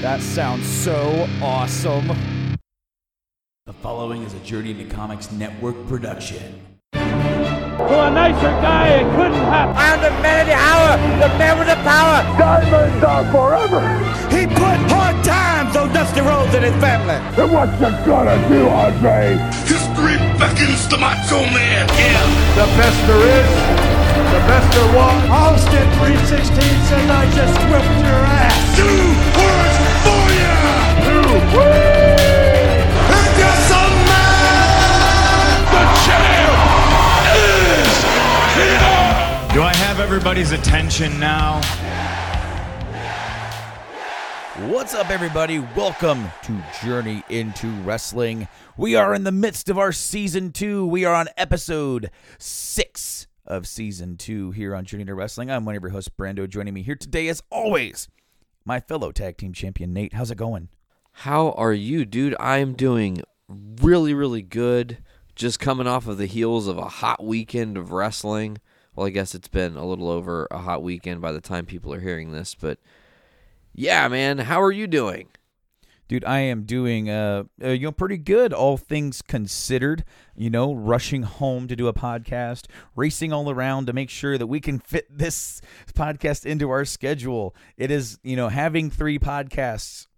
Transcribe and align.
That 0.00 0.22
sounds 0.22 0.66
so 0.66 1.28
awesome. 1.42 2.08
The 3.66 3.72
following 3.84 4.22
is 4.22 4.32
a 4.32 4.38
Journey 4.40 4.72
to 4.72 4.84
Comics 4.84 5.30
Network 5.30 5.76
production. 5.88 6.40
To 6.94 8.00
a 8.00 8.10
nicer 8.10 8.48
guy, 8.64 9.04
it 9.04 9.08
couldn't 9.14 9.44
happen. 9.44 9.76
I 9.76 9.92
am 9.92 10.00
the 10.00 10.10
man 10.24 10.40
of 10.40 10.46
the 10.48 10.56
hour, 10.56 10.96
the 11.20 11.28
man 11.36 11.58
with 11.58 11.68
the 11.68 11.76
power. 11.84 12.24
Diamonds 12.40 13.04
are 13.04 13.24
forever. 13.28 13.84
He 14.32 14.48
put 14.48 14.80
hard 14.88 15.22
times 15.22 15.76
on 15.76 15.92
Dusty 15.92 16.22
Rhodes 16.22 16.54
and 16.54 16.64
his 16.64 16.76
family. 16.80 17.20
And 17.36 17.52
what 17.52 17.68
you 17.76 17.92
gonna 18.08 18.40
do, 18.48 18.72
Andre? 18.72 19.36
History 19.68 20.16
beckons 20.40 20.88
the 20.88 20.96
macho 20.96 21.44
man. 21.52 21.84
Yeah. 22.00 22.24
The 22.56 22.64
best 22.72 22.96
there 23.04 23.20
is, 23.36 23.52
the 24.32 24.40
best 24.48 24.68
there 24.72 24.96
was. 24.96 25.28
Austin 25.28 25.84
316 26.00 26.56
says 26.88 27.04
I 27.04 27.28
just 27.36 27.56
whipped 27.68 28.00
your 28.00 28.24
ass. 28.24 28.56
Two 28.80 29.39
Do 31.50 31.56
I 39.62 39.72
have 39.74 39.98
everybody's 39.98 40.52
attention 40.52 41.18
now? 41.18 41.60
What's 44.68 44.94
up, 44.94 45.10
everybody? 45.10 45.58
Welcome 45.58 46.28
to 46.44 46.62
Journey 46.84 47.24
into 47.28 47.68
Wrestling. 47.82 48.46
We 48.76 48.94
are 48.94 49.12
in 49.12 49.24
the 49.24 49.32
midst 49.32 49.68
of 49.68 49.76
our 49.76 49.90
season 49.90 50.52
two. 50.52 50.86
We 50.86 51.04
are 51.04 51.16
on 51.16 51.26
episode 51.36 52.12
six 52.38 53.26
of 53.44 53.66
season 53.66 54.16
two 54.16 54.52
here 54.52 54.76
on 54.76 54.84
Journey 54.84 55.04
to 55.06 55.16
Wrestling. 55.16 55.50
I'm 55.50 55.64
one 55.64 55.74
of 55.74 55.82
your 55.82 55.90
hosts, 55.90 56.12
Brando. 56.16 56.48
Joining 56.48 56.74
me 56.74 56.82
here 56.82 56.94
today, 56.94 57.26
as 57.26 57.42
always, 57.50 58.06
my 58.64 58.78
fellow 58.78 59.10
tag 59.10 59.36
team 59.36 59.52
champion, 59.52 59.92
Nate. 59.92 60.12
How's 60.12 60.30
it 60.30 60.36
going? 60.36 60.68
How 61.12 61.52
are 61.52 61.72
you, 61.72 62.04
dude? 62.04 62.34
I'm 62.40 62.74
doing 62.74 63.22
really, 63.48 64.14
really 64.14 64.42
good. 64.42 64.98
Just 65.34 65.60
coming 65.60 65.86
off 65.86 66.06
of 66.06 66.18
the 66.18 66.26
heels 66.26 66.66
of 66.66 66.78
a 66.78 66.88
hot 66.88 67.24
weekend 67.24 67.76
of 67.76 67.92
wrestling. 67.92 68.58
Well, 68.94 69.06
I 69.06 69.10
guess 69.10 69.34
it's 69.34 69.48
been 69.48 69.76
a 69.76 69.86
little 69.86 70.08
over 70.08 70.46
a 70.50 70.58
hot 70.58 70.82
weekend 70.82 71.20
by 71.20 71.32
the 71.32 71.40
time 71.40 71.66
people 71.66 71.94
are 71.94 72.00
hearing 72.00 72.32
this, 72.32 72.54
but 72.54 72.78
yeah, 73.74 74.08
man, 74.08 74.38
how 74.38 74.60
are 74.60 74.72
you 74.72 74.86
doing? 74.86 75.28
Dude, 76.08 76.24
I 76.24 76.40
am 76.40 76.64
doing 76.64 77.08
uh, 77.08 77.44
uh 77.62 77.68
you 77.68 77.86
know 77.86 77.92
pretty 77.92 78.18
good 78.18 78.52
all 78.52 78.76
things 78.76 79.22
considered, 79.22 80.04
you 80.34 80.50
know, 80.50 80.74
rushing 80.74 81.22
home 81.22 81.68
to 81.68 81.76
do 81.76 81.86
a 81.86 81.94
podcast, 81.94 82.66
racing 82.96 83.32
all 83.32 83.48
around 83.48 83.86
to 83.86 83.92
make 83.92 84.10
sure 84.10 84.36
that 84.36 84.48
we 84.48 84.58
can 84.58 84.80
fit 84.80 85.06
this 85.08 85.62
podcast 85.94 86.44
into 86.44 86.68
our 86.68 86.84
schedule. 86.84 87.54
It 87.76 87.92
is, 87.92 88.18
you 88.24 88.34
know, 88.34 88.48
having 88.48 88.90
3 88.90 89.20
podcasts 89.20 90.08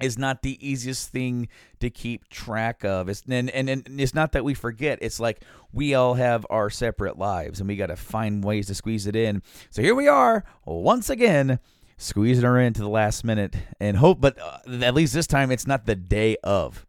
is 0.00 0.18
not 0.18 0.42
the 0.42 0.58
easiest 0.66 1.10
thing 1.10 1.48
to 1.80 1.90
keep 1.90 2.28
track 2.28 2.84
of. 2.84 3.08
It's 3.08 3.22
and, 3.28 3.50
and, 3.50 3.68
and 3.68 4.00
it's 4.00 4.14
not 4.14 4.32
that 4.32 4.44
we 4.44 4.54
forget. 4.54 4.98
It's 5.00 5.18
like 5.18 5.42
we 5.72 5.94
all 5.94 6.14
have 6.14 6.46
our 6.50 6.70
separate 6.70 7.18
lives 7.18 7.60
and 7.60 7.68
we 7.68 7.76
got 7.76 7.86
to 7.86 7.96
find 7.96 8.44
ways 8.44 8.66
to 8.66 8.74
squeeze 8.74 9.06
it 9.06 9.16
in. 9.16 9.42
So 9.70 9.82
here 9.82 9.94
we 9.94 10.08
are 10.08 10.44
once 10.64 11.10
again 11.10 11.58
squeezing 11.98 12.44
her 12.44 12.60
into 12.60 12.82
the 12.82 12.88
last 12.88 13.24
minute 13.24 13.56
and 13.80 13.96
hope 13.96 14.20
but 14.20 14.38
uh, 14.38 14.58
at 14.84 14.92
least 14.92 15.14
this 15.14 15.26
time 15.26 15.50
it's 15.50 15.66
not 15.66 15.86
the 15.86 15.96
day 15.96 16.36
of. 16.44 16.84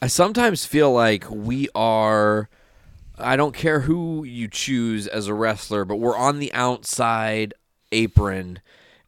I 0.00 0.06
sometimes 0.06 0.64
feel 0.64 0.92
like 0.92 1.28
we 1.30 1.68
are 1.74 2.48
I 3.18 3.36
don't 3.36 3.54
care 3.54 3.80
who 3.80 4.24
you 4.24 4.48
choose 4.48 5.06
as 5.06 5.28
a 5.28 5.34
wrestler, 5.34 5.84
but 5.84 5.96
we're 5.96 6.16
on 6.16 6.38
the 6.38 6.52
outside 6.52 7.54
apron 7.92 8.60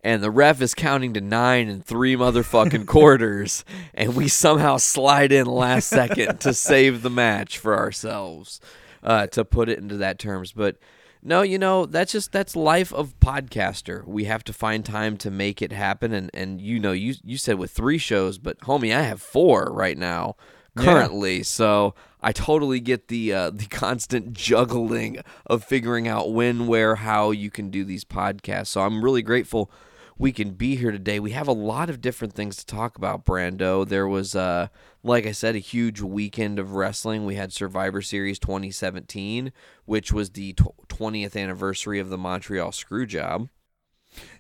and 0.05 0.23
the 0.23 0.31
ref 0.31 0.61
is 0.61 0.75
counting 0.75 1.15
to 1.15 1.21
nine 1.23 1.69
and 1.69 1.85
three 1.85 2.15
motherfucking 2.15 2.87
quarters, 2.87 3.65
and 3.95 4.15
we 4.15 4.29
somehow 4.29 4.77
slide 4.77 5.33
in 5.33 5.47
last 5.47 5.89
second 5.89 6.41
to 6.41 6.53
save 6.55 7.01
the 7.01 7.11
match 7.11 7.57
for 7.57 7.77
ourselves, 7.77 8.61
uh, 9.03 9.27
to 9.29 9.45
put 9.45 9.71
it 9.71 9.79
into 9.79 9.97
that 9.97 10.19
terms. 10.19 10.53
But 10.53 10.77
no, 11.23 11.41
you 11.41 11.59
know 11.59 11.87
that's 11.87 12.13
just 12.13 12.33
that's 12.33 12.55
life 12.55 12.93
of 12.93 13.19
podcaster. 13.19 14.07
We 14.07 14.25
have 14.25 14.45
to 14.45 14.53
find 14.53 14.85
time 14.85 15.17
to 15.17 15.31
make 15.31 15.63
it 15.63 15.73
happen, 15.73 16.13
and 16.13 16.31
and 16.35 16.61
you 16.61 16.79
know 16.79 16.93
you 16.93 17.15
you 17.25 17.39
said 17.39 17.57
with 17.57 17.71
three 17.71 17.99
shows, 17.99 18.37
but 18.37 18.61
homie, 18.61 18.95
I 18.95 19.03
have 19.03 19.23
four 19.23 19.71
right 19.73 19.97
now 19.97 20.37
currently. 20.77 21.43
So 21.43 21.95
I 22.21 22.33
totally 22.33 22.81
get 22.81 23.09
the 23.09 23.33
uh, 23.33 23.51
the 23.55 23.67
constant 23.67 24.35
juggling 24.35 25.23
of 25.47 25.65
figuring 25.65 26.07
out 26.07 26.33
when, 26.33 26.67
where, 26.67 26.97
how 26.97 27.31
you 27.31 27.51
can 27.51 27.71
do 27.71 27.85
these 27.85 28.05
podcasts. 28.05 28.67
So 28.67 28.83
I'm 28.83 29.03
really 29.03 29.23
grateful 29.23 29.71
we 30.19 30.33
can 30.33 30.51
be 30.51 30.77
here 30.77 30.93
today. 30.93 31.19
We 31.19 31.33
have 31.33 31.49
a 31.49 31.53
lot 31.53 31.91
of 31.91 32.01
different 32.01 32.35
things 32.35 32.57
to 32.57 32.67
talk 32.67 32.97
about, 32.97 33.25
Brando. 33.25 33.87
There 33.87 34.07
was, 34.07 34.37
uh, 34.37 34.69
like 35.03 35.27
I 35.27 35.33
said, 35.33 35.57
a 35.57 35.61
huge 35.61 36.01
weekend 36.01 36.59
of 36.59 36.75
wrestling. 36.75 37.25
We 37.25 37.35
had 37.35 37.53
Survivor 37.53 38.01
Series 38.01 38.39
2017, 38.39 39.53
which 39.85 40.13
was 40.13 40.31
the 40.31 40.53
tw- 40.53 40.89
20th 40.89 41.41
anniversary 41.41 41.99
of 41.99 42.11
the 42.11 42.19
Montreal 42.19 42.71
Screwjob. 42.71 43.49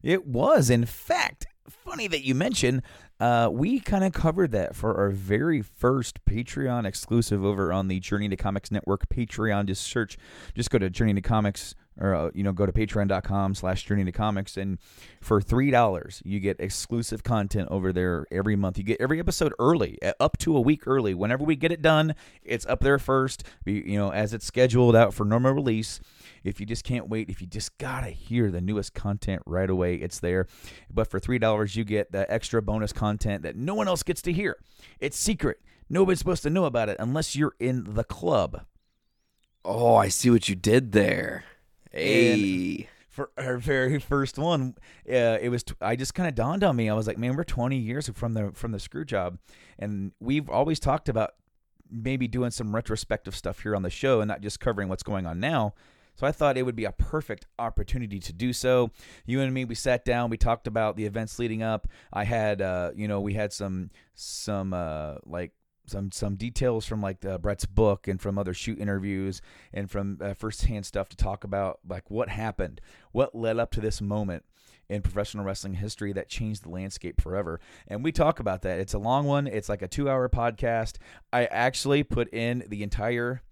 It 0.02 0.26
was, 0.26 0.70
in 0.70 0.84
fact, 0.84 1.46
funny 1.68 2.06
that 2.08 2.24
you 2.24 2.34
mention. 2.34 2.82
Uh, 3.20 3.48
we 3.50 3.80
kind 3.80 4.04
of 4.04 4.12
covered 4.12 4.50
that 4.52 4.74
for 4.74 4.96
our 4.96 5.10
very 5.10 5.62
first 5.62 6.24
Patreon 6.24 6.84
exclusive 6.84 7.44
over 7.44 7.72
on 7.72 7.88
the 7.88 8.00
Journey 8.00 8.28
to 8.28 8.36
Comics 8.36 8.70
Network 8.70 9.08
Patreon. 9.08 9.66
Just 9.66 9.82
search, 9.82 10.18
just 10.54 10.70
go 10.70 10.78
to 10.78 10.90
Journey 10.90 11.14
to 11.14 11.20
Comics, 11.20 11.74
or 11.98 12.14
uh, 12.14 12.30
you 12.34 12.42
know, 12.42 12.52
go 12.52 12.66
to 12.66 12.72
patreon.com 12.72 13.54
slash 13.54 13.84
Journey 13.84 14.04
to 14.04 14.12
Comics, 14.12 14.56
and 14.56 14.78
for 15.20 15.40
three 15.40 15.70
dollars, 15.70 16.22
you 16.24 16.40
get 16.40 16.58
exclusive 16.60 17.22
content 17.22 17.68
over 17.70 17.92
there 17.92 18.26
every 18.30 18.56
month. 18.56 18.78
You 18.78 18.84
get 18.84 19.00
every 19.00 19.20
episode 19.20 19.52
early, 19.58 19.98
up 20.18 20.38
to 20.38 20.56
a 20.56 20.60
week 20.60 20.86
early. 20.86 21.14
Whenever 21.14 21.44
we 21.44 21.56
get 21.56 21.72
it 21.72 21.82
done, 21.82 22.14
it's 22.42 22.66
up 22.66 22.80
there 22.80 22.98
first. 22.98 23.44
You 23.64 23.98
know, 23.98 24.12
as 24.12 24.32
it's 24.32 24.46
scheduled 24.46 24.96
out 24.96 25.14
for 25.14 25.24
normal 25.24 25.52
release. 25.52 26.00
If 26.42 26.60
you 26.60 26.66
just 26.66 26.84
can't 26.84 27.08
wait, 27.08 27.30
if 27.30 27.40
you 27.40 27.46
just 27.46 27.78
gotta 27.78 28.10
hear 28.10 28.50
the 28.50 28.60
newest 28.60 28.92
content 28.92 29.42
right 29.46 29.70
away, 29.70 29.94
it's 29.94 30.20
there. 30.20 30.46
But 30.92 31.10
for 31.10 31.18
three 31.18 31.38
dollars, 31.38 31.74
you 31.74 31.84
get 31.84 32.12
the 32.12 32.30
extra 32.30 32.60
bonus 32.60 32.92
content 32.92 33.42
that 33.44 33.56
no 33.56 33.74
one 33.74 33.88
else 33.88 34.02
gets 34.02 34.20
to 34.22 34.32
hear. 34.32 34.58
It's 35.00 35.18
secret. 35.18 35.60
Nobody's 35.88 36.18
supposed 36.18 36.42
to 36.42 36.50
know 36.50 36.64
about 36.64 36.88
it 36.88 36.96
unless 36.98 37.36
you're 37.36 37.54
in 37.58 37.94
the 37.94 38.04
club. 38.04 38.64
Oh, 39.64 39.96
I 39.96 40.08
see 40.08 40.28
what 40.28 40.48
you 40.48 40.54
did 40.54 40.92
there. 40.92 41.44
Hey. 41.94 42.88
For 43.08 43.30
our 43.38 43.58
very 43.58 44.00
first 44.00 44.38
one, 44.38 44.74
uh, 45.08 45.38
it 45.40 45.48
was. 45.48 45.62
T- 45.62 45.74
I 45.80 45.94
just 45.94 46.14
kind 46.14 46.28
of 46.28 46.34
dawned 46.34 46.64
on 46.64 46.74
me. 46.74 46.90
I 46.90 46.94
was 46.94 47.06
like, 47.06 47.16
man, 47.16 47.36
we're 47.36 47.44
20 47.44 47.76
years 47.76 48.08
from 48.08 48.34
the 48.34 48.50
from 48.54 48.72
the 48.72 48.80
screw 48.80 49.04
job, 49.04 49.38
and 49.78 50.10
we've 50.18 50.50
always 50.50 50.80
talked 50.80 51.08
about 51.08 51.34
maybe 51.88 52.26
doing 52.26 52.50
some 52.50 52.74
retrospective 52.74 53.36
stuff 53.36 53.60
here 53.60 53.76
on 53.76 53.82
the 53.82 53.90
show 53.90 54.20
and 54.20 54.28
not 54.28 54.40
just 54.40 54.58
covering 54.58 54.88
what's 54.88 55.04
going 55.04 55.26
on 55.26 55.38
now. 55.38 55.74
So 56.16 56.26
I 56.26 56.32
thought 56.32 56.56
it 56.56 56.62
would 56.62 56.76
be 56.76 56.84
a 56.84 56.92
perfect 56.92 57.46
opportunity 57.58 58.20
to 58.20 58.32
do 58.32 58.52
so. 58.52 58.90
You 59.26 59.40
and 59.40 59.52
me, 59.52 59.64
we 59.64 59.74
sat 59.74 60.04
down, 60.04 60.30
we 60.30 60.36
talked 60.36 60.66
about 60.66 60.96
the 60.96 61.06
events 61.06 61.38
leading 61.38 61.62
up. 61.62 61.88
I 62.12 62.24
had, 62.24 62.62
uh, 62.62 62.92
you 62.94 63.08
know, 63.08 63.20
we 63.20 63.34
had 63.34 63.52
some 63.52 63.90
some 64.14 64.72
uh, 64.72 65.16
like 65.24 65.52
some 65.86 66.10
some 66.12 66.36
details 66.36 66.86
from 66.86 67.02
like 67.02 67.20
the 67.20 67.38
Bret's 67.38 67.66
book 67.66 68.08
and 68.08 68.20
from 68.20 68.38
other 68.38 68.54
shoot 68.54 68.78
interviews 68.78 69.40
and 69.72 69.90
from 69.90 70.18
uh, 70.20 70.34
firsthand 70.34 70.86
stuff 70.86 71.08
to 71.10 71.16
talk 71.16 71.44
about 71.44 71.80
like 71.88 72.10
what 72.10 72.28
happened, 72.28 72.80
what 73.12 73.34
led 73.34 73.58
up 73.58 73.70
to 73.72 73.80
this 73.80 74.00
moment 74.00 74.44
in 74.88 75.02
professional 75.02 75.44
wrestling 75.44 75.74
history 75.74 76.12
that 76.12 76.28
changed 76.28 76.64
the 76.64 76.70
landscape 76.70 77.20
forever. 77.20 77.60
And 77.88 78.04
we 78.04 78.12
talk 78.12 78.40
about 78.40 78.62
that. 78.62 78.78
It's 78.78 78.94
a 78.94 78.98
long 78.98 79.26
one. 79.26 79.46
It's 79.46 79.68
like 79.68 79.82
a 79.82 79.88
two 79.88 80.08
hour 80.08 80.28
podcast. 80.28 80.96
I 81.32 81.46
actually 81.46 82.02
put 82.02 82.32
in 82.32 82.64
the 82.68 82.82
entire 82.82 83.42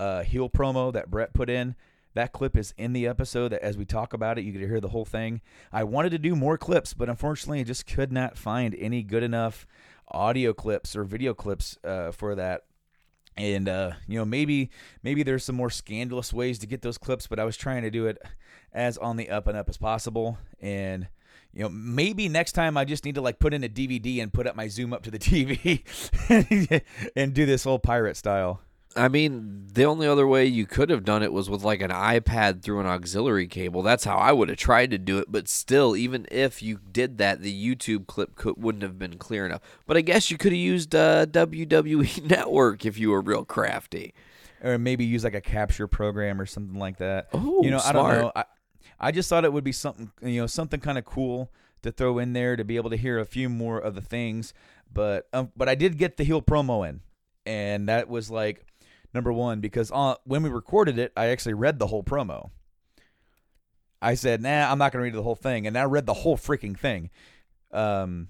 uh, 0.00 0.22
heel 0.22 0.50
promo 0.50 0.92
that 0.92 1.10
Brett 1.10 1.34
put 1.34 1.48
in. 1.48 1.76
That 2.14 2.32
clip 2.32 2.58
is 2.58 2.74
in 2.76 2.92
the 2.92 3.06
episode. 3.06 3.48
That 3.48 3.62
as 3.62 3.78
we 3.78 3.84
talk 3.84 4.12
about 4.12 4.38
it, 4.38 4.44
you 4.44 4.52
get 4.52 4.58
to 4.58 4.68
hear 4.68 4.80
the 4.80 4.88
whole 4.88 5.04
thing. 5.06 5.40
I 5.72 5.84
wanted 5.84 6.10
to 6.10 6.18
do 6.18 6.36
more 6.36 6.58
clips, 6.58 6.92
but 6.92 7.08
unfortunately, 7.08 7.60
I 7.60 7.64
just 7.64 7.86
could 7.86 8.12
not 8.12 8.36
find 8.36 8.74
any 8.74 9.02
good 9.02 9.22
enough 9.22 9.66
audio 10.08 10.52
clips 10.52 10.96
or 10.96 11.04
video 11.04 11.34
clips 11.34 11.78
uh, 11.84 12.10
for 12.12 12.34
that. 12.34 12.64
And 13.36 13.68
uh, 13.68 13.92
you 14.06 14.18
know, 14.18 14.24
maybe 14.24 14.70
maybe 15.02 15.22
there's 15.22 15.44
some 15.44 15.56
more 15.56 15.70
scandalous 15.70 16.32
ways 16.32 16.58
to 16.58 16.66
get 16.66 16.82
those 16.82 16.98
clips, 16.98 17.26
but 17.26 17.38
I 17.38 17.44
was 17.44 17.56
trying 17.56 17.82
to 17.82 17.90
do 17.90 18.06
it 18.06 18.18
as 18.72 18.98
on 18.98 19.16
the 19.16 19.30
up 19.30 19.46
and 19.46 19.56
up 19.56 19.68
as 19.68 19.78
possible. 19.78 20.36
And 20.60 21.08
you 21.54 21.62
know, 21.62 21.70
maybe 21.70 22.28
next 22.28 22.52
time 22.52 22.76
I 22.76 22.84
just 22.84 23.04
need 23.04 23.14
to 23.14 23.22
like 23.22 23.38
put 23.38 23.54
in 23.54 23.64
a 23.64 23.68
DVD 23.68 24.22
and 24.22 24.32
put 24.32 24.46
up 24.46 24.54
my 24.54 24.68
zoom 24.68 24.92
up 24.92 25.02
to 25.04 25.10
the 25.10 25.18
TV 25.18 25.82
and 27.16 27.34
do 27.34 27.46
this 27.46 27.64
whole 27.64 27.78
pirate 27.78 28.16
style. 28.16 28.60
I 28.96 29.08
mean, 29.08 29.68
the 29.72 29.84
only 29.84 30.06
other 30.06 30.26
way 30.26 30.44
you 30.44 30.66
could 30.66 30.90
have 30.90 31.04
done 31.04 31.22
it 31.22 31.32
was 31.32 31.48
with 31.48 31.62
like 31.62 31.80
an 31.80 31.90
iPad 31.90 32.62
through 32.62 32.80
an 32.80 32.86
auxiliary 32.86 33.46
cable. 33.46 33.82
That's 33.82 34.04
how 34.04 34.16
I 34.16 34.32
would 34.32 34.48
have 34.48 34.58
tried 34.58 34.90
to 34.90 34.98
do 34.98 35.18
it. 35.18 35.30
But 35.30 35.48
still, 35.48 35.96
even 35.96 36.26
if 36.30 36.62
you 36.62 36.78
did 36.90 37.18
that, 37.18 37.40
the 37.40 37.52
YouTube 37.52 38.06
clip 38.06 38.34
could, 38.34 38.62
wouldn't 38.62 38.82
have 38.82 38.98
been 38.98 39.18
clear 39.18 39.46
enough. 39.46 39.62
But 39.86 39.96
I 39.96 40.02
guess 40.02 40.30
you 40.30 40.38
could 40.38 40.52
have 40.52 40.60
used 40.60 40.94
uh, 40.94 41.26
WWE 41.30 42.28
Network 42.28 42.84
if 42.84 42.98
you 42.98 43.10
were 43.10 43.20
real 43.20 43.44
crafty. 43.44 44.14
Or 44.62 44.78
maybe 44.78 45.04
use 45.04 45.24
like 45.24 45.34
a 45.34 45.40
capture 45.40 45.88
program 45.88 46.40
or 46.40 46.46
something 46.46 46.78
like 46.78 46.98
that. 46.98 47.28
Oh, 47.32 47.64
you 47.64 47.70
know, 47.70 47.80
I 47.84 47.92
don't 47.92 48.12
know. 48.12 48.32
I, 48.36 48.44
I 49.00 49.10
just 49.10 49.28
thought 49.28 49.44
it 49.44 49.52
would 49.52 49.64
be 49.64 49.72
something, 49.72 50.12
you 50.22 50.40
know, 50.40 50.46
something 50.46 50.78
kind 50.78 50.98
of 50.98 51.04
cool 51.04 51.50
to 51.82 51.90
throw 51.90 52.18
in 52.18 52.32
there 52.32 52.54
to 52.54 52.64
be 52.64 52.76
able 52.76 52.90
to 52.90 52.96
hear 52.96 53.18
a 53.18 53.24
few 53.24 53.48
more 53.48 53.78
of 53.78 53.96
the 53.96 54.00
things. 54.00 54.54
But 54.92 55.28
um, 55.32 55.50
but 55.56 55.68
I 55.68 55.74
did 55.74 55.98
get 55.98 56.16
the 56.16 56.24
heel 56.24 56.42
promo 56.42 56.88
in, 56.88 57.00
and 57.44 57.88
that 57.88 58.08
was 58.08 58.30
like 58.30 58.66
number 59.14 59.32
one 59.32 59.60
because 59.60 59.90
uh, 59.92 60.14
when 60.24 60.42
we 60.42 60.50
recorded 60.50 60.98
it, 60.98 61.12
I 61.16 61.26
actually 61.26 61.54
read 61.54 61.78
the 61.78 61.86
whole 61.88 62.02
promo. 62.02 62.50
I 64.00 64.14
said, 64.14 64.42
"Nah, 64.42 64.70
I'm 64.70 64.78
not 64.78 64.92
gonna 64.92 65.04
read 65.04 65.14
the 65.14 65.22
whole 65.22 65.36
thing," 65.36 65.66
and 65.66 65.76
I 65.78 65.84
read 65.84 66.06
the 66.06 66.14
whole 66.14 66.36
freaking 66.36 66.76
thing. 66.78 67.10
Um, 67.72 68.28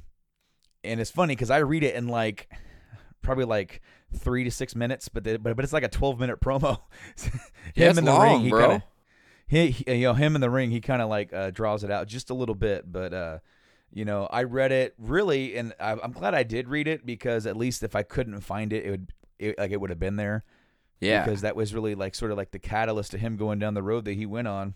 and 0.84 1.00
it's 1.00 1.11
funny 1.11 1.34
because 1.34 1.50
I 1.50 1.58
read 1.58 1.82
it 1.82 1.94
in 1.94 2.08
like 2.08 2.49
probably 3.23 3.44
like 3.44 3.81
three 4.14 4.44
to 4.44 4.50
six 4.50 4.75
minutes, 4.76 5.08
but 5.08 5.25
the, 5.25 5.38
but 5.38 5.56
but 5.56 5.64
it's 5.64 5.73
like 5.73 5.84
a 5.84 5.88
12 5.88 6.20
minute 6.20 6.40
promo. 6.40 6.81
Yeah, 7.75 7.90
in 7.90 7.96
the 7.96 8.02
long, 8.02 8.20
ring, 8.32 8.40
he 8.43 8.50
bro. 8.50 8.61
kinda- 8.69 8.84
he, 9.46 9.70
he- 9.70 9.94
you 9.94 10.06
know 10.08 10.14
him 10.14 10.34
in 10.34 10.40
the 10.40 10.50
ring 10.50 10.70
he 10.70 10.81
kind 10.81 11.00
of 11.00 11.08
like 11.08 11.32
uh, 11.32 11.50
draws 11.50 11.84
it 11.84 11.90
out 11.90 12.06
just 12.08 12.29
a 12.31 12.34
little 12.34 12.55
bit 12.56 12.90
but 12.90 13.12
uh 13.14 13.38
you 13.93 14.05
know 14.05 14.26
i 14.32 14.43
read 14.43 14.73
it 14.73 14.94
really 14.99 15.56
and 15.56 15.73
I, 15.79 15.93
i'm 16.02 16.11
glad 16.12 16.34
i 16.34 16.43
did 16.43 16.69
read 16.69 16.88
it 16.88 17.05
because 17.06 17.46
at 17.46 17.56
least 17.56 17.82
if 17.82 17.94
i 17.94 18.02
couldn't 18.02 18.40
find 18.40 18.73
it 18.73 18.84
it 18.84 18.90
would 18.90 19.12
it, 19.38 19.58
like 19.58 19.70
it 19.70 19.81
would 19.81 19.90
have 19.90 19.99
been 20.00 20.17
there 20.17 20.43
Yeah. 21.03 21.25
because 21.25 21.43
that 21.43 21.57
was 21.57 21.75
really 21.75 21.95
like 21.95 22.15
sort 22.15 22.31
of 22.31 22.37
like 22.37 22.51
the 22.51 22.59
catalyst 22.59 23.11
to 23.13 23.19
him 23.19 23.37
going 23.37 23.59
down 23.59 23.75
the 23.75 23.83
road 23.83 24.05
that 24.07 24.15
he 24.15 24.27
went 24.27 24.49
on 24.49 24.75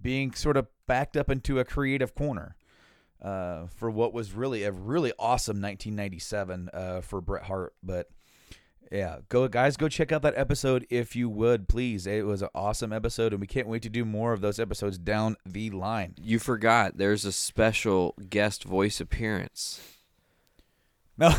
being 0.00 0.32
sort 0.32 0.56
of 0.56 0.66
backed 0.86 1.16
up 1.16 1.30
into 1.30 1.58
a 1.58 1.64
creative 1.64 2.14
corner 2.14 2.56
uh, 3.22 3.66
for 3.66 3.90
what 3.90 4.12
was 4.12 4.32
really 4.32 4.62
a 4.64 4.72
really 4.72 5.12
awesome 5.18 5.60
1997 5.60 6.70
uh, 6.72 7.00
for 7.00 7.20
Bret 7.20 7.44
Hart. 7.44 7.74
But 7.82 8.08
yeah, 8.90 9.18
go 9.28 9.48
guys, 9.48 9.76
go 9.76 9.88
check 9.88 10.12
out 10.12 10.22
that 10.22 10.34
episode 10.36 10.86
if 10.88 11.16
you 11.16 11.28
would, 11.28 11.68
please. 11.68 12.06
It 12.06 12.24
was 12.26 12.42
an 12.42 12.48
awesome 12.54 12.92
episode, 12.92 13.32
and 13.32 13.40
we 13.40 13.46
can't 13.46 13.68
wait 13.68 13.82
to 13.82 13.90
do 13.90 14.04
more 14.04 14.32
of 14.32 14.40
those 14.40 14.58
episodes 14.58 14.98
down 14.98 15.36
the 15.44 15.70
line. 15.70 16.14
You 16.20 16.38
forgot 16.38 16.96
there's 16.96 17.24
a 17.24 17.32
special 17.32 18.14
guest 18.30 18.64
voice 18.64 19.00
appearance. 19.00 19.80
No, 21.18 21.28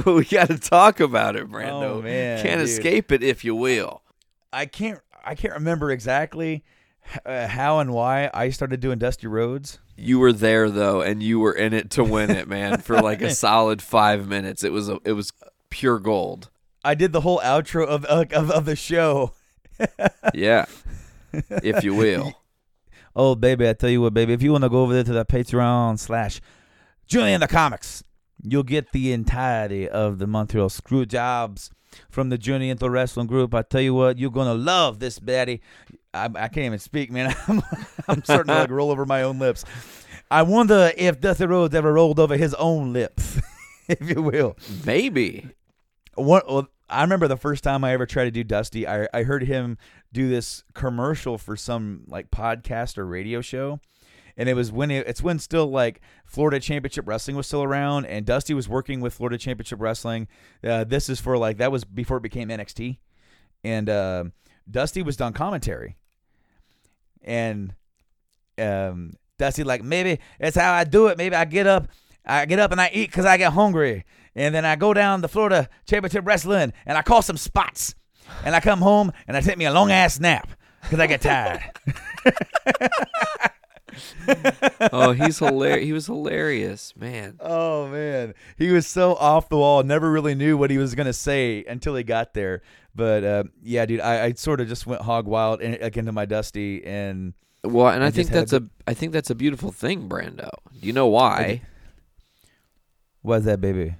we 0.06 0.24
got 0.24 0.48
to 0.48 0.58
talk 0.58 1.00
about 1.00 1.36
it, 1.36 1.50
Brando. 1.50 1.82
Oh, 1.82 2.02
man, 2.02 2.42
Can't 2.42 2.60
dude. 2.60 2.68
escape 2.68 3.12
it 3.12 3.22
if 3.22 3.44
you 3.44 3.54
will. 3.54 4.02
I 4.52 4.66
can't. 4.66 5.00
I 5.24 5.34
can't 5.34 5.52
remember 5.54 5.90
exactly 5.90 6.64
uh, 7.26 7.46
how 7.46 7.78
and 7.80 7.92
why 7.92 8.30
I 8.32 8.50
started 8.50 8.80
doing 8.80 8.98
Dusty 8.98 9.26
Rhodes. 9.26 9.78
You 9.96 10.18
were 10.18 10.32
there 10.32 10.70
though, 10.70 11.02
and 11.02 11.22
you 11.22 11.38
were 11.40 11.52
in 11.52 11.74
it 11.74 11.90
to 11.90 12.04
win 12.04 12.30
it, 12.30 12.48
man. 12.48 12.78
For 12.78 13.00
like 13.00 13.20
a 13.20 13.30
solid 13.34 13.82
five 13.82 14.26
minutes, 14.26 14.64
it 14.64 14.72
was 14.72 14.88
a, 14.88 14.98
it 15.04 15.12
was 15.12 15.32
pure 15.68 15.98
gold. 15.98 16.48
I 16.82 16.94
did 16.94 17.12
the 17.12 17.20
whole 17.20 17.38
outro 17.40 17.86
of 17.86 18.04
of, 18.06 18.50
of 18.50 18.64
the 18.64 18.76
show. 18.76 19.32
Yeah, 20.34 20.66
if 21.32 21.84
you 21.84 21.94
will. 21.94 22.34
Oh, 23.14 23.34
baby, 23.34 23.68
I 23.68 23.72
tell 23.72 23.90
you 23.90 24.00
what, 24.00 24.14
baby, 24.14 24.32
if 24.32 24.42
you 24.42 24.52
want 24.52 24.62
to 24.64 24.70
go 24.70 24.82
over 24.82 24.94
there 24.94 25.02
to 25.04 25.12
the 25.12 25.24
Patreon 25.24 25.98
slash 25.98 26.40
Journey 27.10 27.36
to 27.36 27.48
Comics, 27.48 28.04
you'll 28.40 28.62
get 28.62 28.92
the 28.92 29.10
entirety 29.10 29.88
of 29.88 30.20
the 30.20 30.28
Montreal 30.28 30.68
Screw 30.68 31.04
Jobs 31.04 31.72
from 32.08 32.28
the 32.28 32.38
Journey 32.38 32.70
into 32.70 32.88
Wrestling 32.88 33.26
group. 33.26 33.52
I 33.52 33.62
tell 33.62 33.80
you 33.80 33.94
what, 33.94 34.16
you're 34.16 34.30
going 34.30 34.46
to 34.46 34.54
love 34.54 35.00
this, 35.00 35.18
Betty. 35.18 35.60
I, 36.14 36.26
I 36.26 36.46
can't 36.46 36.66
even 36.66 36.78
speak, 36.78 37.10
man. 37.10 37.34
I'm, 37.48 37.62
I'm 38.06 38.22
starting 38.22 38.54
to 38.54 38.60
like 38.60 38.70
roll 38.70 38.92
over 38.92 39.04
my 39.06 39.24
own 39.24 39.40
lips. 39.40 39.64
I 40.30 40.42
wonder 40.42 40.92
if 40.96 41.20
Dusty 41.20 41.46
Rhodes 41.46 41.74
ever 41.74 41.92
rolled 41.92 42.20
over 42.20 42.36
his 42.36 42.54
own 42.54 42.92
lips, 42.92 43.40
if 43.88 44.08
you 44.08 44.22
will. 44.22 44.56
Maybe. 44.86 45.48
What 46.14 46.48
well, 46.48 46.68
I 46.88 47.02
remember 47.02 47.26
the 47.26 47.36
first 47.36 47.64
time 47.64 47.82
I 47.82 47.92
ever 47.92 48.06
tried 48.06 48.26
to 48.26 48.30
do 48.30 48.44
Dusty, 48.44 48.86
I 48.86 49.08
I 49.12 49.24
heard 49.24 49.42
him 49.42 49.78
do 50.12 50.28
this 50.28 50.62
commercial 50.74 51.38
for 51.38 51.56
some 51.56 52.04
like 52.06 52.30
podcast 52.30 52.98
or 52.98 53.04
radio 53.04 53.40
show. 53.40 53.80
And 54.36 54.48
it 54.48 54.54
was 54.54 54.72
when 54.72 54.90
it, 54.90 55.06
it's 55.06 55.22
when 55.22 55.38
still 55.38 55.66
like 55.66 56.00
Florida 56.24 56.60
Championship 56.60 57.06
Wrestling 57.06 57.36
was 57.36 57.46
still 57.46 57.62
around, 57.62 58.06
and 58.06 58.24
Dusty 58.24 58.54
was 58.54 58.68
working 58.68 59.00
with 59.00 59.14
Florida 59.14 59.38
Championship 59.38 59.80
Wrestling. 59.80 60.28
Uh, 60.64 60.84
this 60.84 61.08
is 61.08 61.20
for 61.20 61.36
like 61.36 61.58
that 61.58 61.72
was 61.72 61.84
before 61.84 62.18
it 62.18 62.22
became 62.22 62.48
NXT, 62.48 62.98
and 63.64 63.88
uh, 63.88 64.24
Dusty 64.70 65.02
was 65.02 65.16
done 65.16 65.32
commentary, 65.32 65.96
and 67.22 67.74
um, 68.58 69.14
Dusty 69.38 69.64
like 69.64 69.82
maybe 69.82 70.20
that's 70.38 70.56
how 70.56 70.72
I 70.72 70.84
do 70.84 71.08
it. 71.08 71.18
Maybe 71.18 71.34
I 71.34 71.44
get 71.44 71.66
up, 71.66 71.88
I 72.24 72.46
get 72.46 72.58
up 72.58 72.72
and 72.72 72.80
I 72.80 72.90
eat 72.92 73.10
because 73.10 73.24
I 73.24 73.36
get 73.36 73.52
hungry, 73.52 74.04
and 74.34 74.54
then 74.54 74.64
I 74.64 74.76
go 74.76 74.94
down 74.94 75.20
the 75.20 75.28
Florida 75.28 75.68
Championship 75.86 76.26
Wrestling 76.26 76.72
and 76.86 76.96
I 76.96 77.02
call 77.02 77.22
some 77.22 77.36
spots, 77.36 77.94
and 78.44 78.54
I 78.54 78.60
come 78.60 78.80
home 78.80 79.12
and 79.26 79.36
I 79.36 79.40
take 79.40 79.58
me 79.58 79.64
a 79.64 79.72
long 79.72 79.90
ass 79.90 80.20
nap 80.20 80.48
because 80.82 80.98
I 80.98 81.06
get 81.06 81.20
tired. 81.20 81.62
Oh, 84.92 85.12
he's 85.12 85.38
hilarious. 85.38 85.84
He 85.84 85.92
was 85.92 86.06
hilarious, 86.06 86.94
man. 86.96 87.36
Oh 87.38 87.88
man, 87.88 88.34
he 88.56 88.70
was 88.70 88.86
so 88.86 89.14
off 89.14 89.48
the 89.48 89.58
wall. 89.58 89.82
Never 89.82 90.10
really 90.10 90.34
knew 90.34 90.56
what 90.56 90.70
he 90.70 90.78
was 90.78 90.94
gonna 90.94 91.12
say 91.12 91.64
until 91.64 91.94
he 91.94 92.02
got 92.02 92.32
there. 92.32 92.62
But 92.94 93.24
uh, 93.24 93.44
yeah, 93.62 93.84
dude, 93.86 94.00
I, 94.00 94.24
I 94.26 94.32
sort 94.32 94.60
of 94.60 94.68
just 94.68 94.86
went 94.86 95.02
hog 95.02 95.26
wild 95.26 95.60
in, 95.60 95.78
like 95.80 95.96
into 95.96 96.12
my 96.12 96.24
Dusty, 96.24 96.84
and 96.84 97.34
Well, 97.62 97.88
and 97.88 98.02
I, 98.02 98.06
I 98.06 98.10
think 98.10 98.30
that's 98.30 98.52
a 98.52 98.58
a 98.58 98.62
I 98.86 98.94
think 98.94 99.12
that's 99.12 99.30
a 99.30 99.34
beautiful 99.34 99.70
thing, 99.70 100.08
Brando. 100.08 100.50
Do 100.80 100.86
you 100.86 100.92
know 100.92 101.06
why? 101.06 101.62
what's 103.22 103.44
that, 103.44 103.60
baby? 103.60 103.96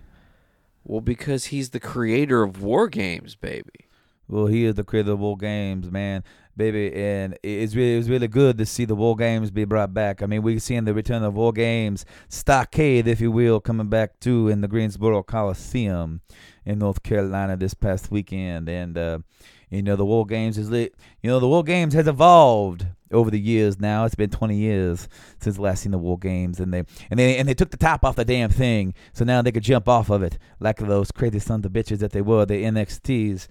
Well, 0.84 1.02
because 1.02 1.46
he's 1.46 1.70
the 1.70 1.80
creator 1.80 2.42
of 2.42 2.62
war 2.62 2.88
games, 2.88 3.36
baby. 3.36 3.86
Well, 4.30 4.46
he 4.46 4.64
is 4.64 4.76
the 4.76 4.84
creator 4.84 5.10
of 5.10 5.18
War 5.18 5.36
Games, 5.36 5.90
man, 5.90 6.22
baby, 6.56 6.94
and 6.94 7.36
it's 7.42 7.74
really, 7.74 7.98
it's 7.98 8.08
really 8.08 8.28
good 8.28 8.58
to 8.58 8.66
see 8.66 8.84
the 8.84 8.94
War 8.94 9.16
Games 9.16 9.50
be 9.50 9.64
brought 9.64 9.92
back. 9.92 10.22
I 10.22 10.26
mean, 10.26 10.42
we're 10.42 10.60
seeing 10.60 10.84
the 10.84 10.94
return 10.94 11.24
of 11.24 11.34
War 11.34 11.52
Games, 11.52 12.04
Stockade, 12.28 13.08
if 13.08 13.20
you 13.20 13.32
will, 13.32 13.58
coming 13.58 13.88
back 13.88 14.20
too 14.20 14.46
in 14.46 14.60
the 14.60 14.68
Greensboro 14.68 15.24
Coliseum 15.24 16.20
in 16.64 16.78
North 16.78 17.02
Carolina 17.02 17.56
this 17.56 17.74
past 17.74 18.12
weekend, 18.12 18.68
and 18.68 18.96
uh, 18.96 19.18
you 19.68 19.82
know 19.82 19.96
the 19.96 20.06
War 20.06 20.24
Games 20.24 20.58
is 20.58 20.70
lit. 20.70 20.94
You 21.22 21.30
know 21.30 21.40
the 21.40 21.48
War 21.48 21.64
Games 21.64 21.94
has 21.94 22.06
evolved 22.06 22.86
over 23.10 23.32
the 23.32 23.40
years. 23.40 23.80
Now 23.80 24.04
it's 24.04 24.14
been 24.14 24.30
20 24.30 24.56
years 24.56 25.08
since 25.40 25.58
last 25.58 25.82
seen 25.82 25.90
the 25.90 25.98
War 25.98 26.20
Games, 26.20 26.60
and 26.60 26.72
they 26.72 26.84
and 27.10 27.18
they 27.18 27.36
and 27.36 27.48
they 27.48 27.54
took 27.54 27.72
the 27.72 27.76
top 27.76 28.04
off 28.04 28.14
the 28.14 28.24
damn 28.24 28.50
thing, 28.50 28.94
so 29.12 29.24
now 29.24 29.42
they 29.42 29.50
could 29.50 29.64
jump 29.64 29.88
off 29.88 30.08
of 30.08 30.22
it 30.22 30.38
like 30.60 30.76
those 30.76 31.10
crazy 31.10 31.40
sons 31.40 31.66
of 31.66 31.72
bitches 31.72 31.98
that 31.98 32.12
they 32.12 32.22
were, 32.22 32.46
the 32.46 32.62
NXTs. 32.62 33.48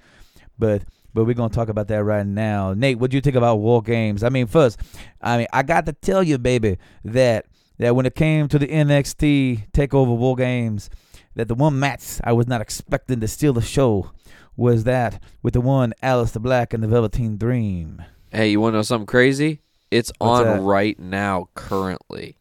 But 0.59 0.83
but 1.13 1.25
we're 1.25 1.33
gonna 1.33 1.49
talk 1.49 1.69
about 1.69 1.87
that 1.87 2.03
right 2.03 2.25
now. 2.25 2.73
Nate, 2.73 2.99
what 2.99 3.09
do 3.09 3.17
you 3.17 3.21
think 3.21 3.35
about 3.35 3.55
War 3.55 3.81
Games? 3.81 4.23
I 4.23 4.29
mean, 4.29 4.45
first, 4.45 4.79
I 5.21 5.37
mean, 5.37 5.47
I 5.51 5.63
got 5.63 5.85
to 5.87 5.93
tell 5.93 6.21
you, 6.21 6.37
baby, 6.37 6.77
that 7.03 7.45
that 7.79 7.95
when 7.95 8.05
it 8.05 8.13
came 8.13 8.47
to 8.49 8.59
the 8.59 8.67
NXT 8.67 9.71
Takeover 9.71 10.15
War 10.15 10.35
Games, 10.35 10.89
that 11.35 11.47
the 11.47 11.55
one 11.55 11.79
match 11.79 12.19
I 12.23 12.33
was 12.33 12.47
not 12.47 12.61
expecting 12.61 13.21
to 13.21 13.27
steal 13.27 13.53
the 13.53 13.61
show 13.61 14.11
was 14.55 14.83
that 14.83 15.23
with 15.41 15.53
the 15.53 15.61
one 15.61 15.93
Aleister 16.03 16.41
Black 16.41 16.73
and 16.73 16.83
the 16.83 16.87
Velveteen 16.87 17.37
Dream. 17.37 18.03
Hey, 18.31 18.51
you 18.51 18.59
want 18.59 18.73
to 18.73 18.77
know 18.77 18.81
something 18.83 19.07
crazy? 19.07 19.61
It's 19.89 20.11
What's 20.19 20.41
on 20.41 20.57
that? 20.57 20.61
right 20.61 20.99
now, 20.99 21.49
currently. 21.55 22.35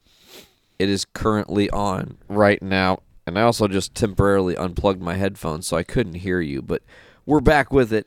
It 0.79 0.89
is 0.89 1.05
currently 1.05 1.71
on 1.71 2.19
right 2.29 2.61
now. 2.63 3.01
And 3.27 3.39
I 3.39 3.43
also 3.43 3.69
just 3.69 3.95
temporarily 3.95 4.57
unplugged 4.57 5.03
my 5.03 5.15
headphones 5.15 5.67
so 5.67 5.77
I 5.77 5.83
couldn't 5.83 6.15
hear 6.15 6.41
you, 6.41 6.63
but 6.63 6.83
we're 7.29 7.41
back 7.41 7.73
with 7.73 7.93
it. 7.93 8.07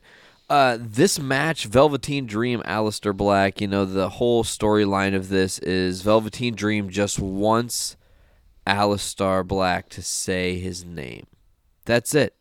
Uh, 0.50 0.78
this 0.80 1.18
match, 1.18 1.66
Velveteen 1.66 2.25
Dream, 2.25 2.62
Aleister 2.66 3.16
Black, 3.16 3.62
you 3.62 3.68
know, 3.68 3.86
the 3.86 4.10
whole 4.10 4.44
storyline 4.44 5.16
of 5.16 5.30
this 5.30 5.60
is 5.60 6.01
Velveteen 6.01 6.56
Dream 6.56 6.90
just 6.90 7.20
wants 7.20 7.96
Aleister 8.68 9.48
Black 9.48 9.88
to 9.90 10.01
say 10.01 10.60
his 10.60 10.84
name. 10.84 11.28
That's 11.86 12.13
it 12.13 12.36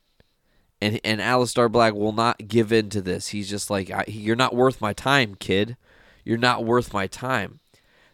and 0.80 1.00
and 1.04 1.20
Aleister 1.20 1.70
Black 1.70 1.94
will 1.94 2.12
not 2.12 2.48
give 2.48 2.72
in 2.72 2.88
to 2.90 3.00
this. 3.00 3.28
He's 3.28 3.50
just 3.50 3.70
like, 3.70 3.90
"You're 4.08 4.36
not 4.36 4.54
worth 4.54 4.80
my 4.80 4.92
time, 4.92 5.34
kid. 5.34 5.76
You're 6.24 6.38
not 6.38 6.64
worth 6.64 6.92
my 6.92 7.06
time." 7.06 7.60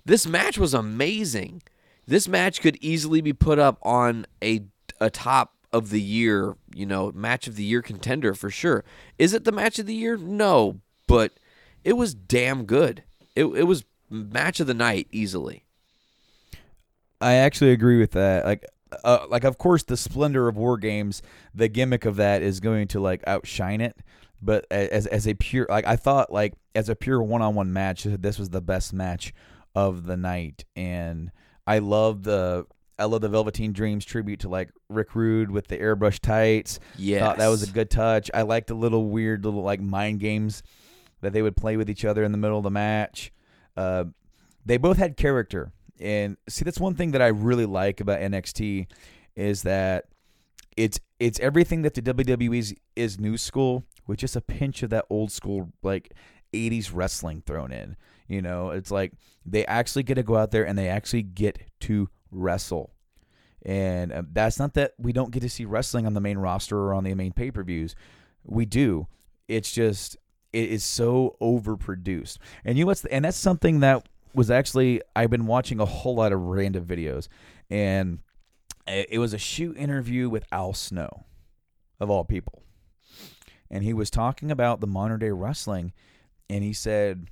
This 0.05 0.27
match 0.27 0.59
was 0.59 0.75
amazing. 0.75 1.63
This 2.07 2.29
match 2.29 2.61
could 2.61 2.77
easily 2.81 3.21
be 3.21 3.33
put 3.33 3.59
up 3.59 3.79
on 3.83 4.27
a 4.43 4.65
a 5.01 5.11
top 5.11 5.55
of 5.73 5.91
the 5.91 6.01
year, 6.01 6.57
you 6.75 6.87
know, 6.87 7.13
match 7.15 7.47
of 7.47 7.57
the 7.57 7.65
year 7.65 7.83
contender 7.83 8.35
for 8.35 8.51
sure. 8.51 8.85
Is 9.19 9.33
it 9.33 9.45
the 9.45 9.53
match 9.53 9.79
of 9.79 9.87
the 9.87 9.95
year? 9.95 10.17
No, 10.17 10.81
but 11.07 11.33
it 11.85 11.95
was 11.95 12.15
damn 12.15 12.65
good. 12.65 13.03
It 13.35 13.45
it 13.45 13.65
was 13.65 13.85
match 14.11 14.61
of 14.61 14.67
the 14.67 14.75
night 14.75 15.09
easily. 15.11 15.65
I 17.21 17.35
actually 17.35 17.73
agree 17.73 17.99
with 17.99 18.13
that. 18.13 18.45
Like, 18.45 18.65
uh, 19.05 19.27
like 19.29 19.45
of 19.45 19.59
course, 19.59 19.83
the 19.83 19.97
splendor 19.97 20.49
of 20.49 20.57
war 20.57 20.77
games, 20.77 21.23
the 21.55 21.69
gimmick 21.69 22.05
of 22.05 22.17
that 22.17 22.43
is 22.43 22.61
going 22.61 22.89
to 22.89 23.01
like 23.01 23.23
outshine 23.27 23.81
it. 23.81 23.97
But 24.43 24.67
as 24.71 25.07
as 25.07 25.27
a 25.27 25.35
pure, 25.35 25.67
like 25.69 25.87
I 25.87 25.97
thought, 25.97 26.31
like 26.33 26.55
as 26.75 26.89
a 26.89 26.97
pure 26.97 27.23
one 27.23 27.43
on 27.43 27.55
one 27.55 27.73
match, 27.73 28.05
this 28.05 28.39
was 28.39 28.51
the 28.51 28.61
best 28.61 28.93
match 28.93 29.33
of 29.75 30.05
the 30.05 30.17
night, 30.17 30.65
and 30.75 31.31
I 31.67 31.79
love 31.79 32.23
the. 32.23 32.67
I 32.99 33.05
love 33.05 33.21
the 33.21 33.29
Velveteen 33.29 33.73
Dreams 33.73 34.05
tribute 34.05 34.41
to 34.41 34.49
like 34.49 34.71
Rick 34.89 35.15
Rude 35.15 35.51
with 35.51 35.69
the 35.69 35.79
airbrush 35.79 36.19
tights. 36.21 36.81
Yeah, 36.97 37.21
thought 37.21 37.39
that 37.39 37.49
was 37.49 37.63
a 37.63 37.71
good 37.71 37.91
touch. 37.91 38.31
I 38.33 38.43
liked 38.43 38.69
the 38.69 38.75
little 38.75 39.07
weird 39.07 39.45
little 39.45 39.63
like 39.63 39.81
mind 39.81 40.21
games 40.21 40.63
that 41.21 41.33
they 41.33 41.43
would 41.43 41.57
play 41.57 41.77
with 41.77 41.91
each 41.91 42.05
other 42.05 42.25
in 42.25 42.33
the 42.33 42.39
middle 42.39 42.59
of 42.59 42.65
the 42.65 42.71
match. 42.71 43.33
Uh, 43.77 44.05
they 44.65 44.79
both 44.79 44.97
had 44.97 45.17
character, 45.17 45.73
and 46.01 46.37
see 46.49 46.65
that's 46.65 46.81
one 46.81 46.95
thing 46.95 47.13
that 47.13 47.23
I 47.23 47.29
really 47.29 47.67
like 47.67 48.01
about 48.01 48.21
NXT 48.21 48.87
is 49.35 49.63
that 49.63 50.07
it's 50.77 50.99
it's 51.19 51.41
everything 51.41 51.83
that 51.83 51.95
the 51.95 52.03
WWE 52.03 52.59
is, 52.59 52.75
is 52.95 53.21
new 53.21 53.37
school 53.37 53.85
with 54.07 54.19
just 54.19 54.37
a 54.37 54.41
pinch 54.41 54.83
of 54.83 54.91
that 54.91 55.05
old 55.11 55.33
school 55.33 55.71
like 55.83 56.13
80s 56.53 56.91
wrestling 56.93 57.43
thrown 57.45 57.73
in. 57.73 57.97
You 58.29 58.43
know, 58.43 58.71
it's 58.71 58.91
like 58.91 59.13
they 59.45 59.65
actually 59.67 60.03
get 60.03 60.15
to 60.15 60.23
go 60.23 60.37
out 60.37 60.51
there 60.51 60.67
and 60.67 60.79
they 60.79 60.89
actually 60.89 61.23
get 61.23 61.59
to 61.81 62.09
wrestle. 62.37 62.93
And 63.65 64.13
uh, 64.13 64.23
that's 64.33 64.59
not 64.59 64.75
that 64.75 64.95
we 64.99 65.13
don't 65.13 65.33
get 65.33 65.41
to 65.41 65.49
see 65.49 65.65
wrestling 65.65 66.07
on 66.07 66.15
the 66.15 66.21
main 66.21 66.39
roster 66.39 66.79
or 66.79 66.95
on 66.95 67.05
the 67.05 67.15
main 67.15 67.33
pay 67.33 67.51
per 67.51 67.65
views. 67.65 67.97
We 68.45 68.65
do. 68.65 69.09
It's 69.49 69.73
just 69.73 70.17
it 70.53 70.71
is 70.71 70.85
so 70.85 71.37
overproduced. 71.41 72.39
And 72.65 72.79
you 72.79 72.85
know 72.85 72.89
what's 72.89 73.05
and 73.07 73.25
that's 73.25 73.37
something 73.37 73.81
that 73.81 74.09
was 74.35 74.51
actually 74.51 75.03
I've 75.17 75.31
been 75.31 75.47
watching 75.47 75.81
a 75.81 75.85
whole 75.85 76.17
lot 76.17 76.33
of 76.33 76.41
random 76.41 76.85
videos, 76.85 77.29
and 77.71 78.21
it 78.87 79.09
it 79.11 79.19
was 79.19 79.35
a 79.35 79.39
shoot 79.39 79.77
interview 79.77 80.29
with 80.29 80.45
Al 80.53 80.73
Snow, 80.73 81.25
of 81.99 82.09
all 82.11 82.25
people, 82.25 82.63
and 83.71 83.83
he 83.83 83.93
was 83.93 84.11
talking 84.11 84.51
about 84.51 84.81
the 84.81 84.87
modern 84.87 85.19
day 85.19 85.31
wrestling, 85.31 85.93
and 86.49 86.63
he 86.63 86.73
said, 86.73 87.29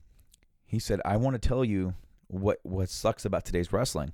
he 0.66 0.78
said 0.78 1.00
I 1.04 1.16
want 1.16 1.40
to 1.40 1.48
tell 1.48 1.64
you 1.64 1.94
what 2.26 2.58
what 2.62 2.88
sucks 2.88 3.24
about 3.24 3.44
today's 3.44 3.72
wrestling. 3.72 4.12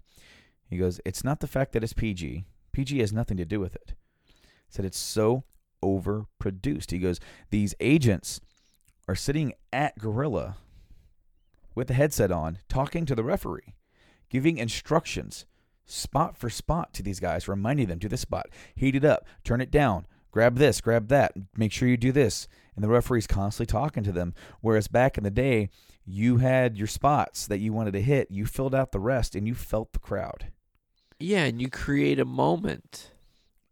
He 0.70 0.78
goes, 0.78 1.00
it's 1.04 1.24
not 1.24 1.40
the 1.40 1.48
fact 1.48 1.72
that 1.72 1.82
it's 1.82 1.92
PG. 1.92 2.44
PG 2.72 2.98
has 3.00 3.12
nothing 3.12 3.36
to 3.36 3.44
do 3.44 3.58
with 3.58 3.74
it. 3.74 3.94
He 4.26 4.34
Said 4.70 4.84
it's 4.84 4.98
so 4.98 5.42
overproduced. 5.82 6.92
He 6.92 6.98
goes, 6.98 7.18
these 7.50 7.74
agents 7.80 8.40
are 9.08 9.16
sitting 9.16 9.52
at 9.72 9.98
Gorilla 9.98 10.56
with 11.74 11.88
the 11.88 11.94
headset 11.94 12.30
on, 12.30 12.58
talking 12.68 13.04
to 13.06 13.14
the 13.14 13.24
referee, 13.24 13.74
giving 14.28 14.58
instructions 14.58 15.44
spot 15.86 16.36
for 16.36 16.48
spot 16.48 16.92
to 16.94 17.02
these 17.02 17.18
guys, 17.18 17.48
reminding 17.48 17.88
them 17.88 17.98
do 17.98 18.08
this 18.08 18.20
spot, 18.20 18.48
heat 18.76 18.94
it 18.94 19.04
up, 19.04 19.26
turn 19.42 19.60
it 19.60 19.72
down, 19.72 20.06
grab 20.30 20.56
this, 20.56 20.80
grab 20.80 21.08
that, 21.08 21.32
make 21.56 21.72
sure 21.72 21.88
you 21.88 21.96
do 21.96 22.12
this. 22.12 22.46
And 22.76 22.84
the 22.84 22.88
referee's 22.88 23.26
constantly 23.26 23.70
talking 23.70 24.04
to 24.04 24.12
them. 24.12 24.34
Whereas 24.60 24.88
back 24.88 25.18
in 25.18 25.24
the 25.24 25.30
day, 25.30 25.70
you 26.06 26.38
had 26.38 26.78
your 26.78 26.86
spots 26.86 27.46
that 27.46 27.58
you 27.58 27.72
wanted 27.72 27.92
to 27.92 28.00
hit, 28.00 28.30
you 28.30 28.46
filled 28.46 28.74
out 28.74 28.92
the 28.92 29.00
rest, 29.00 29.34
and 29.34 29.46
you 29.46 29.54
felt 29.54 29.92
the 29.92 29.98
crowd. 29.98 30.46
Yeah, 31.20 31.44
and 31.44 31.60
you 31.60 31.68
create 31.68 32.18
a 32.18 32.24
moment. 32.24 33.10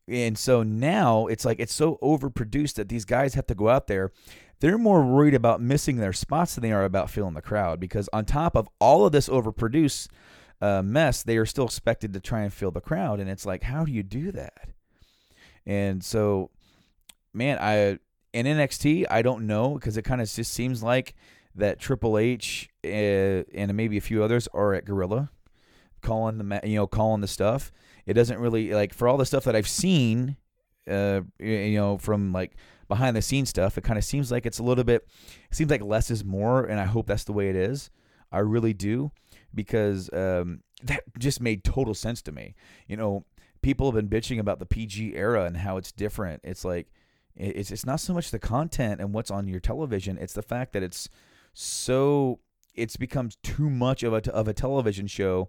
And 0.07 0.39
so 0.39 0.63
now 0.63 1.27
it's 1.27 1.45
like 1.45 1.59
it's 1.59 1.75
so 1.75 1.99
overproduced 2.03 2.75
that 2.75 2.89
these 2.89 3.05
guys 3.05 3.35
have 3.35 3.47
to 3.49 3.55
go 3.55 3.69
out 3.69 3.87
there. 3.87 4.13
They're 4.61 4.79
more 4.79 5.05
worried 5.05 5.35
about 5.35 5.61
missing 5.61 5.97
their 5.97 6.13
spots 6.13 6.55
than 6.55 6.63
they 6.63 6.73
are 6.73 6.85
about 6.85 7.11
filling 7.11 7.35
the 7.35 7.43
crowd 7.43 7.79
because 7.79 8.09
on 8.13 8.25
top 8.25 8.57
of 8.57 8.69
all 8.81 9.07
of 9.07 9.13
this 9.13 9.29
overproduced 9.29 10.09
uh, 10.61 10.83
mess, 10.83 11.23
they 11.23 11.37
are 11.37 11.47
still 11.47 11.67
expected 11.67 12.13
to 12.13 12.21
try 12.21 12.41
and 12.41 12.53
fill 12.53 12.71
the 12.71 12.81
crowd. 12.81 13.21
And 13.21 13.31
it's 13.31 13.47
like, 13.47 13.63
how 13.63 13.85
do 13.85 13.93
you 13.93 14.03
do 14.03 14.33
that? 14.33 14.71
And 15.65 16.03
so, 16.03 16.51
man, 17.33 17.59
I 17.61 17.99
in 18.33 18.47
NXT, 18.47 19.07
I 19.11 19.23
don't 19.23 19.47
know 19.47 19.75
because 19.75 19.97
it 19.97 20.03
kind 20.03 20.21
of 20.21 20.31
just 20.31 20.53
seems 20.53 20.83
like 20.83 21.15
that 21.55 21.79
Triple 21.79 22.19
H 22.19 22.69
uh, 22.85 22.89
and 22.89 23.75
maybe 23.75 23.97
a 23.97 24.03
few 24.03 24.23
others 24.23 24.49
are 24.53 24.75
at 24.75 24.85
Gorilla 24.85 25.31
calling 26.01 26.39
the 26.39 26.61
you 26.65 26.77
know 26.77 26.87
calling 26.87 27.21
the 27.21 27.29
stuff. 27.29 27.73
It 28.07 28.15
doesn't 28.15 28.39
really 28.39 28.73
like 28.73 28.95
for 28.95 29.09
all 29.09 29.17
the 29.17 29.27
stuff 29.27 29.45
that 29.45 29.55
I've 29.55 29.69
seen, 29.69 30.37
uh, 30.89 31.21
you 31.39 31.77
know, 31.77 31.99
from 31.99 32.33
like 32.33 32.57
behind 32.89 33.17
the 33.17 33.23
scenes 33.23 33.51
stuff. 33.51 33.77
It 33.77 33.85
kind 33.85 33.99
of 33.99 34.05
seems 34.05 34.33
like 34.33 34.47
it's 34.47 34.59
a 34.59 34.63
little 34.63 34.85
bit. 34.85 35.07
It 35.51 35.55
seems 35.55 35.71
like 35.71 35.83
less 35.83 36.11
is 36.11 36.25
more, 36.25 36.65
and 36.65 36.81
I 36.81 36.85
hope 36.85 37.07
that's 37.07 37.25
the 37.25 37.33
way 37.33 37.49
it 37.51 37.57
is. 37.57 37.91
I 38.33 38.39
really 38.39 38.75
do 38.75 39.13
because 39.55 40.11
um, 40.13 40.63
that 40.83 41.03
just 41.19 41.41
made 41.41 41.65
total 41.65 41.95
sense 41.95 42.23
to 42.23 42.33
me. 42.33 42.55
You 42.87 42.97
know, 42.97 43.25
people 43.63 43.91
have 43.91 43.95
been 43.95 44.09
bitching 44.09 44.39
about 44.39 44.59
the 44.59 44.67
PG 44.67 45.15
era 45.15 45.45
and 45.45 45.59
how 45.59 45.77
it's 45.77 45.93
different. 45.93 46.43
It's 46.45 46.65
like 46.65 46.89
it's 47.37 47.71
it's 47.71 47.87
not 47.87 48.01
so 48.01 48.13
much 48.13 48.31
the 48.31 48.39
content 48.39 49.01
and 49.01 49.13
what's 49.13 49.31
on 49.31 49.49
your 49.49 49.61
television. 49.61 50.19
It's 50.19 50.35
the 50.35 50.43
fact 50.43 50.73
that 50.73 50.83
it's 50.83 51.09
so 51.53 52.41
it's 52.75 52.97
become 52.97 53.31
too 53.43 53.71
much 53.71 54.03
of 54.03 54.13
a 54.13 54.33
of 54.33 54.49
a 54.49 54.55
television 54.55 55.07
show 55.07 55.49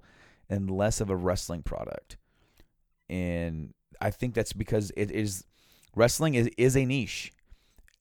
and 0.49 0.69
less 0.69 1.01
of 1.01 1.09
a 1.09 1.15
wrestling 1.15 1.63
product. 1.63 2.17
And 3.09 3.73
I 4.01 4.11
think 4.11 4.33
that's 4.33 4.53
because 4.53 4.91
it 4.95 5.11
is 5.11 5.45
wrestling 5.95 6.35
is, 6.35 6.49
is 6.57 6.75
a 6.77 6.85
niche 6.85 7.31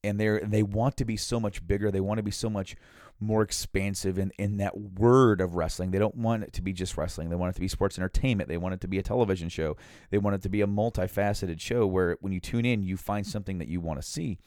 and 0.03 0.19
they're 0.19 0.39
they 0.41 0.63
want 0.63 0.97
to 0.97 1.05
be 1.05 1.17
so 1.17 1.39
much 1.39 1.65
bigger. 1.65 1.91
They 1.91 1.99
want 1.99 2.19
to 2.19 2.23
be 2.23 2.31
so 2.31 2.49
much 2.49 2.75
more 3.19 3.41
expansive 3.41 4.17
in, 4.17 4.31
in 4.37 4.57
that 4.57 4.77
word 4.77 5.41
of 5.41 5.55
wrestling. 5.55 5.91
They 5.91 5.99
don't 5.99 6.15
want 6.15 6.43
it 6.43 6.53
to 6.53 6.61
be 6.61 6.71
just 6.71 6.95
wrestling. 6.97 7.29
They 7.29 7.35
want 7.35 7.51
it 7.51 7.55
to 7.55 7.61
be 7.61 7.67
sports 7.67 7.97
entertainment. 7.97 8.47
They 8.47 8.57
want 8.57 8.75
it 8.75 8.81
to 8.81 8.87
be 8.87 8.97
a 8.97 9.03
television 9.03 9.49
show. 9.49 9.75
They 10.09 10.17
want 10.17 10.37
it 10.37 10.41
to 10.43 10.49
be 10.49 10.61
a 10.61 10.67
multifaceted 10.67 11.59
show 11.59 11.85
where 11.85 12.17
when 12.21 12.31
you 12.31 12.39
tune 12.39 12.65
in, 12.65 12.81
you 12.81 12.95
find 12.95 13.27
something 13.27 13.57
that 13.57 13.67
you 13.67 13.81
want 13.81 14.01
to 14.01 14.07
see. 14.07 14.39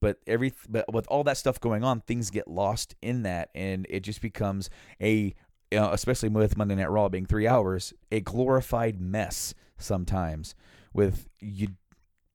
But 0.00 0.18
every 0.26 0.52
but 0.68 0.92
with 0.92 1.06
all 1.08 1.24
that 1.24 1.36
stuff 1.36 1.60
going 1.60 1.84
on, 1.84 2.00
things 2.00 2.30
get 2.30 2.48
lost 2.48 2.94
in 3.02 3.24
that, 3.24 3.50
and 3.54 3.86
it 3.90 4.00
just 4.00 4.22
becomes 4.22 4.70
a 5.02 5.34
you 5.70 5.78
know, 5.78 5.90
especially 5.92 6.28
with 6.28 6.56
Monday 6.56 6.74
Night 6.74 6.90
Raw 6.90 7.08
being 7.08 7.26
three 7.26 7.46
hours, 7.46 7.92
a 8.10 8.20
glorified 8.20 9.00
mess 9.00 9.54
sometimes. 9.76 10.54
With 10.92 11.28
you, 11.40 11.68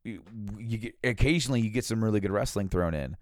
you, 0.04 0.22
you 0.58 0.78
get, 0.78 0.96
occasionally 1.04 1.62
you 1.62 1.70
get 1.70 1.86
some 1.86 2.04
really 2.04 2.20
good 2.20 2.32
wrestling 2.32 2.70
thrown 2.70 2.94
in. 2.94 3.18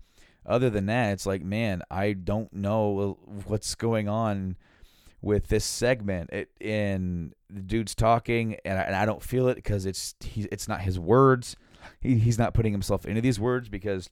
Other 0.46 0.70
than 0.70 0.88
that, 0.88 1.13
it's 1.13 1.25
like, 1.25 1.44
man, 1.44 1.84
I 1.89 2.13
don't 2.13 2.51
know 2.51 3.18
what's 3.46 3.75
going 3.75 4.10
on 4.10 4.58
with 5.22 5.48
this 5.48 5.63
segment. 5.63 6.32
It 6.32 6.50
and 6.60 7.34
the 7.50 7.62
dude's 7.62 7.96
talking, 7.96 8.58
and 8.65 8.77
I, 8.77 8.82
and 8.84 8.96
I 8.96 9.06
don't 9.06 9.22
feel 9.22 9.48
it 9.48 9.56
because 9.56 9.86
it's 9.86 10.15
he, 10.20 10.48
it's 10.51 10.68
not 10.68 10.82
his 10.82 11.00
words. 11.00 11.56
He, 12.00 12.18
he's 12.18 12.39
not 12.39 12.53
putting 12.53 12.72
himself 12.72 13.06
into 13.06 13.22
these 13.22 13.39
words 13.39 13.70
because 13.70 14.10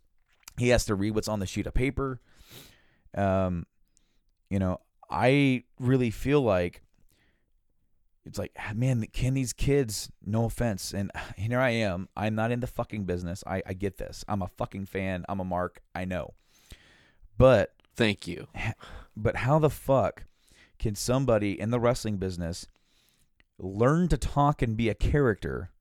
he 0.57 0.69
has 0.69 0.85
to 0.85 0.95
read 0.95 1.15
what's 1.15 1.27
on 1.27 1.39
the 1.39 1.47
sheet 1.47 1.67
of 1.67 1.73
paper. 1.73 2.21
Um, 3.17 3.65
you 4.49 4.59
know, 4.59 4.79
I 5.09 5.63
really 5.79 6.11
feel 6.11 6.41
like 6.41 6.83
it's 8.25 8.37
like, 8.37 8.51
ah, 8.59 8.73
man, 8.75 9.05
can 9.11 9.33
these 9.33 9.53
kids, 9.53 10.09
no 10.23 10.45
offense, 10.45 10.93
and 10.93 11.11
here 11.35 11.59
I 11.59 11.71
am, 11.71 12.09
I'm 12.15 12.35
not 12.35 12.51
in 12.51 12.59
the 12.59 12.67
fucking 12.67 13.05
business. 13.05 13.43
I, 13.47 13.63
I 13.65 13.73
get 13.73 13.97
this. 13.97 14.23
I'm 14.27 14.41
a 14.41 14.47
fucking 14.47 14.85
fan. 14.85 15.25
I'm 15.27 15.39
a 15.39 15.45
mark. 15.45 15.81
I 15.95 16.05
know. 16.05 16.33
But, 17.37 17.73
Thank 17.95 18.27
you. 18.27 18.47
but 19.17 19.37
how 19.37 19.59
the 19.59 19.69
fuck 19.69 20.25
can 20.77 20.95
somebody 20.95 21.59
in 21.59 21.71
the 21.71 21.79
wrestling 21.79 22.17
business 22.17 22.67
learn 23.57 24.07
to 24.09 24.17
talk 24.17 24.61
and 24.61 24.77
be 24.77 24.89
a 24.89 24.93
character 24.93 25.71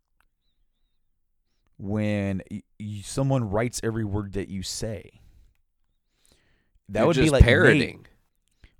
when 1.77 2.43
someone 3.03 3.51
writes 3.51 3.81
every 3.85 4.05
word 4.05 4.33
that 4.33 4.49
you 4.49 4.63
say? 4.63 5.21
That 6.89 7.01
You're 7.01 7.07
would 7.09 7.17
be 7.17 7.31
like 7.31 7.45
parroting. 7.45 8.07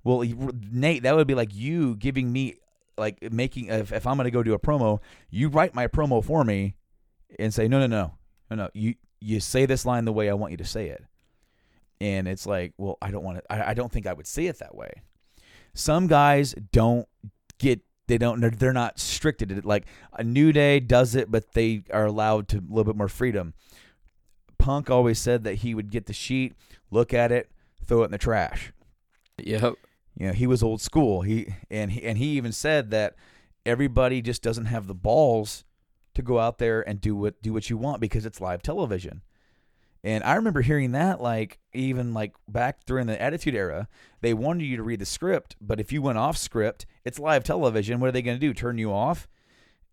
Well, 0.03 0.23
Nate, 0.71 1.03
that 1.03 1.15
would 1.15 1.27
be 1.27 1.35
like 1.35 1.53
you 1.53 1.95
giving 1.95 2.31
me 2.31 2.55
like 2.97 3.31
making 3.31 3.67
if, 3.67 3.91
if 3.91 4.05
I'm 4.05 4.17
going 4.17 4.25
to 4.25 4.31
go 4.31 4.43
do 4.43 4.53
a 4.53 4.59
promo, 4.59 4.99
you 5.29 5.49
write 5.49 5.73
my 5.73 5.87
promo 5.87 6.23
for 6.23 6.43
me 6.43 6.75
and 7.37 7.53
say 7.53 7.67
no, 7.67 7.79
no, 7.79 7.87
no, 7.87 8.13
no, 8.49 8.55
no. 8.55 8.69
You 8.73 8.95
you 9.19 9.39
say 9.39 9.65
this 9.65 9.85
line 9.85 10.05
the 10.05 10.13
way 10.13 10.29
I 10.29 10.33
want 10.33 10.51
you 10.51 10.57
to 10.57 10.65
say 10.65 10.87
it, 10.87 11.03
and 11.99 12.27
it's 12.27 12.45
like, 12.45 12.73
well, 12.77 12.97
I 13.01 13.11
don't 13.11 13.23
want 13.23 13.39
to. 13.39 13.53
I, 13.53 13.71
I 13.71 13.73
don't 13.73 13.91
think 13.91 14.07
I 14.07 14.13
would 14.13 14.27
say 14.27 14.47
it 14.47 14.59
that 14.59 14.75
way. 14.75 14.91
Some 15.73 16.07
guys 16.07 16.55
don't 16.71 17.07
get. 17.57 17.81
They 18.07 18.17
don't. 18.17 18.39
They're, 18.39 18.49
they're 18.49 18.73
not 18.73 18.99
stricted. 18.99 19.65
Like 19.65 19.85
a 20.13 20.23
New 20.23 20.51
Day 20.51 20.79
does 20.79 21.15
it, 21.15 21.29
but 21.31 21.53
they 21.53 21.83
are 21.91 22.05
allowed 22.05 22.47
to 22.49 22.57
a 22.57 22.61
little 22.67 22.85
bit 22.85 22.95
more 22.95 23.07
freedom. 23.07 23.53
Punk 24.57 24.89
always 24.89 25.19
said 25.19 25.43
that 25.45 25.55
he 25.55 25.73
would 25.73 25.89
get 25.89 26.05
the 26.05 26.13
sheet, 26.13 26.53
look 26.91 27.13
at 27.13 27.31
it, 27.31 27.49
throw 27.85 28.01
it 28.01 28.05
in 28.05 28.11
the 28.11 28.17
trash. 28.17 28.73
Yep. 29.37 29.75
You 30.19 30.27
know, 30.27 30.33
he 30.33 30.45
was 30.45 30.61
old 30.61 30.81
school. 30.81 31.21
He 31.21 31.55
and 31.71 31.91
he 31.91 32.03
and 32.03 32.17
he 32.17 32.25
even 32.31 32.51
said 32.51 32.91
that 32.91 33.15
everybody 33.65 34.21
just 34.21 34.43
doesn't 34.43 34.65
have 34.65 34.85
the 34.85 34.93
balls 34.93 35.63
to 36.13 36.21
go 36.21 36.39
out 36.39 36.57
there 36.57 36.87
and 36.87 36.99
do 36.99 37.15
what 37.15 37.41
do 37.41 37.53
what 37.53 37.69
you 37.69 37.77
want 37.77 38.01
because 38.01 38.25
it's 38.25 38.41
live 38.41 38.61
television. 38.61 39.21
And 40.03 40.23
I 40.23 40.35
remember 40.35 40.61
hearing 40.61 40.91
that 40.91 41.21
like 41.21 41.59
even 41.73 42.13
like 42.13 42.33
back 42.47 42.85
during 42.85 43.07
the 43.07 43.19
Attitude 43.21 43.55
Era, 43.55 43.87
they 44.21 44.33
wanted 44.33 44.65
you 44.65 44.75
to 44.77 44.83
read 44.83 44.99
the 44.99 45.05
script, 45.05 45.55
but 45.61 45.79
if 45.79 45.91
you 45.91 46.01
went 46.01 46.17
off 46.17 46.37
script, 46.37 46.85
it's 47.05 47.17
live 47.17 47.43
television. 47.43 47.99
What 47.99 48.09
are 48.09 48.11
they 48.11 48.21
going 48.21 48.37
to 48.37 48.47
do? 48.47 48.53
Turn 48.53 48.77
you 48.77 48.91
off? 48.91 49.27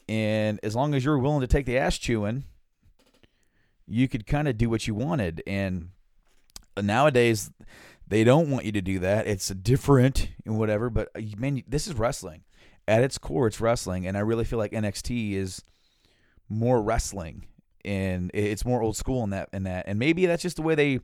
And 0.09 0.61
as 0.63 0.77
long 0.77 0.95
as 0.95 1.05
you're 1.05 1.19
willing 1.19 1.41
to 1.41 1.47
take 1.47 1.67
the 1.67 1.79
ass 1.79 1.99
chewing, 1.99 2.45
you 3.87 4.09
could 4.09 4.27
kind 4.27 4.49
of 4.49 4.59
do 4.59 4.69
what 4.71 4.87
you 4.87 4.95
wanted. 4.95 5.43
And 5.47 5.91
nowadays, 6.81 7.51
they 8.09 8.25
don't 8.25 8.51
want 8.51 8.65
you 8.65 8.73
to 8.73 8.81
do 8.81 8.99
that. 9.01 9.27
It's 9.27 9.49
different 9.49 10.29
and 10.45 10.59
whatever. 10.59 10.91
But 10.91 11.09
uh, 11.17 11.21
man, 11.37 11.63
this 11.67 11.87
is 11.87 11.95
wrestling. 11.95 12.43
At 12.89 13.03
its 13.03 13.19
core, 13.19 13.49
it's 13.49 13.61
wrestling, 13.61 14.07
and 14.07 14.17
I 14.17 14.21
really 14.21 14.45
feel 14.45 14.61
like 14.61 14.71
NXT 14.71 15.33
is 15.33 15.61
more 16.49 16.81
wrestling 16.81 17.47
and 17.85 18.31
it's 18.35 18.65
more 18.65 18.83
old 18.83 18.97
school 18.97 19.25
in 19.25 19.31
that 19.31 19.49
and 19.53 19.65
that. 19.67 19.87
And 19.89 19.99
maybe 19.99 20.27
that's 20.27 20.43
just 20.43 20.57
the 20.57 20.63
way 20.63 20.75
they 20.75 21.01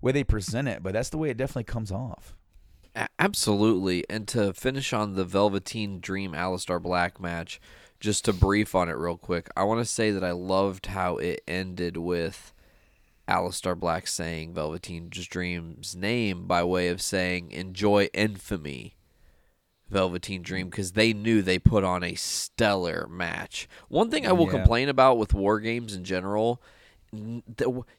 way 0.00 0.12
they 0.12 0.24
present 0.24 0.68
it, 0.68 0.82
but 0.82 0.92
that's 0.92 1.08
the 1.08 1.18
way 1.18 1.30
it 1.30 1.36
definitely 1.36 1.64
comes 1.64 1.90
off. 1.90 2.36
Absolutely. 3.18 4.04
And 4.08 4.26
to 4.28 4.52
finish 4.52 4.92
on 4.92 5.14
the 5.14 5.24
Velveteen 5.24 6.00
Dream 6.00 6.32
Aleister 6.32 6.80
Black 6.80 7.20
match, 7.20 7.60
just 8.00 8.24
to 8.26 8.32
brief 8.32 8.74
on 8.74 8.88
it 8.88 8.96
real 8.96 9.16
quick, 9.16 9.48
I 9.56 9.64
want 9.64 9.80
to 9.80 9.84
say 9.84 10.10
that 10.10 10.24
I 10.24 10.32
loved 10.32 10.86
how 10.86 11.16
it 11.16 11.42
ended 11.46 11.96
with 11.96 12.54
Aleister 13.28 13.78
Black 13.78 14.06
saying 14.06 14.54
Velveteen 14.54 15.08
Dream's 15.10 15.96
name 15.96 16.46
by 16.46 16.62
way 16.62 16.88
of 16.88 17.02
saying 17.02 17.50
enjoy 17.50 18.08
infamy. 18.14 18.94
Velveteen 19.88 20.42
Dream 20.42 20.68
because 20.68 20.92
they 20.92 21.12
knew 21.12 21.42
they 21.42 21.58
put 21.58 21.84
on 21.84 22.02
a 22.02 22.14
stellar 22.14 23.06
match. 23.08 23.68
One 23.88 24.10
thing 24.10 24.26
I 24.26 24.32
will 24.32 24.46
Yeah. 24.46 24.52
complain 24.58 24.88
about 24.88 25.18
with 25.18 25.32
war 25.34 25.60
games 25.60 25.94
in 25.94 26.04
general, 26.04 26.60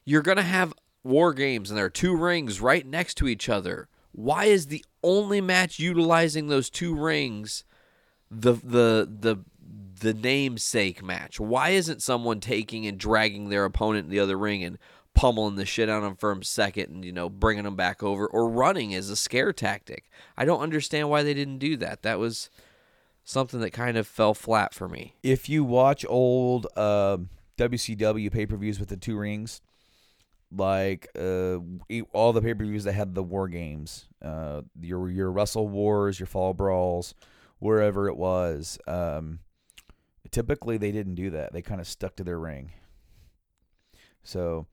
you're 0.04 0.22
gonna 0.22 0.42
have 0.42 0.74
war 1.02 1.32
games 1.32 1.70
and 1.70 1.78
there 1.78 1.86
are 1.86 1.90
two 1.90 2.14
rings 2.16 2.60
right 2.60 2.86
next 2.86 3.14
to 3.16 3.28
each 3.28 3.48
other. 3.48 3.88
Why 4.12 4.46
is 4.46 4.66
the 4.66 4.84
only 5.02 5.40
match 5.40 5.78
utilizing 5.78 6.48
those 6.48 6.68
two 6.70 6.94
rings 6.94 7.64
the 8.30 8.52
the 8.52 9.08
the 9.20 9.36
the 10.00 10.12
namesake 10.14 11.02
match? 11.02 11.40
Why 11.40 11.70
isn't 11.70 12.02
someone 12.02 12.40
taking 12.40 12.86
and 12.86 12.98
dragging 12.98 13.48
their 13.48 13.64
opponent 13.64 14.04
in 14.06 14.10
the 14.10 14.20
other 14.20 14.38
ring 14.38 14.62
and 14.62 14.78
pummeling 15.18 15.56
the 15.56 15.66
shit 15.66 15.88
out 15.88 16.04
of 16.04 16.18
for 16.20 16.30
a 16.30 16.44
second 16.44 16.90
and 16.90 17.04
you 17.04 17.12
know 17.12 17.28
bringing 17.28 17.64
them 17.64 17.74
back 17.74 18.04
over 18.04 18.26
or 18.26 18.48
running 18.48 18.94
as 18.94 19.10
a 19.10 19.16
scare 19.16 19.52
tactic? 19.52 20.08
I 20.36 20.44
don't 20.44 20.60
understand 20.60 21.10
why 21.10 21.24
they 21.24 21.34
didn't 21.34 21.58
do 21.58 21.76
that. 21.78 22.02
That 22.02 22.20
was 22.20 22.50
something 23.24 23.58
that 23.60 23.72
kind 23.72 23.96
of 23.96 24.06
fell 24.06 24.32
flat 24.32 24.72
for 24.72 24.88
me. 24.88 25.16
If 25.24 25.48
you 25.48 25.64
watch 25.64 26.06
old 26.08 26.68
uh, 26.76 27.18
WCW 27.56 28.30
pay 28.30 28.46
per 28.46 28.56
views 28.56 28.78
with 28.78 28.90
the 28.90 28.96
two 28.96 29.18
rings, 29.18 29.60
like 30.52 31.08
uh, 31.18 31.58
all 32.12 32.32
the 32.32 32.40
pay 32.40 32.54
per 32.54 32.64
views 32.64 32.84
that 32.84 32.92
had 32.92 33.16
the 33.16 33.22
war 33.24 33.48
games, 33.48 34.06
uh, 34.22 34.62
your 34.80 35.10
your 35.10 35.32
Wrestle 35.32 35.68
Wars, 35.68 36.20
your 36.20 36.28
Fall 36.28 36.54
Brawls, 36.54 37.14
wherever 37.58 38.08
it 38.08 38.16
was, 38.16 38.78
um, 38.86 39.40
typically 40.30 40.78
they 40.78 40.92
didn't 40.92 41.16
do 41.16 41.30
that. 41.30 41.52
They 41.52 41.62
kind 41.62 41.80
of 41.80 41.88
stuck 41.88 42.14
to 42.16 42.24
their 42.24 42.38
ring. 42.38 42.70
So, 44.22 44.66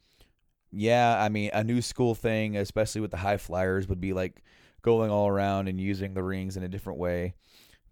yeah, 0.72 1.22
I 1.22 1.30
mean, 1.30 1.52
a 1.54 1.64
new 1.64 1.82
school 1.82 2.16
thing, 2.16 2.58
especially 2.58 3.02
with 3.02 3.12
the 3.12 3.18
high 3.18 3.38
flyers, 3.38 3.88
would 3.88 4.02
be 4.02 4.14
like 4.14 4.44
going 4.82 5.10
all 5.10 5.28
around 5.28 5.68
and 5.68 5.80
using 5.80 6.14
the 6.14 6.24
rings 6.24 6.58
in 6.58 6.64
a 6.64 6.68
different 6.68 7.00
way. 7.00 7.34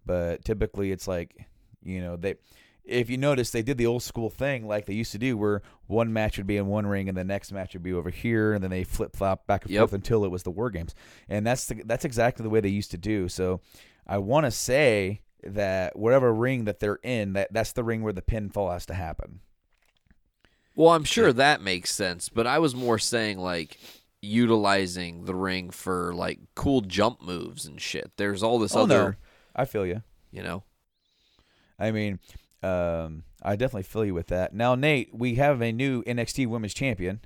But 0.06 0.44
typically, 0.44 0.92
it's 0.92 1.08
like, 1.08 1.46
you 1.82 2.00
know, 2.00 2.16
they. 2.16 2.36
If 2.84 3.08
you 3.08 3.16
notice, 3.16 3.50
they 3.50 3.62
did 3.62 3.78
the 3.78 3.86
old 3.86 4.02
school 4.02 4.28
thing 4.28 4.68
like 4.68 4.84
they 4.84 4.92
used 4.92 5.12
to 5.12 5.18
do, 5.18 5.38
where 5.38 5.62
one 5.86 6.12
match 6.12 6.36
would 6.36 6.46
be 6.46 6.58
in 6.58 6.66
one 6.66 6.86
ring 6.86 7.08
and 7.08 7.16
the 7.16 7.24
next 7.24 7.50
match 7.50 7.72
would 7.72 7.82
be 7.82 7.94
over 7.94 8.10
here, 8.10 8.52
and 8.52 8.62
then 8.62 8.70
they 8.70 8.84
flip 8.84 9.16
flop 9.16 9.46
back 9.46 9.62
and 9.64 9.72
Yep. 9.72 9.80
forth 9.80 9.92
until 9.94 10.22
it 10.26 10.30
was 10.30 10.42
the 10.42 10.50
war 10.50 10.68
games, 10.68 10.94
and 11.26 11.46
that's 11.46 11.66
the, 11.66 11.82
that's 11.86 12.04
exactly 12.04 12.42
the 12.42 12.50
way 12.50 12.60
they 12.60 12.68
used 12.68 12.90
to 12.90 12.98
do. 12.98 13.26
So, 13.30 13.62
I 14.06 14.18
want 14.18 14.44
to 14.44 14.50
say 14.50 15.22
that 15.42 15.96
whatever 15.96 16.30
ring 16.34 16.64
that 16.66 16.78
they're 16.80 16.98
in, 17.02 17.32
that 17.32 17.54
that's 17.54 17.72
the 17.72 17.82
ring 17.84 18.02
where 18.02 18.12
the 18.12 18.20
pinfall 18.20 18.70
has 18.70 18.84
to 18.86 18.94
happen. 18.94 19.40
Well, 20.76 20.90
I'm 20.90 21.04
sure 21.04 21.32
that 21.32 21.60
makes 21.60 21.92
sense, 21.94 22.28
but 22.28 22.46
I 22.46 22.58
was 22.58 22.74
more 22.74 22.98
saying 22.98 23.38
like 23.38 23.78
utilizing 24.20 25.24
the 25.24 25.34
ring 25.34 25.70
for 25.70 26.12
like 26.14 26.40
cool 26.54 26.80
jump 26.80 27.22
moves 27.22 27.66
and 27.66 27.80
shit. 27.80 28.12
There's 28.16 28.42
all 28.42 28.58
this 28.58 28.74
Oh, 28.74 28.86
no. 28.86 28.94
other, 28.94 29.16
I 29.54 29.64
feel 29.66 29.86
you. 29.86 30.02
you 30.32 30.42
know. 30.42 30.64
I 31.78 31.90
mean, 31.90 32.18
um, 32.62 33.24
I 33.42 33.56
definitely 33.56 33.82
feel 33.84 34.04
you 34.04 34.14
with 34.14 34.28
that. 34.28 34.54
Now, 34.54 34.74
Nate, 34.74 35.10
we 35.12 35.34
have 35.36 35.60
a 35.60 35.72
new 35.72 36.02
NXT 36.04 36.46
Women's 36.48 36.74
Champion. 36.74 37.20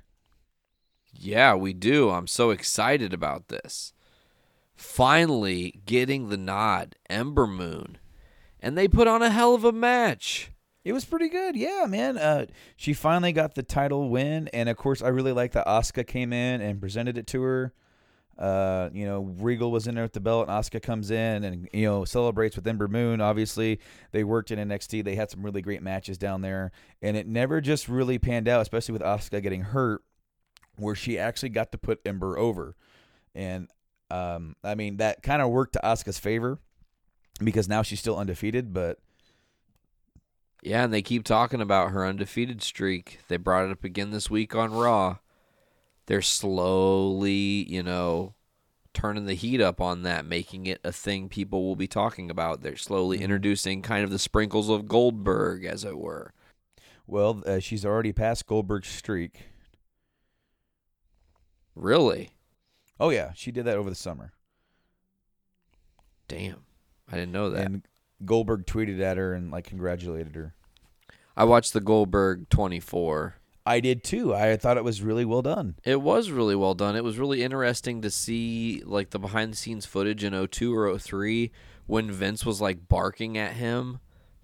Yeah, 1.11 1.55
we 1.55 1.73
do. 1.73 2.09
I'm 2.11 2.27
so 2.27 2.51
excited 2.51 3.13
about 3.13 3.47
this. 3.47 3.93
Finally 4.75 5.81
getting 5.85 6.29
the 6.29 6.37
nod, 6.37 6.95
Ember 7.09 7.47
Moon. 7.47 7.97
And 8.59 8.77
they 8.77 8.87
put 8.87 9.07
on 9.07 9.21
a 9.21 9.29
hell 9.29 9.55
of 9.55 9.63
a 9.63 9.71
match. 9.71 10.51
It 10.85 10.93
was 10.93 11.03
pretty 11.03 11.27
good, 11.27 11.55
yeah, 11.55 11.85
man. 11.87 12.17
Uh, 12.17 12.45
she 12.77 12.93
finally 12.93 13.33
got 13.33 13.55
the 13.55 13.63
title 13.63 14.09
win, 14.09 14.47
and 14.53 14.69
of 14.69 14.77
course, 14.77 15.01
I 15.01 15.09
really 15.09 15.33
like 15.33 15.51
that 15.51 15.67
Asuka 15.67 16.07
came 16.07 16.31
in 16.31 16.61
and 16.61 16.79
presented 16.79 17.17
it 17.17 17.27
to 17.27 17.41
her. 17.41 17.73
Uh, 18.37 18.89
you 18.93 19.05
know, 19.05 19.19
Regal 19.39 19.69
was 19.69 19.85
in 19.87 19.95
there 19.95 20.05
with 20.05 20.13
the 20.13 20.21
belt, 20.21 20.47
and 20.47 20.57
Asuka 20.57 20.81
comes 20.81 21.11
in 21.11 21.43
and 21.43 21.67
you 21.73 21.85
know 21.85 22.05
celebrates 22.05 22.55
with 22.55 22.65
Ember 22.65 22.87
Moon. 22.87 23.19
Obviously, 23.19 23.81
they 24.13 24.23
worked 24.23 24.51
in 24.51 24.69
NXT. 24.69 25.03
They 25.03 25.15
had 25.15 25.29
some 25.29 25.43
really 25.43 25.61
great 25.61 25.83
matches 25.83 26.17
down 26.17 26.41
there, 26.41 26.71
and 27.01 27.17
it 27.17 27.27
never 27.27 27.59
just 27.59 27.89
really 27.89 28.17
panned 28.17 28.47
out, 28.47 28.61
especially 28.61 28.93
with 28.93 29.01
Asuka 29.01 29.43
getting 29.43 29.63
hurt, 29.63 30.01
where 30.77 30.95
she 30.95 31.19
actually 31.19 31.49
got 31.49 31.73
to 31.73 31.77
put 31.77 31.99
Ember 32.05 32.37
over. 32.37 32.77
And 33.35 33.67
um, 34.09 34.55
I 34.63 34.75
mean, 34.75 34.97
that 34.97 35.21
kind 35.21 35.41
of 35.41 35.49
worked 35.49 35.73
to 35.73 35.81
Asuka's 35.83 36.19
favor 36.19 36.59
because 37.43 37.67
now 37.67 37.81
she's 37.81 37.99
still 37.99 38.17
undefeated, 38.17 38.73
but 38.73 38.99
Yeah, 40.61 40.83
and 40.83 40.93
they 40.93 41.01
keep 41.01 41.23
talking 41.23 41.61
about 41.61 41.91
her 41.91 42.05
undefeated 42.05 42.61
streak. 42.61 43.19
They 43.27 43.37
brought 43.37 43.65
it 43.65 43.71
up 43.71 43.83
again 43.83 44.11
this 44.11 44.29
week 44.29 44.55
on 44.55 44.73
Raw. 44.73 45.17
They're 46.07 46.21
slowly, 46.21 47.65
you 47.69 47.81
know, 47.83 48.33
turning 48.93 49.25
the 49.25 49.35
heat 49.35 49.61
up 49.61 49.79
on 49.79 50.03
that, 50.03 50.25
making 50.25 50.65
it 50.65 50.81
a 50.83 50.91
thing 50.91 51.29
people 51.29 51.63
will 51.63 51.75
be 51.75 51.87
talking 51.87 52.29
about. 52.29 52.61
They're 52.61 52.75
slowly 52.75 53.21
introducing 53.21 53.81
kind 53.81 54.03
of 54.03 54.09
the 54.09 54.19
sprinkles 54.19 54.69
of 54.69 54.87
Goldberg, 54.87 55.63
as 55.63 55.85
it 55.85 55.97
were. 55.97 56.33
well, 57.07 57.41
uh, 57.45 57.59
she's 57.59 57.85
already 57.85 58.11
past 58.11 58.45
Goldberg's 58.45 58.89
streak. 58.89 59.43
Really? 61.75 62.31
Oh 62.99 63.09
yeah, 63.11 63.31
she 63.33 63.51
did 63.51 63.65
that 63.65 63.77
over 63.77 63.89
the 63.89 63.95
summer. 63.95 64.33
Damn. 66.27 66.65
I 67.11 67.15
didn't 67.15 67.31
know 67.31 67.49
that. 67.51 67.65
And 67.65 67.87
Goldberg 68.25 68.65
tweeted 68.65 69.01
at 69.01 69.17
her 69.17 69.33
and 69.33 69.51
like 69.51 69.65
congratulated 69.65 70.35
her. 70.35 70.53
I 71.35 71.45
watched 71.45 71.73
the 71.73 71.81
Goldberg 71.81 72.49
24. 72.49 73.35
I 73.65 73.79
did 73.79 74.03
too. 74.03 74.33
I 74.33 74.57
thought 74.57 74.77
it 74.77 74.83
was 74.83 75.01
really 75.01 75.25
well 75.25 75.41
done. 75.41 75.75
It 75.83 76.01
was 76.01 76.31
really 76.31 76.55
well 76.55 76.73
done. 76.73 76.95
It 76.95 77.03
was 77.03 77.19
really 77.19 77.43
interesting 77.43 78.01
to 78.01 78.09
see 78.09 78.81
like 78.85 79.11
the 79.11 79.19
behind 79.19 79.53
the 79.53 79.57
scenes 79.57 79.85
footage 79.85 80.23
in 80.23 80.47
02 80.47 80.75
or 80.75 80.97
03 80.97 81.51
when 81.85 82.11
Vince 82.11 82.45
was 82.45 82.61
like 82.61 82.87
barking 82.87 83.37
at 83.37 83.53
him 83.53 83.99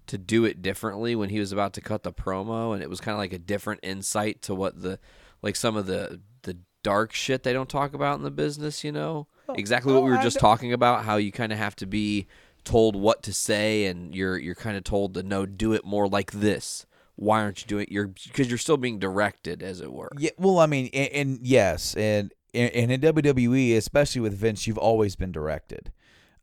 to 0.06 0.16
do 0.16 0.44
it 0.44 0.62
differently 0.62 1.16
when 1.16 1.30
he 1.30 1.40
was 1.40 1.52
about 1.52 1.72
to 1.72 1.80
cut 1.80 2.04
the 2.04 2.12
promo 2.12 2.72
and 2.72 2.82
it 2.82 2.88
was 2.88 3.00
kind 3.00 3.14
of 3.14 3.18
like 3.18 3.32
a 3.32 3.38
different 3.38 3.80
insight 3.82 4.40
to 4.42 4.54
what 4.54 4.80
the 4.80 5.00
like 5.42 5.56
some 5.56 5.76
of 5.76 5.86
the 5.86 6.20
the 6.42 6.56
dark 6.82 7.12
shit 7.12 7.42
they 7.42 7.52
don't 7.52 7.68
talk 7.68 7.94
about 7.94 8.16
in 8.16 8.22
the 8.22 8.30
business, 8.30 8.84
you 8.84 8.92
know? 8.92 9.26
Oh, 9.48 9.54
exactly 9.54 9.92
what 9.92 10.00
oh, 10.00 10.04
we 10.04 10.12
were 10.12 10.22
just 10.22 10.38
talking 10.38 10.72
about 10.72 11.04
how 11.04 11.16
you 11.16 11.32
kind 11.32 11.52
of 11.52 11.58
have 11.58 11.74
to 11.76 11.86
be 11.86 12.26
told 12.66 12.96
what 12.96 13.22
to 13.22 13.32
say 13.32 13.86
and 13.86 14.14
you're 14.14 14.36
you're 14.36 14.54
kind 14.54 14.76
of 14.76 14.84
told 14.84 15.14
to 15.14 15.22
no 15.22 15.46
do 15.46 15.72
it 15.72 15.84
more 15.84 16.06
like 16.06 16.32
this. 16.32 16.84
Why 17.14 17.40
aren't 17.40 17.62
you 17.62 17.66
doing 17.66 17.84
it? 17.84 17.92
You're 17.92 18.08
because 18.08 18.48
you're 18.48 18.58
still 18.58 18.76
being 18.76 18.98
directed 18.98 19.62
as 19.62 19.80
it 19.80 19.90
were. 19.90 20.10
Yeah. 20.18 20.30
Well, 20.36 20.58
I 20.58 20.66
mean, 20.66 20.90
and, 20.92 21.08
and 21.12 21.38
yes, 21.40 21.94
and, 21.94 22.34
and 22.52 22.92
in 22.92 23.00
WWE, 23.00 23.74
especially 23.76 24.20
with 24.20 24.34
Vince, 24.34 24.66
you've 24.66 24.76
always 24.76 25.16
been 25.16 25.32
directed. 25.32 25.92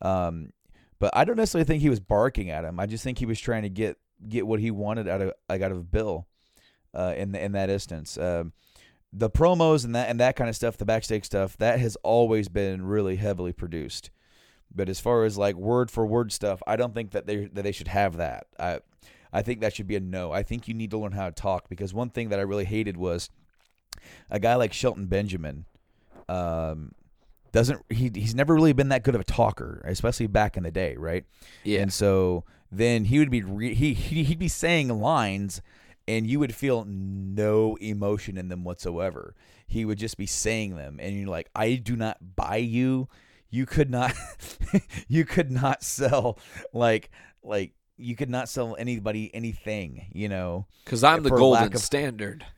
Um, 0.02 0.52
but 0.98 1.12
I 1.16 1.26
don't 1.26 1.38
necessarily 1.38 1.66
think 1.66 1.82
he 1.82 1.90
was 1.90 2.00
barking 2.00 2.50
at 2.50 2.66
him. 2.66 2.80
I 2.80 2.88
just 2.88 3.04
think 3.04 3.20
he 3.20 3.26
was 3.26 3.40
trying 3.40 3.64
to 3.64 3.70
get 3.70 3.98
get 4.28 4.48
what 4.48 4.60
he 4.60 4.72
wanted 4.72 5.08
out 5.08 5.22
of 5.22 5.34
like 5.48 5.62
out 5.62 5.72
of 5.72 5.92
Bill, 5.92 6.28
uh, 6.96 7.14
in 7.16 7.36
in 7.36 7.52
that 7.52 7.70
instance. 7.70 8.18
Um, 8.18 8.54
the 9.12 9.30
promos 9.30 9.86
and 9.86 9.94
that 9.96 10.10
and 10.10 10.20
that 10.20 10.36
kind 10.36 10.50
of 10.50 10.56
stuff, 10.56 10.78
the 10.78 10.86
backstage 10.86 11.26
stuff, 11.26 11.56
that 11.58 11.80
has 11.80 11.96
always 11.98 12.50
been 12.50 12.84
really 12.86 13.18
heavily 13.18 13.54
produced. 13.54 14.10
But 14.76 14.90
as 14.90 15.00
far 15.00 15.24
as 15.24 15.38
like 15.38 15.56
word 15.56 15.92
for 15.92 16.06
word 16.06 16.32
stuff, 16.32 16.62
I 16.66 16.76
don't 16.76 16.94
think 16.94 17.12
that 17.12 17.28
they 17.28 17.46
that 17.46 17.62
they 17.64 17.72
should 17.72 17.88
have 17.90 18.18
that. 18.18 18.48
I 18.60 18.80
I 19.32 19.42
think 19.42 19.62
that 19.62 19.76
should 19.76 19.88
be 19.88 19.96
a 19.96 20.00
no. 20.00 20.32
I 20.32 20.44
think 20.44 20.68
you 20.68 20.74
need 20.74 20.92
to 20.92 20.98
learn 20.98 21.12
how 21.12 21.26
to 21.26 21.32
talk 21.32 21.70
because 21.70 21.94
one 21.94 22.10
thing 22.10 22.30
that 22.30 22.40
I 22.40 22.44
really 22.44 22.66
hated 22.66 22.98
was 22.98 23.30
a 24.30 24.40
guy 24.40 24.56
like 24.56 24.74
Shelton 24.74 25.06
Benjamin. 25.06 25.66
Um, 26.30 26.94
doesn't 27.52 27.82
he? 27.90 28.12
He's 28.14 28.34
never 28.36 28.56
really 28.56 28.74
been 28.74 28.90
that 28.90 29.04
good 29.04 29.16
of 29.16 29.22
a 29.22 29.26
talker, 29.26 29.82
especially 29.86 30.28
back 30.28 30.58
in 30.58 30.64
the 30.64 30.72
day, 30.72 30.96
right? 30.98 31.26
Yeah. 31.64 31.82
And 31.82 31.94
so 31.94 32.44
then 32.72 33.06
he 33.06 33.20
would 33.20 33.30
be 33.30 33.44
re- 33.44 33.76
he 33.76 33.94
he- 33.94 34.24
he'd 34.24 34.40
be 34.40 34.48
saying 34.48 34.90
lines, 34.90 35.62
and 36.08 36.26
you 36.26 36.40
would 36.40 36.56
feel 36.56 36.84
no 36.88 37.76
emotion 37.76 38.38
in 38.38 38.50
them 38.50 38.64
whatsoever. 38.64 39.36
He 39.68 39.86
would 39.86 40.00
just 40.00 40.18
be 40.18 40.26
saying 40.26 40.76
them, 40.76 41.00
and 41.00 41.16
you're 41.16 41.30
like, 41.30 41.50
I 41.56 41.76
do 41.76 41.96
not 41.96 42.36
buy 42.36 42.58
you. 42.58 43.08
You 43.54 43.68
could 43.68 43.92
not, 43.92 44.14
you 45.08 45.26
could 45.26 45.52
not 45.52 45.84
sell 45.84 46.40
like 46.74 47.12
like 47.44 47.74
you 47.98 48.16
could 48.16 48.30
not 48.30 48.50
sell 48.50 48.76
anybody 48.80 49.30
anything, 49.34 50.08
you 50.12 50.28
know, 50.28 50.66
Because 50.84 51.04
I'm 51.04 51.22
the 51.22 51.30
golden 51.30 51.74
of- 51.74 51.80
standard. 51.80 52.46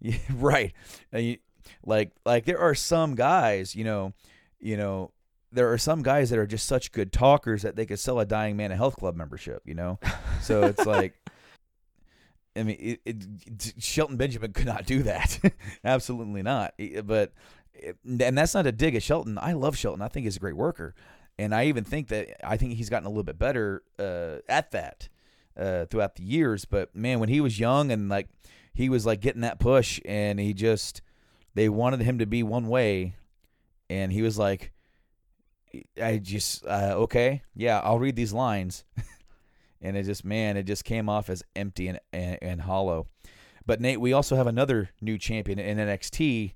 Yeah, 0.00 0.18
right. 0.34 0.72
You- 1.12 1.38
Like 1.86 2.10
like 2.26 2.44
there 2.46 2.58
are 2.58 2.74
some 2.74 3.14
guys, 3.14 3.76
you 3.76 3.84
know, 3.84 4.12
you 4.60 4.76
know, 4.76 5.12
there 5.52 5.72
are 5.72 5.78
some 5.78 6.02
guys 6.02 6.30
that 6.30 6.38
are 6.40 6.48
just 6.48 6.66
such 6.66 6.90
good 6.90 7.12
talkers 7.12 7.62
that 7.62 7.76
they 7.76 7.86
could 7.86 8.00
sell 8.00 8.18
a 8.18 8.24
dying 8.26 8.56
man 8.56 8.72
a 8.72 8.76
health 8.76 8.96
club 8.96 9.14
membership, 9.14 9.62
you 9.64 9.74
know. 9.74 9.98
So 10.42 10.64
it's 10.64 10.84
like 10.84 11.14
I 12.56 12.62
mean, 12.64 12.76
it, 12.80 13.00
it, 13.04 13.74
Shelton 13.78 14.16
Benjamin 14.16 14.52
could 14.52 14.66
not 14.66 14.84
do 14.84 15.04
that. 15.04 15.38
Absolutely 15.84 16.42
not. 16.42 16.74
But 17.04 17.32
and 18.04 18.38
that's 18.38 18.54
not 18.54 18.66
a 18.66 18.72
dig 18.72 18.94
at 18.94 19.02
Shelton. 19.02 19.38
I 19.38 19.52
love 19.52 19.76
Shelton. 19.76 20.02
I 20.02 20.08
think 20.08 20.24
he's 20.24 20.36
a 20.36 20.40
great 20.40 20.56
worker, 20.56 20.94
and 21.38 21.54
I 21.54 21.66
even 21.66 21.84
think 21.84 22.08
that 22.08 22.46
I 22.46 22.56
think 22.56 22.74
he's 22.74 22.90
gotten 22.90 23.06
a 23.06 23.10
little 23.10 23.24
bit 23.24 23.38
better 23.38 23.82
uh, 23.98 24.36
at 24.48 24.70
that 24.72 25.08
uh, 25.56 25.86
throughout 25.86 26.16
the 26.16 26.22
years. 26.22 26.64
But 26.64 26.94
man, 26.94 27.20
when 27.20 27.28
he 27.28 27.40
was 27.40 27.58
young 27.58 27.90
and 27.90 28.08
like 28.08 28.28
he 28.72 28.88
was 28.88 29.06
like 29.06 29.20
getting 29.20 29.42
that 29.42 29.58
push, 29.58 30.00
and 30.04 30.38
he 30.38 30.54
just 30.54 31.02
they 31.54 31.68
wanted 31.68 32.00
him 32.00 32.18
to 32.18 32.26
be 32.26 32.42
one 32.42 32.68
way, 32.68 33.16
and 33.90 34.12
he 34.12 34.22
was 34.22 34.38
like, 34.38 34.72
I 36.00 36.18
just 36.18 36.64
uh, 36.66 36.94
okay, 36.96 37.42
yeah, 37.54 37.80
I'll 37.80 37.98
read 37.98 38.16
these 38.16 38.32
lines. 38.32 38.84
and 39.82 39.96
it 39.96 40.04
just 40.04 40.24
man, 40.24 40.56
it 40.56 40.64
just 40.64 40.84
came 40.84 41.08
off 41.08 41.28
as 41.28 41.42
empty 41.54 41.88
and, 41.88 42.00
and 42.12 42.38
and 42.42 42.60
hollow. 42.62 43.06
But 43.66 43.80
Nate, 43.80 44.00
we 44.00 44.12
also 44.12 44.36
have 44.36 44.46
another 44.46 44.90
new 45.00 45.16
champion 45.16 45.58
in 45.58 45.78
NXT, 45.78 46.52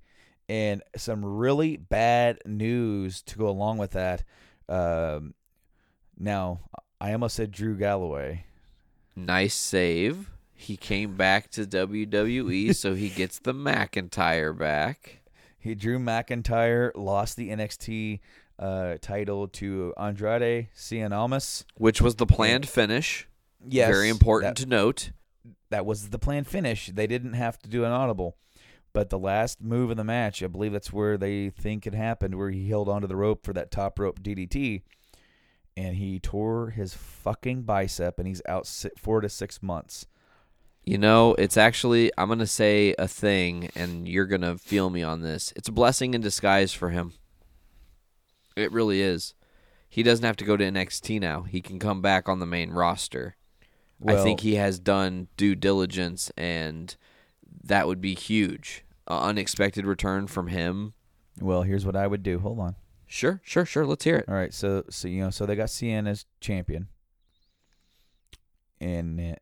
and 0.49 0.83
some 0.97 1.25
really 1.25 1.77
bad 1.77 2.39
news 2.47 3.23
to 3.23 3.37
go 3.39 3.49
along 3.49 3.79
with 3.79 3.91
that. 3.93 4.23
Um, 4.69 5.35
now, 6.19 6.61
I 7.01 7.13
almost 7.13 7.37
said 7.37 7.53
Drew 7.53 7.77
Galloway. 7.77 8.45
Nice 9.15 9.55
save. 9.55 10.31
He 10.55 10.77
came 10.77 11.17
back 11.17 11.51
to 11.53 11.65
WWE, 11.65 12.75
so 12.75 12.95
he 12.95 13.09
gets 13.09 13.39
the 13.39 13.53
McIntyre 13.55 14.57
back. 14.57 15.21
He 15.59 15.75
Drew 15.75 15.99
McIntyre 15.99 16.91
lost 16.95 17.37
the 17.37 17.51
NXT 17.51 18.21
uh, 18.59 18.97
title 19.01 19.47
to 19.49 19.93
Andrade 19.97 20.69
Cien 20.77 21.13
Almas. 21.13 21.65
which 21.77 22.01
was 22.01 22.17
the 22.17 22.27
planned 22.27 22.69
finish. 22.69 23.29
Yes, 23.69 23.89
Very 23.93 24.09
important 24.09 24.57
that- 24.57 24.63
to 24.63 24.69
note. 24.69 25.11
that 25.71 25.85
was 25.87 26.11
the 26.11 26.19
planned 26.19 26.47
finish. 26.47 26.87
They 26.93 27.07
didn't 27.07 27.35
have 27.35 27.59
to 27.61 27.69
do 27.69 27.85
an 27.85 27.91
audible. 27.93 28.37
But 28.93 29.11
the 29.11 29.19
last 29.19 29.61
move 29.61 29.91
of 29.91 29.97
the 29.97 30.05
match, 30.05 30.43
I 30.43 30.47
believe 30.47 30.73
that's 30.73 30.93
where 30.93 31.17
they 31.17 31.51
think 31.51 31.87
it 31.87 31.95
happened, 31.95 32.37
where 32.37 32.51
he 32.51 32.69
held 32.69 32.89
onto 32.89 33.07
the 33.07 33.17
rope 33.17 33.45
for 33.45 33.53
that 33.53 33.71
top 33.71 33.99
rope 33.99 34.21
DDT, 34.21 34.83
and 35.77 35.97
he 35.97 36.19
tore 36.19 36.71
his 36.71 36.95
fucking 36.95 37.63
bicep, 37.63 38.19
and 38.19 38.27
he's 38.27 38.43
out 38.49 38.67
four 38.97 39.21
to 39.21 39.29
six 39.29 39.63
months. 39.63 40.07
You 40.85 40.97
know, 40.97 41.35
it's 41.35 41.59
actually, 41.59 42.11
I'm 42.17 42.29
going 42.29 42.39
to 42.39 42.47
say 42.47 42.95
a 42.99 43.07
thing, 43.07 43.71
and 43.75 44.09
you're 44.09 44.27
going 44.27 44.41
to 44.41 44.57
feel 44.57 44.89
me 44.89 45.03
on 45.03 45.21
this. 45.21 45.53
It's 45.55 45.69
a 45.69 45.73
blessing 45.73 46.15
in 46.15 46.23
disguise 46.23 46.73
for 46.73 46.91
him. 46.91 47.13
It 48.57 48.73
really 48.73 49.03
is. 49.03 49.35
He 49.91 50.03
doesn't 50.03 50.25
have 50.25 50.37
to 50.37 50.45
go 50.45 50.57
to 50.57 50.65
NXT 50.65 51.21
now. 51.21 51.43
He 51.43 51.61
can 51.61 51.79
come 51.79 52.01
back 52.01 52.29
on 52.29 52.39
the 52.39 52.47
main 52.47 52.71
roster. 52.71 53.37
I 54.07 54.17
think 54.23 54.41
he 54.41 54.55
has 54.55 54.79
done 54.79 55.29
due 55.37 55.55
diligence, 55.55 56.31
and 56.37 56.97
that 57.65 57.87
would 57.87 58.01
be 58.01 58.15
huge. 58.15 58.85
Unexpected 59.07 59.87
return 59.87 60.27
from 60.27 60.49
him. 60.49 60.95
Well, 61.41 61.63
here's 61.63 61.87
what 61.87 61.97
I 61.97 62.07
would 62.07 62.23
do. 62.23 62.41
Hold 62.41 62.61
on. 62.61 62.77
Sure, 63.07 63.41
sure, 63.45 63.65
sure. 63.65 63.87
Let's 63.87 64.05
hear 64.05 64.17
it. 64.17 64.27
All 64.29 64.35
right, 64.35 64.53
so 64.53 64.85
so 64.91 65.09
you 65.09 65.23
know, 65.23 65.31
so 65.31 65.47
they 65.47 65.57
got 65.57 65.69
Cien 65.69 66.07
as 66.07 66.27
champion, 66.41 66.89
and 68.81 69.19
uh, 69.21 69.35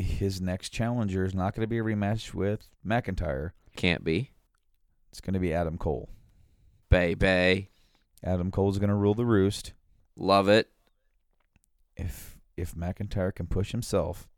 his 0.00 0.40
next 0.40 0.68
challenger 0.70 1.24
is 1.24 1.34
not 1.34 1.54
going 1.54 1.62
to 1.62 1.66
be 1.66 1.78
a 1.78 1.82
rematch 1.82 2.32
with 2.32 2.68
McIntyre. 2.86 3.50
Can't 3.76 4.04
be. 4.04 4.30
It's 5.10 5.20
going 5.20 5.34
to 5.34 5.40
be 5.40 5.52
Adam 5.52 5.78
Cole. 5.78 6.10
Bay 6.88 7.14
Bay. 7.14 7.70
Adam 8.22 8.50
Cole's 8.52 8.78
going 8.78 8.88
to 8.90 8.94
rule 8.94 9.14
the 9.14 9.26
roost. 9.26 9.72
Love 10.16 10.48
it. 10.48 10.68
if 11.96 12.38
if 12.56 12.74
McIntyre 12.74 13.34
can 13.34 13.46
push 13.46 13.72
himself, 13.72 14.28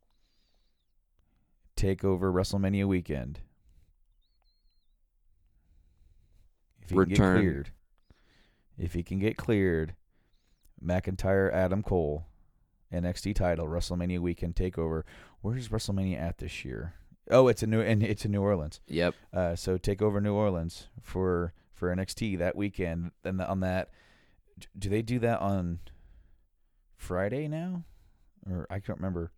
take 1.76 2.04
over 2.04 2.32
WrestleMania 2.32 2.86
weekend. 2.86 3.40
If 6.82 6.90
he 6.90 6.96
can 6.96 7.08
get 7.08 7.16
cleared, 7.16 7.70
if 8.78 8.92
he 8.92 9.02
can 9.02 9.18
get 9.18 9.36
cleared, 9.36 9.94
McIntyre, 10.84 11.52
Adam 11.52 11.82
Cole, 11.82 12.26
NXT 12.92 13.34
title, 13.34 13.66
WrestleMania 13.66 14.18
weekend 14.18 14.54
takeover. 14.54 15.02
Where's 15.40 15.68
WrestleMania 15.68 16.20
at 16.20 16.38
this 16.38 16.64
year? 16.64 16.94
Oh, 17.30 17.48
it's 17.48 17.62
a 17.62 17.66
New 17.66 17.80
and 17.80 18.02
it's 18.02 18.24
in 18.24 18.32
New 18.32 18.42
Orleans. 18.42 18.80
Yep. 18.86 19.14
Uh, 19.32 19.56
so 19.56 19.78
take 19.78 20.02
over 20.02 20.20
New 20.20 20.34
Orleans 20.34 20.88
for 21.02 21.54
for 21.72 21.94
NXT 21.94 22.38
that 22.38 22.54
weekend. 22.54 23.12
Then 23.22 23.40
on 23.40 23.60
that, 23.60 23.90
do 24.78 24.88
they 24.88 25.02
do 25.02 25.18
that 25.20 25.40
on 25.40 25.80
Friday 26.96 27.48
now, 27.48 27.84
or 28.48 28.66
I 28.70 28.80
can't 28.80 28.98
remember. 28.98 29.32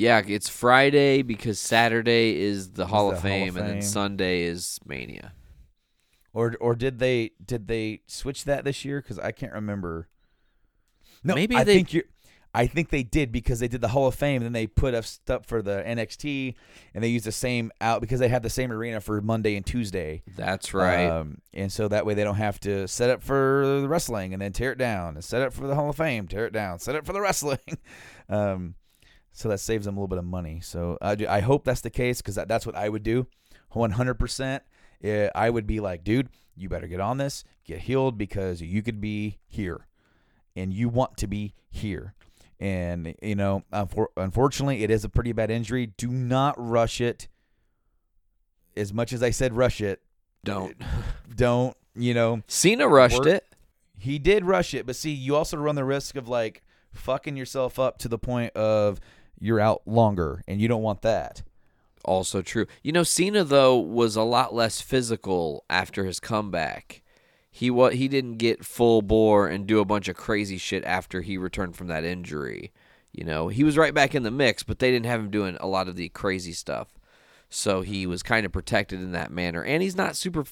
Yeah, 0.00 0.22
it's 0.26 0.48
Friday 0.48 1.20
because 1.20 1.60
Saturday 1.60 2.40
is 2.40 2.70
the 2.70 2.86
Hall, 2.86 3.10
the 3.10 3.16
of, 3.16 3.22
Hall 3.22 3.28
of 3.28 3.30
Fame, 3.30 3.56
and 3.58 3.68
then 3.68 3.82
Sunday 3.82 4.44
is 4.44 4.78
Mania. 4.86 5.34
Or 6.32 6.54
or 6.58 6.74
did 6.74 6.98
they 7.00 7.32
did 7.44 7.68
they 7.68 8.00
switch 8.06 8.44
that 8.44 8.64
this 8.64 8.82
year? 8.82 9.02
Because 9.02 9.18
I 9.18 9.30
can't 9.32 9.52
remember. 9.52 10.08
No, 11.22 11.34
Maybe 11.34 11.54
I 11.54 11.64
they- 11.64 11.74
think 11.74 11.92
you. 11.92 12.04
I 12.54 12.66
think 12.66 12.88
they 12.88 13.02
did 13.02 13.30
because 13.30 13.60
they 13.60 13.68
did 13.68 13.82
the 13.82 13.88
Hall 13.88 14.06
of 14.06 14.14
Fame, 14.14 14.36
and 14.36 14.46
then 14.46 14.52
they 14.54 14.66
put 14.66 14.94
up 14.94 15.04
stuff 15.04 15.44
for 15.46 15.60
the 15.62 15.84
NXT, 15.86 16.54
and 16.94 17.04
they 17.04 17.08
used 17.08 17.26
the 17.26 17.30
same 17.30 17.70
out 17.80 18.00
because 18.00 18.18
they 18.20 18.28
had 18.28 18.42
the 18.42 18.50
same 18.50 18.72
arena 18.72 19.00
for 19.00 19.20
Monday 19.20 19.54
and 19.54 19.64
Tuesday. 19.64 20.22
That's 20.36 20.72
right. 20.74 21.04
Um, 21.06 21.42
and 21.52 21.70
so 21.70 21.86
that 21.88 22.06
way 22.06 22.14
they 22.14 22.24
don't 22.24 22.36
have 22.36 22.58
to 22.60 22.88
set 22.88 23.10
up 23.10 23.22
for 23.22 23.80
the 23.82 23.88
wrestling 23.88 24.32
and 24.32 24.40
then 24.42 24.52
tear 24.52 24.72
it 24.72 24.78
down, 24.78 25.14
and 25.16 25.22
set 25.22 25.42
up 25.42 25.52
for 25.52 25.66
the 25.66 25.74
Hall 25.76 25.90
of 25.90 25.96
Fame, 25.96 26.26
tear 26.26 26.46
it 26.46 26.52
down, 26.52 26.78
set 26.78 26.96
up 26.96 27.04
for 27.04 27.12
the 27.12 27.20
wrestling. 27.20 27.58
um, 28.30 28.74
so 29.32 29.48
that 29.48 29.58
saves 29.60 29.84
them 29.86 29.96
a 29.96 30.00
little 30.00 30.08
bit 30.08 30.18
of 30.18 30.24
money. 30.24 30.60
So 30.60 30.98
I, 31.00 31.14
do- 31.14 31.28
I 31.28 31.40
hope 31.40 31.64
that's 31.64 31.80
the 31.82 31.90
case 31.90 32.20
because 32.20 32.34
that, 32.36 32.48
that's 32.48 32.66
what 32.66 32.74
I 32.76 32.88
would 32.88 33.02
do, 33.02 33.26
one 33.70 33.92
hundred 33.92 34.14
percent. 34.14 34.62
Eh, 35.02 35.28
I 35.34 35.48
would 35.50 35.66
be 35.66 35.80
like, 35.80 36.04
dude, 36.04 36.28
you 36.56 36.68
better 36.68 36.86
get 36.86 37.00
on 37.00 37.16
this, 37.18 37.44
get 37.64 37.78
healed 37.80 38.18
because 38.18 38.60
you 38.60 38.82
could 38.82 39.00
be 39.00 39.38
here, 39.46 39.86
and 40.56 40.74
you 40.74 40.88
want 40.88 41.16
to 41.18 41.26
be 41.26 41.54
here. 41.70 42.14
And 42.58 43.14
you 43.22 43.34
know, 43.36 43.62
unfor- 43.72 44.08
unfortunately, 44.16 44.82
it 44.84 44.90
is 44.90 45.04
a 45.04 45.08
pretty 45.08 45.32
bad 45.32 45.50
injury. 45.50 45.86
Do 45.86 46.08
not 46.08 46.54
rush 46.58 47.00
it. 47.00 47.28
As 48.76 48.92
much 48.92 49.12
as 49.12 49.22
I 49.22 49.30
said, 49.30 49.52
rush 49.54 49.80
it 49.80 50.00
Don't. 50.44 50.76
Eh, 50.80 50.84
don't 51.34 51.76
you 51.94 52.14
know 52.14 52.42
Cena 52.46 52.86
rushed 52.86 53.18
Work- 53.18 53.26
it. 53.26 53.44
he 53.98 54.18
did 54.18 54.44
rush 54.44 54.74
it 54.74 54.86
but 54.86 54.94
see 54.94 55.10
you 55.10 55.34
also 55.34 55.56
run 55.56 55.74
the 55.74 55.84
risk 55.84 56.14
of 56.16 56.28
like 56.28 56.62
fucking 56.92 57.36
yourself 57.36 57.78
up 57.80 57.98
to 57.98 58.08
the 58.08 58.18
point 58.18 58.54
of 58.56 59.00
you're 59.40 59.60
out 59.60 59.82
longer 59.86 60.42
and 60.46 60.60
you 60.60 60.68
don't 60.68 60.82
want 60.82 61.02
that 61.02 61.42
Also 62.04 62.40
true. 62.42 62.66
You 62.82 62.92
know, 62.92 63.02
Cena 63.02 63.44
though 63.44 63.76
was 63.76 64.16
a 64.16 64.22
lot 64.22 64.54
less 64.54 64.80
physical 64.80 65.64
after 65.68 66.04
his 66.04 66.20
comeback. 66.20 67.02
He 67.50 67.70
wa- 67.70 67.90
he 67.90 68.08
didn't 68.08 68.36
get 68.38 68.64
full 68.64 69.02
bore 69.02 69.48
and 69.48 69.66
do 69.66 69.80
a 69.80 69.84
bunch 69.84 70.08
of 70.08 70.16
crazy 70.16 70.56
shit 70.56 70.84
after 70.84 71.20
he 71.20 71.36
returned 71.36 71.76
from 71.76 71.88
that 71.88 72.04
injury. 72.04 72.72
You 73.12 73.24
know, 73.24 73.48
he 73.48 73.64
was 73.64 73.76
right 73.76 73.92
back 73.92 74.14
in 74.14 74.22
the 74.22 74.30
mix, 74.30 74.62
but 74.62 74.78
they 74.78 74.90
didn't 74.90 75.06
have 75.06 75.20
him 75.20 75.30
doing 75.30 75.56
a 75.60 75.66
lot 75.66 75.88
of 75.88 75.96
the 75.96 76.08
crazy 76.10 76.52
stuff. 76.52 76.88
So 77.48 77.82
he 77.82 78.06
was 78.06 78.22
kind 78.22 78.46
of 78.46 78.52
protected 78.52 79.00
in 79.00 79.12
that 79.12 79.32
manner, 79.32 79.64
and 79.64 79.82
he's 79.82 79.96
not 79.96 80.14
super 80.16 80.44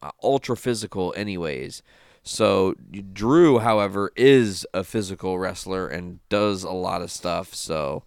uh, 0.00 0.12
ultra 0.22 0.56
physical, 0.56 1.12
anyways. 1.16 1.82
So 2.22 2.74
Drew, 3.12 3.58
however, 3.58 4.12
is 4.16 4.64
a 4.72 4.84
physical 4.84 5.38
wrestler 5.38 5.88
and 5.88 6.20
does 6.28 6.62
a 6.62 6.70
lot 6.70 7.02
of 7.02 7.10
stuff. 7.10 7.52
So 7.54 8.04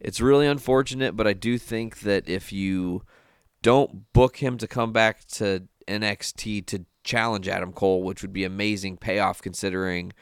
it's 0.00 0.20
really 0.20 0.46
unfortunate, 0.46 1.16
but 1.16 1.26
I 1.26 1.32
do 1.32 1.58
think 1.58 2.00
that 2.00 2.28
if 2.28 2.52
you 2.52 3.02
don't 3.62 4.12
book 4.12 4.36
him 4.36 4.58
to 4.58 4.68
come 4.68 4.92
back 4.92 5.26
to 5.28 5.66
NXT 5.86 6.66
to 6.66 6.84
challenge 7.04 7.48
Adam 7.48 7.72
Cole, 7.72 8.02
which 8.02 8.22
would 8.22 8.32
be 8.32 8.44
amazing 8.44 8.96
payoff 8.96 9.42
considering 9.42 10.12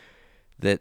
that 0.58 0.80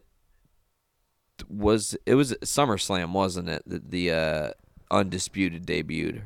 was 1.50 1.98
it 2.06 2.16
was 2.16 2.34
SummerSlam, 2.44 3.12
wasn't 3.12 3.50
it? 3.50 3.64
The, 3.66 3.82
the 3.86 4.12
uh, 4.12 4.52
undisputed 4.90 5.66
debuted. 5.66 6.22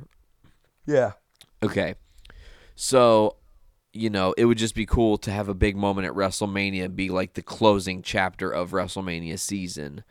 yeah 0.86 1.14
Okay. 1.62 1.96
So, 2.76 3.36
you 3.92 4.10
know, 4.10 4.34
it 4.38 4.46
would 4.46 4.58
just 4.58 4.76
be 4.76 4.86
cool 4.86 5.18
to 5.18 5.32
have 5.32 5.50
a 5.50 5.54
big 5.54 5.76
moment 5.76 6.08
at 6.08 6.14
WrestleMania 6.14 6.96
be 6.96 7.10
like 7.10 7.34
the 7.34 7.42
closing 7.42 8.02
chapter 8.02 8.50
of 8.50 8.72
WrestleMania 8.72 9.38
season. 9.38 10.04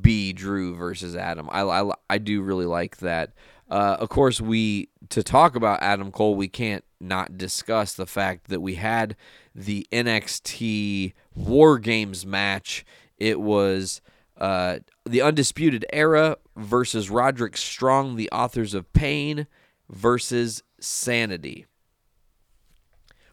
Be 0.00 0.32
Drew 0.32 0.74
versus 0.74 1.14
Adam. 1.16 1.48
I, 1.50 1.62
I, 1.62 1.92
I 2.08 2.18
do 2.18 2.42
really 2.42 2.66
like 2.66 2.98
that. 2.98 3.32
Uh, 3.70 3.96
of 3.98 4.08
course, 4.08 4.40
we 4.40 4.88
to 5.08 5.22
talk 5.22 5.56
about 5.56 5.82
Adam 5.82 6.12
Cole, 6.12 6.34
we 6.34 6.48
can't 6.48 6.84
not 7.00 7.36
discuss 7.38 7.94
the 7.94 8.06
fact 8.06 8.48
that 8.48 8.60
we 8.60 8.74
had 8.74 9.16
the 9.54 9.86
NXT 9.90 11.12
War 11.34 11.78
Games 11.78 12.26
match. 12.26 12.84
It 13.16 13.40
was 13.40 14.00
uh, 14.36 14.80
the 15.04 15.22
Undisputed 15.22 15.86
Era 15.92 16.36
versus 16.56 17.10
Roderick 17.10 17.56
Strong, 17.56 18.16
the 18.16 18.30
authors 18.30 18.74
of 18.74 18.92
Pain 18.92 19.46
versus 19.88 20.62
Sanity. 20.80 21.66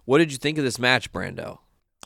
What 0.06 0.20
did 0.20 0.32
you 0.32 0.38
think 0.38 0.58
of 0.58 0.64
this 0.64 0.80
match, 0.80 1.12
Brando? 1.12 1.60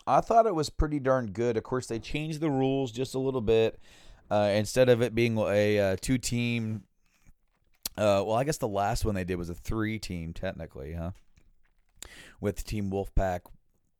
I 0.08 0.22
thought 0.22 0.46
it 0.46 0.56
was 0.56 0.70
pretty 0.70 1.00
darn 1.00 1.32
good. 1.32 1.58
Of 1.58 1.64
course, 1.64 1.88
they 1.88 2.00
changed 2.00 2.40
the 2.40 2.52
rules 2.52 2.92
just 2.92 3.16
a 3.16 3.20
little 3.20 3.42
bit. 3.42 3.80
Uh, 4.30 4.52
instead 4.54 4.90
of 4.90 5.02
it 5.02 5.14
being 5.14 5.38
a 5.38 5.80
uh, 5.80 5.96
two 6.02 6.18
team, 6.18 6.84
uh, 7.98 8.24
well, 8.26 8.34
I 8.34 8.44
guess 8.44 8.58
the 8.58 8.68
last 8.68 9.06
one 9.06 9.16
they 9.16 9.24
did 9.24 9.38
was 9.38 9.50
a 9.50 9.54
three 9.54 10.00
team, 10.00 10.34
technically, 10.34 10.94
huh? 10.94 11.12
With 12.42 12.66
Team 12.66 12.92
Wolfpack, 12.92 13.42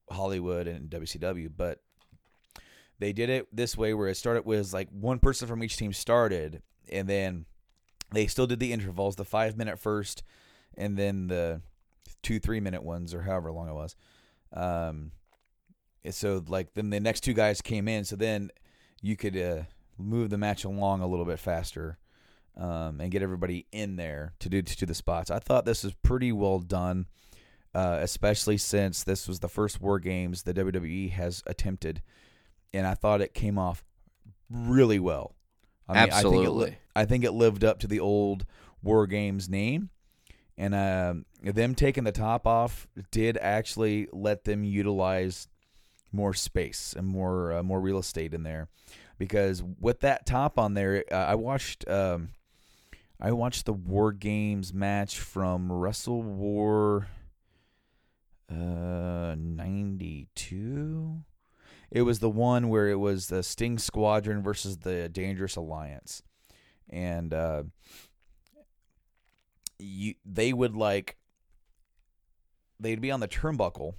Hollywood, 0.10 0.68
and 0.68 0.90
WCW. 0.90 1.50
But 1.56 1.80
they 3.00 3.14
did 3.14 3.30
it 3.30 3.48
this 3.56 3.78
way 3.78 3.94
where 3.94 4.08
it 4.08 4.16
started 4.16 4.46
was 4.46 4.74
like 4.74 4.90
one 4.90 5.20
person 5.20 5.48
from 5.48 5.64
each 5.64 5.78
team 5.78 5.94
started, 5.94 6.62
and 6.90 7.08
then 7.08 7.46
they 8.12 8.28
still 8.28 8.48
did 8.48 8.60
the 8.60 8.74
intervals, 8.74 9.16
the 9.16 9.26
five 9.26 9.58
minute 9.58 9.80
first, 9.80 10.24
and 10.78 10.98
then 10.98 11.28
the 11.28 11.62
two 12.24 12.40
three 12.40 12.60
minute 12.60 12.84
ones 12.84 13.14
or 13.14 13.22
however 13.22 13.52
long 13.52 13.70
it 13.70 13.74
was. 13.74 13.96
Um, 14.52 15.12
so 16.10 16.44
like 16.48 16.74
then 16.74 16.90
the 16.90 17.00
next 17.00 17.22
two 17.22 17.34
guys 17.34 17.62
came 17.62 17.88
in, 17.88 18.06
so 18.06 18.16
then 18.16 18.52
you 19.02 19.16
could 19.16 19.38
uh, 19.38 19.64
move 19.98 20.30
the 20.30 20.38
match 20.38 20.64
along 20.64 21.02
a 21.02 21.08
little 21.08 21.26
bit 21.26 21.40
faster. 21.40 21.98
Um, 22.58 23.02
and 23.02 23.12
get 23.12 23.22
everybody 23.22 23.66
in 23.74 23.98
there 23.98 24.32
to 24.40 24.48
do 24.48 24.62
to 24.62 24.86
the 24.86 24.96
spots. 24.96 25.30
I 25.30 25.40
thought 25.40 25.66
this 25.66 25.84
was 25.84 25.94
pretty 25.94 26.32
well 26.32 26.60
done, 26.60 27.08
uh, 27.74 27.98
especially 28.00 28.56
since 28.56 29.04
this 29.04 29.28
was 29.28 29.42
the 29.42 29.50
first 29.50 29.82
War 29.82 30.00
Games 30.00 30.44
the 30.44 30.54
WWE 30.54 31.12
has 31.12 31.44
attempted, 31.48 32.02
and 32.74 32.88
I 32.88 32.94
thought 32.94 33.20
it 33.20 33.34
came 33.34 33.58
off 33.58 33.84
really 34.50 35.00
well. 35.00 35.36
I 35.90 35.94
mean, 35.96 36.14
Absolutely, 36.14 36.64
I 36.64 36.70
think, 36.70 36.76
it 36.76 36.80
I 36.96 37.06
think 37.06 37.24
it 37.26 37.32
lived 37.34 37.66
up 37.66 37.80
to 37.80 37.88
the 37.88 38.00
old 38.00 38.46
War 38.82 39.06
Games 39.06 39.50
name, 39.50 39.90
and 40.58 40.74
uh, 40.74 41.16
them 41.44 41.76
taking 41.76 42.06
the 42.06 42.14
top 42.14 42.48
off 42.48 42.88
did 43.12 43.38
actually 43.38 44.08
let 44.14 44.46
them 44.46 44.64
utilize 44.64 45.50
more 46.14 46.34
space 46.34 46.94
and 46.98 47.06
more 47.06 47.52
uh, 47.52 47.64
more 47.64 47.82
real 47.82 47.98
estate 47.98 48.34
in 48.34 48.44
there 48.44 48.70
because 49.18 49.64
with 49.80 50.02
that 50.02 50.26
top 50.26 50.60
on 50.60 50.74
there 50.74 51.04
uh, 51.12 51.16
I 51.16 51.36
watched 51.36 51.88
um, 51.88 52.30
I 53.20 53.32
watched 53.32 53.66
the 53.66 53.74
War 53.74 54.12
Games 54.12 54.74
match 54.74 55.20
from 55.20 55.72
Wrestle 55.72 56.24
War 56.24 57.08
uh 58.50 59.36
92 59.38 61.24
it 61.92 62.02
was 62.02 62.20
the 62.20 62.30
one 62.30 62.70
where 62.70 62.90
it 62.90 63.00
was 63.00 63.28
the 63.28 63.42
Sting 63.42 63.78
Squadron 63.78 64.44
versus 64.44 64.78
the 64.78 65.08
Dangerous 65.10 65.56
Alliance. 65.56 66.22
And 66.90 67.34
uh 67.34 67.64
you 69.80 70.16
they 70.26 70.54
would 70.54 70.76
like 70.76 71.18
they'd 72.80 73.02
be 73.02 73.12
on 73.12 73.20
the 73.20 73.28
turnbuckle 73.28 73.96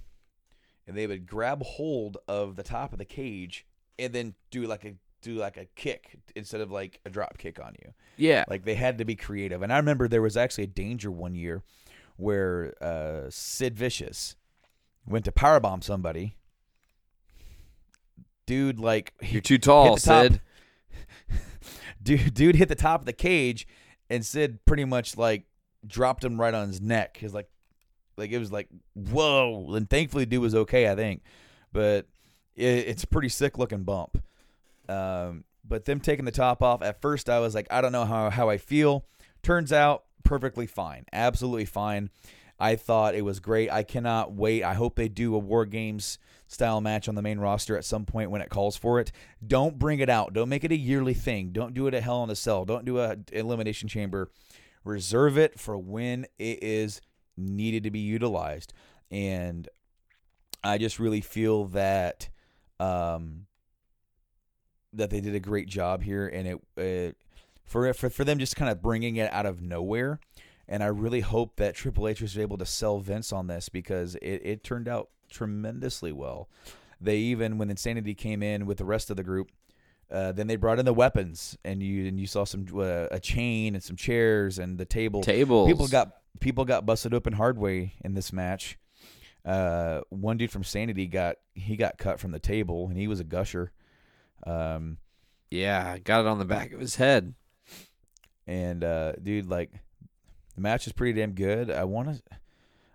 and 0.85 0.97
they 0.97 1.07
would 1.07 1.27
grab 1.27 1.61
hold 1.63 2.17
of 2.27 2.55
the 2.55 2.63
top 2.63 2.93
of 2.93 2.99
the 2.99 3.05
cage 3.05 3.65
and 3.99 4.13
then 4.13 4.35
do 4.51 4.65
like 4.65 4.85
a 4.85 4.95
do 5.21 5.35
like 5.35 5.57
a 5.57 5.65
kick 5.75 6.17
instead 6.35 6.61
of 6.61 6.71
like 6.71 6.99
a 7.05 7.09
drop 7.09 7.37
kick 7.37 7.59
on 7.59 7.75
you. 7.83 7.93
Yeah. 8.17 8.45
Like 8.47 8.65
they 8.65 8.75
had 8.75 8.97
to 8.99 9.05
be 9.05 9.15
creative. 9.15 9.61
And 9.61 9.73
I 9.73 9.77
remember 9.77 10.07
there 10.07 10.21
was 10.21 10.37
actually 10.37 10.65
a 10.65 10.67
danger 10.67 11.11
one 11.11 11.35
year 11.35 11.63
where 12.17 12.73
uh, 12.81 13.29
Sid 13.29 13.75
Vicious 13.77 14.35
went 15.05 15.25
to 15.25 15.31
powerbomb 15.31 15.83
somebody. 15.83 16.35
Dude, 18.45 18.79
like 18.79 19.13
you're 19.21 19.41
too 19.41 19.57
tall, 19.57 19.97
Sid. 19.97 20.41
dude, 22.03 22.33
dude 22.33 22.55
hit 22.55 22.69
the 22.69 22.75
top 22.75 23.01
of 23.01 23.05
the 23.05 23.13
cage, 23.13 23.67
and 24.09 24.25
Sid 24.25 24.65
pretty 24.65 24.85
much 24.85 25.17
like 25.17 25.45
dropped 25.85 26.23
him 26.23 26.39
right 26.39 26.53
on 26.53 26.67
his 26.67 26.81
neck. 26.81 27.17
He's 27.17 27.33
like, 27.33 27.49
like 28.15 28.31
it 28.31 28.39
was 28.39 28.51
like 28.51 28.69
whoa. 28.93 29.73
And 29.73 29.89
thankfully, 29.89 30.25
dude 30.25 30.41
was 30.41 30.55
okay, 30.55 30.89
I 30.89 30.95
think. 30.95 31.23
But 31.73 32.07
it, 32.55 32.87
it's 32.87 33.03
a 33.03 33.07
pretty 33.07 33.29
sick 33.29 33.57
looking 33.57 33.83
bump. 33.83 34.23
Um, 34.89 35.43
but 35.67 35.85
them 35.85 35.99
taking 35.99 36.25
the 36.25 36.31
top 36.31 36.63
off 36.63 36.81
at 36.81 37.01
first, 37.01 37.29
I 37.29 37.39
was 37.39 37.53
like, 37.53 37.67
I 37.69 37.81
don't 37.81 37.91
know 37.91 38.05
how 38.05 38.29
how 38.29 38.49
I 38.49 38.57
feel. 38.57 39.05
Turns 39.43 39.71
out 39.71 40.03
perfectly 40.23 40.67
fine, 40.67 41.05
absolutely 41.11 41.65
fine. 41.65 42.09
I 42.59 42.75
thought 42.75 43.15
it 43.15 43.23
was 43.23 43.39
great. 43.39 43.71
I 43.71 43.83
cannot 43.83 44.33
wait. 44.33 44.63
I 44.63 44.73
hope 44.73 44.95
they 44.95 45.09
do 45.09 45.35
a 45.35 45.39
War 45.39 45.65
Games 45.65 46.17
style 46.47 46.81
match 46.81 47.07
on 47.07 47.15
the 47.15 47.21
main 47.21 47.39
roster 47.39 47.77
at 47.77 47.85
some 47.85 48.05
point 48.05 48.31
when 48.31 48.41
it 48.41 48.49
calls 48.49 48.75
for 48.75 48.99
it. 48.99 49.11
Don't 49.45 49.77
bring 49.77 49.99
it 49.99 50.09
out. 50.09 50.33
Don't 50.33 50.49
make 50.49 50.63
it 50.63 50.71
a 50.71 50.77
yearly 50.77 51.13
thing. 51.13 51.51
Don't 51.51 51.73
do 51.73 51.87
it 51.87 51.93
at 51.93 52.03
Hell 52.03 52.23
in 52.23 52.29
a 52.29 52.35
Cell. 52.35 52.65
Don't 52.65 52.85
do 52.85 52.99
a 52.99 53.17
Elimination 53.31 53.87
Chamber. 53.87 54.31
Reserve 54.83 55.37
it 55.37 55.59
for 55.59 55.77
when 55.77 56.25
it 56.39 56.63
is 56.63 57.01
needed 57.35 57.83
to 57.83 57.91
be 57.91 57.99
utilized. 57.99 58.73
And 59.11 59.67
I 60.63 60.77
just 60.77 60.99
really 60.99 61.21
feel 61.21 61.65
that 61.65 62.29
um, 62.79 63.46
that 64.97 65.09
they 65.09 65.21
did 65.21 65.35
a 65.35 65.39
great 65.39 65.67
job 65.67 66.03
here, 66.03 66.27
and 66.27 66.47
it, 66.47 66.61
it 66.75 67.17
for 67.65 67.93
for 67.93 68.09
for 68.09 68.23
them 68.23 68.39
just 68.39 68.55
kind 68.55 68.71
of 68.71 68.81
bringing 68.81 69.15
it 69.15 69.31
out 69.31 69.45
of 69.45 69.61
nowhere. 69.61 70.19
And 70.67 70.83
I 70.83 70.87
really 70.87 71.21
hope 71.21 71.55
that 71.55 71.75
Triple 71.75 72.07
H 72.07 72.21
was 72.21 72.37
able 72.37 72.57
to 72.57 72.65
sell 72.65 72.99
Vince 72.99 73.31
on 73.31 73.47
this 73.47 73.69
because 73.69 74.15
it, 74.15 74.41
it 74.43 74.63
turned 74.63 74.89
out 74.89 75.09
tremendously 75.29 76.11
well. 76.11 76.49
They 76.99 77.17
even 77.17 77.57
when 77.57 77.69
Insanity 77.69 78.15
came 78.15 78.43
in 78.43 78.65
with 78.65 78.77
the 78.77 78.85
rest 78.85 79.09
of 79.09 79.15
the 79.15 79.23
group, 79.23 79.49
uh, 80.11 80.31
then 80.31 80.47
they 80.47 80.55
brought 80.55 80.79
in 80.79 80.85
the 80.85 80.93
weapons, 80.93 81.57
and 81.63 81.81
you 81.81 82.07
and 82.07 82.19
you 82.19 82.27
saw 82.27 82.43
some 82.43 82.65
uh, 82.75 83.07
a 83.11 83.19
chain 83.19 83.75
and 83.75 83.83
some 83.83 83.95
chairs 83.95 84.59
and 84.59 84.77
the 84.77 84.85
table. 84.85 85.21
Tables. 85.21 85.67
People 85.67 85.87
got 85.87 86.11
people 86.39 86.65
got 86.65 86.85
busted 86.85 87.13
open 87.13 87.33
hard 87.33 87.57
way 87.57 87.93
in 88.03 88.13
this 88.13 88.31
match. 88.33 88.77
Uh, 89.45 90.01
one 90.09 90.37
dude 90.37 90.51
from 90.51 90.63
Sanity 90.63 91.07
got 91.07 91.37
he 91.53 91.75
got 91.75 91.97
cut 91.97 92.19
from 92.19 92.31
the 92.31 92.39
table, 92.39 92.87
and 92.87 92.97
he 92.97 93.07
was 93.07 93.19
a 93.19 93.23
gusher. 93.23 93.71
Um, 94.45 94.97
yeah, 95.49 95.97
got 95.97 96.21
it 96.21 96.27
on 96.27 96.39
the 96.39 96.45
back 96.45 96.73
of 96.73 96.79
his 96.79 96.95
head. 96.95 97.33
And 98.45 98.83
uh, 98.83 99.13
dude, 99.13 99.47
like 99.47 99.71
the 100.55 100.61
match 100.61 100.87
is 100.87 100.93
pretty 100.93 101.19
damn 101.19 101.33
good. 101.33 101.69
I 101.69 101.83
want 101.83 102.21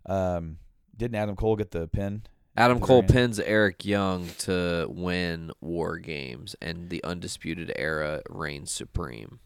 to. 0.06 0.12
Um, 0.12 0.58
didn't 0.96 1.16
Adam 1.16 1.36
Cole 1.36 1.56
get 1.56 1.70
the 1.70 1.88
pin? 1.88 2.22
Adam 2.56 2.80
Cole 2.80 3.02
pins 3.02 3.40
Eric 3.40 3.84
Young 3.84 4.28
to 4.40 4.86
win 4.90 5.52
War 5.60 5.96
Games, 5.98 6.54
and 6.60 6.90
the 6.90 7.02
Undisputed 7.02 7.72
Era 7.76 8.20
reigns 8.28 8.70
supreme. 8.70 9.40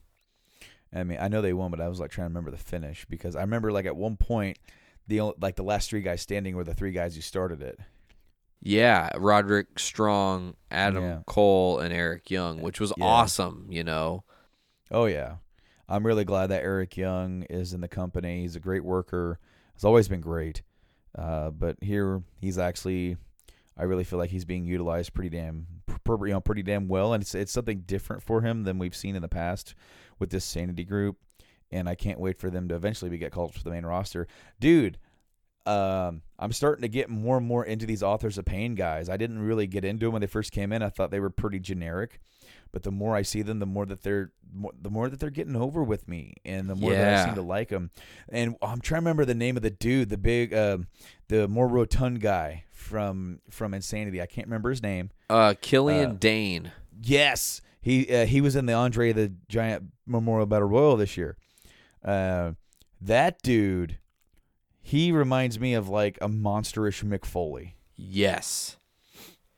I 0.92 1.04
mean, 1.04 1.18
I 1.20 1.28
know 1.28 1.40
they 1.40 1.52
won, 1.52 1.70
but 1.70 1.80
I 1.80 1.88
was 1.88 2.00
like 2.00 2.10
trying 2.10 2.26
to 2.26 2.30
remember 2.30 2.50
the 2.50 2.56
finish 2.56 3.06
because 3.08 3.36
I 3.36 3.42
remember 3.42 3.70
like 3.70 3.86
at 3.86 3.96
one 3.96 4.16
point, 4.16 4.58
the 5.06 5.20
only, 5.20 5.34
like 5.40 5.54
the 5.54 5.62
last 5.62 5.90
three 5.90 6.00
guys 6.00 6.20
standing 6.20 6.56
were 6.56 6.64
the 6.64 6.74
three 6.74 6.90
guys 6.90 7.14
who 7.14 7.20
started 7.20 7.62
it. 7.62 7.78
Yeah, 8.66 9.10
Roderick 9.16 9.78
Strong, 9.78 10.56
Adam 10.70 11.02
Yeah. 11.04 11.18
Cole, 11.26 11.78
and 11.78 11.94
Eric 11.94 12.30
Young, 12.30 12.60
which 12.60 12.80
was 12.80 12.92
Yeah. 12.96 13.04
awesome. 13.04 13.66
You 13.70 13.84
know, 13.84 14.24
Oh 14.90 15.06
yeah, 15.06 15.36
I'm 15.88 16.06
really 16.06 16.24
glad 16.24 16.48
that 16.48 16.62
Eric 16.62 16.96
Young 16.96 17.42
is 17.44 17.72
in 17.72 17.80
the 17.80 17.88
company. 17.88 18.42
He's 18.42 18.54
a 18.56 18.60
great 18.60 18.84
worker. 18.84 19.38
Has 19.74 19.84
always 19.84 20.08
been 20.08 20.20
great. 20.20 20.62
Uh, 21.16 21.50
but 21.50 21.76
here 21.82 22.22
he's 22.40 22.56
actually, 22.58 23.16
I 23.76 23.84
really 23.84 24.04
feel 24.04 24.18
like 24.18 24.30
he's 24.30 24.44
being 24.44 24.64
utilized 24.64 25.12
pretty 25.14 25.30
damn, 25.30 25.66
you 26.08 26.16
know, 26.28 26.40
pretty 26.40 26.62
damn 26.62 26.88
well, 26.88 27.12
and 27.12 27.22
it's 27.22 27.34
it's 27.34 27.52
something 27.52 27.80
different 27.80 28.22
for 28.22 28.42
him 28.42 28.64
than 28.64 28.78
we've 28.78 28.94
seen 28.96 29.16
in 29.16 29.22
the 29.22 29.28
past 29.28 29.74
with 30.18 30.30
this 30.30 30.44
Sanity 30.44 30.84
group. 30.84 31.16
And 31.72 31.88
I 31.88 31.94
can't 31.96 32.20
wait 32.20 32.38
for 32.38 32.48
them 32.48 32.68
to 32.68 32.76
eventually 32.76 33.10
be 33.10 33.18
get 33.18 33.32
called 33.32 33.54
to 33.54 33.64
the 33.64 33.70
main 33.70 33.84
roster, 33.86 34.26
dude. 34.60 34.98
Um, 35.66 36.22
I'm 36.38 36.52
starting 36.52 36.82
to 36.82 36.88
get 36.88 37.08
more 37.10 37.36
and 37.38 37.46
more 37.46 37.64
into 37.64 37.86
these 37.86 38.02
authors 38.02 38.38
of 38.38 38.44
pain 38.44 38.74
guys. 38.74 39.08
I 39.08 39.16
didn't 39.16 39.40
really 39.40 39.66
get 39.66 39.84
into 39.84 40.06
them 40.06 40.12
when 40.12 40.20
they 40.20 40.26
first 40.28 40.52
came 40.52 40.72
in. 40.72 40.82
I 40.82 40.88
thought 40.88 41.10
they 41.10 41.18
were 41.20 41.30
pretty 41.30 41.58
generic, 41.58 42.20
but 42.72 42.82
the 42.84 42.92
more 42.92 43.16
I 43.16 43.22
see 43.22 43.42
them, 43.42 43.58
the 43.58 43.66
more 43.66 43.84
that 43.86 44.02
they're 44.02 44.30
more, 44.54 44.72
the 44.80 44.90
more 44.90 45.08
that 45.08 45.18
they're 45.18 45.30
getting 45.30 45.56
over 45.56 45.82
with 45.82 46.06
me, 46.06 46.34
and 46.44 46.68
the 46.70 46.74
more 46.76 46.92
that 46.92 47.18
I 47.20 47.24
seem 47.24 47.34
to 47.34 47.42
like 47.42 47.68
them. 47.70 47.90
And 48.28 48.56
I'm 48.62 48.80
trying 48.80 49.00
to 49.00 49.04
remember 49.04 49.24
the 49.24 49.34
name 49.34 49.56
of 49.56 49.62
the 49.62 49.70
dude, 49.70 50.08
the 50.08 50.16
big, 50.18 50.54
um, 50.54 50.86
the 51.28 51.48
more 51.48 51.66
rotund 51.66 52.20
guy 52.20 52.64
from 52.70 53.40
from 53.50 53.74
Insanity. 53.74 54.22
I 54.22 54.26
can't 54.26 54.46
remember 54.46 54.70
his 54.70 54.82
name. 54.82 55.10
uh, 55.30 55.54
Killian 55.60 56.16
Dain. 56.16 56.70
Yes, 57.02 57.60
he 57.80 58.08
uh, 58.14 58.26
he 58.26 58.40
was 58.40 58.54
in 58.54 58.66
the 58.66 58.72
Andre 58.72 59.12
the 59.12 59.32
Giant 59.48 59.86
Memorial 60.06 60.46
Battle 60.46 60.68
Royal 60.68 60.96
this 60.96 61.16
year. 61.16 61.36
Uh, 62.04 62.52
that 63.00 63.42
dude, 63.42 63.98
he 64.88 65.10
reminds 65.10 65.58
me 65.58 65.74
of 65.74 65.88
like 65.88 66.16
a 66.20 66.28
monsterish 66.28 67.02
Mick 67.04 67.24
Foley. 67.24 67.74
Yes, 67.96 68.76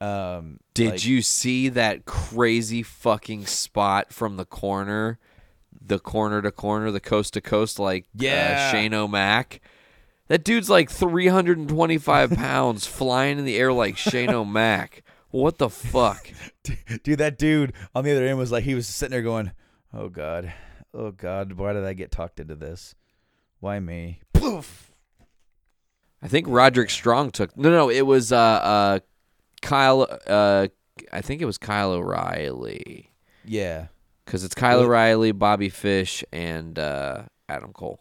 Um, 0.00 0.60
Did 0.74 0.90
like- 0.92 1.04
you 1.06 1.20
see 1.22 1.68
that 1.70 2.04
crazy 2.06 2.82
fucking 2.82 3.46
spot 3.46 4.12
from 4.12 4.36
the 4.36 4.44
corner, 4.46 5.18
the 5.80 5.98
corner 5.98 6.40
to 6.40 6.50
corner, 6.52 6.90
the 6.92 7.00
coast 7.00 7.34
to 7.34 7.40
coast, 7.40 7.78
like 7.78 8.06
Yeah. 8.14 8.68
uh, 8.68 8.72
Shane 8.72 8.94
O'Mac? 8.94 9.60
That 10.28 10.44
dude's 10.44 10.70
like 10.70 10.88
325 10.90 12.30
pounds, 12.36 12.86
flying 12.86 13.38
in 13.38 13.44
the 13.44 13.56
air 13.56 13.72
like 13.72 13.96
Shane 13.96 14.30
O'Mac. 14.30 15.02
What 15.30 15.58
the 15.58 15.68
fuck? 15.68 16.30
dude, 17.02 17.18
that 17.18 17.36
dude 17.38 17.72
on 17.94 18.04
the 18.04 18.12
other 18.12 18.24
end 18.26 18.38
was 18.38 18.52
like 18.52 18.64
he 18.64 18.74
was 18.74 18.86
sitting 18.86 19.10
there 19.10 19.22
going, 19.22 19.50
"Oh 19.92 20.08
God, 20.08 20.52
oh 20.94 21.10
God, 21.10 21.52
why 21.54 21.72
did 21.74 21.84
I 21.84 21.92
get 21.92 22.10
talked 22.10 22.40
into 22.40 22.54
this? 22.54 22.94
Why 23.60 23.78
me?" 23.80 24.20
Poof. 24.32 24.87
I 26.22 26.28
think 26.28 26.46
Roderick 26.48 26.90
Strong 26.90 27.30
took 27.32 27.56
no, 27.56 27.70
no. 27.70 27.90
It 27.90 28.02
was 28.06 28.32
uh, 28.32 28.36
uh, 28.36 28.98
Kyle. 29.62 30.06
Uh, 30.26 30.68
I 31.12 31.20
think 31.20 31.40
it 31.40 31.44
was 31.44 31.58
Kyle 31.58 31.92
O'Reilly 31.92 33.12
Yeah, 33.44 33.86
because 34.24 34.42
it's 34.44 34.54
Kyle 34.54 34.78
Well- 34.78 34.86
O'Reilly, 34.86 35.32
Bobby 35.32 35.68
Fish, 35.68 36.24
and 36.32 36.78
uh, 36.78 37.22
Adam 37.48 37.72
Cole. 37.72 38.00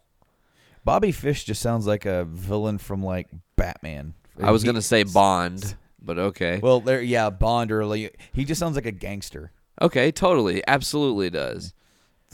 Bobby 0.84 1.12
Fish 1.12 1.44
just 1.44 1.62
sounds 1.62 1.86
like 1.86 2.06
a 2.06 2.26
villain 2.26 2.78
from 2.78 3.04
like 3.04 3.28
Batman. 3.56 4.14
I 4.42 4.52
was 4.52 4.62
He- 4.64 4.66
gonna 4.68 4.82
say 4.82 5.04
Bond, 5.04 5.76
but 6.02 6.18
okay. 6.18 6.60
Well, 6.62 6.80
there, 6.80 7.02
yeah, 7.02 7.30
Bond 7.30 7.72
or 7.72 7.86
like, 7.86 8.20
he 8.34 8.46
just 8.46 8.60
sounds 8.60 8.76
like 8.76 8.86
a 8.86 8.92
gangster. 8.92 9.52
Okay, 9.82 10.12
totally, 10.12 10.64
absolutely 10.68 11.30
does. 11.30 11.74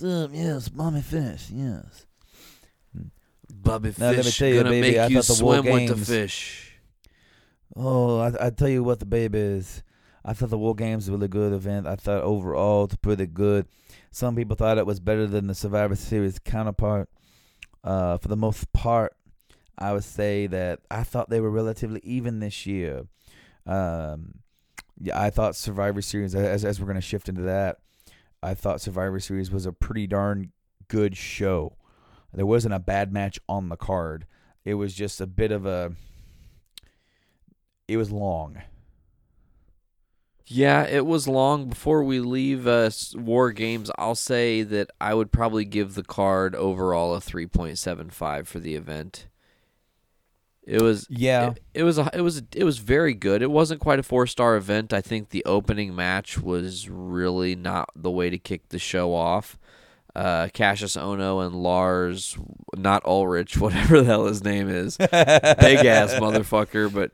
Um, 0.01 0.33
yes, 0.33 0.69
Bobby 0.69 1.01
Fish, 1.01 1.49
yes. 1.51 2.05
Bobby 3.63 3.93
Now, 3.97 4.11
let 4.11 4.25
me 4.25 4.31
tell 4.31 4.47
you, 4.47 4.55
gonna 4.57 4.69
baby, 4.69 4.99
I 4.99 5.03
make 5.03 5.11
you 5.11 5.21
thought 5.21 5.37
the 5.37 5.43
War 5.45 5.55
swim 5.55 5.73
with 5.73 5.87
the 5.87 5.95
Games- 5.95 6.07
fish. 6.07 6.79
Oh, 7.75 8.19
I, 8.19 8.47
I 8.47 8.49
tell 8.51 8.69
you 8.69 8.83
what, 8.83 8.99
the 8.99 9.05
baby 9.05 9.39
is. 9.39 9.83
I 10.25 10.33
thought 10.33 10.49
the 10.49 10.57
War 10.57 10.75
Games 10.75 11.03
was 11.03 11.09
a 11.09 11.11
really 11.13 11.27
good 11.27 11.53
event. 11.53 11.87
I 11.87 11.95
thought 11.95 12.21
overall 12.23 12.85
it's 12.85 12.95
pretty 12.95 13.25
good. 13.25 13.67
Some 14.11 14.35
people 14.35 14.55
thought 14.55 14.77
it 14.77 14.85
was 14.85 14.99
better 14.99 15.27
than 15.27 15.47
the 15.47 15.55
Survivor 15.55 15.95
Series 15.95 16.39
counterpart. 16.39 17.09
Uh, 17.83 18.17
for 18.17 18.27
the 18.27 18.37
most 18.37 18.71
part, 18.73 19.15
I 19.77 19.91
would 19.91 20.03
say 20.03 20.47
that 20.47 20.79
I 20.91 21.03
thought 21.03 21.29
they 21.29 21.41
were 21.41 21.49
relatively 21.49 21.99
even 22.03 22.39
this 22.39 22.65
year. 22.65 23.05
Um, 23.65 24.35
yeah, 24.99 25.19
I 25.19 25.29
thought 25.29 25.55
Survivor 25.55 26.01
Series, 26.01 26.35
as 26.35 26.63
as 26.63 26.79
we're 26.79 26.87
gonna 26.87 27.01
shift 27.01 27.27
into 27.27 27.41
that, 27.41 27.79
I 28.41 28.53
thought 28.53 28.81
Survivor 28.81 29.19
Series 29.19 29.51
was 29.51 29.65
a 29.65 29.73
pretty 29.73 30.07
darn 30.07 30.51
good 30.87 31.17
show. 31.17 31.75
There 32.33 32.45
wasn't 32.45 32.73
a 32.73 32.79
bad 32.79 33.13
match 33.13 33.39
on 33.47 33.69
the 33.69 33.75
card. 33.75 34.25
It 34.65 34.75
was 34.75 34.93
just 34.93 35.21
a 35.21 35.27
bit 35.27 35.51
of 35.51 35.65
a. 35.65 35.93
It 37.87 37.97
was 37.97 38.11
long. 38.11 38.61
Yeah, 40.45 40.83
it 40.85 41.05
was 41.05 41.27
long. 41.27 41.69
Before 41.69 42.03
we 42.03 42.19
leave 42.19 42.67
uh, 42.67 42.89
War 43.15 43.51
Games, 43.51 43.89
I'll 43.97 44.15
say 44.15 44.61
that 44.63 44.89
I 44.99 45.13
would 45.13 45.31
probably 45.31 45.65
give 45.65 45.95
the 45.95 46.03
card 46.03 46.55
overall 46.55 47.13
a 47.13 47.21
three 47.21 47.47
point 47.47 47.77
seven 47.77 48.09
five 48.09 48.47
for 48.47 48.59
the 48.59 48.75
event. 48.75 49.27
It 50.65 50.81
was 50.81 51.07
Yeah. 51.09 51.51
It, 51.51 51.59
it 51.73 51.83
was 51.83 51.97
a, 51.97 52.09
it 52.13 52.21
was 52.21 52.41
it 52.55 52.63
was 52.63 52.77
very 52.77 53.13
good. 53.13 53.41
It 53.41 53.51
wasn't 53.51 53.81
quite 53.81 53.99
a 53.99 54.03
four 54.03 54.27
star 54.27 54.55
event. 54.55 54.93
I 54.93 55.01
think 55.01 55.29
the 55.29 55.43
opening 55.45 55.95
match 55.95 56.37
was 56.37 56.89
really 56.89 57.55
not 57.55 57.89
the 57.95 58.11
way 58.11 58.29
to 58.29 58.37
kick 58.37 58.69
the 58.69 58.79
show 58.79 59.13
off. 59.13 59.57
Uh, 60.15 60.47
Kassius 60.53 60.95
Ohno 61.01 61.43
and 61.45 61.55
Lars, 61.55 62.37
not 62.77 63.03
Ulrich, 63.05 63.57
whatever 63.59 63.99
the 64.01 64.05
hell 64.05 64.25
his 64.25 64.43
name 64.43 64.69
is, 64.69 64.95
big 64.97 65.09
ass 65.11 66.13
motherfucker. 66.19 66.93
But 66.93 67.11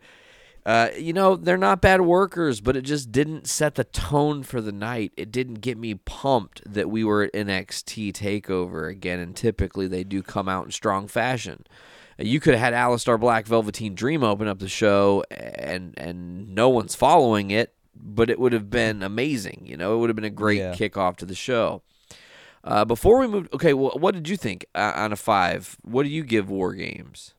uh, 0.65 0.89
you 0.97 1.13
know 1.13 1.37
they're 1.37 1.55
not 1.57 1.81
bad 1.81 2.01
workers, 2.01 2.59
but 2.59 2.75
it 2.75 2.81
just 2.81 3.11
didn't 3.11 3.47
set 3.47 3.75
the 3.75 3.85
tone 3.85 4.43
for 4.43 4.59
the 4.59 4.73
night. 4.73 5.13
It 5.15 5.31
didn't 5.31 5.61
get 5.61 5.77
me 5.77 5.95
pumped 5.95 6.61
that 6.71 6.89
we 6.89 7.05
were 7.05 7.23
at 7.23 7.33
NXT 7.33 8.11
Takeover 8.11 8.89
again, 8.89 9.19
and 9.19 9.33
typically 9.33 9.87
they 9.87 10.03
do 10.03 10.21
come 10.21 10.49
out 10.49 10.65
in 10.65 10.71
strong 10.71 11.07
fashion. 11.07 11.63
You 12.17 12.41
could 12.41 12.53
have 12.53 12.59
had 12.61 12.73
Aleister 12.73 13.17
Black 13.17 13.47
Velveteen 13.47 13.95
Dream 13.95 14.25
open 14.25 14.49
up 14.49 14.59
the 14.59 14.67
show, 14.67 15.23
and 15.31 15.93
and 15.95 16.53
no 16.53 16.67
one's 16.67 16.95
following 16.95 17.49
it, 17.51 17.73
but 17.95 18.29
it 18.29 18.37
would 18.41 18.51
have 18.51 18.69
been 18.69 19.01
amazing. 19.01 19.61
You 19.65 19.77
know, 19.77 19.95
it 19.95 19.99
would 19.99 20.09
have 20.09 20.17
been 20.17 20.25
a 20.25 20.29
great 20.29 20.57
Yeah. 20.57 20.73
kickoff 20.73 21.15
to 21.17 21.25
the 21.25 21.33
show. 21.33 21.81
Uh, 22.63 22.85
before 22.85 23.19
we 23.19 23.27
move, 23.27 23.47
okay, 23.53 23.73
well, 23.73 23.91
what 23.97 24.13
did 24.13 24.27
you 24.27 24.37
think 24.37 24.65
uh, 24.75 24.93
on 24.95 25.13
a 25.13 25.15
five? 25.15 25.77
What 25.81 26.03
do 26.03 26.09
you 26.09 26.23
give 26.23 26.49
War 26.49 26.73
Games? 26.73 27.33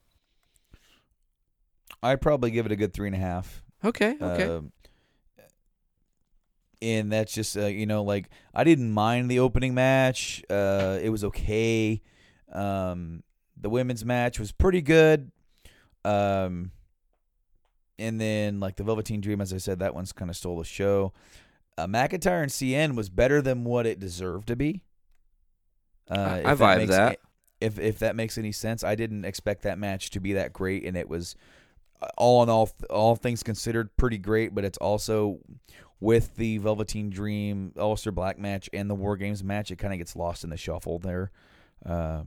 I'd 2.02 2.20
probably 2.20 2.50
give 2.50 2.66
it 2.66 2.72
a 2.72 2.76
good 2.76 2.94
three 2.94 3.08
and 3.08 3.16
a 3.16 3.18
half. 3.18 3.62
Okay, 3.84 4.16
okay. 4.20 4.44
Um, 4.44 4.72
and 6.82 7.12
that's 7.12 7.32
just 7.32 7.56
uh, 7.56 7.66
you 7.66 7.84
know 7.86 8.02
like 8.02 8.30
I 8.54 8.64
didn't 8.64 8.90
mind 8.90 9.30
the 9.30 9.40
opening 9.40 9.74
match. 9.74 10.42
Uh, 10.48 10.98
it 11.02 11.10
was 11.10 11.24
okay. 11.24 12.00
Um, 12.52 13.22
the 13.60 13.68
women's 13.68 14.04
match 14.04 14.38
was 14.40 14.52
pretty 14.52 14.80
good. 14.82 15.30
Um, 16.04 16.72
and 17.98 18.18
then 18.18 18.60
like 18.60 18.76
the 18.76 18.84
Velveteen 18.84 19.20
Dream, 19.20 19.40
as 19.40 19.52
I 19.52 19.58
said, 19.58 19.80
that 19.80 19.94
one's 19.94 20.12
kind 20.12 20.30
of 20.30 20.36
stole 20.36 20.58
the 20.58 20.64
show. 20.64 21.12
Uh, 21.76 21.86
McIntyre 21.86 22.42
and 22.42 22.50
Cien 22.50 22.96
was 22.96 23.10
better 23.10 23.42
than 23.42 23.64
what 23.64 23.86
it 23.86 24.00
deserved 24.00 24.48
to 24.48 24.56
be. 24.56 24.82
Uh, 26.10 26.40
I- 26.44 26.52
if 26.52 26.60
I 26.60 26.74
vibe 26.74 26.78
makes 26.78 26.90
that. 26.90 27.18
If 27.60 27.78
if 27.78 27.98
that 27.98 28.16
makes 28.16 28.38
any 28.38 28.52
sense, 28.52 28.82
I 28.82 28.94
didn't 28.94 29.24
expect 29.26 29.62
that 29.62 29.78
match 29.78 30.10
to 30.10 30.20
be 30.20 30.32
that 30.32 30.52
great, 30.52 30.84
and 30.84 30.96
it 30.96 31.08
was 31.08 31.36
uh, 32.00 32.06
all 32.16 32.42
in 32.42 32.48
all, 32.48 32.70
all 32.88 33.16
things 33.16 33.42
considered, 33.42 33.94
pretty 33.98 34.16
great. 34.16 34.54
But 34.54 34.64
it's 34.64 34.78
also 34.78 35.40
with 36.00 36.36
the 36.36 36.56
Velveteen 36.58 37.10
Dream 37.10 37.72
Aleister 37.76 38.14
Black 38.14 38.38
match 38.38 38.70
and 38.72 38.88
the 38.88 38.94
War 38.94 39.16
Games 39.18 39.44
match, 39.44 39.70
it 39.70 39.76
kind 39.76 39.92
of 39.92 39.98
gets 39.98 40.16
lost 40.16 40.42
in 40.42 40.48
the 40.48 40.56
shuffle 40.56 40.98
there. 40.98 41.30
Uh, 41.84 42.22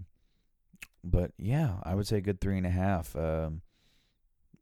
but 1.03 1.31
yeah, 1.39 1.77
I 1.81 1.95
would 1.95 2.05
say 2.07 2.17
a 2.17 2.21
good 2.21 2.39
three 2.39 2.57
and 2.57 2.67
a 2.67 2.71
half. 2.71 3.15
Um, 3.15 3.61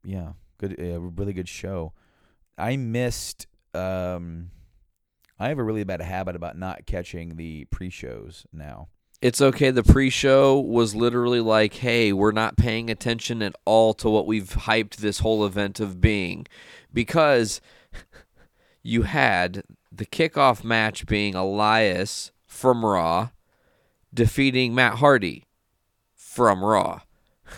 yeah, 0.04 0.32
good, 0.56 0.80
a 0.80 0.98
really 0.98 1.34
good 1.34 1.48
show. 1.50 1.92
I 2.56 2.76
missed. 2.78 3.46
Um, 3.74 4.50
I 5.38 5.48
have 5.48 5.58
a 5.58 5.62
really 5.64 5.84
bad 5.84 6.00
habit 6.00 6.34
about 6.34 6.56
not 6.56 6.86
catching 6.86 7.36
the 7.36 7.66
pre-shows 7.66 8.46
now. 8.54 8.88
It's 9.22 9.40
okay. 9.40 9.70
The 9.70 9.84
pre-show 9.84 10.58
was 10.58 10.96
literally 10.96 11.40
like, 11.40 11.74
"Hey, 11.74 12.12
we're 12.12 12.32
not 12.32 12.56
paying 12.56 12.90
attention 12.90 13.40
at 13.40 13.54
all 13.64 13.94
to 13.94 14.10
what 14.10 14.26
we've 14.26 14.50
hyped 14.50 14.96
this 14.96 15.20
whole 15.20 15.46
event 15.46 15.78
of 15.78 16.00
being," 16.00 16.46
because 16.92 17.60
you 18.82 19.02
had 19.02 19.62
the 19.92 20.06
kickoff 20.06 20.64
match 20.64 21.06
being 21.06 21.36
Elias 21.36 22.32
from 22.48 22.84
Raw 22.84 23.28
defeating 24.12 24.74
Matt 24.74 24.94
Hardy 24.94 25.46
from 26.14 26.64
Raw. 26.64 27.00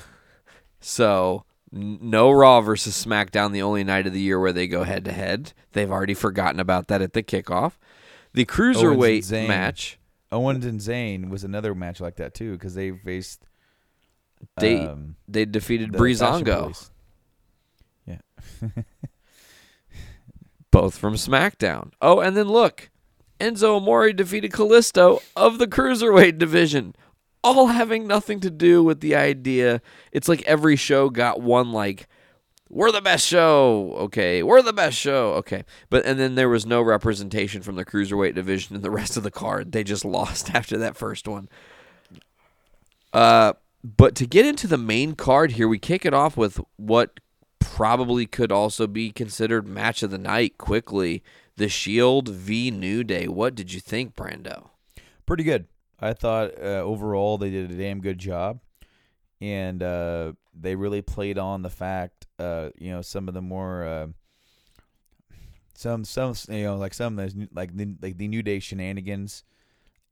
So 0.87 1.47
n- 1.75 1.99
no 2.03 2.31
Raw 2.31 2.61
versus 2.61 3.03
SmackDown, 3.03 3.53
the 3.53 3.63
only 3.63 3.85
night 3.85 4.07
of 4.07 4.13
the 4.13 4.21
year 4.21 4.39
where 4.39 4.53
they 4.53 4.67
go 4.67 4.85
head 4.85 5.07
to 5.07 5.13
head. 5.13 5.55
They've 5.73 5.91
already 5.91 6.13
forgotten 6.13 6.61
about 6.61 6.89
that 6.89 7.01
at 7.01 7.15
the 7.15 7.23
kickoff. 7.23 7.79
The 8.35 8.45
cruiserweight 8.45 9.49
match. 9.49 9.99
Owens 10.35 10.67
and 10.67 10.81
Zayn 10.81 11.31
was 11.31 11.45
another 11.45 11.75
match 11.75 12.01
like 12.01 12.17
that 12.17 12.35
too 12.35 12.53
because 12.53 12.75
they 12.75 12.91
faced. 12.91 13.47
They 14.59 14.79
um, 14.81 15.17
they 15.29 15.45
defeated 15.45 15.93
the 15.93 15.99
Breezango, 15.99 16.91
Yeah. 18.07 18.19
both 20.71 20.99
from 20.99 21.15
SmackDown. 21.15 21.93
Oh, 22.03 22.21
and 22.21 22.37
then 22.37 22.49
look, 22.49 22.91
Enzo 23.41 23.77
Amore 23.77 24.13
defeated 24.13 24.51
Kalisto 24.53 25.23
of 25.37 25.59
the 25.59 25.67
cruiserweight 25.67 26.37
division, 26.39 26.95
all 27.43 27.69
having 27.69 28.07
nothing 28.07 28.41
to 28.41 28.51
do 28.51 28.83
with 28.83 29.01
the 29.01 29.15
idea. 29.15 29.81
It's 30.13 30.29
like 30.29 30.43
every 30.43 30.77
show 30.77 31.11
got 31.11 31.41
one 31.41 31.73
like. 31.73 32.09
We're 32.71 32.93
the 32.93 33.01
best 33.01 33.27
show. 33.27 33.95
Okay. 33.99 34.43
We're 34.43 34.63
the 34.63 34.73
best 34.73 34.97
show. 34.97 35.35
Okay. 35.35 35.65
But 35.91 36.05
and 36.07 36.19
then 36.19 36.35
there 36.35 36.49
was 36.49 36.67
no 36.67 36.83
representation 36.83 37.63
from 37.63 37.77
the 37.77 37.85
cruiserweight 37.85 38.35
division 38.35 38.77
in 38.77 38.83
the 38.83 38.91
rest 38.91 39.17
of 39.17 39.23
the 39.23 39.31
card. 39.31 39.73
They 39.73 39.85
just 39.85 40.05
lost 40.05 40.51
after 40.55 40.79
that 40.79 40.97
first 40.97 41.29
one. 41.29 41.49
Uh 43.13 43.55
but 43.83 44.15
to 44.17 44.27
get 44.27 44.47
into 44.47 44.67
the 44.67 44.79
main 44.79 45.15
card 45.15 45.53
here, 45.53 45.69
we 45.69 45.79
kick 45.79 46.07
it 46.07 46.15
off 46.15 46.39
with 46.39 46.59
what 46.77 47.21
probably 47.59 48.25
could 48.25 48.51
also 48.51 48.87
be 48.87 49.11
considered 49.11 49.69
match 49.69 50.03
of 50.03 50.11
the 50.11 50.19
night 50.19 50.57
quickly. 50.57 51.23
The 51.57 51.69
Shield 51.69 52.29
v 52.29 52.71
New 52.71 53.05
Day. 53.05 53.29
What 53.29 53.55
did 53.55 53.73
you 53.73 53.81
think, 53.81 54.17
Brando? 54.17 54.71
pretty 55.27 55.45
good. 55.45 55.67
I 56.01 56.13
thought 56.13 56.51
uh, 56.59 56.83
overall 56.83 57.39
they 57.39 57.51
did 57.51 57.71
a 57.71 57.75
damn 57.75 58.01
good 58.01 58.19
job, 58.19 58.61
and 59.41 59.83
uh, 59.83 60.33
they 60.55 60.77
really 60.77 61.03
played 61.03 61.39
on 61.39 61.63
the 61.63 61.71
fact, 61.71 62.27
uh, 62.39 62.71
you 62.79 62.91
know, 62.91 63.03
some 63.03 63.29
of 63.29 63.35
the 63.35 63.43
more, 63.43 63.85
uh, 63.85 64.07
some 65.75 66.05
some 66.05 66.35
you 66.49 66.65
know 66.65 66.77
like 66.77 66.95
some 66.95 67.19
of 67.19 67.35
those 67.35 67.49
like 67.53 67.77
the, 67.77 67.97
like 68.01 68.17
the 68.17 68.29
New 68.29 68.43
Day 68.43 68.61
shenanigans, 68.61 69.45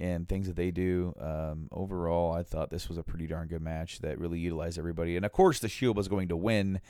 and 0.03 0.29
things 0.29 0.49
that 0.49 0.57
they 0.57 0.73
do. 0.73 1.15
Um, 1.21 1.69
overall, 1.71 2.33
I 2.33 2.43
thought 2.43 2.71
this 2.71 2.89
was 2.89 2.99
a 2.99 3.05
pretty 3.05 3.29
darn 3.29 3.47
good 3.47 3.63
match 3.63 4.01
that 4.01 4.19
really 4.19 4.41
utilized 4.41 4.79
everybody. 4.79 5.17
And 5.17 5.25
of 5.25 5.33
course, 5.33 5.61
the 5.61 5.69
Shield 5.69 5.97
was 5.97 6.09
going 6.09 6.29
to 6.29 6.37
win 6.37 6.81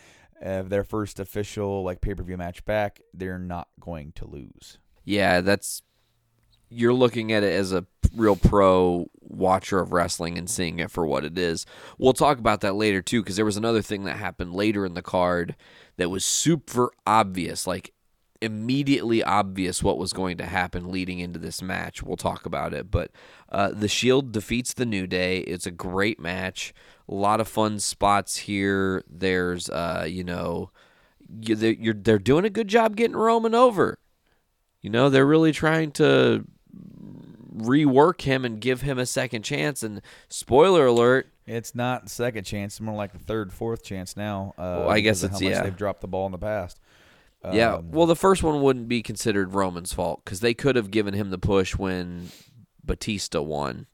uh, 0.42 0.62
their 0.62 0.82
first 0.82 1.20
official 1.20 1.82
like 1.82 2.00
pay 2.00 2.14
per 2.14 2.22
view 2.22 2.38
match 2.38 2.64
back. 2.64 3.00
They're 3.12 3.38
not 3.38 3.68
going 3.78 4.12
to 4.12 4.26
lose. 4.26 4.78
Yeah, 5.05 5.42
that's 5.42 5.82
you're 6.70 6.94
looking 6.94 7.32
at 7.32 7.42
it 7.42 7.53
as 7.53 7.72
a 7.72 7.84
real 8.16 8.36
pro 8.36 9.09
watcher 9.33 9.80
of 9.80 9.93
wrestling 9.93 10.39
and 10.39 10.49
seeing 10.49 10.78
it 10.78 10.91
for 10.91 11.07
what 11.07 11.24
it 11.24 11.39
is. 11.39 11.66
We'll 11.99 12.12
talk 12.12 12.39
about 12.39 12.61
that 12.61 12.74
later 12.74 13.03
too 13.03 13.22
because 13.22 13.37
there 13.37 13.45
was 13.45 13.57
another 13.57 13.83
thing 13.83 14.05
that 14.05 14.16
happened 14.16 14.55
later 14.55 14.85
in 14.85 14.95
the 14.95 15.03
card 15.03 15.57
that 15.97 16.11
was 16.11 16.24
super 16.24 16.91
obvious, 17.07 17.66
like 17.66 17.93
immediately 18.41 19.22
obvious 19.22 19.83
what 19.83 19.99
was 19.99 20.12
going 20.12 20.37
to 20.37 20.45
happen 20.45 20.91
leading 20.91 21.20
into 21.20 21.39
this 21.39 21.62
match. 21.62 22.03
We'll 22.03 22.16
talk 22.16 22.45
about 22.45 22.74
it, 22.74 22.91
but 22.91 23.12
uh, 23.51 23.70
the 23.70 23.89
Shield 23.89 24.33
defeats 24.33 24.74
the 24.74 24.85
New 24.85 25.07
Day. 25.07 25.39
It's 25.39 25.66
a 25.66 25.70
great 25.70 26.18
match. 26.18 26.74
A 27.09 27.14
lot 27.14 27.41
of 27.41 27.49
fun 27.49 27.78
spots 27.78 28.39
here. 28.39 29.05
There's, 29.09 29.70
uh, 29.70 30.07
you 30.09 30.24
know, 30.24 30.70
they're, 31.28 31.95
they're 31.95 32.18
doing 32.18 32.45
a 32.45 32.51
good 32.51 32.68
job 32.68 32.97
getting 32.97 33.16
Roman 33.16 33.55
over. 33.55 33.99
You 34.80 34.91
know, 34.91 35.09
they're 35.09 35.24
really 35.24 35.53
trying 35.53 35.93
to 35.93 36.45
rework 37.55 38.22
him 38.22 38.44
and 38.44 38.61
give 38.61 38.82
him 38.82 38.98
a 38.98 39.07
second 39.07 39.42
chance. 39.42 39.82
And 39.82 40.00
spoiler 40.28 40.86
alert, 40.86 41.28
It's 41.46 41.74
not 41.74 42.09
second 42.09 42.44
chance; 42.44 42.74
it's 42.74 42.80
more 42.80 42.94
like 42.94 43.12
the 43.12 43.18
third, 43.18 43.53
fourth 43.53 43.82
chance 43.84 44.16
now. 44.16 44.55
Uh, 44.57 44.76
Well, 44.86 44.90
I 44.90 45.00
guess 45.00 45.22
it's- 45.22 45.40
yeah. 45.40 45.62
They've 45.62 45.76
dropped 45.76 46.00
the 46.00 46.09
ball 46.09 46.26
in 46.26 46.32
the 46.32 46.38
past. 46.38 46.78
yeah. 47.53 47.74
Um, 47.74 47.90
Well, 47.90 48.07
the 48.07 48.14
first 48.16 48.42
one 48.44 48.62
wouldn't 48.62 48.86
be 48.88 49.03
considered 49.03 49.53
Roman's 49.55 49.92
fault 49.92 50.22
because 50.24 50.38
they 50.40 50.55
could 50.55 50.76
have 50.76 50.90
given 50.92 51.14
him 51.14 51.30
the 51.30 51.38
push 51.38 51.74
when 51.76 52.28
Batista 52.84 53.40
won, 53.42 53.86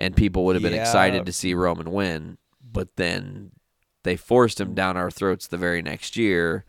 and 0.00 0.16
people 0.16 0.44
would 0.46 0.56
have 0.56 0.62
been 0.62 0.72
Yeah. 0.74 0.80
excited 0.82 1.26
to 1.26 1.32
see 1.32 1.52
Roman 1.54 1.92
win. 1.92 2.38
But 2.62 2.96
then 2.96 3.52
they 4.02 4.16
forced 4.16 4.60
him 4.60 4.74
down 4.74 4.96
our 4.96 5.10
throats 5.10 5.46
the 5.46 5.56
very 5.58 5.82
next 5.82 6.16
year, 6.16 6.64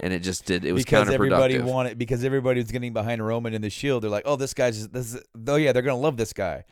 and 0.00 0.12
it 0.12 0.20
just 0.20 0.46
did. 0.46 0.64
It 0.64 0.72
was 0.72 0.84
because 0.84 1.08
counterproductive. 1.08 1.14
everybody 1.14 1.58
wanted 1.58 1.98
because 1.98 2.24
everybody 2.24 2.60
was 2.60 2.70
getting 2.72 2.92
behind 2.92 3.24
Roman 3.24 3.54
in 3.54 3.62
the 3.62 3.70
Shield. 3.70 4.02
They're 4.02 4.10
like, 4.10 4.24
oh, 4.26 4.36
this 4.36 4.54
guy's 4.54 4.88
this. 4.88 5.14
Is, 5.14 5.22
oh 5.46 5.56
yeah, 5.56 5.72
they're 5.72 5.82
gonna 5.82 6.00
love 6.00 6.16
this 6.16 6.32
guy. 6.32 6.64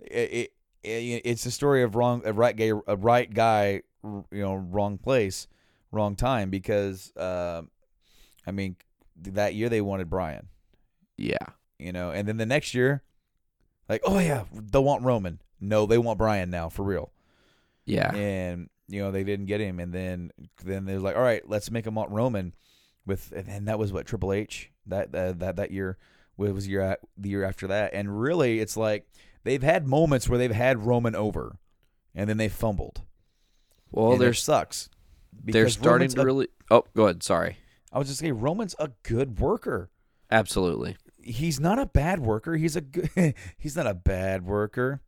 It, 0.00 0.10
it, 0.32 0.52
it- 0.82 1.22
it's 1.24 1.44
the 1.44 1.50
story 1.50 1.82
of 1.82 1.94
wrong, 1.94 2.22
a 2.24 2.32
right 2.32 2.56
guy, 2.56 2.72
a 2.86 2.96
right 2.96 3.32
guy, 3.32 3.82
you 4.02 4.24
know, 4.32 4.54
wrong 4.54 4.96
place, 4.96 5.46
wrong 5.92 6.16
time. 6.16 6.48
Because 6.48 7.14
uh, 7.16 7.62
I 8.46 8.50
mean, 8.50 8.76
that 9.16 9.54
year 9.54 9.68
they 9.68 9.82
wanted 9.82 10.08
Brian, 10.08 10.48
yeah. 11.18 11.36
you 11.78 11.92
know, 11.92 12.10
and 12.10 12.26
then 12.26 12.38
the 12.38 12.46
next 12.46 12.72
year, 12.72 13.02
like, 13.90 14.00
oh 14.04 14.18
yeah, 14.18 14.44
they 14.52 14.78
want 14.78 15.04
Roman. 15.04 15.40
No, 15.60 15.84
they 15.84 15.98
want 15.98 16.16
Brian 16.18 16.48
now 16.50 16.70
for 16.70 16.82
real. 16.82 17.12
Yeah. 17.84 18.14
and 18.14 18.70
you 18.88 19.02
know 19.02 19.10
they 19.10 19.24
didn't 19.24 19.46
get 19.46 19.60
him, 19.60 19.78
and 19.80 19.92
then 19.92 20.30
then 20.64 20.86
they're 20.86 20.98
like, 20.98 21.16
all 21.16 21.22
right, 21.22 21.46
let's 21.46 21.70
make 21.70 21.86
him 21.86 21.94
want 21.94 22.10
Roman 22.10 22.54
with, 23.10 23.32
and, 23.32 23.68
that 23.68 23.78
was 23.78 23.92
what 23.92 24.06
Triple 24.06 24.32
H 24.32 24.70
that 24.86 25.14
uh, 25.14 25.32
that 25.32 25.56
that 25.56 25.70
year 25.70 25.98
was 26.36 26.66
year 26.66 26.80
at, 26.80 27.00
the 27.18 27.28
year 27.28 27.44
after 27.44 27.66
that, 27.66 27.92
and 27.92 28.20
really 28.20 28.60
it's 28.60 28.76
like 28.76 29.06
they've 29.44 29.62
had 29.62 29.86
moments 29.86 30.28
where 30.28 30.38
they've 30.38 30.50
had 30.50 30.86
Roman 30.86 31.14
over, 31.14 31.58
and 32.14 32.30
then 32.30 32.36
they 32.36 32.48
fumbled. 32.48 33.02
Well, 33.90 34.12
and 34.12 34.20
there's 34.20 34.42
sucks. 34.42 34.88
they're 35.32 35.68
starting 35.68 35.92
Roman's 35.92 36.14
to 36.14 36.20
a- 36.20 36.24
really. 36.24 36.48
Oh, 36.70 36.84
go 36.96 37.04
ahead. 37.04 37.22
Sorry. 37.22 37.58
I 37.92 37.98
was 37.98 38.06
just 38.06 38.20
saying 38.20 38.38
Roman's 38.40 38.76
a 38.78 38.92
good 39.02 39.40
worker. 39.40 39.90
Absolutely. 40.30 40.96
He's 41.20 41.58
not 41.58 41.80
a 41.80 41.86
bad 41.86 42.20
worker. 42.20 42.54
He's 42.54 42.76
a 42.76 42.80
good. 42.80 43.34
he's 43.58 43.76
not 43.76 43.86
a 43.86 43.94
bad 43.94 44.46
worker. 44.46 45.02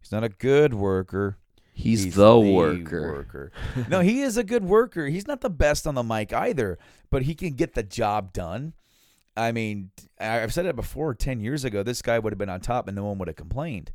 He's 0.00 0.12
not 0.12 0.24
a 0.24 0.28
good 0.28 0.74
worker. 0.74 1.38
He's, 1.76 2.14
the, 2.14 2.38
worker. 2.38 3.12
worker. 3.12 3.52
no, 3.88 4.00
he 4.00 4.22
is 4.22 4.36
a 4.36 4.44
good 4.44 4.64
worker. 4.64 5.06
He's 5.08 5.26
not 5.26 5.40
the 5.40 5.50
best 5.50 5.88
on 5.88 5.96
the 5.96 6.04
mic 6.04 6.32
either, 6.32 6.78
but 7.10 7.22
he 7.22 7.34
can 7.34 7.54
get 7.54 7.74
the 7.74 7.82
job 7.82 8.32
done. 8.32 8.74
I 9.36 9.50
mean, 9.50 9.90
I've 10.20 10.54
said 10.54 10.66
it 10.66 10.76
before. 10.76 11.14
Ten 11.14 11.40
years 11.40 11.64
ago, 11.64 11.82
this 11.82 12.00
guy 12.00 12.20
would 12.20 12.32
have 12.32 12.38
been 12.38 12.48
on 12.48 12.60
top, 12.60 12.86
and 12.86 12.94
no 12.94 13.04
one 13.04 13.18
would 13.18 13.26
have 13.26 13.36
complained. 13.36 13.90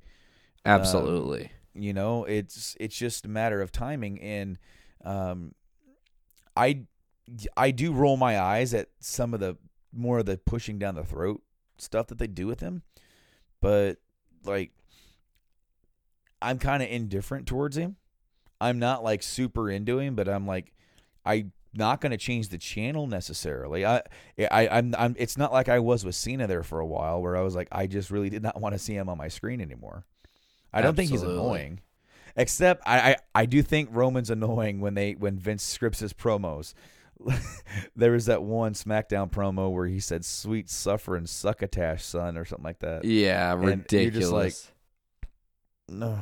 Absolutely. 0.66 1.52
You 1.74 1.94
know, 1.94 2.26
it's 2.26 2.76
it's 2.82 2.98
just 2.98 3.26
a 3.26 3.30
matter 3.30 3.62
of 3.62 3.72
timing, 3.72 4.20
and 4.22 4.60
um, 5.06 5.56
I 6.58 6.82
I 7.56 7.72
do 7.72 7.94
roll 7.94 8.18
my 8.18 8.38
eyes 8.38 8.74
at 8.74 8.90
some 9.00 9.34
of 9.34 9.40
the 9.40 9.58
more 9.94 10.20
of 10.20 10.26
the 10.26 10.38
pushing 10.38 10.78
down 10.78 10.96
the 10.96 11.06
throat 11.06 11.42
stuff 11.78 12.08
that 12.08 12.18
they 12.18 12.28
do 12.28 12.46
with 12.46 12.60
him, 12.60 12.84
but 13.62 14.00
like 14.44 14.72
I'm 16.42 16.60
kind 16.60 16.82
of 16.84 16.90
indifferent 16.90 17.48
towards 17.48 17.78
him. 17.78 17.96
I'm 18.62 18.80
not 18.80 19.04
like 19.04 19.24
super 19.24 19.70
into 19.70 20.00
him, 20.00 20.16
but 20.16 20.28
I'm 20.28 20.46
like 20.46 20.74
I'm 21.26 21.54
not 21.74 22.02
going 22.02 22.12
to 22.12 22.18
change 22.18 22.50
the 22.50 22.58
channel 22.58 23.08
necessarily. 23.08 23.86
I 23.86 24.02
I 24.52 24.68
I'm, 24.68 24.96
I'm 24.98 25.16
it's 25.18 25.38
not 25.38 25.52
like 25.54 25.70
I 25.70 25.80
was 25.80 26.04
with 26.06 26.16
Cena 26.16 26.48
there 26.48 26.64
for 26.64 26.80
a 26.80 26.86
while 26.86 27.22
where 27.22 27.38
I 27.38 27.42
was 27.42 27.56
like 27.56 27.68
I 27.72 27.88
just 27.88 28.12
really 28.12 28.30
did 28.30 28.44
not 28.44 28.60
want 28.60 28.74
to 28.74 28.80
see 28.80 28.94
him 28.96 29.10
on 29.10 29.18
my 29.18 29.28
screen 29.28 29.62
anymore. 29.62 30.06
I 30.74 30.82
don't 30.82 30.96
think 30.96 31.10
he's 31.12 31.24
annoying. 31.24 31.80
Except 32.36 32.84
I, 32.86 33.00
I, 33.12 33.16
I 33.36 33.46
do 33.48 33.62
think 33.64 33.90
Roman's 33.92 34.30
annoying 34.30 34.82
when 34.82 34.94
they 34.94 35.14
when 35.14 35.38
Vince 35.38 35.64
scripts 35.64 36.00
his 36.00 36.14
promos. 36.14 36.74
there 37.96 38.12
was 38.12 38.28
that 38.28 38.44
one 38.44 38.74
SmackDown 38.74 39.30
promo 39.32 39.72
where 39.72 39.88
he 39.88 40.00
said 40.00 40.24
"sweet 40.24 40.70
suffering 40.70 41.26
succotash 41.26 42.04
son" 42.04 42.38
or 42.38 42.46
something 42.46 42.64
like 42.64 42.80
that. 42.80 43.04
Yeah, 43.04 43.52
And 43.54 43.64
you're 43.64 43.72
ridiculous. 43.72 44.20
just 44.20 44.32
like- 44.32 44.54
No, 45.90 46.20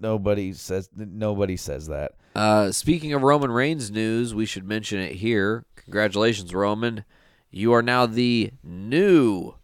nobody 0.00 0.52
says 0.52 0.88
nobody 0.94 1.56
says 1.56 1.88
that. 1.88 2.12
Uh, 2.34 2.70
speaking 2.70 3.12
of 3.12 3.22
Roman 3.22 3.50
Reigns 3.50 3.90
news, 3.90 4.34
we 4.34 4.46
should 4.46 4.66
mention 4.66 4.98
it 4.98 5.16
here. 5.16 5.64
Congratulations, 5.76 6.54
Roman. 6.54 7.04
You 7.50 7.72
are 7.72 7.82
now 7.82 8.06
the 8.06 8.50
new 8.62 9.54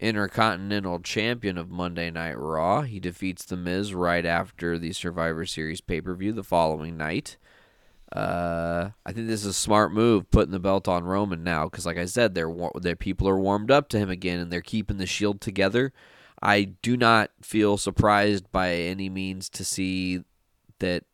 Intercontinental 0.00 1.00
Champion 1.00 1.58
of 1.58 1.70
Monday 1.70 2.10
Night 2.10 2.38
Raw. 2.38 2.82
He 2.82 2.98
defeats 2.98 3.44
The 3.44 3.56
Miz 3.56 3.94
right 3.94 4.24
after 4.24 4.78
the 4.78 4.92
Survivor 4.92 5.44
Series 5.46 5.80
pay 5.80 6.00
per 6.00 6.14
view 6.14 6.32
the 6.32 6.42
following 6.42 6.96
night. 6.96 7.36
Uh, 8.10 8.90
I 9.06 9.12
think 9.12 9.28
this 9.28 9.42
is 9.42 9.46
a 9.46 9.52
smart 9.52 9.92
move, 9.92 10.30
putting 10.32 10.50
the 10.50 10.58
belt 10.58 10.88
on 10.88 11.04
Roman 11.04 11.44
now, 11.44 11.66
because 11.66 11.86
like 11.86 11.98
I 11.98 12.06
said, 12.06 12.36
war- 12.36 12.72
their 12.74 12.96
people 12.96 13.28
are 13.28 13.38
warmed 13.38 13.70
up 13.70 13.88
to 13.90 13.98
him 13.98 14.10
again, 14.10 14.40
and 14.40 14.50
they're 14.50 14.60
keeping 14.62 14.96
the 14.96 15.06
Shield 15.06 15.40
together. 15.40 15.92
I 16.42 16.64
do 16.82 16.96
not 16.96 17.30
feel 17.42 17.76
surprised 17.76 18.50
by 18.50 18.72
any 18.74 19.08
means 19.08 19.48
to 19.50 19.64
see 19.64 20.24
that 20.78 21.04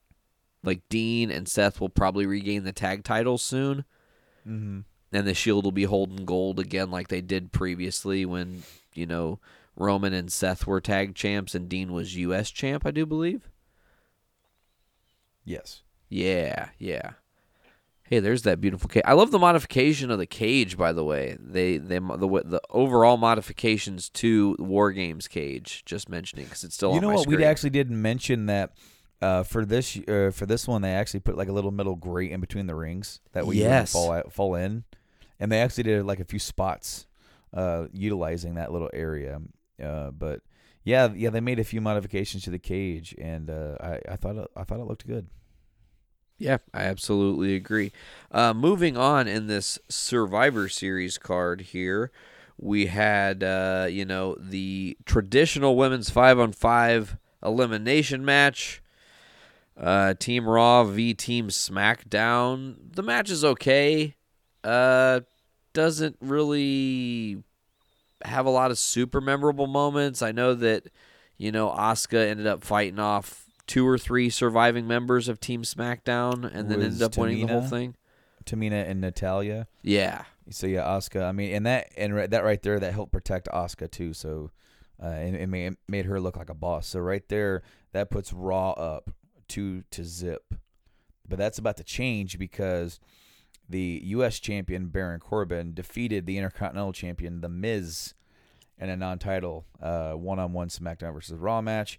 like 0.63 0.89
Dean 0.89 1.31
and 1.31 1.49
Seth 1.49 1.81
will 1.81 1.89
probably 1.89 2.27
regain 2.27 2.65
the 2.65 2.73
tag 2.73 3.05
titles 3.05 3.43
soon, 3.43 3.85
Mm-hmm. 4.47 4.81
and 5.13 5.27
the 5.27 5.35
Shield 5.35 5.65
will 5.65 5.73
be 5.73 5.85
holding 5.85 6.25
gold 6.25 6.61
again 6.61 6.91
like 6.91 7.09
they 7.09 7.21
did 7.21 7.51
previously 7.51 8.25
when 8.25 8.63
you 8.95 9.07
know 9.07 9.41
Roman 9.75 10.13
and 10.13 10.31
Seth 10.31 10.67
were 10.67 10.81
tag 10.81 11.15
champs 11.17 11.55
and 11.55 11.69
Dean 11.69 11.93
was 11.93 12.15
U.S. 12.17 12.51
champ, 12.51 12.87
I 12.87 12.93
do 12.93 13.05
believe. 13.05 13.49
Yes. 15.45 15.83
Yeah, 16.09 16.69
yeah. 16.79 17.13
Hey, 18.09 18.21
there's 18.21 18.43
that 18.43 18.61
beautiful 18.61 18.89
cage. 18.89 19.03
I 19.05 19.15
love 19.15 19.33
the 19.33 19.39
modification 19.39 20.11
of 20.11 20.19
the 20.19 20.27
cage. 20.27 20.77
By 20.77 20.93
the 20.93 21.03
way, 21.05 21.37
they 21.41 21.77
they 21.79 21.99
the 21.99 22.43
the 22.45 22.61
overall 22.71 23.17
modifications 23.17 24.09
to 24.11 24.55
War 24.61 24.93
Games 24.93 25.27
cage. 25.27 25.83
Just 25.85 26.09
mentioning 26.09 26.45
because 26.45 26.63
it's 26.63 26.75
still 26.77 26.91
you 26.91 26.97
on 26.97 27.03
know 27.03 27.11
what? 27.11 27.27
We 27.27 27.45
actually 27.45 27.71
didn't 27.71 28.01
mention 28.01 28.47
that 28.47 28.77
uh, 29.21 29.43
for 29.43 29.65
this 29.65 29.97
uh, 29.97 30.31
for 30.33 30.47
this 30.47 30.69
one, 30.69 30.83
they 30.83 30.93
actually 30.93 31.21
put 31.21 31.37
like 31.37 31.49
a 31.49 31.53
little 31.53 31.73
middle 31.73 31.97
grate 31.97 32.31
in 32.31 32.41
between 32.41 32.67
the 32.67 32.75
rings 32.77 33.21
that 33.33 33.47
way 33.47 33.57
you 33.57 33.63
Yes. 33.63 33.93
fall 33.93 34.13
out, 34.13 34.33
fall 34.33 34.55
in, 34.55 34.85
and 35.41 35.51
they 35.51 35.61
actually 35.61 35.85
did 35.85 36.05
like 36.05 36.21
a 36.21 36.25
few 36.25 36.39
spots 36.39 37.07
uh, 37.55 37.87
utilizing 37.93 38.55
that 38.55 38.71
little 38.73 38.91
area. 38.93 39.41
Uh, 39.83 40.11
but 40.13 40.43
yeah, 40.85 41.09
yeah, 41.13 41.31
they 41.31 41.41
made 41.41 41.59
a 41.59 41.65
few 41.65 41.81
modifications 41.81 42.45
to 42.45 42.51
the 42.51 42.59
cage, 42.61 43.17
and 43.19 43.51
uh, 43.51 43.77
I, 43.81 44.01
I 44.13 44.17
thought 44.17 44.37
it, 44.37 44.49
I 44.57 44.63
thought 44.63 44.79
it 44.79 44.87
looked 44.87 45.07
good. 45.07 45.27
Yeah, 46.39 46.59
I 46.75 46.83
absolutely 46.83 47.55
agree. 47.55 47.93
Uh, 48.31 48.53
moving 48.53 48.97
on 48.97 49.27
in 49.27 49.47
this 49.47 49.79
Survivor 49.89 50.69
Series 50.69 51.17
card 51.17 51.63
here, 51.63 52.11
we 52.59 52.87
had 52.87 53.43
uh, 53.43 53.87
you 53.89 54.05
know 54.05 54.37
the 54.39 54.97
traditional 55.07 55.77
women's 55.77 56.11
five 56.11 56.39
on 56.39 56.53
five 56.53 57.17
elimination 57.43 58.25
match. 58.25 58.83
Uh, 59.79 60.15
Team 60.15 60.49
Raw 60.49 60.85
v 60.85 61.15
Team 61.15 61.49
SmackDown. 61.49 62.77
The 62.95 63.03
match 63.03 63.31
is 63.31 63.45
okay. 63.45 64.15
Uh, 64.65 65.21
doesn't 65.75 66.17
really 66.21 67.43
have 68.25 68.47
a 68.47 68.51
lot 68.51 68.71
of 68.71 68.79
super 68.79 69.21
memorable 69.21 69.67
moments. 69.67 70.23
I 70.23 70.33
know 70.33 70.55
that 70.55 70.89
you 71.39 71.53
know 71.53 71.71
Asuka 71.71 72.29
ended 72.29 72.47
up 72.47 72.65
fighting 72.65 72.99
off 72.99 73.46
two 73.67 73.87
or 73.87 73.99
three 73.99 74.31
surviving 74.31 74.87
members 74.87 75.29
of 75.29 75.41
Team 75.41 75.63
SmackDown, 75.63 76.45
and 76.45 76.71
then 76.71 76.79
Was 76.79 76.87
ended 76.87 77.03
up 77.03 77.17
winning 77.17 77.47
the 77.47 77.53
whole 77.53 77.63
Tamina? 77.63 77.71
thing. 77.71 77.97
Tamina 78.45 78.89
and 78.89 79.01
Natalya. 79.01 79.67
Yeah, 79.83 80.25
So 80.51 80.67
yeah, 80.69 80.85
Asuka. 80.85 81.25
I 81.25 81.33
mean, 81.33 81.53
and 81.55 81.67
that 81.67 81.91
and 81.97 82.15
ri- 82.15 82.27
that 82.29 82.45
right 82.45 82.63
there 82.63 82.79
that 82.79 82.93
helped 82.93 83.13
protect 83.13 83.49
Asuka 83.49 83.91
too. 83.91 84.13
So 84.13 84.51
uh, 85.03 85.07
and 85.07 85.35
it 85.37 85.49
made, 85.49 85.75
made 85.89 86.07
her 86.07 86.21
look 86.21 86.37
like 86.37 86.49
a 86.49 86.55
boss. 86.55 86.87
So 86.87 87.01
right 87.01 87.27
there, 87.29 87.63
that 87.93 88.09
puts 88.11 88.33
Raw 88.33 88.71
up 88.73 89.11
two 89.49 89.83
to 89.91 90.05
zip. 90.05 90.55
But 91.29 91.39
that's 91.39 91.59
about 91.59 91.77
to 91.79 91.85
change 91.85 92.39
because 92.39 93.01
the 93.69 94.01
U.S. 94.05 94.39
champion 94.39 94.87
Baron 94.87 95.19
Corbin 95.19 95.75
defeated 95.75 96.25
the 96.25 96.39
Intercontinental 96.39 96.93
champion 96.93 97.41
The 97.41 97.49
Miz 97.49 98.15
in 98.79 98.89
a 98.89 98.97
non-title 98.97 99.67
uh, 99.83 100.13
one-on-one 100.13 100.69
SmackDown 100.69 101.13
versus 101.15 101.37
Raw 101.37 101.61
match, 101.61 101.99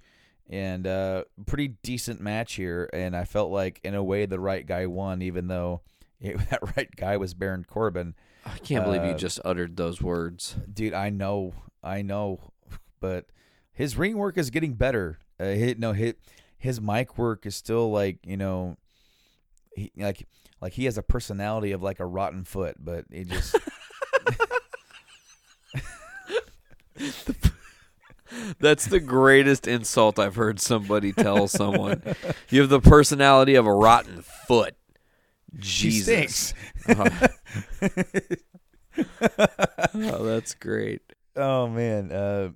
and 0.49 0.87
uh, 0.87 1.23
pretty 1.45 1.69
decent 1.83 2.21
match 2.21 2.53
here. 2.53 2.89
And 2.93 3.15
I 3.15 3.25
felt 3.25 3.51
like, 3.51 3.79
in 3.83 3.95
a 3.95 4.03
way, 4.03 4.25
the 4.25 4.39
right 4.39 4.65
guy 4.65 4.85
won, 4.85 5.21
even 5.21 5.47
though 5.47 5.81
it, 6.19 6.37
that 6.49 6.75
right 6.77 6.89
guy 6.95 7.17
was 7.17 7.33
Baron 7.33 7.65
Corbin. 7.67 8.15
I 8.45 8.57
can't 8.59 8.85
believe 8.85 9.03
you 9.03 9.11
Uh, 9.11 9.17
just 9.17 9.39
uttered 9.43 9.75
those 9.75 10.01
words. 10.01 10.55
Dude, 10.71 10.93
I 10.93 11.09
know, 11.09 11.53
I 11.83 12.01
know, 12.01 12.51
but 12.99 13.25
his 13.73 13.97
ring 13.97 14.17
work 14.17 14.37
is 14.37 14.49
getting 14.49 14.73
better. 14.73 15.19
Uh, 15.39 15.45
hit 15.45 15.77
no 15.79 15.91
hit, 15.93 16.17
his 16.57 16.79
mic 16.81 17.17
work 17.17 17.45
is 17.45 17.55
still 17.55 17.91
like 17.91 18.19
you 18.25 18.37
know, 18.37 18.77
he 19.75 19.91
like 19.97 20.25
like 20.61 20.73
he 20.73 20.85
has 20.85 20.97
a 20.97 21.03
personality 21.03 21.73
of 21.73 21.83
like 21.83 21.99
a 21.99 22.05
rotten 22.05 22.43
foot, 22.45 22.77
but 22.79 23.05
it 23.11 23.27
just 23.27 23.55
That's 28.59 28.85
the 28.85 28.99
greatest 28.99 29.67
insult 29.67 30.19
I've 30.19 30.35
heard 30.35 30.59
somebody 30.59 31.13
tell 31.13 31.47
someone. 31.47 32.01
You 32.49 32.61
have 32.61 32.69
the 32.69 32.81
personality 32.81 33.55
of 33.55 33.65
a 33.65 33.73
rotten 33.73 34.21
foot. 34.21 34.75
Jesus. 35.57 36.53
stinks. 36.53 36.53
Oh, 39.93 40.23
that's 40.23 40.55
great. 40.55 41.01
Oh 41.35 41.67
man, 41.67 42.11
uh, 42.11 42.49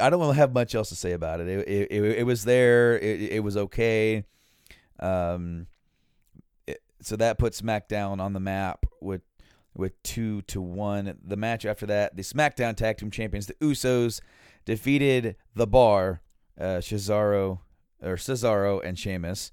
I 0.00 0.10
don't 0.10 0.34
have 0.34 0.54
much 0.54 0.74
else 0.74 0.88
to 0.88 0.96
say 0.96 1.12
about 1.12 1.40
it. 1.40 1.48
It 1.48 1.68
it, 1.68 1.88
it, 1.90 2.18
it 2.18 2.22
was 2.24 2.44
there. 2.44 2.98
It, 2.98 3.20
it 3.20 3.44
was 3.44 3.56
okay. 3.56 4.24
Um, 4.98 5.66
so 7.02 7.16
that 7.16 7.38
puts 7.38 7.60
SmackDown 7.60 8.20
on 8.20 8.32
the 8.32 8.40
map 8.40 8.86
with 9.00 9.22
with 9.74 10.00
two 10.02 10.42
to 10.42 10.60
one. 10.60 11.18
The 11.22 11.36
match 11.36 11.64
after 11.64 11.86
that, 11.86 12.16
the 12.16 12.22
SmackDown 12.22 12.76
Tag 12.76 12.98
Team 12.98 13.10
Champions, 13.10 13.46
the 13.46 13.54
Usos, 13.54 14.20
defeated 14.64 15.36
the 15.54 15.66
Bar, 15.66 16.20
uh, 16.60 16.80
Cesaro 16.80 17.60
or 18.02 18.16
Cesaro 18.16 18.84
and 18.84 18.98
Sheamus. 18.98 19.52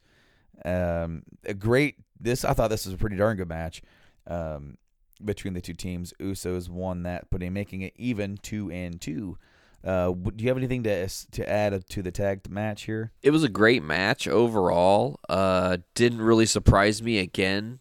Um, 0.66 1.24
a 1.45 1.53
great. 1.53 1.95
This 2.20 2.43
I 2.43 2.53
thought 2.53 2.70
this 2.70 2.86
was 2.86 2.95
a 2.95 2.97
pretty 2.97 3.16
darn 3.16 3.38
good 3.38 3.49
match. 3.49 3.82
Um, 4.28 4.78
between 5.24 5.53
the 5.53 5.62
two 5.62 5.74
teams. 5.74 6.14
Usos 6.20 6.70
won 6.70 7.03
that, 7.03 7.30
putting 7.30 7.53
making 7.53 7.82
it 7.82 7.93
even 7.95 8.38
two 8.38 8.72
and 8.72 8.99
two. 8.99 9.38
Uh, 9.84 10.12
do 10.12 10.43
you 10.43 10.49
have 10.49 10.57
anything 10.57 10.84
to 10.84 11.07
to 11.32 11.49
add 11.49 11.88
to 11.89 12.01
the 12.01 12.12
tag 12.12 12.49
match 12.49 12.84
here? 12.84 13.12
It 13.22 13.32
was 13.32 13.43
a 13.43 13.49
great 13.49 13.84
match 13.84 14.28
overall. 14.28 15.20
Uh, 15.30 15.78
didn't 15.95 16.22
really 16.22 16.45
surprise 16.45 17.01
me 17.01 17.20
again 17.20 17.80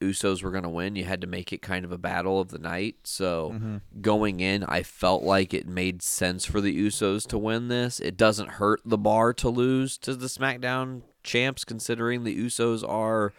Usos 0.00 0.42
were 0.42 0.50
going 0.50 0.62
to 0.62 0.68
win. 0.68 0.96
You 0.96 1.04
had 1.04 1.20
to 1.20 1.26
make 1.26 1.52
it 1.52 1.62
kind 1.62 1.84
of 1.84 1.92
a 1.92 1.98
battle 1.98 2.40
of 2.40 2.50
the 2.50 2.58
night. 2.58 2.96
So 3.04 3.52
mm-hmm. 3.54 3.76
going 4.00 4.40
in, 4.40 4.64
I 4.64 4.82
felt 4.82 5.22
like 5.22 5.52
it 5.52 5.66
made 5.66 6.02
sense 6.02 6.44
for 6.44 6.60
the 6.60 6.76
Usos 6.86 7.26
to 7.28 7.38
win 7.38 7.68
this. 7.68 8.00
It 8.00 8.16
doesn't 8.16 8.52
hurt 8.52 8.80
the 8.84 8.98
bar 8.98 9.32
to 9.34 9.48
lose 9.48 9.98
to 9.98 10.14
the 10.14 10.26
SmackDown 10.26 11.02
champs, 11.22 11.64
considering 11.64 12.24
the 12.24 12.36
Usos 12.38 12.88
are 12.88 13.32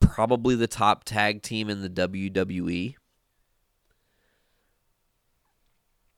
probably 0.00 0.54
the 0.54 0.66
top 0.66 1.04
tag 1.04 1.42
team 1.42 1.68
in 1.68 1.82
the 1.82 1.90
WWE. 1.90 2.94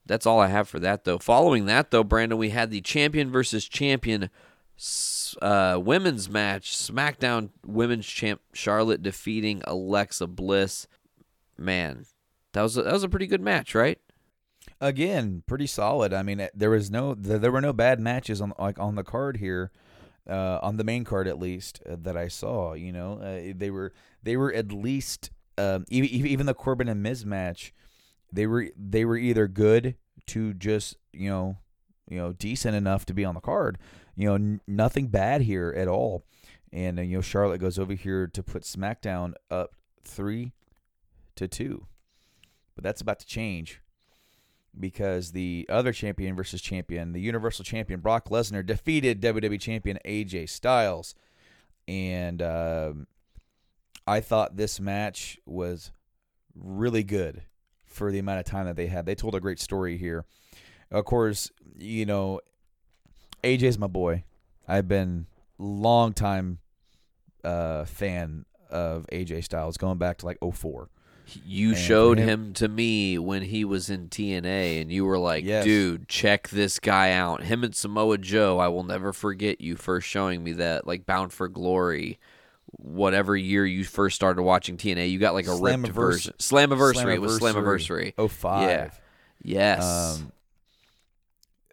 That's 0.06 0.26
all 0.26 0.40
I 0.40 0.46
have 0.48 0.68
for 0.68 0.80
that, 0.80 1.04
though. 1.04 1.18
Following 1.18 1.66
that, 1.66 1.90
though, 1.90 2.04
Brandon, 2.04 2.38
we 2.38 2.50
had 2.50 2.70
the 2.70 2.80
champion 2.80 3.30
versus 3.30 3.68
champion 3.68 4.30
uh, 5.42 5.80
women's 5.82 6.28
match. 6.28 6.76
SmackDown 6.76 7.50
Women's 7.66 8.06
Champ 8.06 8.40
Charlotte 8.52 9.02
defeating 9.02 9.62
Alexa 9.66 10.26
Bliss. 10.26 10.86
Man, 11.56 12.06
that 12.52 12.62
was 12.62 12.76
a, 12.76 12.82
that 12.82 12.92
was 12.92 13.02
a 13.02 13.08
pretty 13.08 13.26
good 13.26 13.40
match, 13.40 13.74
right? 13.74 13.98
Again, 14.80 15.42
pretty 15.46 15.66
solid. 15.66 16.12
I 16.12 16.22
mean, 16.22 16.48
there 16.54 16.70
was 16.70 16.90
no 16.90 17.14
there, 17.14 17.50
were 17.50 17.60
no 17.60 17.72
bad 17.72 18.00
matches 18.00 18.40
on 18.40 18.52
like 18.58 18.78
on 18.78 18.94
the 18.94 19.04
card 19.04 19.38
here, 19.38 19.72
uh, 20.28 20.58
on 20.62 20.76
the 20.76 20.84
main 20.84 21.04
card 21.04 21.26
at 21.26 21.38
least 21.38 21.80
uh, 21.88 21.96
that 22.02 22.16
I 22.16 22.28
saw. 22.28 22.74
You 22.74 22.92
know, 22.92 23.14
uh, 23.14 23.52
they 23.56 23.70
were 23.70 23.92
they 24.22 24.36
were 24.36 24.52
at 24.52 24.72
least 24.72 25.30
um, 25.56 25.84
even 25.88 26.08
even 26.10 26.46
the 26.46 26.54
Corbin 26.54 26.88
and 26.88 27.02
Miz 27.02 27.26
match. 27.26 27.72
They 28.32 28.46
were 28.46 28.68
they 28.76 29.04
were 29.04 29.16
either 29.16 29.48
good 29.48 29.96
to 30.26 30.54
just 30.54 30.96
you 31.12 31.28
know 31.28 31.56
you 32.08 32.18
know 32.18 32.32
decent 32.32 32.76
enough 32.76 33.04
to 33.06 33.14
be 33.14 33.24
on 33.24 33.34
the 33.34 33.40
card. 33.40 33.78
You 34.18 34.28
know, 34.28 34.34
n- 34.34 34.60
nothing 34.66 35.06
bad 35.06 35.42
here 35.42 35.72
at 35.76 35.86
all. 35.86 36.24
And 36.72 36.98
uh, 36.98 37.02
you 37.02 37.16
know, 37.16 37.22
Charlotte 37.22 37.60
goes 37.60 37.78
over 37.78 37.94
here 37.94 38.26
to 38.26 38.42
put 38.42 38.64
SmackDown 38.64 39.34
up 39.48 39.76
three 40.02 40.52
to 41.36 41.46
two, 41.46 41.86
but 42.74 42.82
that's 42.82 43.00
about 43.00 43.20
to 43.20 43.26
change 43.26 43.80
because 44.78 45.30
the 45.30 45.66
other 45.68 45.92
champion 45.92 46.34
versus 46.34 46.60
champion, 46.60 47.12
the 47.12 47.20
Universal 47.20 47.64
Champion 47.64 48.00
Brock 48.00 48.28
Lesnar, 48.28 48.66
defeated 48.66 49.22
WWE 49.22 49.60
Champion 49.60 49.98
AJ 50.04 50.48
Styles, 50.48 51.14
and 51.86 52.42
um, 52.42 53.06
I 54.04 54.20
thought 54.20 54.56
this 54.56 54.80
match 54.80 55.38
was 55.46 55.92
really 56.56 57.04
good 57.04 57.42
for 57.86 58.10
the 58.10 58.18
amount 58.18 58.40
of 58.40 58.46
time 58.46 58.66
that 58.66 58.76
they 58.76 58.88
had. 58.88 59.06
They 59.06 59.14
told 59.14 59.36
a 59.36 59.40
great 59.40 59.60
story 59.60 59.96
here. 59.96 60.24
Of 60.90 61.04
course, 61.04 61.50
you 61.76 62.04
know, 62.04 62.40
AJ's 63.56 63.78
my 63.78 63.86
boy. 63.86 64.24
I've 64.66 64.88
been 64.88 65.26
long 65.58 66.12
time 66.12 66.58
uh, 67.44 67.84
fan 67.84 68.44
of 68.70 69.06
AJ 69.12 69.44
Styles, 69.44 69.76
going 69.76 69.98
back 69.98 70.18
to 70.18 70.26
like 70.26 70.38
04. 70.54 70.88
You 71.44 71.70
And 71.70 71.78
showed 71.78 72.18
him- 72.18 72.28
him, 72.28 72.52
to 72.54 72.68
me 72.68 73.18
when 73.18 73.42
he 73.42 73.64
was 73.64 73.90
in 73.90 74.08
TNA, 74.08 74.80
and 74.80 74.90
you 74.90 75.04
were 75.04 75.18
like, 75.18 75.44
Yes. 75.44 75.64
dude, 75.64 76.08
check 76.08 76.48
this 76.48 76.78
guy 76.78 77.12
out. 77.12 77.42
Him 77.42 77.64
and 77.64 77.74
Samoa 77.74 78.16
Joe, 78.18 78.58
I 78.58 78.68
will 78.68 78.82
never 78.84 79.12
forget 79.12 79.60
you 79.60 79.76
first 79.76 80.08
showing 80.08 80.42
me 80.42 80.52
that, 80.52 80.86
like 80.86 81.04
Bound 81.06 81.32
for 81.32 81.48
Glory. 81.48 82.18
Whatever 82.72 83.34
year 83.36 83.64
you 83.64 83.84
first 83.84 84.16
started 84.16 84.42
watching 84.42 84.76
TNA, 84.76 85.10
you 85.10 85.18
got 85.18 85.32
like 85.34 85.46
a 85.46 85.54
ripped 85.56 85.88
version. 85.88 86.34
Slammiversary. 86.38 87.14
It 87.14 87.20
was. 87.22 87.38
Slammiversary. 87.40 88.12
05. 88.30 88.62
Yeah. 88.62 88.90
Yes. 89.42 89.84
Um, 90.20 90.32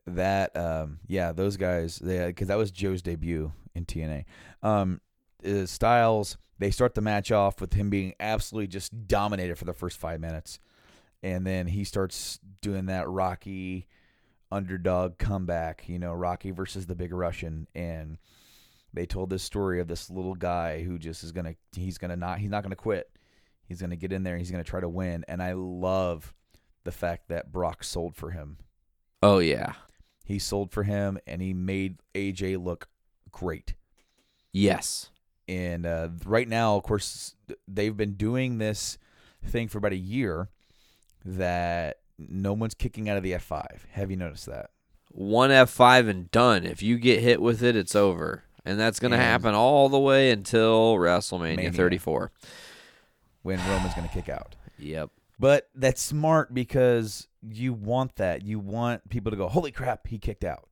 that 0.07 0.55
um, 0.55 0.99
yeah, 1.07 1.31
those 1.31 1.57
guys, 1.57 1.97
they 1.97 2.27
because 2.27 2.47
that 2.47 2.57
was 2.57 2.71
Joe's 2.71 3.01
debut 3.01 3.51
in 3.73 3.85
TNA. 3.85 4.25
Um, 4.61 5.01
uh, 5.45 5.65
Styles, 5.65 6.37
they 6.59 6.71
start 6.71 6.95
the 6.95 7.01
match 7.01 7.31
off 7.31 7.59
with 7.59 7.73
him 7.73 7.89
being 7.89 8.13
absolutely 8.19 8.67
just 8.67 9.07
dominated 9.07 9.57
for 9.57 9.65
the 9.65 9.73
first 9.73 9.97
five 9.97 10.19
minutes, 10.19 10.59
and 11.23 11.45
then 11.45 11.67
he 11.67 11.83
starts 11.83 12.39
doing 12.61 12.85
that 12.87 13.09
Rocky 13.09 13.87
underdog 14.51 15.17
comeback. 15.17 15.87
You 15.87 15.99
know, 15.99 16.13
Rocky 16.13 16.51
versus 16.51 16.85
the 16.85 16.95
Big 16.95 17.11
Russian, 17.11 17.67
and 17.73 18.17
they 18.93 19.05
told 19.05 19.29
this 19.29 19.43
story 19.43 19.79
of 19.81 19.87
this 19.87 20.09
little 20.09 20.35
guy 20.35 20.83
who 20.83 20.97
just 20.97 21.23
is 21.23 21.31
gonna, 21.31 21.55
he's 21.75 21.97
gonna 21.97 22.15
not, 22.15 22.39
he's 22.39 22.49
not 22.49 22.63
gonna 22.63 22.75
quit. 22.75 23.09
He's 23.67 23.81
gonna 23.81 23.95
get 23.95 24.13
in 24.13 24.23
there. 24.23 24.35
and 24.35 24.41
He's 24.41 24.51
gonna 24.51 24.63
try 24.63 24.79
to 24.79 24.89
win, 24.89 25.25
and 25.27 25.41
I 25.41 25.53
love 25.53 26.33
the 26.83 26.91
fact 26.91 27.29
that 27.29 27.51
Brock 27.51 27.83
sold 27.83 28.15
for 28.15 28.29
him. 28.31 28.57
oh 29.23 29.39
yeah. 29.39 29.73
He 30.25 30.39
sold 30.39 30.71
for 30.71 30.83
him, 30.83 31.19
and 31.27 31.41
he 31.41 31.53
made 31.53 31.97
AJ 32.15 32.61
look 32.63 32.89
great. 33.31 33.75
Yes. 34.51 35.11
And 35.47 35.85
uh, 35.85 36.09
right 36.25 36.47
now, 36.47 36.75
of 36.75 36.83
course, 36.83 37.35
they've 37.67 37.95
been 37.95 38.13
doing 38.13 38.57
this 38.57 38.97
thing 39.45 39.67
for 39.67 39.77
about 39.77 39.91
a 39.93 39.97
year 39.97 40.49
that 41.23 41.99
no 42.17 42.53
one's 42.53 42.73
kicking 42.73 43.07
out 43.07 43.17
of 43.17 43.23
the 43.23 43.33
F5. 43.33 43.65
Have 43.91 44.09
you 44.09 44.17
noticed 44.17 44.47
that? 44.47 44.71
One 45.11 45.51
F 45.51 45.69
five 45.69 46.07
and 46.07 46.29
done. 46.31 46.65
If 46.65 46.81
you 46.81 46.97
get 46.97 47.21
hit 47.21 47.41
with 47.41 47.61
it, 47.63 47.75
it's 47.75 47.95
over. 47.95 48.43
And 48.65 48.79
that's 48.79 48.99
gonna 48.99 49.17
happen 49.17 49.53
all 49.53 49.87
the 49.87 49.99
way 49.99 50.31
until 50.31 50.95
WrestleMania 50.95 51.55
Mania. 51.55 51.71
thirty 51.71 51.97
four. 51.99 52.31
When 53.43 53.59
Roman's 53.69 53.93
going 53.93 54.07
to 54.07 54.13
kick 54.13 54.27
out. 54.27 54.55
Yep. 54.79 55.11
But 55.37 55.69
that's 55.75 56.01
smart 56.01 56.51
because 56.51 57.27
you 57.49 57.73
want 57.73 58.15
that. 58.15 58.43
You 58.43 58.59
want 58.59 59.07
people 59.09 59.31
to 59.31 59.37
go, 59.37 59.47
holy 59.47 59.71
crap, 59.71 60.07
he 60.07 60.17
kicked 60.17 60.43
out. 60.43 60.67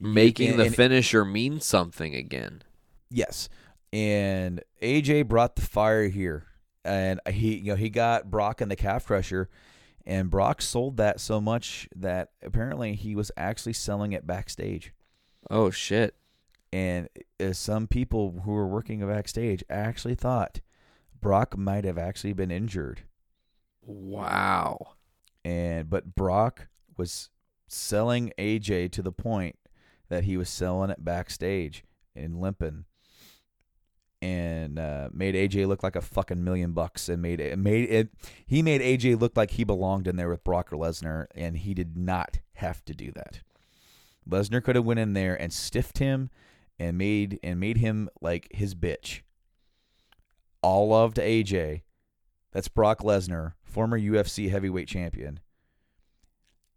Making 0.00 0.50
and- 0.50 0.58
the 0.60 0.64
and- 0.66 0.74
finisher 0.76 1.24
mean 1.24 1.60
something 1.60 2.14
again. 2.14 2.62
Yes, 3.10 3.48
and 3.92 4.62
AJ 4.82 5.22
brought 5.28 5.56
the 5.56 5.62
fire 5.62 6.08
here, 6.08 6.44
and 6.84 7.20
he 7.30 7.56
you 7.56 7.70
know 7.72 7.76
he 7.76 7.88
got 7.90 8.30
Brock 8.30 8.60
in 8.60 8.68
the 8.68 8.76
calf 8.76 9.06
crusher, 9.06 9.48
and 10.06 10.30
Brock 10.30 10.60
sold 10.62 10.98
that 10.98 11.20
so 11.20 11.40
much 11.40 11.88
that 11.96 12.30
apparently 12.42 12.94
he 12.94 13.14
was 13.16 13.32
actually 13.36 13.72
selling 13.72 14.12
it 14.12 14.26
backstage, 14.26 14.92
Oh 15.50 15.70
shit. 15.70 16.14
and 16.72 17.08
uh, 17.40 17.52
some 17.54 17.86
people 17.86 18.42
who 18.44 18.52
were 18.52 18.66
working 18.68 19.00
backstage 19.00 19.64
actually 19.70 20.14
thought 20.14 20.60
Brock 21.20 21.56
might 21.56 21.84
have 21.84 21.96
actually 21.98 22.34
been 22.34 22.50
injured, 22.50 23.02
Wow. 23.82 24.94
And 25.48 25.88
but 25.88 26.14
Brock 26.14 26.68
was 26.98 27.30
selling 27.66 28.32
AJ 28.38 28.92
to 28.92 29.02
the 29.02 29.12
point 29.12 29.56
that 30.10 30.24
he 30.24 30.36
was 30.36 30.50
selling 30.50 30.90
it 30.90 31.02
backstage 31.02 31.84
in 32.14 32.38
limping, 32.38 32.84
and 34.20 34.78
uh, 34.78 35.08
made 35.10 35.34
AJ 35.34 35.66
look 35.66 35.82
like 35.82 35.96
a 35.96 36.02
fucking 36.02 36.44
million 36.44 36.72
bucks, 36.72 37.08
and 37.08 37.22
made 37.22 37.40
it 37.40 37.58
made 37.58 37.88
it. 37.88 38.10
He 38.46 38.60
made 38.60 38.82
AJ 38.82 39.18
look 39.18 39.38
like 39.38 39.52
he 39.52 39.64
belonged 39.64 40.06
in 40.06 40.16
there 40.16 40.28
with 40.28 40.44
Brock 40.44 40.68
Lesnar, 40.70 41.28
and 41.34 41.56
he 41.56 41.72
did 41.72 41.96
not 41.96 42.40
have 42.54 42.84
to 42.84 42.92
do 42.92 43.10
that. 43.12 43.40
Lesnar 44.28 44.62
could 44.62 44.76
have 44.76 44.84
went 44.84 45.00
in 45.00 45.14
there 45.14 45.40
and 45.40 45.50
stiffed 45.50 45.96
him, 45.96 46.28
and 46.78 46.98
made 46.98 47.40
and 47.42 47.58
made 47.58 47.78
him 47.78 48.10
like 48.20 48.48
his 48.52 48.74
bitch. 48.74 49.22
All 50.62 50.88
love 50.88 51.14
to 51.14 51.22
AJ. 51.22 51.84
That's 52.52 52.68
Brock 52.68 52.98
Lesnar, 52.98 53.54
former 53.68 53.98
UFC 53.98 54.50
heavyweight 54.50 54.88
champion. 54.88 55.40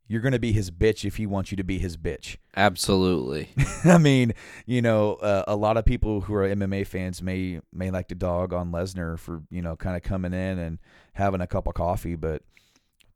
You're 0.07 0.21
going 0.21 0.33
to 0.33 0.39
be 0.39 0.51
his 0.51 0.71
bitch 0.71 1.05
if 1.05 1.15
he 1.15 1.25
wants 1.25 1.51
you 1.51 1.57
to 1.57 1.63
be 1.63 1.79
his 1.79 1.95
bitch. 1.95 2.35
Absolutely. 2.55 3.49
I 3.85 3.97
mean, 3.97 4.33
you 4.65 4.81
know, 4.81 5.13
uh, 5.15 5.45
a 5.47 5.55
lot 5.55 5.77
of 5.77 5.85
people 5.85 6.21
who 6.21 6.33
are 6.33 6.47
MMA 6.47 6.85
fans 6.85 7.21
may 7.21 7.61
may 7.71 7.91
like 7.91 8.09
to 8.09 8.15
dog 8.15 8.51
on 8.51 8.71
Lesnar 8.71 9.17
for 9.17 9.43
you 9.49 9.61
know 9.61 9.77
kind 9.77 9.95
of 9.95 10.03
coming 10.03 10.33
in 10.33 10.59
and 10.59 10.79
having 11.13 11.39
a 11.39 11.47
cup 11.47 11.65
of 11.65 11.75
coffee, 11.75 12.15
but 12.15 12.43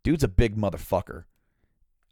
dude's 0.04 0.24
a 0.24 0.30
big 0.30 0.56
motherfucker. 0.56 1.26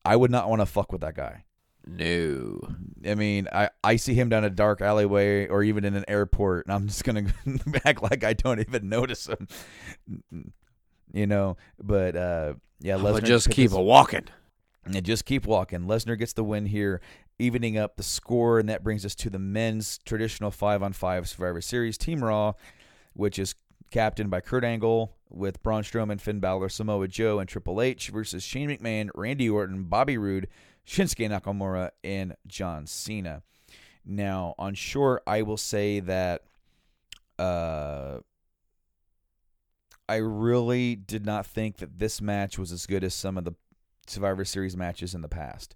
I 0.03 0.17
would 0.17 0.31
not 0.31 0.49
want 0.49 0.61
to 0.61 0.65
fuck 0.65 0.91
with 0.91 0.99
that 1.01 1.15
guy. 1.15 1.45
No. 1.85 2.59
I 3.05 3.15
mean, 3.15 3.47
I, 3.51 3.69
I 3.83 3.97
see 3.97 4.13
him 4.13 4.29
down 4.29 4.43
a 4.43 4.49
dark 4.49 4.81
alleyway 4.81 5.47
or 5.47 5.63
even 5.63 5.83
in 5.83 5.95
an 5.95 6.05
airport, 6.07 6.65
and 6.65 6.73
I'm 6.73 6.87
just 6.87 7.03
gonna 7.03 7.33
act 7.85 8.01
like 8.01 8.23
I 8.23 8.33
don't 8.33 8.59
even 8.59 8.89
notice 8.89 9.27
him. 9.27 9.47
You 11.11 11.27
know, 11.27 11.57
but 11.81 12.15
uh, 12.15 12.53
yeah, 12.79 12.95
Lesnar 12.97 13.13
But 13.13 13.25
just 13.25 13.49
keep 13.49 13.71
a 13.71 13.81
walking. 13.81 14.27
and 14.85 15.03
just 15.03 15.25
keep 15.25 15.45
walking. 15.45 15.81
Lesnar 15.81 16.17
gets 16.17 16.33
the 16.33 16.43
win 16.43 16.65
here, 16.65 17.01
evening 17.39 17.77
up 17.77 17.97
the 17.97 18.03
score, 18.03 18.59
and 18.59 18.67
that 18.69 18.83
brings 18.83 19.05
us 19.05 19.15
to 19.15 19.29
the 19.29 19.39
men's 19.39 19.99
traditional 20.05 20.51
five 20.51 20.81
on 20.81 20.93
five 20.93 21.27
Survivor 21.27 21.61
Series 21.61 21.97
Team 21.97 22.23
Raw, 22.23 22.53
which 23.13 23.37
is 23.37 23.55
captained 23.91 24.31
by 24.31 24.41
Kurt 24.41 24.63
Angle 24.63 25.15
with 25.29 25.61
Braun 25.61 25.83
Strowman, 25.83 26.19
Finn 26.19 26.39
Balor, 26.39 26.69
Samoa 26.69 27.07
Joe, 27.07 27.39
and 27.39 27.47
Triple 27.47 27.81
H 27.81 28.09
versus 28.09 28.43
Shane 28.43 28.69
McMahon, 28.69 29.09
Randy 29.13 29.49
Orton, 29.49 29.83
Bobby 29.83 30.17
Roode, 30.17 30.47
Shinsuke 30.85 31.29
Nakamura, 31.29 31.91
and 32.03 32.35
John 32.47 32.87
Cena. 32.87 33.43
Now, 34.05 34.53
on 34.57 34.73
short, 34.73 35.23
I 35.25 35.43
will 35.43 35.57
say 35.57 35.99
that 36.01 36.41
uh, 37.39 38.17
I 40.09 40.15
really 40.15 40.95
did 40.95 41.25
not 41.25 41.45
think 41.45 41.77
that 41.77 41.99
this 41.99 42.21
match 42.21 42.57
was 42.57 42.71
as 42.71 42.85
good 42.85 43.03
as 43.03 43.13
some 43.13 43.37
of 43.37 43.45
the 43.45 43.53
Survivor 44.07 44.43
Series 44.45 44.75
matches 44.75 45.15
in 45.15 45.21
the 45.21 45.29
past. 45.29 45.75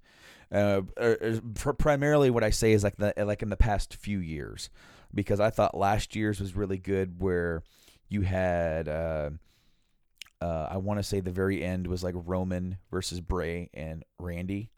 Uh, 0.51 0.81
er, 0.97 1.39
er, 1.65 1.73
primarily, 1.73 2.29
what 2.29 2.43
I 2.43 2.49
say 2.49 2.71
is 2.73 2.83
like 2.83 2.97
the 2.97 3.13
like 3.17 3.41
in 3.41 3.49
the 3.49 3.57
past 3.57 3.95
few 3.95 4.19
years, 4.19 4.69
because 5.13 5.39
I 5.39 5.49
thought 5.49 5.77
last 5.77 6.15
year's 6.15 6.39
was 6.39 6.55
really 6.55 6.77
good, 6.77 7.21
where 7.21 7.63
you 8.09 8.21
had 8.21 8.87
uh, 8.87 9.29
uh, 10.41 10.67
I 10.71 10.77
want 10.77 10.99
to 10.99 11.03
say 11.03 11.19
the 11.19 11.31
very 11.31 11.63
end 11.63 11.87
was 11.87 12.03
like 12.03 12.15
Roman 12.17 12.77
versus 12.91 13.21
Bray 13.21 13.69
and 13.73 14.03
Randy, 14.19 14.71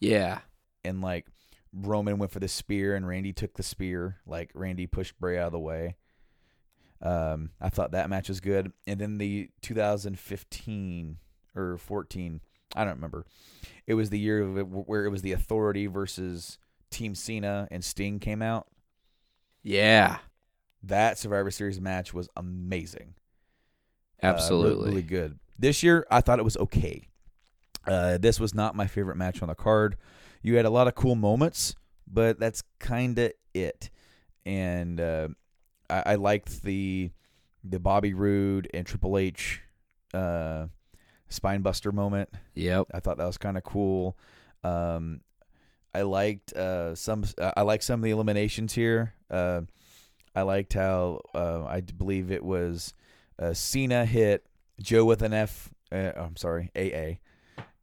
Yeah. 0.00 0.40
and 0.84 1.00
like 1.00 1.26
Roman 1.72 2.18
went 2.18 2.32
for 2.32 2.40
the 2.40 2.48
spear 2.48 2.94
and 2.94 3.06
Randy 3.06 3.32
took 3.32 3.54
the 3.54 3.62
spear, 3.62 4.18
like 4.26 4.50
Randy 4.54 4.86
pushed 4.86 5.18
Bray 5.18 5.38
out 5.38 5.46
of 5.46 5.52
the 5.52 5.58
way. 5.58 5.96
Um, 7.02 7.50
I 7.60 7.68
thought 7.68 7.92
that 7.92 8.08
match 8.08 8.28
was 8.28 8.40
good, 8.40 8.72
and 8.86 9.00
then 9.00 9.18
the 9.18 9.50
2015 9.60 11.16
or 11.56 11.76
14, 11.76 12.40
I 12.76 12.84
don't 12.84 12.94
remember. 12.94 13.26
It 13.86 13.94
was 13.94 14.10
the 14.10 14.18
year 14.18 14.46
where 14.46 15.04
it 15.04 15.10
was 15.10 15.22
the 15.22 15.32
Authority 15.32 15.86
versus 15.86 16.58
Team 16.90 17.14
Cena 17.14 17.66
and 17.70 17.84
Sting 17.84 18.20
came 18.20 18.40
out. 18.40 18.68
Yeah. 19.62 20.18
That 20.84 21.18
Survivor 21.18 21.50
Series 21.50 21.80
match 21.80 22.14
was 22.14 22.28
amazing. 22.36 23.14
Uh, 24.22 24.26
Absolutely. 24.26 24.90
really 24.90 25.02
good. 25.02 25.38
This 25.58 25.82
year, 25.82 26.06
I 26.10 26.20
thought 26.20 26.38
it 26.38 26.44
was 26.44 26.56
okay. 26.56 27.08
Uh, 27.86 28.18
this 28.18 28.38
was 28.38 28.54
not 28.54 28.76
my 28.76 28.86
favorite 28.86 29.16
match 29.16 29.42
on 29.42 29.48
the 29.48 29.54
card. 29.54 29.96
You 30.42 30.56
had 30.56 30.66
a 30.66 30.70
lot 30.70 30.86
of 30.86 30.94
cool 30.94 31.14
moments, 31.16 31.74
but 32.06 32.38
that's 32.38 32.62
kind 32.78 33.18
of 33.18 33.32
it. 33.54 33.90
And 34.44 35.00
uh, 35.00 35.28
I, 35.92 36.12
I 36.12 36.14
liked 36.16 36.62
the 36.62 37.10
the 37.64 37.78
Bobby 37.78 38.14
Roode 38.14 38.68
and 38.74 38.86
Triple 38.86 39.18
H 39.18 39.60
uh, 40.14 40.66
spinebuster 41.30 41.92
moment. 41.92 42.30
Yep. 42.54 42.88
I 42.92 43.00
thought 43.00 43.18
that 43.18 43.26
was 43.26 43.38
kind 43.38 43.56
of 43.56 43.64
cool. 43.64 44.16
Um, 44.64 45.20
I 45.94 46.02
liked 46.02 46.52
uh, 46.54 46.94
some. 46.94 47.24
I 47.38 47.62
like 47.62 47.82
some 47.82 48.00
of 48.00 48.04
the 48.04 48.10
eliminations 48.10 48.72
here. 48.72 49.14
Uh, 49.30 49.62
I 50.34 50.42
liked 50.42 50.72
how 50.72 51.20
uh, 51.34 51.64
I 51.64 51.80
believe 51.80 52.30
it 52.30 52.42
was 52.42 52.94
uh, 53.38 53.52
Cena 53.52 54.06
hit 54.06 54.46
Joe 54.80 55.04
with 55.04 55.22
an 55.22 55.34
F. 55.34 55.70
Uh, 55.90 56.12
I'm 56.16 56.36
sorry, 56.36 56.70
AA. 56.74 57.18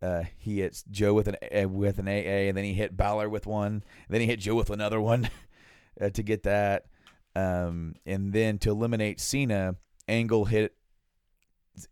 Uh, 0.02 0.24
he 0.38 0.62
hits 0.62 0.84
Joe 0.90 1.14
with 1.14 1.28
an 1.28 1.36
uh, 1.56 1.70
with 1.70 2.00
an 2.00 2.08
AA, 2.08 2.48
and 2.48 2.58
then 2.58 2.64
he 2.64 2.74
hit 2.74 2.98
Balor 2.98 3.30
with 3.30 3.46
one. 3.46 3.84
Then 4.10 4.22
he 4.22 4.28
hit 4.28 4.40
Joe 4.40 4.56
with 4.56 4.72
another 4.72 5.00
one 5.00 5.30
uh, 6.02 6.10
to 6.10 6.24
get 6.24 6.44
that. 6.44 6.86
Um, 7.36 7.96
and 8.06 8.34
then 8.34 8.58
to 8.60 8.72
eliminate 8.72 9.20
Cena, 9.20 9.76
Angle 10.08 10.46
hit 10.46 10.74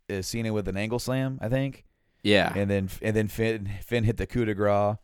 uh, 0.10 0.22
Cena 0.22 0.52
with 0.52 0.68
an 0.68 0.76
angle 0.76 1.00
slam, 1.00 1.38
I 1.42 1.48
think 1.50 1.86
Yeah. 2.24 2.52
and 2.56 2.70
then 2.70 2.90
and 3.02 3.16
then 3.16 3.28
Finn 3.28 3.70
Finn 3.86 4.04
hit 4.04 4.18
the 4.18 4.26
coup 4.28 4.44
de 4.46 4.54
grace, 4.54 4.98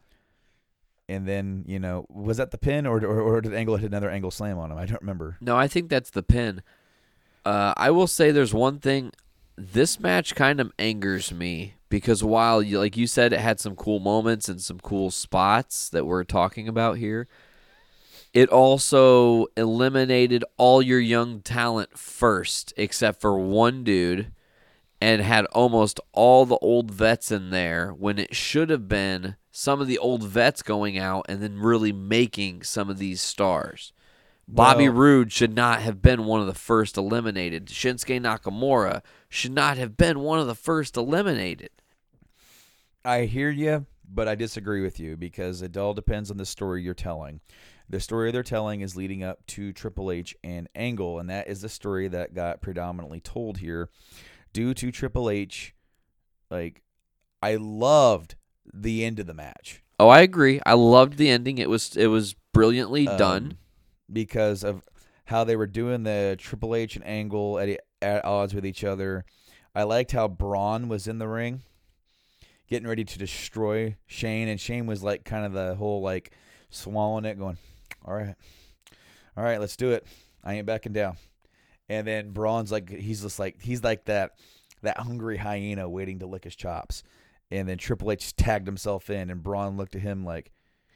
and 1.07 1.27
then 1.27 1.63
you 1.67 1.79
know 1.79 2.05
was 2.09 2.37
that 2.37 2.51
the 2.51 2.57
pin 2.57 2.85
or 2.85 2.97
or, 3.05 3.21
or 3.21 3.41
did 3.41 3.53
Angle 3.53 3.77
hit 3.77 3.87
another 3.87 4.09
angle 4.09 4.31
slam 4.31 4.57
on 4.57 4.71
him? 4.71 4.77
I 4.77 4.85
don't 4.85 5.01
remember. 5.01 5.37
No, 5.39 5.55
I 5.55 5.67
think 5.67 5.89
that's 5.89 6.09
the 6.09 6.23
pin. 6.23 6.61
Uh, 7.45 7.73
I 7.77 7.91
will 7.91 8.07
say 8.07 8.31
there's 8.31 8.53
one 8.53 8.79
thing. 8.79 9.11
This 9.55 9.99
match 9.99 10.33
kind 10.33 10.59
of 10.59 10.71
angers 10.79 11.31
me 11.31 11.75
because 11.89 12.23
while, 12.23 12.63
you, 12.63 12.79
like 12.79 12.97
you 12.97 13.05
said, 13.05 13.33
it 13.33 13.39
had 13.39 13.59
some 13.59 13.75
cool 13.75 13.99
moments 13.99 14.49
and 14.49 14.59
some 14.59 14.79
cool 14.79 15.11
spots 15.11 15.89
that 15.89 16.07
we're 16.07 16.23
talking 16.23 16.67
about 16.67 16.97
here, 16.97 17.27
it 18.33 18.49
also 18.49 19.45
eliminated 19.55 20.43
all 20.57 20.81
your 20.81 20.99
young 20.99 21.41
talent 21.41 21.97
first, 21.97 22.73
except 22.77 23.21
for 23.21 23.37
one 23.37 23.83
dude, 23.83 24.31
and 24.99 25.21
had 25.21 25.45
almost 25.47 25.99
all 26.13 26.45
the 26.45 26.57
old 26.57 26.89
vets 26.89 27.31
in 27.31 27.49
there 27.51 27.91
when 27.91 28.17
it 28.17 28.35
should 28.35 28.69
have 28.69 28.87
been 28.87 29.35
some 29.51 29.79
of 29.79 29.87
the 29.87 29.99
old 29.99 30.23
vets 30.23 30.63
going 30.63 30.97
out 30.97 31.25
and 31.29 31.41
then 31.43 31.59
really 31.59 31.91
making 31.91 32.63
some 32.63 32.89
of 32.89 32.97
these 32.97 33.21
stars. 33.21 33.93
Bobby 34.47 34.89
Well- 34.89 34.97
Roode 34.97 35.31
should 35.31 35.53
not 35.55 35.81
have 35.81 36.01
been 36.01 36.25
one 36.25 36.41
of 36.41 36.47
the 36.47 36.53
first 36.53 36.97
eliminated. 36.97 37.67
Shinsuke 37.67 38.19
Nakamura 38.19 39.01
should 39.29 39.53
not 39.53 39.77
have 39.77 39.95
been 39.95 40.19
one 40.21 40.39
of 40.39 40.47
the 40.47 40.55
first 40.55 40.97
eliminated. 40.97 41.69
I 43.05 43.21
hear 43.25 43.49
you, 43.49 43.85
but 44.11 44.27
I 44.27 44.35
disagree 44.35 44.81
with 44.81 44.99
you 44.99 45.17
because 45.17 45.61
it 45.61 45.77
all 45.77 45.93
depends 45.93 46.31
on 46.31 46.37
the 46.37 46.45
story 46.45 46.81
you're 46.81 46.93
telling. 46.93 47.41
The 47.89 47.99
story 47.99 48.31
they're 48.31 48.43
telling 48.43 48.81
is 48.81 48.95
leading 48.95 49.23
up 49.23 49.45
to 49.47 49.73
Triple 49.73 50.11
H 50.11 50.35
and 50.43 50.67
Angle, 50.73 51.19
and 51.19 51.29
that 51.29 51.47
is 51.47 51.61
the 51.61 51.69
story 51.69 52.07
that 52.07 52.33
got 52.33 52.61
predominantly 52.61 53.19
told 53.19 53.57
here 53.57 53.89
due 54.51 54.73
to 54.73 54.91
Triple 54.91 55.29
H. 55.29 55.75
Like, 56.49 56.81
I 57.41 57.55
loved 57.55 58.35
the 58.73 59.03
end 59.03 59.19
of 59.19 59.27
the 59.27 59.33
match. 59.33 59.83
Oh, 59.99 60.07
I 60.07 60.21
agree. 60.21 60.61
I 60.65 60.73
loved 60.73 61.17
the 61.17 61.29
ending. 61.29 61.57
It 61.57 61.69
was 61.69 61.95
it 61.95 62.07
was 62.07 62.35
brilliantly 62.53 63.07
um, 63.07 63.17
done. 63.17 63.57
because 64.11 64.63
of 64.63 64.83
how 65.25 65.43
they 65.43 65.55
were 65.55 65.67
doing 65.67 66.03
the 66.03 66.35
Triple 66.39 66.75
H 66.75 66.95
and 66.95 67.05
Angle 67.05 67.59
at, 67.59 67.79
at 68.01 68.25
odds 68.25 68.53
with 68.53 68.65
each 68.65 68.83
other. 68.83 69.25
I 69.75 69.83
liked 69.83 70.11
how 70.11 70.27
Braun 70.27 70.87
was 70.87 71.07
in 71.07 71.17
the 71.17 71.27
ring, 71.27 71.61
getting 72.67 72.87
ready 72.87 73.03
to 73.03 73.19
destroy 73.19 73.95
Shane, 74.05 74.47
and 74.47 74.59
Shane 74.59 74.85
was 74.85 75.03
like 75.03 75.23
kind 75.25 75.45
of 75.45 75.53
the 75.53 75.75
whole 75.75 76.01
like 76.01 76.31
swallowing 76.69 77.25
it, 77.25 77.39
going, 77.39 77.57
"All 78.05 78.13
right, 78.13 78.35
all 79.37 79.43
right, 79.43 79.59
let's 79.59 79.75
do 79.77 79.91
it. 79.91 80.05
I 80.43 80.55
ain't 80.55 80.65
backing 80.65 80.93
down." 80.93 81.17
And 81.89 82.07
then 82.07 82.31
Braun's 82.31 82.71
like, 82.71 82.89
he's 82.89 83.21
just 83.21 83.39
like 83.39 83.61
he's 83.61 83.83
like 83.83 84.05
that 84.05 84.31
that 84.81 84.97
hungry 84.97 85.37
hyena 85.37 85.89
waiting 85.89 86.19
to 86.19 86.27
lick 86.27 86.43
his 86.43 86.55
chops. 86.55 87.03
And 87.51 87.67
then 87.67 87.77
Triple 87.77 88.11
H 88.11 88.35
tagged 88.35 88.67
himself 88.67 89.09
in, 89.09 89.29
and 89.29 89.43
Braun 89.43 89.77
looked 89.77 89.95
at 89.95 90.01
him 90.01 90.23
like, 90.25 90.51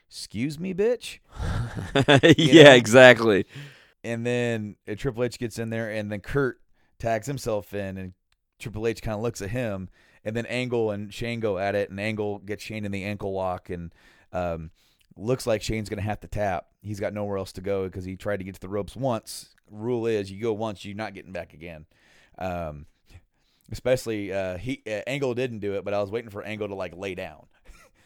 "Excuse 0.09 0.59
me, 0.59 0.73
bitch." 0.73 1.19
yeah, 2.37 2.63
know? 2.63 2.71
exactly. 2.71 3.45
And 4.03 4.25
then 4.25 4.75
uh, 4.89 4.95
Triple 4.95 5.23
H 5.23 5.37
gets 5.37 5.59
in 5.59 5.69
there, 5.69 5.91
and 5.91 6.11
then 6.11 6.19
Kurt 6.19 6.59
tags 6.99 7.27
himself 7.27 7.73
in, 7.73 7.97
and 7.97 8.13
Triple 8.59 8.87
H 8.87 9.01
kind 9.01 9.15
of 9.15 9.21
looks 9.21 9.41
at 9.41 9.49
him, 9.49 9.89
and 10.23 10.35
then 10.35 10.45
Angle 10.47 10.91
and 10.91 11.13
Shane 11.13 11.39
go 11.39 11.57
at 11.57 11.75
it, 11.75 11.89
and 11.89 11.99
Angle 11.99 12.39
gets 12.39 12.63
Shane 12.63 12.85
in 12.85 12.91
the 12.91 13.03
ankle 13.03 13.33
lock, 13.33 13.69
and 13.69 13.93
um, 14.33 14.71
looks 15.15 15.45
like 15.45 15.61
Shane's 15.61 15.89
gonna 15.89 16.01
have 16.01 16.21
to 16.21 16.27
tap. 16.27 16.67
He's 16.87 16.99
got 16.99 17.13
nowhere 17.13 17.37
else 17.37 17.51
to 17.53 17.61
go 17.61 17.85
because 17.85 18.05
he 18.05 18.15
tried 18.15 18.37
to 18.37 18.43
get 18.43 18.53
to 18.55 18.59
the 18.61 18.69
ropes 18.69 18.95
once. 18.95 19.49
Rule 19.69 20.07
is, 20.07 20.31
you 20.31 20.41
go 20.41 20.53
once, 20.53 20.85
you're 20.85 20.95
not 20.95 21.13
getting 21.13 21.33
back 21.33 21.53
again. 21.53 21.85
Um, 22.37 22.85
especially 23.71 24.31
uh, 24.31 24.57
he 24.57 24.81
uh, 24.87 25.01
Angle 25.05 25.33
didn't 25.33 25.59
do 25.59 25.73
it, 25.73 25.83
but 25.83 25.93
I 25.93 25.99
was 26.01 26.09
waiting 26.09 26.29
for 26.29 26.43
Angle 26.43 26.69
to 26.69 26.75
like 26.75 26.95
lay 26.95 27.15
down. 27.15 27.45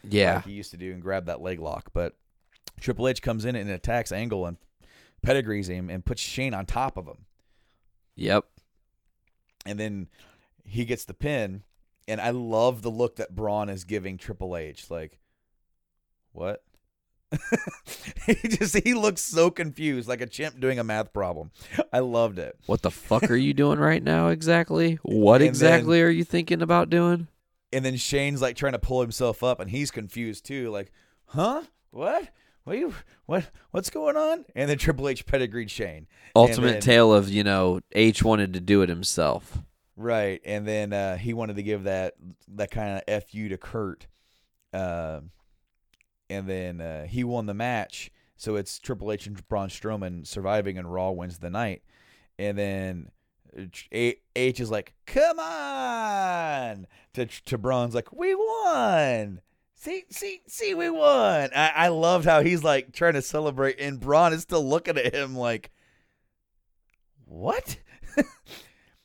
Yeah. 0.04 0.34
like 0.36 0.46
he 0.46 0.52
used 0.52 0.72
to 0.72 0.76
do 0.76 0.92
and 0.92 1.00
grab 1.00 1.26
that 1.26 1.40
leg 1.40 1.60
lock. 1.60 1.90
But 1.94 2.16
Triple 2.80 3.06
H 3.06 3.22
comes 3.22 3.44
in 3.44 3.54
and 3.54 3.70
attacks 3.70 4.10
Angle 4.10 4.46
and 4.46 4.56
pedigrees 5.22 5.68
him 5.68 5.88
and 5.88 6.04
puts 6.04 6.20
Shane 6.20 6.54
on 6.54 6.66
top 6.66 6.96
of 6.96 7.06
him, 7.06 7.26
Yep. 8.16 8.44
and 9.64 9.78
then 9.78 10.08
he 10.64 10.84
gets 10.84 11.04
the 11.04 11.14
pin. 11.14 11.62
And 12.08 12.20
I 12.20 12.30
love 12.30 12.82
the 12.82 12.90
look 12.90 13.14
that 13.16 13.36
Braun 13.36 13.68
is 13.68 13.84
giving 13.84 14.18
Triple 14.18 14.56
H. 14.56 14.90
Like, 14.90 15.20
what? 16.32 16.64
he 18.26 18.34
just 18.48 18.76
he 18.78 18.94
looks 18.94 19.20
so 19.22 19.50
confused, 19.50 20.08
like 20.08 20.20
a 20.20 20.26
chimp 20.26 20.60
doing 20.60 20.78
a 20.78 20.84
math 20.84 21.12
problem. 21.12 21.50
I 21.92 22.00
loved 22.00 22.38
it. 22.38 22.56
What 22.66 22.82
the 22.82 22.90
fuck 22.90 23.30
are 23.30 23.36
you 23.36 23.54
doing 23.54 23.78
right 23.78 24.02
now 24.02 24.28
exactly? 24.28 24.94
What 25.02 25.40
And 25.40 25.48
exactly 25.48 26.02
are 26.02 26.08
you 26.10 26.24
thinking 26.24 26.62
about 26.62 26.90
doing? 26.90 27.28
And 27.72 27.84
then 27.84 27.96
Shane's 27.96 28.42
like 28.42 28.56
trying 28.56 28.72
to 28.72 28.78
pull 28.78 29.00
himself 29.00 29.42
up, 29.42 29.60
and 29.60 29.70
he's 29.70 29.90
confused 29.90 30.44
too. 30.44 30.70
Like, 30.70 30.92
huh? 31.26 31.62
What? 31.90 32.28
What? 32.64 32.78
You, 32.78 32.94
what? 33.26 33.50
What's 33.70 33.90
going 33.90 34.16
on? 34.16 34.44
And 34.54 34.68
then 34.68 34.78
Triple 34.78 35.08
H 35.08 35.26
pedigreed 35.26 35.70
Shane. 35.70 36.06
Ultimate 36.36 36.72
then- 36.72 36.80
tale 36.80 37.12
of, 37.12 37.28
you 37.28 37.44
know, 37.44 37.80
H 37.92 38.22
wanted 38.22 38.52
to 38.54 38.60
do 38.60 38.82
it 38.82 38.88
himself. 38.88 39.58
Right, 39.96 40.40
and 40.44 40.66
then 40.66 40.92
uh, 40.92 41.16
he 41.16 41.34
wanted 41.34 41.56
to 41.56 41.62
give 41.62 41.84
that 41.84 42.14
that 42.48 42.70
kind 42.70 43.02
of 43.06 43.24
fu 43.24 43.48
to 43.50 43.58
Kurt, 43.58 44.06
uh, 44.72 45.20
and 46.32 46.48
then 46.48 46.80
uh, 46.80 47.06
he 47.06 47.24
won 47.24 47.46
the 47.46 47.54
match. 47.54 48.10
So 48.36 48.56
it's 48.56 48.78
Triple 48.78 49.12
H 49.12 49.26
and 49.26 49.46
Braun 49.48 49.68
Strowman 49.68 50.26
surviving, 50.26 50.78
and 50.78 50.92
Raw 50.92 51.10
wins 51.10 51.38
the 51.38 51.50
night. 51.50 51.82
And 52.38 52.58
then 52.58 53.10
H 53.92 54.60
is 54.60 54.70
like, 54.70 54.94
"Come 55.06 55.38
on!" 55.38 56.86
To 57.14 57.26
to 57.26 57.58
Braun's 57.58 57.94
like, 57.94 58.12
"We 58.12 58.34
won." 58.34 59.40
See, 59.76 60.04
see, 60.10 60.42
see, 60.46 60.74
we 60.74 60.90
won. 60.90 61.50
I, 61.54 61.72
I 61.74 61.88
loved 61.88 62.24
how 62.24 62.42
he's 62.42 62.62
like 62.62 62.92
trying 62.92 63.14
to 63.14 63.22
celebrate, 63.22 63.80
and 63.80 64.00
Braun 64.00 64.32
is 64.32 64.42
still 64.42 64.66
looking 64.66 64.96
at 64.96 65.14
him 65.14 65.36
like, 65.36 65.70
"What?" 67.26 67.78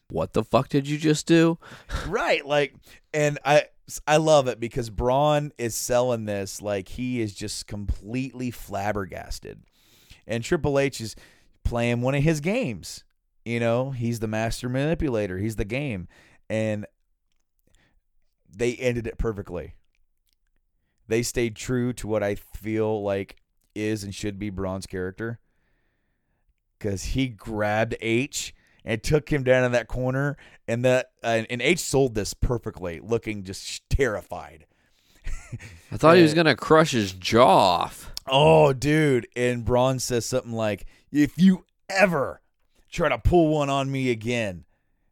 What 0.09 0.33
the 0.33 0.43
fuck 0.43 0.69
did 0.69 0.87
you 0.87 0.97
just 0.97 1.27
do? 1.27 1.59
right 2.07 2.45
like 2.45 2.73
and 3.13 3.37
i 3.43 3.63
i 4.05 4.17
love 4.17 4.47
it 4.47 4.59
because 4.59 4.89
braun 4.89 5.51
is 5.57 5.73
selling 5.75 6.25
this 6.25 6.61
like 6.61 6.89
he 6.89 7.21
is 7.21 7.33
just 7.33 7.67
completely 7.67 8.51
flabbergasted. 8.51 9.63
And 10.25 10.43
triple 10.43 10.77
h 10.77 10.99
is 10.99 11.15
playing 11.63 12.01
one 12.01 12.15
of 12.15 12.23
his 12.23 12.41
games 12.41 13.03
you 13.47 13.61
know? 13.61 13.91
He's 13.91 14.19
the 14.19 14.27
master 14.27 14.67
manipulator. 14.67 15.37
He's 15.37 15.55
the 15.55 15.65
game. 15.65 16.09
And 16.49 16.85
they 18.53 18.75
ended 18.75 19.07
it 19.07 19.17
perfectly. 19.17 19.75
They 21.07 21.23
stayed 21.23 21.55
true 21.55 21.93
to 21.93 22.07
what 22.07 22.21
i 22.21 22.35
feel 22.35 23.01
like 23.01 23.37
is 23.73 24.03
and 24.03 24.13
should 24.13 24.37
be 24.37 24.49
braun's 24.49 24.85
character. 24.85 25.39
Because 26.77 27.03
he 27.03 27.29
grabbed 27.29 27.95
h 28.01 28.53
and 28.87 29.03
took 29.03 29.29
him 29.29 29.43
down 29.43 29.65
in 29.65 29.73
that 29.73 29.89
corner 29.89 30.37
and 30.65 30.85
that 30.85 31.11
uh, 31.21 31.43
and 31.49 31.61
H 31.61 31.79
sold 31.79 32.15
this 32.15 32.33
perfectly, 32.33 33.01
looking 33.01 33.43
just 33.43 33.87
terrified. 33.89 34.65
I 35.91 35.97
thought 35.97 36.15
he 36.15 36.23
was 36.23 36.33
going 36.33 36.45
to 36.45 36.55
crush 36.55 36.91
his 36.91 37.11
jaw 37.11 37.81
off. 37.81 38.13
Oh, 38.25 38.71
dude! 38.71 39.27
And 39.35 39.65
Braun 39.65 39.99
says 39.99 40.25
something 40.25 40.53
like, 40.53 40.85
"If 41.11 41.37
you 41.37 41.65
ever 41.89 42.41
try 42.89 43.09
to 43.09 43.17
pull 43.17 43.49
one 43.49 43.69
on 43.69 43.91
me 43.91 44.09
again, 44.09 44.63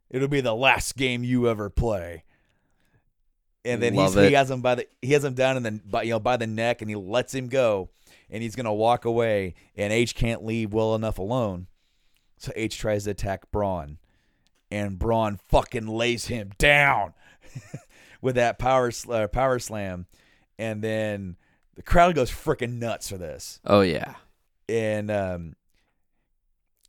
it'll 0.08 0.26
be 0.26 0.40
the 0.40 0.54
last 0.54 0.96
game 0.96 1.22
you 1.22 1.46
ever 1.46 1.68
play." 1.68 2.24
And 3.62 3.82
then 3.82 3.92
he's, 3.94 4.14
he 4.14 4.32
has 4.32 4.50
him 4.50 4.62
by 4.62 4.76
the 4.76 4.86
he 5.02 5.12
has 5.12 5.22
him 5.24 5.34
down 5.34 5.58
in 5.58 5.62
the 5.62 5.80
by, 5.84 6.02
you 6.04 6.12
know 6.12 6.20
by 6.20 6.38
the 6.38 6.46
neck, 6.46 6.80
and 6.80 6.88
he 6.88 6.96
lets 6.96 7.34
him 7.34 7.48
go, 7.48 7.90
and 8.30 8.42
he's 8.42 8.56
gonna 8.56 8.72
walk 8.72 9.04
away, 9.04 9.54
and 9.76 9.92
H 9.92 10.14
can't 10.14 10.46
leave 10.46 10.72
well 10.72 10.94
enough 10.94 11.18
alone, 11.18 11.66
so 12.38 12.52
H 12.56 12.78
tries 12.78 13.04
to 13.04 13.10
attack 13.10 13.50
Braun, 13.50 13.98
and 14.70 14.98
Braun 14.98 15.38
fucking 15.48 15.86
lays 15.86 16.26
him 16.26 16.50
down 16.58 17.14
with 18.20 18.34
that 18.36 18.58
power 18.58 18.90
sl- 18.90 19.12
uh, 19.12 19.26
power 19.28 19.58
slam, 19.58 20.06
and 20.58 20.82
then 20.82 21.36
the 21.74 21.82
crowd 21.82 22.14
goes 22.14 22.30
freaking 22.30 22.78
nuts 22.78 23.08
for 23.08 23.18
this, 23.18 23.60
Oh, 23.64 23.80
yeah. 23.82 24.14
and 24.68 25.10
um, 25.10 25.56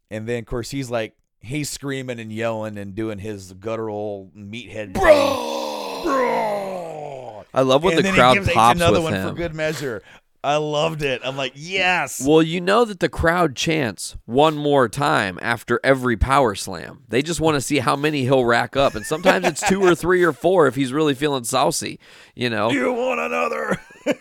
and 0.10 0.28
then 0.28 0.40
of 0.40 0.46
course 0.46 0.72
he's 0.72 0.90
like 0.90 1.16
he's 1.40 1.70
screaming 1.70 2.20
and 2.20 2.32
yelling 2.32 2.78
and 2.78 2.96
doing 2.96 3.20
his 3.20 3.54
guttural 3.54 4.32
meathead 4.36 4.94
bro, 4.94 6.02
bro. 6.04 7.46
I 7.54 7.62
love 7.62 7.84
when 7.84 7.98
and 7.98 8.06
the 8.06 8.12
crowd 8.12 8.34
he 8.34 8.40
gives 8.40 8.50
H 8.50 8.54
pops 8.56 8.76
another 8.80 8.98
with 9.02 9.04
one 9.06 9.14
him. 9.14 9.30
for 9.30 9.36
good 9.36 9.56
measure. 9.56 10.04
I 10.44 10.58
loved 10.58 11.02
it. 11.02 11.22
I'm 11.26 11.36
like, 11.36 11.54
yes. 11.56 12.24
Well, 12.26 12.42
you 12.42 12.62
know 12.62 12.86
that 12.86 13.00
the 13.00 13.10
crowd 13.10 13.56
chants 13.56 14.16
one 14.26 14.56
more 14.56 14.88
time 14.88 15.38
after 15.42 15.80
every 15.84 16.16
power 16.16 16.56
slam. 16.56 17.04
They 17.10 17.22
just 17.22 17.42
want 17.42 17.56
to 17.56 17.62
see 17.62 17.80
how 17.80 17.96
many 17.96 18.24
he'll 18.24 18.46
rack 18.46 18.78
up. 18.78 18.96
And 18.96 19.06
sometimes 19.06 19.46
it's 19.46 19.68
two 19.68 19.84
or 19.84 19.96
three 19.96 20.24
or 20.24 20.32
four 20.34 20.68
if 20.68 20.76
he's 20.76 20.94
really 20.94 21.16
feeling 21.16 21.44
saucy, 21.44 22.00
you 22.36 22.50
know? 22.50 22.70
you 22.70 22.94
want 22.94 23.20
another? 23.20 23.82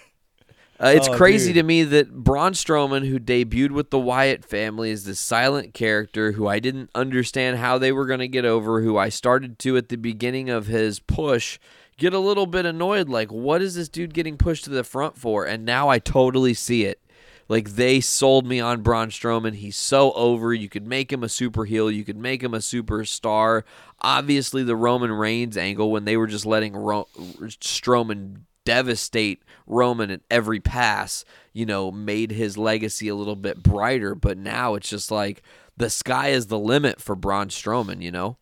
Uh, 0.78 0.92
it's 0.94 1.08
Oh, 1.08 1.16
crazy 1.16 1.54
dude. 1.54 1.62
to 1.62 1.66
me 1.66 1.84
that 1.84 2.12
Braun 2.12 2.52
Strowman, 2.52 3.08
who 3.08 3.18
debuted 3.18 3.70
with 3.70 3.88
the 3.88 3.98
Wyatt 3.98 4.44
family, 4.44 4.90
is 4.90 5.04
this 5.06 5.18
silent 5.18 5.72
character 5.72 6.32
who 6.32 6.46
I 6.46 6.58
didn't 6.58 6.90
understand 6.94 7.56
how 7.56 7.78
they 7.78 7.92
were 7.92 8.04
going 8.04 8.18
to 8.20 8.28
get 8.28 8.44
over, 8.44 8.82
who 8.82 8.98
I 8.98 9.08
started 9.08 9.58
to 9.60 9.78
at 9.78 9.88
the 9.88 9.96
beginning 9.96 10.50
of 10.50 10.66
his 10.66 11.00
push 11.00 11.58
get 11.98 12.12
a 12.12 12.18
little 12.18 12.46
bit 12.46 12.66
annoyed. 12.66 13.08
Like, 13.08 13.32
what 13.32 13.62
is 13.62 13.74
this 13.74 13.88
dude 13.88 14.14
getting 14.14 14.36
pushed 14.36 14.64
to 14.64 14.70
the 14.70 14.84
front 14.84 15.16
for? 15.16 15.46
And 15.46 15.64
now 15.64 15.88
I 15.88 15.98
totally 15.98 16.54
see 16.54 16.84
it. 16.84 17.00
Like, 17.48 17.70
they 17.70 18.00
sold 18.00 18.44
me 18.44 18.58
on 18.58 18.82
Braun 18.82 19.08
Strowman. 19.08 19.54
He's 19.54 19.76
so 19.76 20.12
over. 20.12 20.52
You 20.52 20.68
could 20.68 20.86
make 20.86 21.12
him 21.12 21.22
a 21.22 21.28
super 21.28 21.64
heel, 21.64 21.90
you 21.90 22.04
could 22.04 22.16
make 22.16 22.42
him 22.42 22.54
a 22.54 22.58
superstar. 22.58 23.62
Obviously, 24.00 24.62
the 24.62 24.76
Roman 24.76 25.12
Reigns 25.12 25.56
angle 25.56 25.90
when 25.90 26.04
they 26.04 26.16
were 26.16 26.26
just 26.26 26.44
letting 26.44 26.74
Ro- 26.74 27.08
Strowman 27.16 28.40
devastate 28.64 29.42
Roman 29.66 30.10
at 30.10 30.22
every 30.28 30.60
pass, 30.60 31.24
you 31.52 31.64
know, 31.64 31.92
made 31.92 32.32
his 32.32 32.58
legacy 32.58 33.08
a 33.08 33.14
little 33.14 33.36
bit 33.36 33.62
brighter. 33.62 34.14
But 34.14 34.36
now 34.36 34.74
it's 34.74 34.90
just 34.90 35.10
like 35.10 35.42
the 35.76 35.88
sky 35.88 36.28
is 36.28 36.48
the 36.48 36.58
limit 36.58 37.00
for 37.00 37.14
Braun 37.14 37.48
Strowman, 37.48 38.02
you 38.02 38.10
know? 38.10 38.36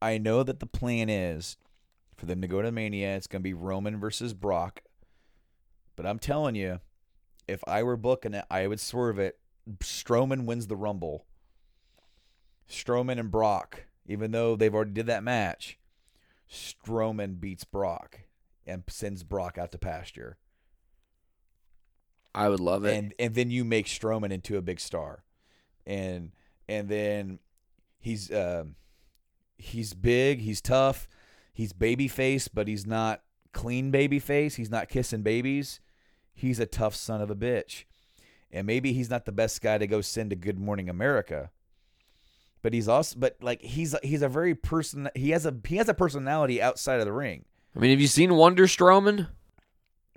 I 0.00 0.16
know 0.16 0.42
that 0.42 0.60
the 0.60 0.66
plan 0.66 1.10
is 1.10 1.56
for 2.20 2.26
them 2.26 2.42
to 2.42 2.46
go 2.46 2.60
to 2.60 2.70
Mania. 2.70 3.16
It's 3.16 3.26
going 3.26 3.40
to 3.40 3.48
be 3.48 3.54
Roman 3.54 3.98
versus 3.98 4.34
Brock. 4.34 4.82
But 5.96 6.06
I'm 6.06 6.18
telling 6.18 6.54
you, 6.54 6.80
if 7.48 7.64
I 7.66 7.82
were 7.82 7.96
booking 7.96 8.34
it, 8.34 8.44
I 8.50 8.66
would 8.66 8.78
swerve 8.78 9.18
it. 9.18 9.38
Strowman 9.78 10.44
wins 10.44 10.66
the 10.66 10.76
Rumble. 10.76 11.24
Strowman 12.68 13.18
and 13.18 13.30
Brock, 13.30 13.84
even 14.06 14.30
though 14.30 14.54
they've 14.54 14.74
already 14.74 14.92
did 14.92 15.06
that 15.06 15.24
match, 15.24 15.78
Strowman 16.48 17.40
beats 17.40 17.64
Brock 17.64 18.20
and 18.66 18.84
sends 18.86 19.22
Brock 19.24 19.56
out 19.58 19.72
to 19.72 19.78
pasture. 19.78 20.36
I 22.34 22.48
would 22.48 22.60
love 22.60 22.84
it. 22.84 22.96
and 22.96 23.14
and 23.18 23.34
then 23.34 23.50
you 23.50 23.64
make 23.64 23.86
Strowman 23.86 24.30
into 24.30 24.56
a 24.56 24.62
big 24.62 24.78
star, 24.78 25.24
and 25.84 26.30
and 26.68 26.88
then 26.88 27.40
he's 27.98 28.30
um 28.32 28.76
he's 29.58 29.94
big, 29.94 30.40
he's 30.40 30.60
tough, 30.60 31.08
he's 31.52 31.72
baby 31.72 32.08
face, 32.08 32.48
but 32.48 32.68
he's 32.68 32.86
not 32.86 33.22
clean 33.52 33.90
baby 33.90 34.18
face. 34.18 34.56
He's 34.56 34.70
not 34.70 34.88
kissing 34.88 35.22
babies. 35.22 35.80
He's 36.32 36.60
a 36.60 36.66
tough 36.66 36.94
son 36.94 37.20
of 37.20 37.30
a 37.30 37.36
bitch, 37.36 37.84
and 38.50 38.66
maybe 38.66 38.92
he's 38.92 39.10
not 39.10 39.26
the 39.26 39.32
best 39.32 39.60
guy 39.60 39.78
to 39.78 39.86
go 39.86 40.00
send 40.00 40.30
to 40.30 40.36
Good 40.36 40.58
Morning 40.58 40.88
America. 40.88 41.50
But 42.62 42.72
he's 42.74 42.88
also, 42.88 43.18
but 43.18 43.36
like 43.40 43.62
he's 43.62 43.94
he's 44.02 44.22
a 44.22 44.28
very 44.28 44.54
person. 44.54 45.08
He 45.14 45.30
has 45.30 45.46
a 45.46 45.54
he 45.66 45.76
has 45.76 45.88
a 45.88 45.94
personality 45.94 46.60
outside 46.60 47.00
of 47.00 47.06
the 47.06 47.12
ring. 47.12 47.44
I 47.74 47.78
mean, 47.78 47.90
have 47.90 48.00
you 48.00 48.06
seen 48.06 48.34
Wonder 48.34 48.66
Strowman? 48.66 49.28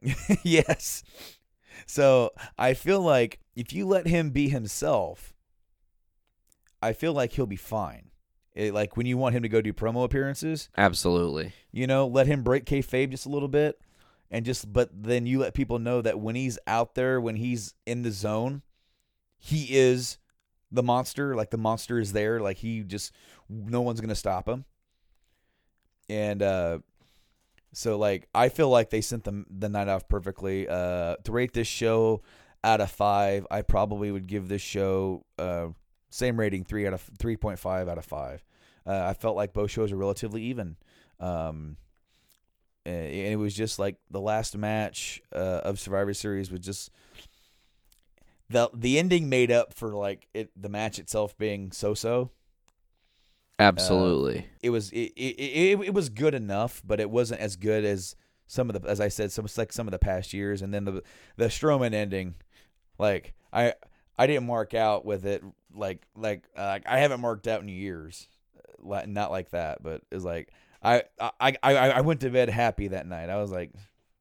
yes. 0.43 1.03
So 1.85 2.31
I 2.57 2.73
feel 2.73 3.01
like 3.01 3.39
if 3.55 3.73
you 3.73 3.85
let 3.85 4.07
him 4.07 4.31
be 4.31 4.49
himself, 4.49 5.33
I 6.81 6.93
feel 6.93 7.13
like 7.13 7.33
he'll 7.33 7.45
be 7.45 7.55
fine. 7.55 8.09
It, 8.55 8.73
like 8.73 8.95
when 8.95 9.05
you 9.07 9.17
want 9.17 9.35
him 9.35 9.43
to 9.43 9.49
go 9.49 9.61
do 9.61 9.73
promo 9.73 10.03
appearances, 10.03 10.69
Absolutely. 10.77 11.53
you 11.71 11.87
know, 11.87 12.05
let 12.07 12.27
him 12.27 12.43
break 12.43 12.65
kayfabe 12.65 13.09
just 13.09 13.25
a 13.25 13.29
little 13.29 13.47
bit, 13.47 13.81
and 14.29 14.45
just 14.45 14.71
but 14.71 14.89
then 14.93 15.25
you 15.25 15.39
let 15.39 15.53
people 15.53 15.79
know 15.79 16.01
that 16.01 16.19
when 16.19 16.35
he's 16.35 16.59
out 16.67 16.93
there, 16.95 17.19
when 17.19 17.35
he's 17.35 17.73
in 17.87 18.03
the 18.03 18.11
zone, 18.11 18.61
he 19.39 19.75
is 19.75 20.17
the 20.71 20.83
monster. 20.83 21.35
Like 21.35 21.49
the 21.51 21.57
monster 21.57 21.99
is 21.99 22.13
there. 22.13 22.39
Like 22.39 22.57
he 22.57 22.81
just 22.81 23.11
no 23.49 23.81
one's 23.81 24.01
gonna 24.01 24.15
stop 24.15 24.47
him. 24.47 24.65
And 26.09 26.41
uh 26.41 26.79
so 27.73 27.97
like 27.97 28.27
I 28.35 28.49
feel 28.49 28.69
like 28.69 28.89
they 28.89 29.01
sent 29.01 29.23
them 29.23 29.45
the 29.49 29.69
night 29.69 29.87
off 29.87 30.07
perfectly. 30.07 30.67
Uh 30.67 31.15
to 31.23 31.31
rate 31.31 31.53
this 31.53 31.67
show 31.67 32.21
out 32.63 32.81
of 32.81 32.91
five, 32.91 33.45
I 33.49 33.61
probably 33.61 34.11
would 34.11 34.27
give 34.27 34.47
this 34.47 34.61
show 34.61 35.25
uh 35.39 35.67
same 36.13 36.39
rating, 36.39 36.63
three 36.63 36.85
out 36.87 36.93
of 36.93 37.01
three 37.17 37.37
point 37.37 37.59
five 37.59 37.87
out 37.87 37.97
of 37.97 38.05
five. 38.05 38.43
Uh, 38.85 39.03
I 39.05 39.13
felt 39.13 39.35
like 39.35 39.53
both 39.53 39.71
shows 39.71 39.91
were 39.91 39.97
relatively 39.97 40.43
even. 40.43 40.77
Um 41.19 41.77
and 42.85 43.05
it 43.05 43.37
was 43.37 43.53
just 43.53 43.79
like 43.79 43.95
the 44.11 44.19
last 44.19 44.57
match 44.57 45.21
uh, 45.33 45.61
of 45.63 45.79
Survivor 45.79 46.13
Series 46.13 46.51
was 46.51 46.59
just 46.59 46.91
the 48.49 48.69
the 48.73 48.99
ending 48.99 49.29
made 49.29 49.51
up 49.51 49.73
for 49.73 49.89
like 49.89 50.27
it 50.33 50.51
the 50.55 50.69
match 50.69 50.99
itself 50.99 51.37
being 51.37 51.71
so 51.71 51.93
so. 51.93 52.31
Absolutely. 53.59 54.47
It 54.61 54.71
was 54.71 54.91
it, 54.91 55.13
it 55.15 55.39
it 55.39 55.79
it 55.87 55.93
was 55.93 56.09
good 56.09 56.33
enough, 56.33 56.81
but 56.85 56.99
it 56.99 57.09
wasn't 57.09 57.39
as 57.39 57.55
good 57.55 57.85
as 57.85 58.15
some 58.47 58.69
of 58.69 58.81
the 58.81 58.89
as 58.89 58.99
I 58.99 59.07
said 59.07 59.31
some 59.31 59.47
like 59.57 59.71
some 59.71 59.87
of 59.87 59.91
the 59.91 59.99
past 59.99 60.33
years. 60.33 60.61
And 60.61 60.73
then 60.73 60.83
the 60.85 61.03
the 61.37 61.45
Strowman 61.45 61.93
ending, 61.93 62.35
like 62.97 63.33
I 63.53 63.73
I 64.17 64.27
didn't 64.27 64.47
mark 64.47 64.73
out 64.73 65.05
with 65.05 65.25
it 65.25 65.41
like 65.73 66.05
like 66.15 66.43
uh, 66.55 66.79
I 66.85 66.99
haven't 66.99 67.21
marked 67.21 67.47
out 67.47 67.61
in 67.61 67.67
years, 67.67 68.27
Like- 68.79 69.07
not 69.07 69.31
like 69.31 69.51
that, 69.51 69.81
but 69.83 70.01
it's 70.11 70.23
like 70.23 70.49
I 70.81 71.03
I 71.39 71.55
I 71.63 71.73
I 71.89 72.01
went 72.01 72.21
to 72.21 72.29
bed 72.29 72.49
happy 72.49 72.89
that 72.89 73.07
night. 73.07 73.29
I 73.29 73.37
was 73.41 73.51
like. 73.51 73.71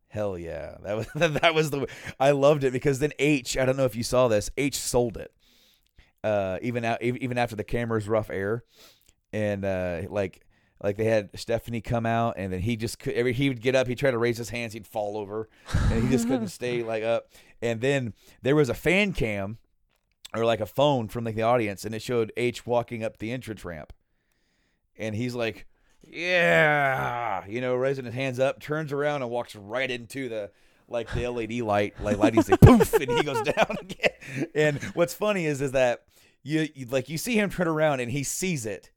Hell 0.09 0.36
yeah, 0.36 0.76
that 0.82 0.94
was 0.94 1.07
that 1.14 1.55
was 1.55 1.70
the 1.70 1.86
I 2.20 2.32
loved 2.32 2.64
it 2.64 2.72
because 2.74 2.98
then 2.98 3.12
H 3.18 3.57
I 3.57 3.64
don't 3.64 3.78
know 3.78 3.86
if 3.86 3.96
you 3.96 4.03
saw 4.03 4.28
this 4.28 4.50
H 4.59 4.76
sold 4.76 5.16
it, 5.16 5.32
uh 6.22 6.59
even 6.61 6.84
out 6.84 7.00
even 7.03 7.38
after 7.38 7.57
the 7.57 7.64
camera's 7.64 8.07
rough 8.07 8.28
air, 8.28 8.62
and 9.32 9.64
uh 9.64 10.03
like 10.11 10.42
like 10.82 10.98
they 10.98 11.05
had 11.07 11.30
Stephanie 11.34 11.80
come 11.80 12.05
out 12.05 12.34
and 12.36 12.53
then 12.53 12.61
he 12.61 12.76
just 12.76 12.98
could 12.98 13.14
every 13.14 13.32
he 13.32 13.48
would 13.48 13.62
get 13.62 13.74
up 13.74 13.86
he'd 13.86 13.96
try 13.96 14.11
to 14.11 14.18
raise 14.18 14.36
his 14.36 14.50
hands 14.50 14.74
he'd 14.74 14.86
fall 14.86 15.16
over 15.16 15.48
and 15.72 16.03
he 16.05 16.11
just 16.11 16.28
couldn't 16.28 16.48
stay 16.61 16.82
like 16.82 17.03
up 17.03 17.30
and 17.62 17.80
then 17.80 18.12
there 18.42 18.55
was 18.55 18.68
a 18.68 18.74
fan 18.74 19.14
cam 19.14 19.57
or 20.35 20.45
like 20.45 20.61
a 20.61 20.66
phone 20.66 21.09
from 21.09 21.24
like 21.24 21.35
the 21.35 21.43
audience 21.43 21.85
and 21.85 21.95
it 21.95 22.03
showed 22.03 22.33
H 22.37 22.66
walking 22.66 23.05
up 23.05 23.18
the 23.18 23.33
entrance 23.33 23.64
ramp 23.64 23.93
and 24.97 25.14
he's 25.14 25.35
like 25.35 25.66
yeah 26.03 27.45
you 27.47 27.61
know 27.61 27.74
raising 27.74 28.05
his 28.05 28.14
hands 28.14 28.39
up 28.39 28.61
turns 28.61 28.93
around 28.93 29.22
and 29.22 29.30
walks 29.30 29.55
right 29.55 29.91
into 29.91 30.28
the 30.28 30.51
like 30.89 31.12
the 31.14 31.26
LED 31.26 31.61
light 31.61 31.95
like 32.01 32.18
lighting 32.18 32.43
say 32.43 32.57
poof 32.61 32.93
and 32.95 33.11
he 33.11 33.22
goes 33.22 33.43
down 33.43 33.76
again 33.80 34.49
and 34.55 34.83
what's 34.95 35.14
funny 35.14 35.47
is 35.47 35.61
is 35.61 35.72
that 35.72 36.03
you, 36.43 36.68
you 36.74 36.87
like 36.87 37.09
you 37.09 37.18
see 37.18 37.39
him 37.39 37.51
turn 37.51 37.68
around 37.68 38.01
and 38.01 38.11
he 38.11 38.22
sees 38.22 38.66
it 38.66 38.91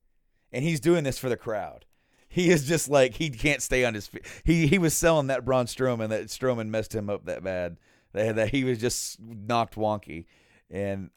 and 0.52 0.64
he's 0.64 0.80
doing 0.80 1.04
this 1.04 1.18
for 1.18 1.30
the 1.30 1.38
crowd. 1.38 1.86
He 2.28 2.50
is 2.50 2.68
just 2.68 2.90
like 2.90 3.16
he 3.16 3.30
can't 3.30 3.62
stay 3.62 3.86
on 3.86 3.94
his 3.94 4.08
feet. 4.08 4.26
He 4.44 4.68
he 4.68 4.78
was 4.78 4.96
selling 4.96 5.28
that 5.28 5.46
Braun 5.46 5.66
Strowman 5.66 6.10
that 6.10 6.26
Strowman 6.28 6.70
messed 6.70 6.94
him 6.94 7.10
up 7.10 7.26
that 7.26 7.44
bad 7.44 7.78
that, 8.14 8.36
that 8.36 8.50
he 8.50 8.64
was 8.64 8.80
just 8.80 9.20
knocked 9.20 9.76
wonky, 9.76 10.26
and 10.70 11.12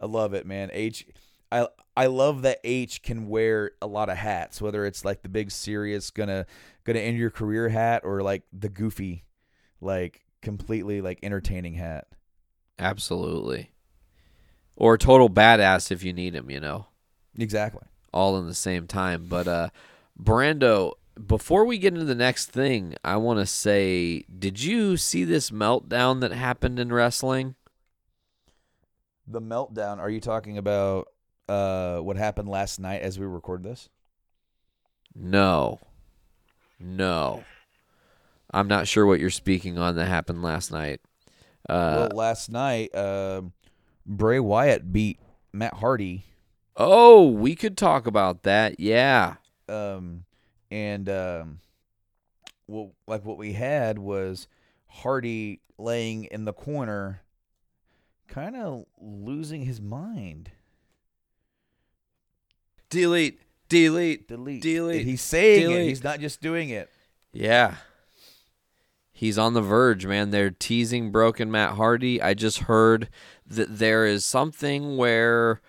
I 0.00 0.06
love 0.06 0.34
it, 0.34 0.46
man. 0.46 0.70
H, 0.72 1.06
I 1.50 1.66
I 1.96 2.06
love 2.06 2.42
that 2.42 2.60
H 2.62 3.02
can 3.02 3.28
wear 3.28 3.72
a 3.82 3.86
lot 3.86 4.08
of 4.08 4.16
hats, 4.16 4.60
whether 4.62 4.86
it's 4.86 5.04
like 5.04 5.22
the 5.22 5.28
big 5.28 5.50
serious 5.50 6.10
gonna 6.10 6.46
gonna 6.84 7.00
end 7.00 7.18
your 7.18 7.30
career 7.30 7.68
hat 7.68 8.02
or 8.04 8.22
like 8.22 8.44
the 8.52 8.68
goofy, 8.68 9.24
like 9.80 10.24
completely 10.42 11.00
like 11.00 11.18
entertaining 11.22 11.74
hat. 11.74 12.06
Absolutely. 12.78 13.72
Or 14.76 14.96
total 14.96 15.28
badass 15.28 15.90
if 15.90 16.04
you 16.04 16.12
need 16.12 16.34
him, 16.34 16.50
you 16.50 16.60
know. 16.60 16.86
Exactly. 17.36 17.82
all 18.12 18.38
in 18.38 18.46
the 18.46 18.54
same 18.54 18.86
time. 18.86 19.26
But 19.28 19.48
uh 19.48 19.68
Brando, 20.20 20.92
before 21.26 21.64
we 21.64 21.78
get 21.78 21.94
into 21.94 22.04
the 22.04 22.14
next 22.14 22.46
thing, 22.46 22.94
I 23.04 23.16
want 23.16 23.40
to 23.40 23.46
say, 23.46 24.22
did 24.22 24.62
you 24.62 24.96
see 24.96 25.24
this 25.24 25.50
meltdown 25.50 26.20
that 26.20 26.32
happened 26.32 26.78
in 26.78 26.92
wrestling? 26.92 27.56
The 29.30 29.40
meltdown. 29.40 29.98
Are 29.98 30.08
you 30.08 30.20
talking 30.20 30.56
about 30.56 31.08
uh, 31.48 31.98
what 31.98 32.16
happened 32.16 32.48
last 32.48 32.80
night 32.80 33.02
as 33.02 33.18
we 33.18 33.26
record 33.26 33.62
this? 33.62 33.88
No. 35.14 35.80
No. 36.80 37.44
I'm 38.50 38.68
not 38.68 38.88
sure 38.88 39.04
what 39.04 39.20
you're 39.20 39.28
speaking 39.30 39.76
on 39.76 39.96
that 39.96 40.06
happened 40.06 40.42
last 40.42 40.72
night. 40.72 41.00
Uh, 41.68 42.08
well, 42.08 42.16
last 42.16 42.50
night, 42.50 42.94
um 42.94 43.52
Bray 44.06 44.40
Wyatt 44.40 44.90
beat 44.90 45.20
Matt 45.52 45.74
Hardy, 45.74 46.24
oh, 46.76 47.28
we 47.28 47.54
could 47.54 47.76
talk 47.76 48.06
about 48.06 48.44
that. 48.44 48.80
Yeah. 48.80 49.34
um, 49.68 50.24
and 50.70 51.08
um, 51.10 51.60
well, 52.66 52.94
like 53.06 53.24
what 53.24 53.36
we 53.36 53.52
had 53.52 53.98
was 53.98 54.48
Hardy 54.86 55.60
laying 55.76 56.24
in 56.24 56.46
the 56.46 56.54
corner, 56.54 57.20
kind 58.28 58.56
of 58.56 58.84
losing 59.00 59.62
his 59.62 59.80
mind. 59.80 60.50
Delete. 62.90 63.40
Delete. 63.68 64.28
Delete. 64.28 64.62
Delete. 64.62 65.06
He's 65.06 65.22
saying 65.22 65.62
it. 65.62 65.68
Delete. 65.68 65.88
He's 65.88 66.04
not 66.04 66.20
just 66.20 66.40
doing 66.40 66.70
it. 66.70 66.88
Yeah. 67.32 67.76
He's 69.10 69.36
on 69.36 69.54
the 69.54 69.60
verge, 69.62 70.06
man. 70.06 70.30
They're 70.30 70.50
teasing 70.50 71.10
broken 71.10 71.50
Matt 71.50 71.72
Hardy. 71.72 72.22
I 72.22 72.34
just 72.34 72.60
heard 72.60 73.08
that 73.46 73.78
there 73.78 74.06
is 74.06 74.24
something 74.24 74.96
where 74.96 75.60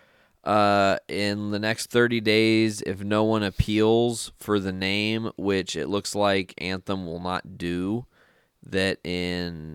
uh, 0.43 0.97
in 1.07 1.51
the 1.51 1.59
next 1.59 1.89
30 1.89 2.21
days, 2.21 2.81
if 2.81 3.03
no 3.03 3.23
one 3.23 3.43
appeals 3.43 4.31
for 4.37 4.59
the 4.59 4.71
name, 4.71 5.31
which 5.35 5.75
it 5.75 5.87
looks 5.87 6.13
like 6.13 6.53
Anthem 6.59 7.05
will 7.05 7.19
not 7.19 7.57
do, 7.57 8.05
that 8.71 8.99
in 9.05 9.69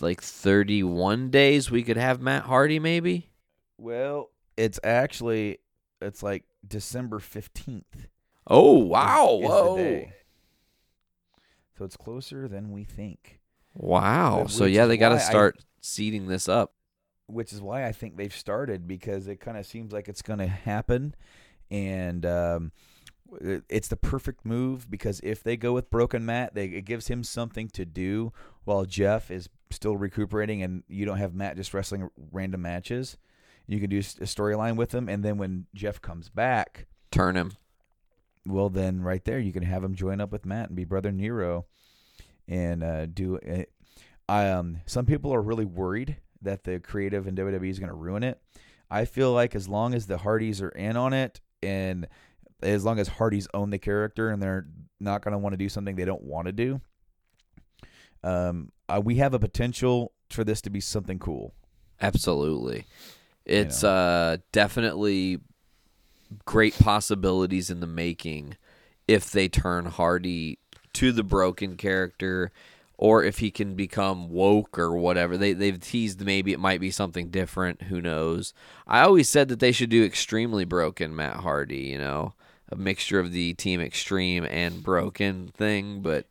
like 0.00 0.20
31 0.20 1.30
days 1.30 1.70
we 1.70 1.82
could 1.82 1.96
have 1.96 2.20
Matt 2.20 2.44
Hardy 2.44 2.78
maybe? 2.78 3.30
Well, 3.78 4.30
it's 4.56 4.80
actually 4.82 5.58
it's 6.00 6.22
like 6.22 6.44
December 6.66 7.18
fifteenth. 7.20 8.08
Oh, 8.46 8.78
wow. 8.78 9.38
is 9.42 9.42
the 9.42 9.46
Whoa. 9.48 10.04
So 11.76 11.84
it's 11.84 11.96
closer 11.96 12.48
than 12.48 12.72
we 12.72 12.82
think. 12.82 13.40
Wow. 13.74 14.46
So 14.46 14.64
yeah, 14.64 14.86
they 14.86 14.96
got 14.96 15.10
to 15.10 15.16
why 15.16 15.20
I- 15.20 15.24
start 15.24 15.58
seeding 15.80 16.26
this 16.26 16.48
up. 16.48 16.72
Which 17.26 17.52
is 17.52 17.60
why 17.60 17.84
I 17.86 17.92
think 17.92 18.16
they've 18.16 18.34
started 18.34 18.88
because 18.88 19.28
it 19.28 19.38
kind 19.38 19.58
of 19.58 19.66
seems 19.66 19.92
like 19.92 20.08
it's 20.08 20.22
going 20.22 20.38
to 20.38 20.46
happen, 20.46 21.14
and 21.70 22.24
um, 22.24 22.72
it's 23.68 23.88
the 23.88 23.96
perfect 23.96 24.44
move 24.44 24.90
because 24.90 25.20
if 25.22 25.42
they 25.42 25.56
go 25.56 25.72
with 25.72 25.90
Broken 25.90 26.24
Matt, 26.24 26.54
they, 26.54 26.66
it 26.66 26.82
gives 26.84 27.08
him 27.08 27.22
something 27.22 27.68
to 27.70 27.84
do 27.84 28.32
while 28.64 28.84
Jeff 28.84 29.30
is 29.30 29.48
still 29.70 29.96
recuperating, 29.96 30.62
and 30.62 30.82
you 30.88 31.04
don't 31.04 31.18
have 31.18 31.34
Matt 31.34 31.56
just 31.56 31.74
wrestling 31.74 32.08
random 32.32 32.62
matches. 32.62 33.18
You 33.66 33.80
can 33.80 33.90
do 33.90 33.98
a 33.98 34.00
storyline 34.00 34.76
with 34.76 34.94
him, 34.94 35.08
and 35.08 35.22
then 35.22 35.36
when 35.36 35.66
Jeff 35.74 36.00
comes 36.00 36.28
back, 36.30 36.86
Turn 37.10 37.36
him. 37.36 37.52
well 38.46 38.68
then 38.70 39.02
right 39.02 39.24
there 39.24 39.38
you 39.38 39.52
can 39.52 39.62
have 39.62 39.82
him 39.84 39.94
join 39.94 40.20
up 40.20 40.30
with 40.32 40.46
Matt 40.46 40.68
and 40.68 40.76
be 40.76 40.84
brother 40.84 41.10
Nero 41.12 41.66
and 42.46 42.82
uh, 42.82 43.06
do 43.06 43.36
it. 43.36 43.70
I 44.28 44.48
um 44.50 44.80
some 44.86 45.06
people 45.06 45.32
are 45.34 45.42
really 45.42 45.64
worried 45.64 46.16
that 46.42 46.64
the 46.64 46.80
creative 46.80 47.26
in 47.26 47.34
WWE 47.34 47.68
is 47.70 47.78
going 47.78 47.88
to 47.90 47.94
ruin 47.94 48.22
it. 48.22 48.40
I 48.90 49.04
feel 49.04 49.32
like 49.32 49.54
as 49.54 49.68
long 49.68 49.92
as 49.94 50.06
the 50.06 50.18
Hardys 50.18 50.62
are 50.62 50.68
in 50.70 50.96
on 50.96 51.12
it 51.12 51.40
and 51.62 52.06
as 52.62 52.84
long 52.84 52.98
as 52.98 53.08
Hardys 53.08 53.48
own 53.54 53.70
the 53.70 53.78
character 53.78 54.30
and 54.30 54.42
they're 54.42 54.66
not 55.00 55.22
going 55.22 55.32
to 55.32 55.38
want 55.38 55.52
to 55.52 55.56
do 55.56 55.68
something 55.68 55.96
they 55.96 56.04
don't 56.04 56.22
want 56.22 56.46
to 56.46 56.52
do, 56.52 56.80
um, 58.24 58.72
uh, 58.88 59.00
we 59.02 59.16
have 59.16 59.34
a 59.34 59.38
potential 59.38 60.12
for 60.30 60.44
this 60.44 60.60
to 60.62 60.70
be 60.70 60.80
something 60.80 61.18
cool. 61.18 61.54
Absolutely. 62.00 62.84
It's 63.44 63.82
uh 63.82 64.36
definitely 64.52 65.40
great 66.44 66.78
possibilities 66.78 67.70
in 67.70 67.80
the 67.80 67.86
making 67.86 68.56
if 69.06 69.30
they 69.30 69.48
turn 69.48 69.86
Hardy 69.86 70.58
to 70.92 71.12
the 71.12 71.22
broken 71.22 71.76
character 71.76 72.52
or 72.98 73.22
if 73.22 73.38
he 73.38 73.50
can 73.50 73.74
become 73.74 74.28
woke 74.28 74.78
or 74.78 74.96
whatever. 74.96 75.36
They 75.36 75.54
they've 75.54 75.80
teased 75.80 76.20
maybe 76.20 76.52
it 76.52 76.60
might 76.60 76.80
be 76.80 76.90
something 76.90 77.30
different, 77.30 77.82
who 77.82 78.02
knows. 78.02 78.52
I 78.86 79.00
always 79.00 79.28
said 79.28 79.48
that 79.48 79.60
they 79.60 79.72
should 79.72 79.90
do 79.90 80.04
extremely 80.04 80.64
broken 80.64 81.16
Matt 81.16 81.36
Hardy, 81.36 81.78
you 81.78 81.98
know, 81.98 82.34
a 82.70 82.76
mixture 82.76 83.18
of 83.18 83.32
the 83.32 83.54
team 83.54 83.80
extreme 83.80 84.44
and 84.44 84.82
broken 84.82 85.48
thing, 85.48 86.00
but 86.00 86.26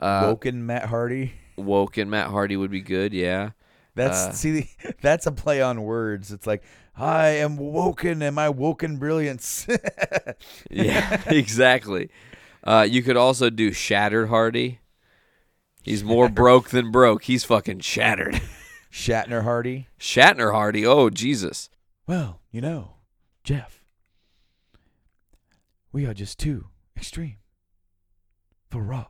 uh 0.00 0.22
Woken 0.26 0.64
Matt 0.66 0.86
Hardy. 0.86 1.32
woken 1.56 2.10
Matt 2.10 2.28
Hardy 2.28 2.56
would 2.56 2.70
be 2.70 2.80
good, 2.80 3.12
yeah. 3.12 3.50
That's 3.94 4.18
Uh, 4.18 4.32
see, 4.32 4.70
that's 5.02 5.26
a 5.26 5.32
play 5.32 5.60
on 5.60 5.82
words. 5.82 6.32
It's 6.32 6.46
like 6.46 6.62
I 6.96 7.28
am 7.28 7.56
woken, 7.56 8.20
and 8.22 8.34
my 8.36 8.48
woken 8.50 8.96
brilliance. 8.98 9.66
Yeah, 10.70 11.22
exactly. 11.26 12.10
Uh, 12.64 12.86
you 12.88 13.02
could 13.02 13.16
also 13.16 13.50
do 13.50 13.72
Shattered 13.72 14.28
Hardy. 14.28 14.80
He's 15.82 16.04
more 16.04 16.28
broke 16.28 16.70
than 16.70 16.90
broke. 16.92 17.24
He's 17.24 17.44
fucking 17.44 17.80
shattered. 17.80 18.40
Shatner 18.92 19.42
Hardy. 19.42 19.88
Shatner 19.98 20.52
Hardy. 20.52 20.86
Oh 20.86 21.10
Jesus. 21.10 21.68
Well, 22.06 22.40
you 22.52 22.60
know, 22.60 22.92
Jeff, 23.42 23.81
we 25.92 26.06
are 26.06 26.14
just 26.14 26.38
too 26.38 26.66
extreme 26.96 27.36
for 28.70 28.82
Raw. 28.82 29.06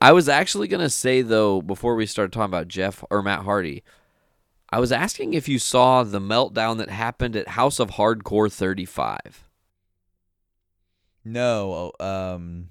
I 0.00 0.12
was 0.12 0.28
actually 0.28 0.68
gonna 0.68 0.90
say 0.90 1.22
though 1.22 1.62
before 1.62 1.94
we 1.94 2.06
started 2.06 2.32
talking 2.32 2.50
about 2.50 2.68
Jeff 2.68 3.04
or 3.10 3.22
Matt 3.22 3.40
Hardy, 3.44 3.82
I 4.70 4.80
was 4.80 4.90
asking 4.92 5.34
if 5.34 5.48
you 5.48 5.58
saw 5.58 6.02
the 6.02 6.20
meltdown 6.20 6.78
that 6.78 6.90
happened 6.90 7.36
at 7.36 7.48
House 7.48 7.78
of 7.78 7.92
Hardcore 7.92 8.52
35. 8.52 9.48
No, 11.24 11.92
um, 12.00 12.68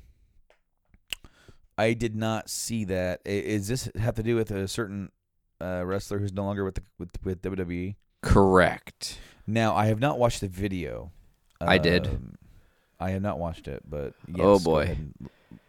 I 1.78 1.94
did 1.94 2.16
not 2.16 2.50
see 2.50 2.84
that. 2.86 3.22
I- 3.26 3.60
this 3.64 3.90
have 3.98 4.16
to 4.16 4.24
do 4.24 4.36
with 4.36 4.52
a 4.52 4.68
certain 4.68 5.12
uh, 5.62 5.84
wrestler 5.86 6.20
who's 6.20 6.34
no 6.34 6.44
longer 6.44 6.64
with 6.66 6.76
the 6.76 6.84
with, 7.00 7.10
with 7.24 7.42
WWE? 7.42 7.96
Correct. 8.22 9.18
Now, 9.46 9.76
I 9.76 9.88
have 9.88 10.00
not 10.00 10.18
watched 10.20 10.42
the 10.42 10.48
video. 10.48 11.12
I 11.60 11.78
did. 11.78 12.08
Um, 12.08 12.38
I 13.00 13.12
have 13.12 13.22
not 13.22 13.40
watched 13.40 13.68
it, 13.68 13.84
but 13.90 14.14
yes, 14.28 14.40
Oh, 14.40 14.60
boy. 14.60 14.98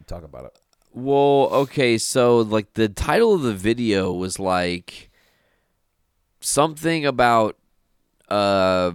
talk 0.07 0.23
about 0.25 0.45
it. 0.47 0.59
Well, 0.93 1.49
okay, 1.53 1.99
so 1.99 2.39
like 2.39 2.75
the 2.75 2.89
title 2.89 3.35
of 3.35 3.43
the 3.43 3.55
video 3.55 4.13
was 4.13 4.39
like 4.39 5.11
something 6.41 7.05
about 7.07 7.57
uh 8.29 8.93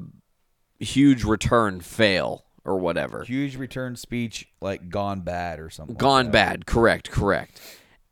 huge 0.79 1.23
return 1.25 1.81
fail 1.81 2.45
or 2.63 2.77
whatever. 2.77 3.23
Huge 3.23 3.55
return 3.57 3.95
speech, 3.97 4.47
like 4.61 4.89
gone 4.89 5.21
bad 5.21 5.59
or 5.59 5.69
something. 5.69 5.95
like 5.95 6.01
Gone 6.01 6.25
that. 6.25 6.31
bad. 6.31 6.65
Correct, 6.65 7.11
correct. 7.11 7.59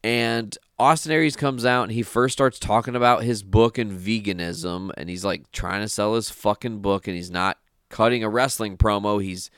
And 0.08 0.58
Austin 0.80 1.12
Aries 1.12 1.36
comes 1.36 1.66
out 1.66 1.84
and 1.84 1.92
he 1.92 2.02
first 2.02 2.32
starts 2.32 2.60
talking 2.60 2.96
about 2.96 3.24
his 3.24 3.44
book 3.44 3.78
and 3.78 3.92
veganism 3.92 4.90
and 4.96 5.10
he's 5.10 5.26
like 5.26 5.52
trying 5.52 5.82
to 5.82 5.90
sell 5.90 6.16
his 6.16 6.30
fucking 6.30 6.80
book 6.80 7.10
and 7.10 7.18
he's 7.18 7.30
not 7.30 7.58
cutting 7.90 8.24
a 8.24 8.30
wrestling 8.30 8.78
promo, 8.78 9.22
he's 9.22 9.52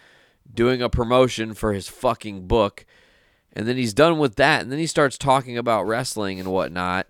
doing 0.51 0.81
a 0.81 0.89
promotion 0.89 1.53
for 1.53 1.73
his 1.73 1.87
fucking 1.87 2.47
book. 2.47 2.87
And 3.53 3.67
then 3.67 3.77
he's 3.77 3.93
done 3.93 4.17
with 4.17 4.37
that 4.37 4.63
and 4.63 4.71
then 4.71 4.79
he 4.79 4.87
starts 4.87 5.19
talking 5.19 5.55
about 5.55 5.85
wrestling 5.85 6.39
and 6.39 6.51
whatnot. 6.51 7.05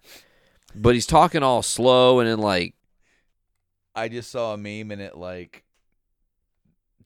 But 0.75 0.95
he's 0.95 1.07
talking 1.07 1.41
all 1.41 1.61
slow 1.61 2.19
and 2.19 2.27
then 2.27 2.39
like 2.39 2.75
I 3.95 4.09
just 4.09 4.31
saw 4.31 4.53
a 4.53 4.57
meme 4.57 4.91
and 4.91 5.01
it 5.01 5.15
like 5.15 5.63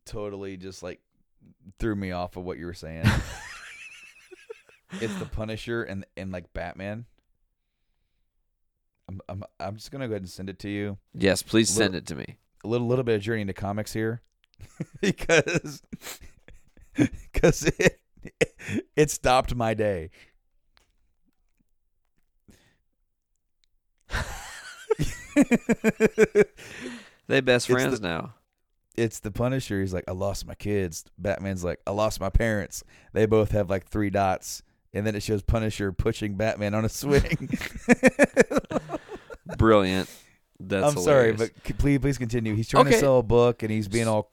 totally 0.03 0.57
just 0.57 0.81
like 0.81 0.99
threw 1.77 1.95
me 1.95 2.11
off 2.11 2.38
of 2.38 2.43
what 2.43 2.57
you 2.57 2.65
were 2.65 2.73
saying. 2.73 3.05
it's 5.01 5.15
the 5.15 5.25
Punisher 5.25 5.83
and 5.83 6.05
and 6.17 6.31
like 6.31 6.53
Batman. 6.53 7.05
I'm 9.09 9.21
I'm 9.27 9.43
I'm 9.59 9.75
just 9.75 9.91
gonna 9.91 10.07
go 10.07 10.13
ahead 10.13 10.21
and 10.21 10.29
send 10.29 10.49
it 10.49 10.59
to 10.59 10.69
you. 10.69 10.97
Yes, 11.13 11.41
please 11.43 11.69
send 11.69 11.95
it 11.95 12.05
to 12.07 12.15
me. 12.15 12.37
A 12.63 12.67
little 12.67 12.87
little 12.87 13.03
bit 13.03 13.15
of 13.15 13.21
journey 13.21 13.41
into 13.41 13.53
comics 13.53 13.91
here, 13.93 14.21
because 15.01 15.81
because 16.95 17.63
it 17.77 17.99
it 18.95 19.11
stopped 19.11 19.53
my 19.55 19.73
day. 19.73 20.09
They 27.27 27.41
best 27.41 27.67
friends 27.67 27.99
the- 27.99 28.07
now. 28.07 28.33
it's 28.95 29.19
the 29.19 29.31
Punisher. 29.31 29.79
He's 29.81 29.93
like, 29.93 30.03
I 30.07 30.11
lost 30.11 30.45
my 30.45 30.55
kids. 30.55 31.05
Batman's 31.17 31.63
like, 31.63 31.79
I 31.87 31.91
lost 31.91 32.19
my 32.19 32.29
parents. 32.29 32.83
They 33.13 33.25
both 33.25 33.51
have 33.51 33.69
like 33.69 33.87
three 33.87 34.09
dots. 34.09 34.61
And 34.93 35.05
then 35.07 35.15
it 35.15 35.23
shows 35.23 35.41
Punisher 35.41 35.91
pushing 35.91 36.35
Batman 36.35 36.75
on 36.75 36.85
a 36.85 36.89
swing. 36.89 37.49
Brilliant. 39.57 40.09
That's 40.59 40.95
I'm 40.95 41.01
sorry, 41.01 41.33
but 41.33 41.51
please, 41.77 41.99
please 41.99 42.17
continue. 42.17 42.55
He's 42.55 42.67
trying 42.69 42.85
Okay. 42.87 42.95
to 42.95 42.99
sell 42.99 43.19
a 43.19 43.23
book, 43.23 43.63
and 43.63 43.71
he's 43.71 43.87
being 43.87 44.07
all 44.07 44.31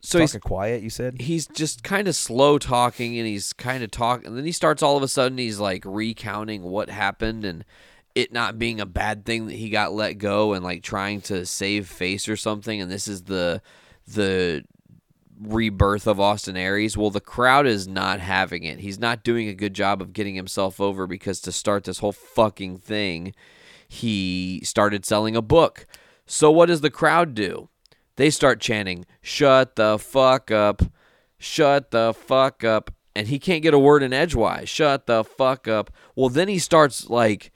so 0.00 0.18
he's 0.18 0.36
quiet. 0.38 0.82
You 0.82 0.90
said 0.90 1.20
he's 1.20 1.46
just 1.46 1.84
kind 1.84 2.08
of 2.08 2.16
slow 2.16 2.58
talking 2.58 3.16
and 3.18 3.26
he's 3.26 3.52
kind 3.52 3.84
of 3.84 3.90
talking 3.92 4.26
and 4.26 4.36
then 4.36 4.44
he 4.44 4.50
starts 4.50 4.82
all 4.82 4.96
of 4.96 5.02
a 5.04 5.08
sudden 5.08 5.38
he's 5.38 5.60
like 5.60 5.84
recounting 5.86 6.64
what 6.64 6.90
happened 6.90 7.44
and 7.44 7.64
it 8.16 8.32
not 8.32 8.58
being 8.58 8.80
a 8.80 8.84
bad 8.86 9.24
thing 9.24 9.46
that 9.46 9.54
he 9.54 9.70
got 9.70 9.92
let 9.92 10.14
go 10.14 10.54
and 10.54 10.64
like 10.64 10.82
trying 10.82 11.20
to 11.20 11.46
save 11.46 11.86
face 11.86 12.28
or 12.28 12.34
something 12.36 12.80
and 12.80 12.90
this 12.90 13.06
is 13.06 13.22
the 13.22 13.62
the 14.08 14.64
rebirth 15.42 16.06
of 16.06 16.20
Austin 16.20 16.56
Aries. 16.56 16.96
Well, 16.96 17.10
the 17.10 17.20
crowd 17.20 17.66
is 17.66 17.88
not 17.88 18.20
having 18.20 18.64
it. 18.64 18.80
He's 18.80 18.98
not 18.98 19.24
doing 19.24 19.48
a 19.48 19.54
good 19.54 19.74
job 19.74 20.00
of 20.00 20.12
getting 20.12 20.34
himself 20.34 20.80
over 20.80 21.06
because 21.06 21.40
to 21.40 21.52
start 21.52 21.84
this 21.84 21.98
whole 21.98 22.12
fucking 22.12 22.78
thing, 22.78 23.34
he 23.88 24.60
started 24.64 25.04
selling 25.04 25.36
a 25.36 25.42
book. 25.42 25.86
So 26.26 26.50
what 26.50 26.66
does 26.66 26.80
the 26.80 26.90
crowd 26.90 27.34
do? 27.34 27.68
They 28.16 28.30
start 28.30 28.60
chanting, 28.60 29.04
"Shut 29.20 29.76
the 29.76 29.98
fuck 29.98 30.50
up. 30.50 30.82
Shut 31.38 31.90
the 31.90 32.14
fuck 32.14 32.64
up." 32.64 32.90
And 33.14 33.28
he 33.28 33.38
can't 33.38 33.62
get 33.62 33.74
a 33.74 33.78
word 33.78 34.02
in 34.02 34.12
edgewise. 34.12 34.68
Shut 34.68 35.06
the 35.06 35.24
fuck 35.24 35.68
up. 35.68 35.90
Well, 36.14 36.28
then 36.28 36.48
he 36.48 36.58
starts 36.58 37.10
like 37.10 37.50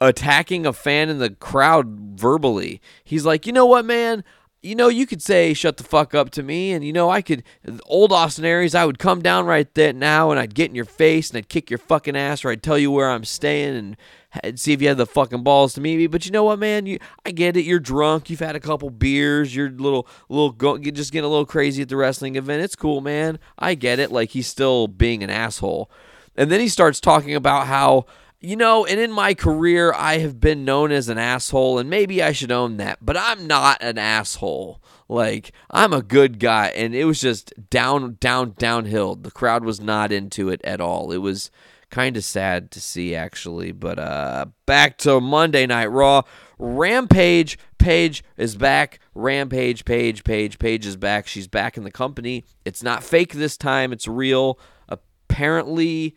attacking 0.00 0.66
a 0.66 0.72
fan 0.72 1.08
in 1.08 1.18
the 1.18 1.30
crowd 1.30 1.86
verbally. 2.18 2.80
He's 3.04 3.24
like, 3.24 3.46
you 3.46 3.52
know 3.52 3.66
what, 3.66 3.84
man? 3.84 4.24
You 4.62 4.76
know, 4.76 4.86
you 4.88 5.06
could 5.06 5.20
say 5.20 5.54
"shut 5.54 5.76
the 5.76 5.82
fuck 5.82 6.14
up" 6.14 6.30
to 6.30 6.42
me, 6.42 6.70
and 6.70 6.84
you 6.84 6.92
know, 6.92 7.10
I 7.10 7.20
could. 7.20 7.42
Old 7.86 8.12
Austin 8.12 8.44
Aries, 8.44 8.76
I 8.76 8.84
would 8.84 9.00
come 9.00 9.20
down 9.20 9.44
right 9.44 9.72
there 9.74 9.92
now, 9.92 10.30
and 10.30 10.38
I'd 10.38 10.54
get 10.54 10.70
in 10.70 10.76
your 10.76 10.84
face, 10.84 11.30
and 11.30 11.38
I'd 11.38 11.48
kick 11.48 11.68
your 11.68 11.78
fucking 11.78 12.16
ass, 12.16 12.44
or 12.44 12.50
I'd 12.50 12.62
tell 12.62 12.78
you 12.78 12.90
where 12.90 13.10
I'm 13.10 13.24
staying, 13.24 13.76
and 13.76 13.96
and 14.42 14.58
see 14.58 14.72
if 14.72 14.80
you 14.80 14.88
had 14.88 14.96
the 14.96 15.06
fucking 15.06 15.42
balls 15.42 15.74
to 15.74 15.80
meet 15.80 15.96
me. 15.96 16.06
But 16.06 16.24
you 16.24 16.32
know 16.32 16.44
what, 16.44 16.58
man? 16.58 16.86
You, 16.86 16.98
I 17.26 17.32
get 17.32 17.56
it. 17.56 17.64
You're 17.64 17.80
drunk. 17.80 18.30
You've 18.30 18.40
had 18.40 18.56
a 18.56 18.60
couple 18.60 18.88
beers. 18.90 19.54
You're 19.54 19.70
little, 19.70 20.06
little, 20.28 20.52
go, 20.52 20.76
you're 20.76 20.92
just 20.92 21.12
getting 21.12 21.26
a 21.26 21.28
little 21.28 21.44
crazy 21.44 21.82
at 21.82 21.88
the 21.88 21.96
wrestling 21.96 22.36
event. 22.36 22.62
It's 22.62 22.76
cool, 22.76 23.00
man. 23.00 23.38
I 23.58 23.74
get 23.74 23.98
it. 23.98 24.12
Like 24.12 24.30
he's 24.30 24.46
still 24.46 24.86
being 24.86 25.22
an 25.22 25.30
asshole, 25.30 25.90
and 26.36 26.50
then 26.50 26.60
he 26.60 26.68
starts 26.68 27.00
talking 27.00 27.34
about 27.34 27.66
how 27.66 28.06
you 28.42 28.56
know, 28.56 28.84
and 28.84 28.98
in 29.00 29.12
my 29.12 29.34
career, 29.34 29.92
I 29.96 30.18
have 30.18 30.40
been 30.40 30.64
known 30.64 30.90
as 30.90 31.08
an 31.08 31.18
asshole, 31.18 31.78
and 31.78 31.88
maybe 31.88 32.22
I 32.22 32.32
should 32.32 32.52
own 32.52 32.76
that, 32.78 32.98
but 33.00 33.16
I'm 33.16 33.46
not 33.46 33.78
an 33.80 33.98
asshole. 33.98 34.82
Like, 35.08 35.52
I'm 35.70 35.92
a 35.92 36.02
good 36.02 36.38
guy, 36.38 36.68
and 36.68 36.94
it 36.94 37.04
was 37.04 37.20
just 37.20 37.52
down, 37.70 38.16
down, 38.18 38.54
downhill. 38.58 39.14
The 39.14 39.30
crowd 39.30 39.64
was 39.64 39.80
not 39.80 40.10
into 40.10 40.48
it 40.48 40.60
at 40.64 40.80
all. 40.80 41.12
It 41.12 41.18
was 41.18 41.50
kind 41.92 42.16
of 42.16 42.24
sad 42.24 42.70
to 42.72 42.80
see, 42.80 43.14
actually. 43.14 43.70
But 43.70 44.00
uh 44.00 44.46
back 44.66 44.98
to 44.98 45.20
Monday 45.20 45.66
Night 45.66 45.90
Raw. 45.90 46.22
Rampage 46.58 47.58
Paige 47.78 48.24
is 48.36 48.56
back. 48.56 48.98
Rampage 49.14 49.84
Paige 49.84 50.24
Paige 50.24 50.58
Paige 50.58 50.86
is 50.86 50.96
back. 50.96 51.28
She's 51.28 51.46
back 51.46 51.76
in 51.76 51.84
the 51.84 51.90
company. 51.92 52.44
It's 52.64 52.82
not 52.82 53.04
fake 53.04 53.34
this 53.34 53.56
time. 53.56 53.92
It's 53.92 54.08
real. 54.08 54.58
Apparently, 54.88 56.16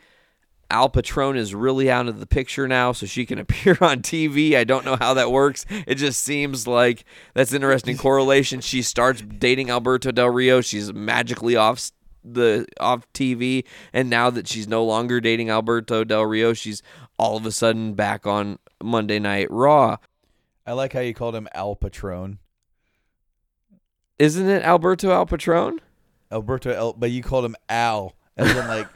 Al 0.71 0.89
Patron 0.89 1.37
is 1.37 1.53
really 1.53 1.89
out 1.91 2.07
of 2.07 2.19
the 2.19 2.25
picture 2.25 2.67
now, 2.67 2.91
so 2.91 3.05
she 3.05 3.25
can 3.25 3.39
appear 3.39 3.77
on 3.81 4.01
TV. 4.01 4.55
I 4.55 4.63
don't 4.63 4.85
know 4.85 4.95
how 4.95 5.13
that 5.13 5.31
works. 5.31 5.65
It 5.87 5.95
just 5.95 6.21
seems 6.23 6.67
like 6.67 7.05
that's 7.33 7.51
an 7.51 7.57
interesting 7.57 7.97
correlation. 7.97 8.61
She 8.61 8.81
starts 8.81 9.21
dating 9.21 9.69
Alberto 9.69 10.11
Del 10.11 10.29
Rio. 10.29 10.61
She's 10.61 10.93
magically 10.93 11.55
off 11.55 11.91
the 12.23 12.65
off 12.79 13.05
TV, 13.13 13.65
and 13.93 14.09
now 14.09 14.29
that 14.31 14.47
she's 14.47 14.67
no 14.67 14.83
longer 14.83 15.21
dating 15.21 15.49
Alberto 15.49 16.03
Del 16.03 16.25
Rio, 16.25 16.53
she's 16.53 16.81
all 17.19 17.37
of 17.37 17.45
a 17.45 17.51
sudden 17.51 17.93
back 17.93 18.25
on 18.25 18.57
Monday 18.83 19.19
Night 19.19 19.47
Raw. 19.51 19.97
I 20.65 20.73
like 20.73 20.93
how 20.93 20.99
you 21.01 21.13
called 21.13 21.35
him 21.35 21.47
Al 21.53 21.75
Patron, 21.75 22.39
Isn't 24.17 24.49
it 24.49 24.63
Alberto 24.63 25.11
Al 25.11 25.27
Patron? 25.27 25.79
Alberto 26.31 26.71
El, 26.71 26.93
but 26.93 27.11
you 27.11 27.21
called 27.21 27.45
him 27.45 27.55
Al, 27.69 28.15
as 28.35 28.49
in 28.55 28.67
like, 28.67 28.87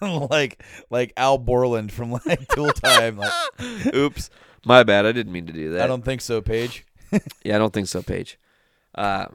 like, 0.30 0.62
like 0.90 1.12
Al 1.16 1.38
Borland 1.38 1.92
from 1.92 2.12
like 2.12 2.48
Tool 2.48 2.72
Time. 2.72 3.18
Like, 3.18 3.32
Oops, 3.94 4.30
my 4.64 4.82
bad. 4.82 5.06
I 5.06 5.12
didn't 5.12 5.32
mean 5.32 5.46
to 5.46 5.52
do 5.52 5.72
that. 5.72 5.82
I 5.82 5.86
don't 5.86 6.04
think 6.04 6.20
so, 6.20 6.40
Paige. 6.40 6.86
Yeah, 7.42 7.56
I 7.56 7.58
don't 7.58 7.72
think 7.72 7.88
so, 7.88 8.02
Paige. 8.02 8.38
Uh, 8.94 9.26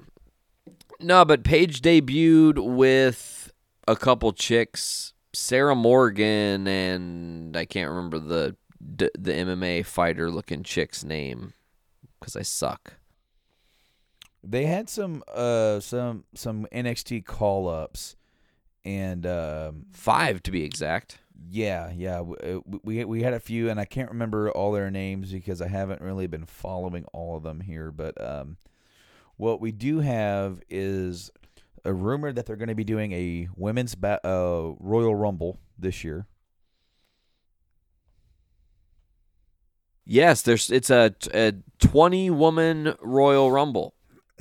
no, 1.01 1.25
but 1.25 1.43
Paige 1.43 1.81
debuted 1.81 2.57
with 2.57 3.51
a 3.85 3.97
couple 3.97 4.31
chicks, 4.31 5.13
Sarah 5.33 5.75
Morgan, 5.75 6.67
and 6.67 7.57
I 7.57 7.65
can't 7.65 7.89
remember 7.89 8.19
the 8.19 8.55
the, 8.79 9.11
the 9.17 9.31
MMA 9.31 9.85
fighter 9.85 10.29
looking 10.29 10.63
chick's 10.63 11.03
name 11.03 11.53
because 12.19 12.35
I 12.35 12.43
suck. 12.43 12.93
They 14.43 14.65
had 14.65 14.89
some 14.89 15.23
uh 15.33 15.79
some 15.79 16.25
some 16.33 16.67
NXT 16.71 17.25
call 17.25 17.67
ups, 17.67 18.15
and 18.85 19.25
um, 19.25 19.85
Five 19.91 20.43
to 20.43 20.51
be 20.51 20.63
exact. 20.63 21.19
yeah, 21.49 21.91
yeah, 21.91 22.17
w- 22.17 22.35
uh, 22.65 22.77
we 22.83 23.03
we 23.05 23.23
had 23.23 23.33
a 23.33 23.39
few, 23.39 23.69
and 23.69 23.79
I 23.79 23.85
can't 23.85 24.09
remember 24.09 24.49
all 24.51 24.71
their 24.71 24.91
names 24.91 25.31
because 25.31 25.61
I 25.61 25.67
haven't 25.67 26.01
really 26.01 26.27
been 26.27 26.45
following 26.45 27.05
all 27.13 27.35
of 27.35 27.43
them 27.43 27.61
here. 27.61 27.91
But 27.91 28.19
um, 28.23 28.57
what 29.37 29.61
we 29.61 29.71
do 29.71 29.99
have 29.99 30.61
is 30.69 31.31
a 31.83 31.93
rumor 31.93 32.31
that 32.33 32.45
they're 32.45 32.55
going 32.55 32.69
to 32.69 32.75
be 32.75 32.83
doing 32.83 33.11
a 33.13 33.47
women's 33.55 33.95
ba- 33.95 34.25
uh, 34.25 34.73
Royal 34.79 35.15
Rumble 35.15 35.59
this 35.77 36.03
year. 36.03 36.27
Yes, 40.05 40.41
there's 40.43 40.69
it's 40.69 40.89
a, 40.89 41.15
a 41.33 41.53
twenty 41.79 42.29
woman 42.29 42.95
Royal 43.01 43.51
Rumble. 43.51 43.95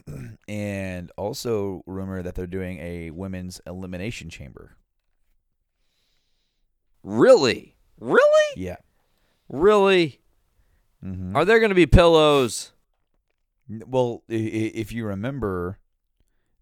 and 0.48 1.10
also 1.16 1.82
rumor 1.86 2.22
that 2.22 2.34
they're 2.34 2.46
doing 2.46 2.78
a 2.78 3.10
women's 3.10 3.60
elimination 3.66 4.28
chamber. 4.30 4.76
Really, 7.02 7.76
really, 8.00 8.52
Yeah. 8.56 8.76
really. 9.48 10.20
Mm-hmm. 11.04 11.36
Are 11.36 11.44
there 11.44 11.58
going 11.58 11.68
to 11.70 11.74
be 11.74 11.86
pillows? 11.86 12.72
Well, 13.68 14.22
if 14.28 14.92
you 14.92 15.04
remember, 15.06 15.78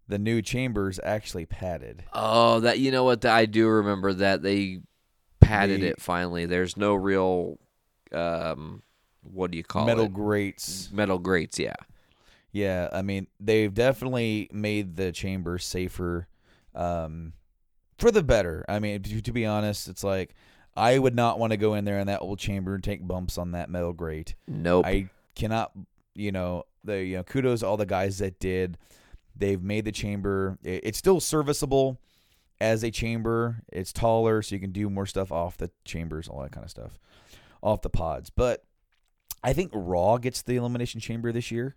the 0.07 0.19
new 0.19 0.41
chamber's 0.41 0.99
actually 1.03 1.45
padded. 1.45 2.03
Oh, 2.13 2.59
that 2.61 2.79
you 2.79 2.91
know 2.91 3.03
what? 3.05 3.23
I 3.25 3.45
do 3.45 3.67
remember 3.67 4.13
that 4.13 4.41
they 4.41 4.81
padded 5.39 5.81
They- 5.81 5.87
it 5.87 6.01
finally. 6.01 6.45
There's 6.45 6.75
no 6.75 6.93
real, 6.93 7.57
um, 8.11 8.83
what 9.21 9.51
do 9.51 9.57
you 9.57 9.63
call 9.63 9.85
Metal 9.85 10.05
it? 10.05 10.09
Metal 10.09 10.23
grates. 10.25 10.89
Metal 10.91 11.19
grates. 11.19 11.57
Yeah. 11.57 11.75
Yeah, 12.53 12.87
I 12.93 13.01
mean 13.01 13.27
they've 13.39 13.73
definitely 13.73 14.47
made 14.53 14.95
the 14.95 15.11
chamber 15.11 15.57
safer, 15.57 16.27
um, 16.75 17.33
for 17.97 18.09
the 18.11 18.23
better. 18.23 18.63
I 18.69 18.79
mean, 18.79 19.01
to, 19.03 19.21
to 19.21 19.31
be 19.33 19.45
honest, 19.45 19.87
it's 19.89 20.03
like 20.03 20.33
I 20.75 20.97
would 20.99 21.15
not 21.15 21.39
want 21.39 21.51
to 21.51 21.57
go 21.57 21.73
in 21.73 21.83
there 21.83 21.99
in 21.99 22.07
that 22.07 22.21
old 22.21 22.39
chamber 22.39 22.75
and 22.75 22.83
take 22.83 23.05
bumps 23.07 23.37
on 23.37 23.51
that 23.51 23.69
metal 23.69 23.91
grate. 23.93 24.35
Nope. 24.47 24.85
I 24.85 25.09
cannot, 25.35 25.71
you 26.15 26.31
know, 26.31 26.63
the 26.83 27.03
you 27.03 27.17
know, 27.17 27.23
kudos 27.23 27.59
to 27.61 27.67
all 27.67 27.75
the 27.77 27.85
guys 27.85 28.19
that 28.19 28.39
did. 28.39 28.77
They've 29.35 29.61
made 29.61 29.85
the 29.85 29.91
chamber. 29.91 30.57
it- 30.63 30.81
It's 30.85 30.97
still 30.99 31.19
serviceable 31.19 31.99
as 32.61 32.83
a 32.83 32.91
chamber. 32.91 33.63
It's 33.71 33.91
taller, 33.91 34.41
so 34.43 34.53
you 34.55 34.61
can 34.61 34.71
do 34.71 34.89
more 34.91 35.07
stuff 35.07 35.31
off 35.31 35.57
the 35.57 35.71
chambers, 35.85 36.27
all 36.27 36.41
that 36.43 36.51
kind 36.51 36.63
of 36.63 36.69
stuff, 36.69 36.99
off 37.63 37.81
the 37.81 37.89
pods. 37.89 38.29
But 38.29 38.63
I 39.43 39.53
think 39.53 39.71
Raw 39.73 40.17
gets 40.17 40.43
the 40.43 40.55
elimination 40.55 40.99
chamber 41.01 41.31
this 41.31 41.49
year. 41.49 41.75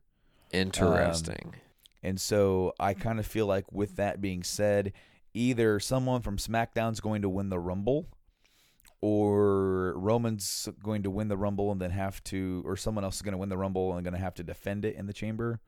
Interesting. 0.53 1.55
And 2.03 2.21
so 2.21 2.73
I 2.79 2.95
kind 2.95 3.19
of 3.19 3.27
feel 3.27 3.47
like, 3.47 3.73
with 3.73 3.97
that 3.97 4.21
being 4.21 4.43
said, 4.43 4.93
either 5.35 5.81
someone 5.81 6.23
from 6.23 6.37
SmackDown's 6.37 7.01
going 7.01 7.23
to 7.23 7.29
win 7.29 7.49
the 7.49 7.59
Rumble, 7.59 8.07
or 9.01 9.93
Roman's 9.99 10.69
going 10.83 11.03
to 11.03 11.11
win 11.11 11.29
the 11.29 11.37
Rumble 11.37 11.71
and 11.73 11.81
then 11.81 11.91
have 11.91 12.23
to, 12.25 12.63
or 12.65 12.77
someone 12.77 13.05
else 13.05 13.17
is 13.17 13.23
going 13.23 13.33
to 13.33 13.39
win 13.39 13.49
the 13.49 13.59
Rumble 13.59 13.95
and 13.95 14.05
going 14.05 14.15
to 14.15 14.21
have 14.21 14.35
to 14.35 14.43
defend 14.43 14.85
it 14.85 14.97
in 14.97 15.07
the 15.07 15.13
chamber. 15.13 15.61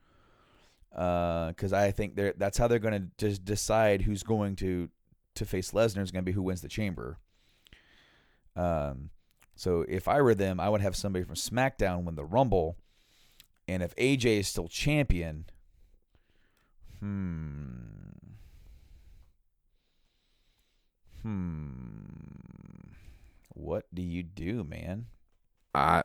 Because 0.91 1.71
I 1.73 1.91
think 1.91 2.15
they're, 2.15 2.33
that's 2.35 2.57
how 2.57 2.67
they're 2.67 2.79
going 2.79 2.99
to 2.99 3.07
just 3.17 3.45
decide 3.45 4.01
who's 4.01 4.23
going 4.23 4.55
to 4.57 4.89
to 5.35 5.45
face 5.45 5.71
Lesnar 5.71 6.01
is 6.01 6.11
going 6.11 6.23
to 6.23 6.29
be 6.29 6.33
who 6.33 6.41
wins 6.41 6.61
the 6.61 6.67
chamber. 6.67 7.17
Um, 8.55 9.11
so 9.55 9.85
if 9.87 10.07
I 10.07 10.21
were 10.21 10.35
them, 10.35 10.59
I 10.59 10.67
would 10.67 10.81
have 10.81 10.95
somebody 10.95 11.23
from 11.23 11.35
SmackDown 11.35 12.03
win 12.03 12.15
the 12.15 12.25
Rumble, 12.25 12.75
and 13.69 13.83
if 13.83 13.95
AJ 13.95 14.39
is 14.39 14.47
still 14.47 14.67
champion, 14.67 15.45
hmm, 16.99 17.67
hmm, 21.21 21.99
what 23.49 23.85
do 23.93 24.01
you 24.01 24.23
do, 24.23 24.63
man? 24.63 25.05
I 25.75 26.01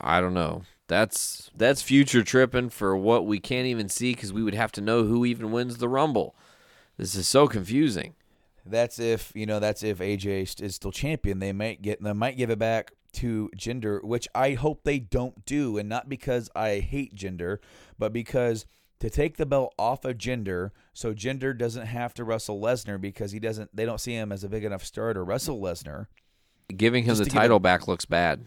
I 0.00 0.20
don't 0.20 0.34
know. 0.34 0.62
That's 0.88 1.50
that's 1.56 1.82
future 1.82 2.22
tripping 2.22 2.68
for 2.68 2.96
what 2.96 3.26
we 3.26 3.40
can't 3.40 3.66
even 3.66 3.88
see 3.88 4.14
because 4.14 4.32
we 4.32 4.42
would 4.42 4.54
have 4.54 4.72
to 4.72 4.80
know 4.80 5.04
who 5.04 5.24
even 5.24 5.50
wins 5.50 5.78
the 5.78 5.88
Rumble. 5.88 6.36
This 6.96 7.14
is 7.14 7.26
so 7.26 7.48
confusing. 7.48 8.14
That's 8.64 8.98
if 8.98 9.32
you 9.34 9.46
know. 9.46 9.60
That's 9.60 9.82
if 9.82 9.98
AJ 9.98 10.60
is 10.60 10.74
still 10.74 10.92
champion. 10.92 11.38
They 11.38 11.52
might 11.52 11.82
get. 11.82 12.02
They 12.02 12.12
might 12.12 12.36
give 12.36 12.50
it 12.50 12.58
back 12.58 12.92
to 13.16 13.50
Jinder, 13.56 14.02
which 14.02 14.28
I 14.34 14.52
hope 14.54 14.84
they 14.84 14.98
don't 14.98 15.44
do, 15.44 15.76
and 15.78 15.88
not 15.88 16.08
because 16.08 16.48
I 16.56 16.78
hate 16.78 17.14
Jinder, 17.14 17.58
but 17.98 18.12
because 18.12 18.64
to 19.00 19.10
take 19.10 19.36
the 19.36 19.44
belt 19.46 19.74
off 19.78 20.04
of 20.06 20.16
Jinder, 20.16 20.70
so 20.94 21.12
Jinder 21.12 21.56
doesn't 21.56 21.86
have 21.86 22.14
to 22.14 22.24
wrestle 22.24 22.58
Lesnar 22.60 22.98
because 23.00 23.32
he 23.32 23.38
doesn't. 23.38 23.74
They 23.76 23.84
don't 23.84 24.00
see 24.00 24.12
him 24.14 24.32
as 24.32 24.42
a 24.44 24.48
big 24.48 24.64
enough 24.64 24.84
star 24.84 25.12
to 25.12 25.22
wrestle 25.22 25.60
Lesnar. 25.60 26.06
Giving 26.74 27.04
him 27.04 27.14
Just 27.16 27.24
the 27.24 27.30
title 27.30 27.56
him- 27.56 27.62
back 27.62 27.86
looks 27.86 28.04
bad. 28.06 28.46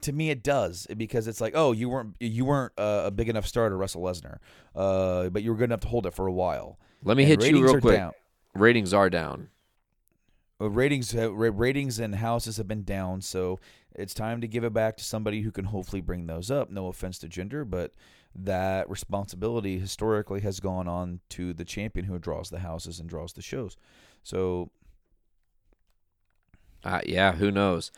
To 0.00 0.12
me, 0.12 0.30
it 0.30 0.42
does 0.42 0.86
because 0.96 1.28
it's 1.28 1.40
like, 1.40 1.52
oh, 1.54 1.72
you 1.72 1.88
weren't 1.88 2.16
you 2.20 2.44
weren't 2.44 2.72
uh, 2.76 3.02
a 3.06 3.10
big 3.10 3.28
enough 3.28 3.46
star 3.46 3.68
to 3.68 3.76
wrestle 3.76 4.02
Lesnar, 4.02 4.38
uh, 4.74 5.28
but 5.30 5.42
you 5.42 5.50
were 5.52 5.56
good 5.56 5.64
enough 5.70 5.80
to 5.80 5.88
hold 5.88 6.06
it 6.06 6.14
for 6.14 6.26
a 6.26 6.32
while. 6.32 6.78
Let 7.04 7.16
me 7.16 7.22
And 7.22 7.30
hit 7.30 7.40
you 7.42 7.46
ratings 7.46 7.62
real 7.62 7.76
are 7.76 7.80
quick. 7.80 7.96
down. 7.96 8.12
Ratings 8.54 8.92
are 8.92 9.08
down. 9.08 9.48
Uh, 10.60 10.70
ratings 10.70 11.14
uh, 11.14 11.30
ra- 11.32 11.50
ratings 11.54 11.98
and 11.98 12.14
houses 12.16 12.56
have 12.56 12.66
been 12.66 12.82
down, 12.82 13.20
so 13.20 13.60
it's 13.98 14.14
time 14.14 14.40
to 14.40 14.48
give 14.48 14.64
it 14.64 14.72
back 14.72 14.96
to 14.96 15.04
somebody 15.04 15.42
who 15.42 15.50
can 15.50 15.66
hopefully 15.66 16.00
bring 16.00 16.26
those 16.26 16.50
up. 16.50 16.70
No 16.70 16.86
offense 16.88 17.18
to 17.20 17.28
Jinder, 17.28 17.68
but 17.68 17.92
that 18.34 18.88
responsibility 18.88 19.78
historically 19.78 20.40
has 20.40 20.60
gone 20.60 20.86
on 20.86 21.20
to 21.30 21.52
the 21.54 21.64
champion 21.64 22.06
who 22.06 22.18
draws 22.18 22.50
the 22.50 22.58
houses 22.60 23.00
and 23.00 23.08
draws 23.08 23.32
the 23.32 23.42
shows. 23.42 23.76
So 24.22 24.70
Uh, 26.84 27.00
yeah, 27.04 27.32
who 27.32 27.50
knows? 27.50 27.90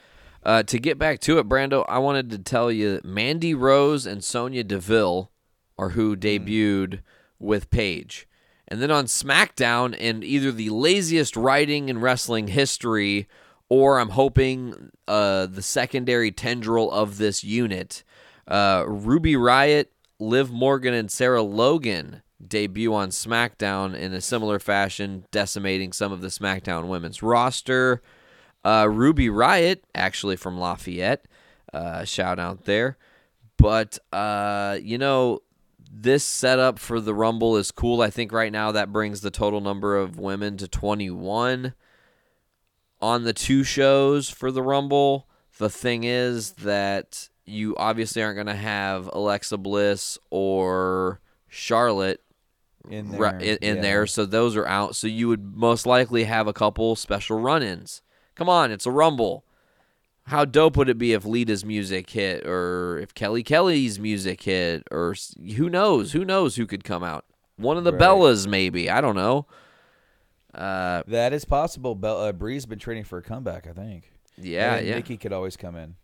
Uh, 0.43 0.63
to 0.63 0.79
get 0.79 0.99
back 0.99 1.21
to 1.21 1.39
it, 1.39 1.49
Brando, 1.49 1.85
I 1.89 1.99
wanted 1.99 2.31
to 2.31 2.39
tell 2.39 2.73
you 2.73 2.95
that 2.95 3.05
Mandy 3.05 3.55
Rose 3.55 4.07
and 4.07 4.25
Sonya 4.25 4.65
Deville 4.65 5.31
are 5.77 5.91
who 5.91 6.17
debuted 6.17 7.01
with 7.39 7.71
Paige. 7.71 8.27
And 8.67 8.81
then 8.81 8.91
on 8.91 9.07
SmackDown, 9.07 9.95
in 9.95 10.23
either 10.23 10.53
the 10.53 10.71
laziest 10.71 11.37
writing 11.37 11.89
in 11.89 12.01
wrestling 12.01 12.49
history, 12.49 13.29
or 13.69 13.99
I'm 13.99 14.11
hoping 14.11 14.91
uh, 15.07 15.47
the 15.47 15.63
secondary 15.63 16.31
tendril 16.31 16.91
of 16.91 17.19
this 17.19 17.45
unit, 17.45 18.03
uh, 18.47 18.85
Ruby 18.87 19.37
Riot, 19.37 19.93
Liv 20.19 20.51
Morgan, 20.51 20.95
and 20.95 21.11
Sarah 21.11 21.43
Logan 21.43 22.23
debut 22.47 22.95
on 22.95 23.11
SmackDown 23.11 23.97
in 23.97 24.13
a 24.13 24.21
similar 24.21 24.59
fashion, 24.59 25.25
decimating 25.31 25.93
some 25.93 26.13
of 26.13 26.21
the 26.21 26.29
SmackDown 26.29 26.87
women's 26.87 27.23
roster. 27.23 28.01
Uh, 28.65 28.89
Ruby 28.91 29.29
Riot, 29.29 29.85
actually 29.95 30.37
from 30.37 30.59
Lafayette, 30.59 31.27
uh, 31.73 32.05
shout 32.05 32.39
out 32.39 32.65
there. 32.65 32.97
But 33.57 33.99
uh, 34.13 34.79
you 34.81 34.99
know, 34.99 35.41
this 35.91 36.25
setup 36.25 36.79
for 36.79 37.01
the 37.01 37.15
Rumble 37.15 37.57
is 37.57 37.71
cool. 37.71 38.01
I 38.01 38.11
think 38.11 38.33
right 38.33 38.53
now 38.53 38.73
that 38.73 38.93
brings 38.93 39.21
the 39.21 39.31
total 39.31 39.61
number 39.61 39.97
of 39.97 40.19
women 40.19 40.57
to 40.59 40.69
21 40.69 41.75
on 43.01 43.25
the 43.25 43.33
two 43.33 43.65
shows 43.65 44.31
for 44.31 44.51
the 44.51 44.63
Rumble. 44.63 45.29
The 45.59 45.71
thing 45.71 46.05
is 46.05 46.53
that 46.53 47.29
you 47.45 47.75
obviously 47.77 48.23
aren't 48.23 48.37
going 48.37 48.47
to 48.47 48.55
have 48.55 49.09
Alexa 49.13 49.57
Bliss 49.57 50.19
or 50.31 51.21
Charlotte 51.49 52.21
in 52.89 53.11
there, 53.11 53.39
in, 53.39 53.59
in 53.61 53.77
yeah. 53.77 53.83
there, 53.83 54.07
so 54.07 54.25
those 54.25 54.57
are 54.57 54.67
out. 54.67 54.97
So 54.97 55.07
you 55.07 55.29
would 55.29 55.57
most 55.57 55.87
likely 55.87 56.25
have 56.25 56.47
a 56.47 56.53
couple 56.53 56.97
special 56.97 57.39
run-ins. 57.39 58.03
Come 58.35 58.49
on, 58.49 58.71
it's 58.71 58.87
a 58.87 58.91
Rumble. 58.91 59.45
How 60.25 60.45
dope 60.45 60.77
would 60.77 60.89
it 60.89 60.99
be 60.99 61.13
if 61.13 61.25
Lita's 61.25 61.65
music 61.65 62.11
hit, 62.11 62.47
or 62.47 62.99
if 62.99 63.15
Kelly 63.15 63.43
Kelly's 63.43 63.99
music 63.99 64.43
hit, 64.43 64.87
or 64.91 65.15
who 65.57 65.69
knows? 65.71 66.13
Who 66.13 66.25
knows 66.25 66.57
who 66.57 66.67
could 66.67 66.85
come 66.85 67.03
out? 67.03 67.25
One 67.57 67.77
of 67.77 67.85
the 67.85 67.93
Right. 67.93 68.01
Bellas, 68.01 68.47
maybe. 68.47 68.91
I 68.91 69.01
don't 69.01 69.17
know. 69.17 69.47
Uh, 70.59 71.05
that 71.07 71.33
is 71.33 71.45
possible. 71.45 71.95
Bel- 71.95 72.21
uh, 72.21 72.33
Bree's 72.33 72.67
been 72.67 72.79
training 72.81 73.05
for 73.05 73.19
a 73.19 73.23
comeback, 73.23 73.67
I 73.67 73.73
think. 73.73 74.11
yeah, 74.37 74.75
and 74.75 74.87
yeah. 74.87 74.97
Nikki 74.97 75.17
could 75.17 75.33
always 75.33 75.57
come 75.57 75.77
in. 75.77 75.95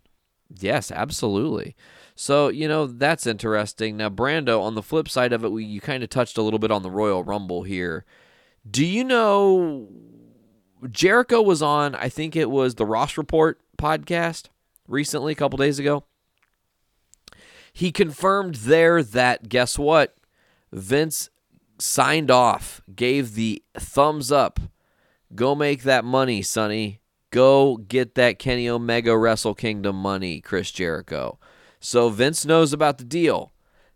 Yes, 0.57 0.93
absolutely. 0.93 1.75
So, 2.15 2.49
you 2.49 2.69
know, 2.69 2.87
that's 2.87 3.27
interesting. 3.27 3.97
Now, 3.97 4.11
Brando, 4.11 4.61
on 4.61 4.75
the 4.77 4.83
flip 4.83 5.09
side 5.09 5.33
of 5.33 5.45
it, 5.45 5.51
we, 5.51 5.65
you 5.65 5.81
kind 5.81 6.05
of 6.05 6.11
touched 6.11 6.39
a 6.39 6.43
little 6.43 6.61
bit 6.61 6.71
on 6.71 6.83
the 6.83 6.91
Royal 6.91 7.25
Rumble 7.25 7.65
here. 7.65 8.05
Do 8.71 8.85
you 8.85 9.03
know 9.03 9.89
Jericho 10.89 11.43
was 11.43 11.61
on, 11.63 11.95
I 11.97 12.09
think 12.09 12.37
it 12.37 12.51
was 12.51 12.77
the 12.77 12.87
Ross 12.87 13.17
Report 13.19 13.61
podcast 13.77 14.45
recently, 14.87 15.33
a 15.33 15.37
couple 15.37 15.57
days 15.57 15.79
ago? 15.81 16.05
He 17.73 17.91
confirmed 17.91 18.57
there 18.57 19.03
that, 19.03 19.49
guess 19.49 19.79
what? 19.79 20.15
Vince 20.73 21.31
signed 21.85 22.31
off, 22.31 22.81
gave 22.95 23.35
the 23.35 23.63
thumbs 23.77 24.33
up. 24.33 24.59
Go 25.35 25.55
make 25.55 25.83
that 25.83 26.05
money, 26.05 26.43
Sonny. 26.43 27.01
Go 27.31 27.77
get 27.77 28.15
that 28.15 28.39
Kenny 28.39 28.69
Omega 28.69 29.17
Wrestle 29.17 29.55
Kingdom 29.55 29.97
money, 29.97 30.41
Chris 30.41 30.71
Jericho. 30.71 31.39
So 31.81 32.09
Vince 32.09 32.45
knows 32.45 32.73
about 32.73 32.99
the 32.99 33.05
deal. 33.05 33.53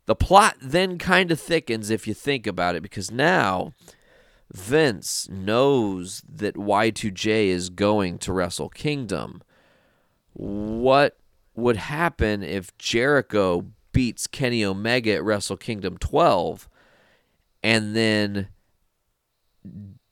The 0.06 0.14
plot 0.14 0.56
then 0.60 0.98
kind 0.98 1.30
of 1.30 1.40
thickens 1.40 1.90
if 1.90 2.06
you 2.06 2.14
think 2.14 2.46
about 2.46 2.74
it 2.74 2.82
because 2.82 3.10
now 3.10 3.74
Vince 4.52 5.28
knows 5.30 6.22
that 6.28 6.56
Y2J 6.56 7.46
is 7.46 7.70
going 7.70 8.18
to 8.18 8.32
Wrestle 8.32 8.70
Kingdom. 8.70 9.42
What 10.32 11.18
would 11.54 11.76
happen 11.76 12.42
if 12.42 12.76
Jericho 12.78 13.66
beats 13.92 14.26
Kenny 14.26 14.64
Omega 14.64 15.14
at 15.14 15.24
Wrestle 15.24 15.56
Kingdom 15.56 15.98
12 15.98 16.68
and 17.62 17.94
then 17.94 18.48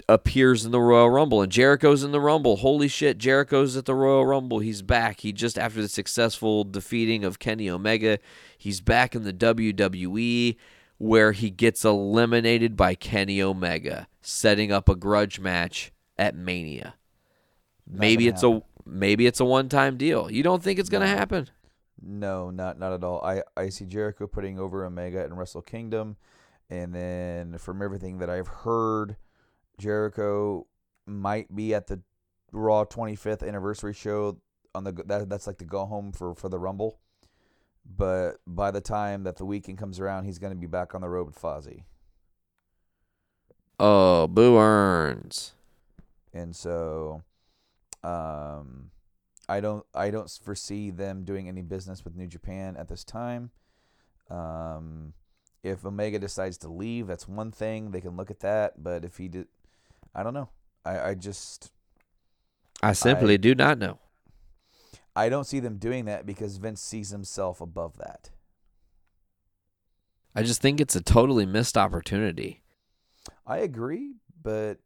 appears 0.09 0.65
in 0.65 0.71
the 0.71 0.81
Royal 0.81 1.11
Rumble 1.11 1.43
and 1.43 1.51
Jericho's 1.51 2.05
in 2.05 2.13
the 2.13 2.21
Rumble. 2.21 2.57
Holy 2.57 2.89
shit, 2.89 3.19
Jericho's 3.19 3.77
at 3.77 3.87
the 3.87 3.95
Royal 3.95 4.25
Rumble. 4.25 4.61
He's 4.61 4.83
back. 4.83 5.21
He 5.21 5.33
just 5.33 5.59
after 5.59 5.83
the 5.83 5.89
successful 5.89 6.65
defeating 6.65 7.25
of 7.25 7.39
Kenny 7.39 7.69
Omega, 7.69 8.19
he's 8.57 8.81
back 8.81 9.15
in 9.15 9.25
the 9.25 9.33
WWE 9.33 10.57
where 10.99 11.33
he 11.33 11.51
gets 11.51 11.85
eliminated 11.85 12.77
by 12.77 12.95
Kenny 12.95 13.43
Omega, 13.43 14.09
setting 14.23 14.73
up 14.73 14.89
a 14.89 14.95
grudge 14.95 15.41
match 15.41 15.93
at 16.17 16.35
Mania. 16.35 16.95
Maybe 17.89 18.29
it's 18.29 18.43
a 18.43 18.63
maybe 18.85 19.27
it's 19.27 19.41
a 19.41 19.45
one-time 19.45 19.97
deal. 19.97 20.31
You 20.31 20.43
don't 20.43 20.63
think 20.63 20.79
it's 20.79 20.89
going 20.89 21.03
to 21.03 21.07
happen? 21.07 21.51
No, 22.03 22.51
not 22.51 22.79
not 22.79 22.93
at 22.93 23.05
all. 23.05 23.23
I, 23.23 23.43
I 23.57 23.69
see 23.69 23.87
Jericho 23.87 24.27
putting 24.27 24.59
over 24.59 24.85
Omega 24.85 25.25
in 25.25 25.35
Wrestle 25.35 25.63
Kingdom, 25.63 26.17
And 26.69 26.95
then 26.95 27.59
from 27.59 27.81
everything 27.83 28.19
that 28.19 28.29
I've 28.31 28.49
heard, 28.49 29.17
Jericho 29.79 30.67
might 31.07 31.55
be 31.55 31.75
at 31.75 31.87
the 31.87 32.01
Raw 32.53 32.85
25th 32.85 33.47
anniversary 33.47 33.93
show 33.95 34.39
on 34.75 34.85
the 34.85 34.93
that, 35.07 35.29
that's 35.29 35.47
like 35.47 35.59
the 35.59 35.65
go 35.65 35.85
home 35.87 36.13
for 36.13 36.35
for 36.35 36.49
the 36.49 36.59
Rumble. 36.59 36.99
But 37.85 38.39
by 38.47 38.71
the 38.73 38.81
time 38.81 39.23
that 39.25 39.37
the 39.37 39.45
weekend 39.45 39.79
comes 39.79 40.01
around, 40.01 40.25
he's 40.25 40.39
going 40.39 40.53
to 40.53 40.59
be 40.59 40.67
back 40.67 40.95
on 40.95 41.01
the 41.03 41.09
road 41.09 41.27
with 41.27 41.41
Fozzy. 41.41 41.85
Oh, 43.79 44.27
Boo 44.27 44.57
Earns. 44.59 45.53
and 46.33 46.55
so 46.57 47.23
um 48.03 48.91
I 49.49 49.61
don't 49.61 49.85
I 49.95 50.11
don't 50.11 50.31
foresee 50.43 50.91
them 50.91 51.25
doing 51.25 51.49
any 51.49 51.63
business 51.63 52.05
with 52.05 52.17
New 52.17 52.27
Japan 52.27 52.77
at 52.77 52.89
this 52.89 53.05
time. 53.05 53.51
Um 54.31 55.13
if 55.67 55.85
Omega 55.85 56.19
decides 56.19 56.57
to 56.59 56.69
leave, 56.69 57.07
that's 57.07 57.27
one 57.29 57.51
thing. 57.51 57.91
They 57.91 58.01
can 58.01 58.17
look 58.17 58.31
at 58.31 58.41
that, 58.41 58.83
but 58.83 59.05
if 59.05 59.17
he 59.17 59.29
did 59.29 59.49
I 60.15 60.23
don't 60.23 60.35
know. 60.35 60.49
I 60.85 61.11
I 61.11 61.15
just 61.15 61.71
I 62.83 62.93
simply 62.93 63.35
I- 63.35 63.39
do 63.39 63.55
not 63.55 63.79
know. 63.79 63.99
I 65.15 65.31
don't 65.31 65.45
see 65.47 65.61
them 65.61 65.79
doing 65.79 66.05
that 66.05 66.27
because 66.27 66.59
Vince 66.59 66.83
sees 66.83 67.09
himself 67.09 67.61
above 67.63 67.97
that. 67.97 68.31
I 70.35 70.43
just 70.43 70.61
think 70.61 70.79
it's 70.79 70.95
a 70.95 71.01
totally 71.01 71.47
missed 71.47 71.79
opportunity. 71.79 72.63
I 73.47 73.59
agree, 73.59 74.17
but 74.43 74.79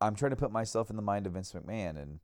I'm 0.00 0.14
trying 0.14 0.30
to 0.30 0.36
put 0.36 0.50
myself 0.50 0.88
in 0.88 0.96
the 0.96 1.02
mind 1.02 1.26
of 1.26 1.34
Vince 1.34 1.52
McMahon 1.52 2.00
and 2.02 2.20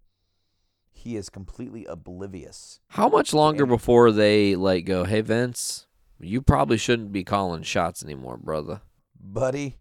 he 0.91 1.17
is 1.17 1.29
completely 1.29 1.85
oblivious. 1.85 2.81
How 2.89 3.09
much 3.09 3.35
longer 3.35 3.67
before 3.67 4.13
they 4.13 4.57
like 4.57 4.87
go, 4.87 5.05
"Hey 5.05 5.21
Vince, 5.21 5.87
you 6.23 6.43
probably 6.43 6.79
shouldn't 6.79 7.13
be 7.13 7.25
calling 7.25 7.63
shots 7.63 8.03
anymore, 8.03 8.37
brother." 8.37 8.81
Buddy, 9.21 9.77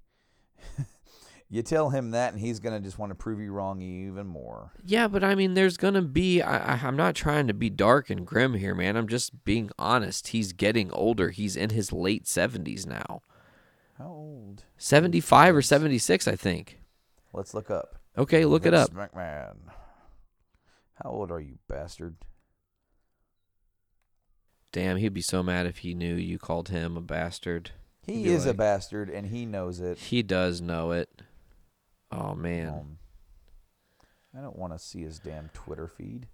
you 1.50 1.62
tell 1.64 1.90
him 1.90 2.12
that 2.12 2.34
and 2.34 2.42
he's 2.42 2.60
going 2.60 2.80
to 2.80 2.84
just 2.84 3.00
want 3.00 3.10
to 3.10 3.16
prove 3.16 3.40
you 3.40 3.52
wrong 3.52 3.82
even 3.82 4.28
more. 4.28 4.72
Yeah, 4.86 5.08
but 5.08 5.24
I 5.24 5.36
mean, 5.36 5.54
there's 5.54 5.78
gonna 5.78 6.02
be. 6.02 6.42
I, 6.42 6.76
I, 6.76 6.80
I'm 6.84 6.96
not 6.96 7.16
trying 7.16 7.48
to 7.48 7.54
be 7.54 7.70
dark 7.70 8.10
and 8.10 8.26
grim 8.26 8.54
here, 8.54 8.76
man. 8.76 8.96
I'm 8.96 9.08
just 9.08 9.44
being 9.44 9.72
honest. 9.80 10.30
He's 10.30 10.54
getting 10.54 10.92
older. 10.92 11.30
He's 11.32 11.56
in 11.56 11.72
his 11.72 11.92
late 11.92 12.26
70s 12.26 12.86
now. 12.86 13.22
How 13.98 14.08
old? 14.08 14.64
75 14.78 15.56
or 15.56 15.62
76, 15.62 16.28
I 16.28 16.36
think. 16.36 16.80
Let's 17.34 17.54
look 17.54 17.70
up. 17.70 18.00
Okay, 18.18 18.46
look 18.46 18.66
it 18.66 18.74
up. 18.74 18.90
McMahon. 18.92 19.58
How 20.96 21.12
old 21.12 21.32
are 21.32 21.40
you, 21.40 21.60
bastard? 21.68 22.16
Damn, 24.72 24.98
he'd 24.98 25.14
be 25.14 25.22
so 25.22 25.44
mad 25.44 25.66
if 25.66 25.80
he 25.80 25.94
knew 25.94 26.16
you 26.16 26.40
called 26.40 26.70
him 26.70 26.96
a 26.96 27.02
bastard. 27.02 27.72
He 28.06 28.28
is 28.28 28.46
a 28.46 28.54
bastard 28.54 29.10
and 29.10 29.28
he 29.28 29.46
knows 29.46 29.80
it. 29.80 29.98
He 29.98 30.24
does 30.24 30.62
know 30.62 30.92
it. 30.92 31.22
Oh 32.12 32.34
man. 32.36 32.70
Um, 32.70 32.98
I 34.38 34.42
don't 34.42 34.58
want 34.58 34.74
to 34.74 34.80
see 34.80 35.02
his 35.02 35.20
damn 35.20 35.50
Twitter 35.54 35.88
feed. 35.88 36.28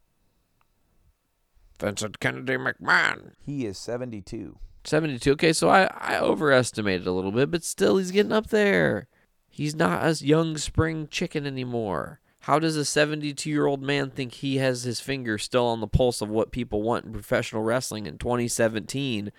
Vincent 1.79 2.19
Kennedy 2.19 2.57
McMahon. 2.57 3.33
He 3.45 3.65
is 3.65 3.77
72. 3.77 4.57
72. 4.83 5.31
Okay, 5.33 5.53
so 5.53 5.69
I, 5.69 5.89
I 5.99 6.19
overestimated 6.19 7.05
a 7.05 7.11
little 7.11 7.31
bit, 7.31 7.51
but 7.51 7.63
still, 7.63 7.97
he's 7.97 8.11
getting 8.11 8.31
up 8.31 8.47
there. 8.47 9.07
He's 9.49 9.75
not 9.75 10.03
a 10.03 10.25
young 10.25 10.57
spring 10.57 11.07
chicken 11.09 11.45
anymore. 11.45 12.19
How 12.47 12.59
does 12.59 12.77
a 12.77 12.85
72 12.85 13.49
year 13.49 13.65
old 13.65 13.81
man 13.81 14.09
think 14.09 14.35
he 14.35 14.55
has 14.55 14.83
his 14.83 15.01
finger 15.01 15.37
still 15.37 15.65
on 15.65 15.81
the 15.81 15.85
pulse 15.87 16.21
of 16.21 16.29
what 16.29 16.53
people 16.53 16.81
want 16.81 17.03
in 17.03 17.11
professional 17.11 17.61
wrestling 17.61 18.05
in 18.05 18.17
2017? 18.17 19.33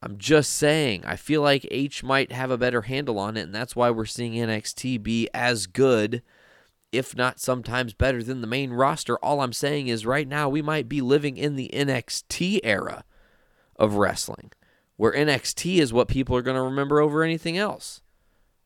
I'm 0.00 0.18
just 0.18 0.52
saying, 0.52 1.02
I 1.04 1.16
feel 1.16 1.42
like 1.42 1.66
H 1.68 2.04
might 2.04 2.30
have 2.30 2.52
a 2.52 2.56
better 2.56 2.82
handle 2.82 3.18
on 3.18 3.36
it, 3.36 3.42
and 3.42 3.52
that's 3.52 3.74
why 3.74 3.90
we're 3.90 4.04
seeing 4.04 4.34
NXT 4.34 5.02
be 5.02 5.28
as 5.34 5.66
good, 5.66 6.22
if 6.92 7.16
not 7.16 7.40
sometimes 7.40 7.92
better 7.92 8.22
than 8.22 8.40
the 8.40 8.46
main 8.46 8.72
roster. 8.72 9.16
All 9.16 9.40
I'm 9.40 9.52
saying 9.52 9.88
is, 9.88 10.06
right 10.06 10.28
now, 10.28 10.48
we 10.48 10.62
might 10.62 10.88
be 10.88 11.00
living 11.00 11.36
in 11.36 11.56
the 11.56 11.70
NXT 11.74 12.60
era 12.62 13.02
of 13.74 13.94
wrestling, 13.94 14.52
where 14.96 15.10
NXT 15.10 15.78
is 15.78 15.92
what 15.92 16.06
people 16.06 16.36
are 16.36 16.42
going 16.42 16.56
to 16.56 16.62
remember 16.62 17.00
over 17.00 17.24
anything 17.24 17.58
else. 17.58 18.00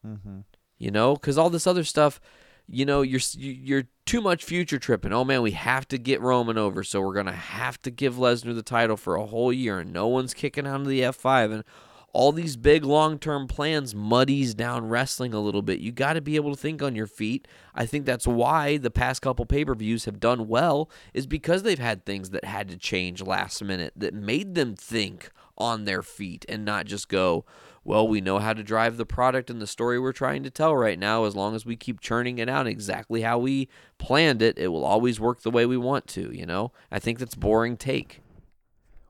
Mm-hmm. 0.06 0.40
You 0.76 0.90
know, 0.90 1.14
because 1.14 1.38
all 1.38 1.48
this 1.48 1.66
other 1.66 1.84
stuff, 1.84 2.20
you 2.68 2.84
know, 2.84 3.02
you're 3.02 3.20
you're 3.36 3.84
too 4.04 4.20
much 4.20 4.44
future 4.44 4.78
tripping. 4.78 5.12
Oh 5.12 5.24
man, 5.24 5.42
we 5.42 5.52
have 5.52 5.86
to 5.88 5.98
get 5.98 6.20
Roman 6.20 6.58
over, 6.58 6.82
so 6.82 7.00
we're 7.00 7.14
gonna 7.14 7.32
have 7.32 7.80
to 7.82 7.90
give 7.90 8.16
Lesnar 8.16 8.54
the 8.54 8.62
title 8.62 8.96
for 8.96 9.16
a 9.16 9.26
whole 9.26 9.52
year, 9.52 9.78
and 9.80 9.92
no 9.92 10.06
one's 10.06 10.34
kicking 10.34 10.66
out 10.66 10.80
of 10.80 10.86
the 10.88 11.00
F5, 11.00 11.52
and 11.52 11.64
all 12.12 12.32
these 12.32 12.56
big 12.56 12.82
long 12.82 13.18
term 13.18 13.46
plans 13.46 13.94
muddies 13.94 14.54
down 14.54 14.88
wrestling 14.88 15.34
a 15.34 15.40
little 15.40 15.62
bit. 15.62 15.80
You 15.80 15.92
got 15.92 16.14
to 16.14 16.20
be 16.22 16.36
able 16.36 16.54
to 16.54 16.60
think 16.60 16.82
on 16.82 16.96
your 16.96 17.06
feet. 17.06 17.46
I 17.74 17.84
think 17.84 18.06
that's 18.06 18.26
why 18.26 18.78
the 18.78 18.90
past 18.90 19.20
couple 19.20 19.44
pay 19.44 19.64
per 19.64 19.74
views 19.74 20.06
have 20.06 20.18
done 20.18 20.48
well, 20.48 20.90
is 21.12 21.26
because 21.26 21.62
they've 21.62 21.78
had 21.78 22.04
things 22.04 22.30
that 22.30 22.44
had 22.44 22.68
to 22.68 22.78
change 22.78 23.22
last 23.22 23.62
minute 23.62 23.92
that 23.96 24.14
made 24.14 24.54
them 24.54 24.74
think 24.74 25.30
on 25.58 25.84
their 25.84 26.02
feet 26.02 26.44
and 26.48 26.64
not 26.64 26.86
just 26.86 27.08
go, 27.08 27.44
well, 27.86 28.08
we 28.08 28.20
know 28.20 28.40
how 28.40 28.52
to 28.52 28.64
drive 28.64 28.96
the 28.96 29.06
product 29.06 29.48
and 29.48 29.62
the 29.62 29.66
story 29.66 29.98
we're 29.98 30.12
trying 30.12 30.42
to 30.42 30.50
tell 30.50 30.74
right 30.74 30.98
now. 30.98 31.24
As 31.24 31.36
long 31.36 31.54
as 31.54 31.64
we 31.64 31.76
keep 31.76 32.00
churning 32.00 32.38
it 32.38 32.48
out 32.48 32.66
exactly 32.66 33.22
how 33.22 33.38
we 33.38 33.68
planned 33.96 34.42
it, 34.42 34.58
it 34.58 34.68
will 34.68 34.84
always 34.84 35.20
work 35.20 35.42
the 35.42 35.52
way 35.52 35.66
we 35.66 35.76
want 35.76 36.08
to, 36.08 36.34
you 36.36 36.44
know? 36.44 36.72
I 36.90 36.98
think 36.98 37.20
that's 37.20 37.36
boring 37.36 37.76
take. 37.76 38.22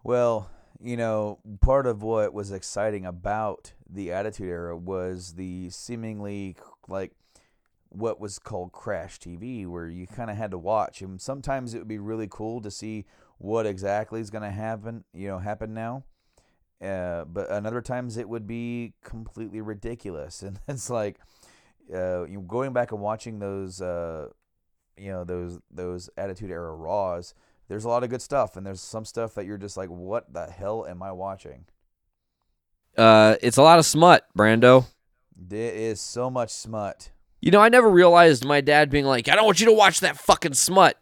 Well, 0.04 0.50
you 0.78 0.96
know, 0.96 1.38
part 1.62 1.86
of 1.86 2.02
what 2.02 2.34
was 2.34 2.52
exciting 2.52 3.06
about 3.06 3.72
the 3.88 4.12
Attitude 4.12 4.48
Era 4.48 4.76
was 4.76 5.34
the 5.34 5.70
seemingly 5.70 6.56
like 6.86 7.12
what 7.88 8.20
was 8.20 8.38
called 8.38 8.72
crash 8.72 9.18
TV, 9.18 9.66
where 9.66 9.88
you 9.88 10.06
kind 10.06 10.30
of 10.30 10.36
had 10.36 10.50
to 10.50 10.58
watch, 10.58 11.00
and 11.00 11.18
sometimes 11.18 11.72
it 11.72 11.78
would 11.78 11.88
be 11.88 11.98
really 11.98 12.28
cool 12.30 12.60
to 12.60 12.70
see 12.70 13.06
what 13.38 13.64
exactly 13.64 14.20
is 14.20 14.28
going 14.28 14.42
to 14.42 14.50
happen, 14.50 15.04
you 15.14 15.28
know, 15.28 15.38
happen 15.38 15.72
now. 15.72 16.04
Uh, 16.82 17.24
but 17.24 17.50
another 17.50 17.80
times 17.80 18.16
it 18.16 18.28
would 18.28 18.46
be 18.46 18.92
completely 19.02 19.60
ridiculous, 19.60 20.42
and 20.42 20.58
it's 20.68 20.90
like, 20.90 21.18
uh, 21.92 22.24
you 22.24 22.40
going 22.40 22.72
back 22.72 22.92
and 22.92 23.00
watching 23.00 23.38
those, 23.38 23.80
uh, 23.80 24.28
you 24.96 25.10
know, 25.10 25.24
those 25.24 25.58
those 25.70 26.10
Attitude 26.16 26.50
Era 26.50 26.74
Raws 26.74 27.34
there's 27.68 27.84
a 27.84 27.88
lot 27.88 28.04
of 28.04 28.10
good 28.10 28.22
stuff 28.22 28.56
and 28.56 28.66
there's 28.66 28.80
some 28.80 29.04
stuff 29.04 29.34
that 29.34 29.44
you're 29.46 29.58
just 29.58 29.76
like 29.76 29.88
what 29.88 30.32
the 30.32 30.46
hell 30.46 30.86
am 30.86 31.02
i 31.02 31.10
watching 31.12 31.64
Uh, 32.96 33.36
it's 33.42 33.56
a 33.56 33.62
lot 33.62 33.78
of 33.78 33.84
smut, 33.84 34.24
Brando. 34.36 34.86
there 35.36 35.72
is 35.74 36.00
so 36.00 36.30
much 36.30 36.50
smut 36.50 37.10
You 37.40 37.50
know, 37.50 37.60
I 37.60 37.68
never 37.68 37.90
realized 37.90 38.44
my 38.44 38.60
dad 38.60 38.90
being 38.90 39.04
like, 39.04 39.28
I 39.28 39.34
don't 39.36 39.44
want 39.44 39.60
you 39.60 39.66
to 39.66 39.72
watch 39.72 40.00
that 40.00 40.16
fucking 40.18 40.54
smut. 40.54 40.98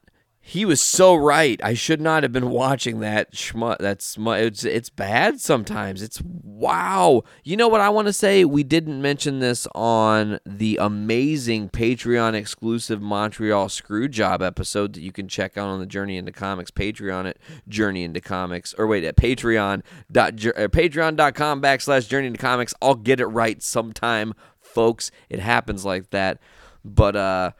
He 0.46 0.66
was 0.66 0.82
so 0.82 1.14
right. 1.14 1.58
I 1.64 1.72
should 1.72 2.02
not 2.02 2.22
have 2.22 2.30
been 2.30 2.50
watching 2.50 3.00
that 3.00 3.32
schmut. 3.32 3.78
That 3.78 4.02
smut. 4.02 4.40
It's 4.40 4.62
it's 4.62 4.90
bad 4.90 5.40
sometimes. 5.40 6.02
It's 6.02 6.20
wow. 6.20 7.22
You 7.44 7.56
know 7.56 7.66
what 7.66 7.80
I 7.80 7.88
want 7.88 8.08
to 8.08 8.12
say? 8.12 8.44
We 8.44 8.62
didn't 8.62 9.00
mention 9.00 9.38
this 9.38 9.66
on 9.74 10.38
the 10.44 10.76
amazing 10.78 11.70
Patreon 11.70 12.34
exclusive 12.34 13.00
Montreal 13.00 13.68
Screwjob 13.68 14.46
episode 14.46 14.92
that 14.92 15.00
you 15.00 15.12
can 15.12 15.28
check 15.28 15.56
out 15.56 15.68
on 15.68 15.80
the 15.80 15.86
Journey 15.86 16.18
into 16.18 16.30
Comics 16.30 16.70
Patreon 16.70 17.26
at 17.26 17.38
Journey 17.66 18.04
into 18.04 18.20
Comics 18.20 18.74
or 18.74 18.86
wait 18.86 19.02
at 19.02 19.16
Patreon 19.16 19.82
dot 20.12 20.34
uh, 20.34 20.68
Patreon.com 20.68 21.62
backslash 21.62 22.06
Journey 22.06 22.26
into 22.26 22.38
Comics. 22.38 22.74
I'll 22.82 22.96
get 22.96 23.18
it 23.18 23.26
right 23.26 23.62
sometime, 23.62 24.34
folks. 24.60 25.10
It 25.30 25.40
happens 25.40 25.86
like 25.86 26.10
that. 26.10 26.38
But 26.84 27.16
uh 27.16 27.52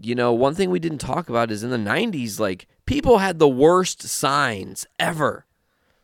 you 0.00 0.14
know, 0.14 0.32
one 0.32 0.54
thing 0.54 0.70
we 0.70 0.78
didn't 0.80 0.98
talk 0.98 1.28
about 1.28 1.50
is 1.50 1.62
in 1.62 1.70
the 1.70 1.76
90s, 1.76 2.40
like, 2.40 2.66
people 2.86 3.18
had 3.18 3.38
the 3.38 3.48
worst 3.48 4.02
signs 4.02 4.86
ever. 4.98 5.46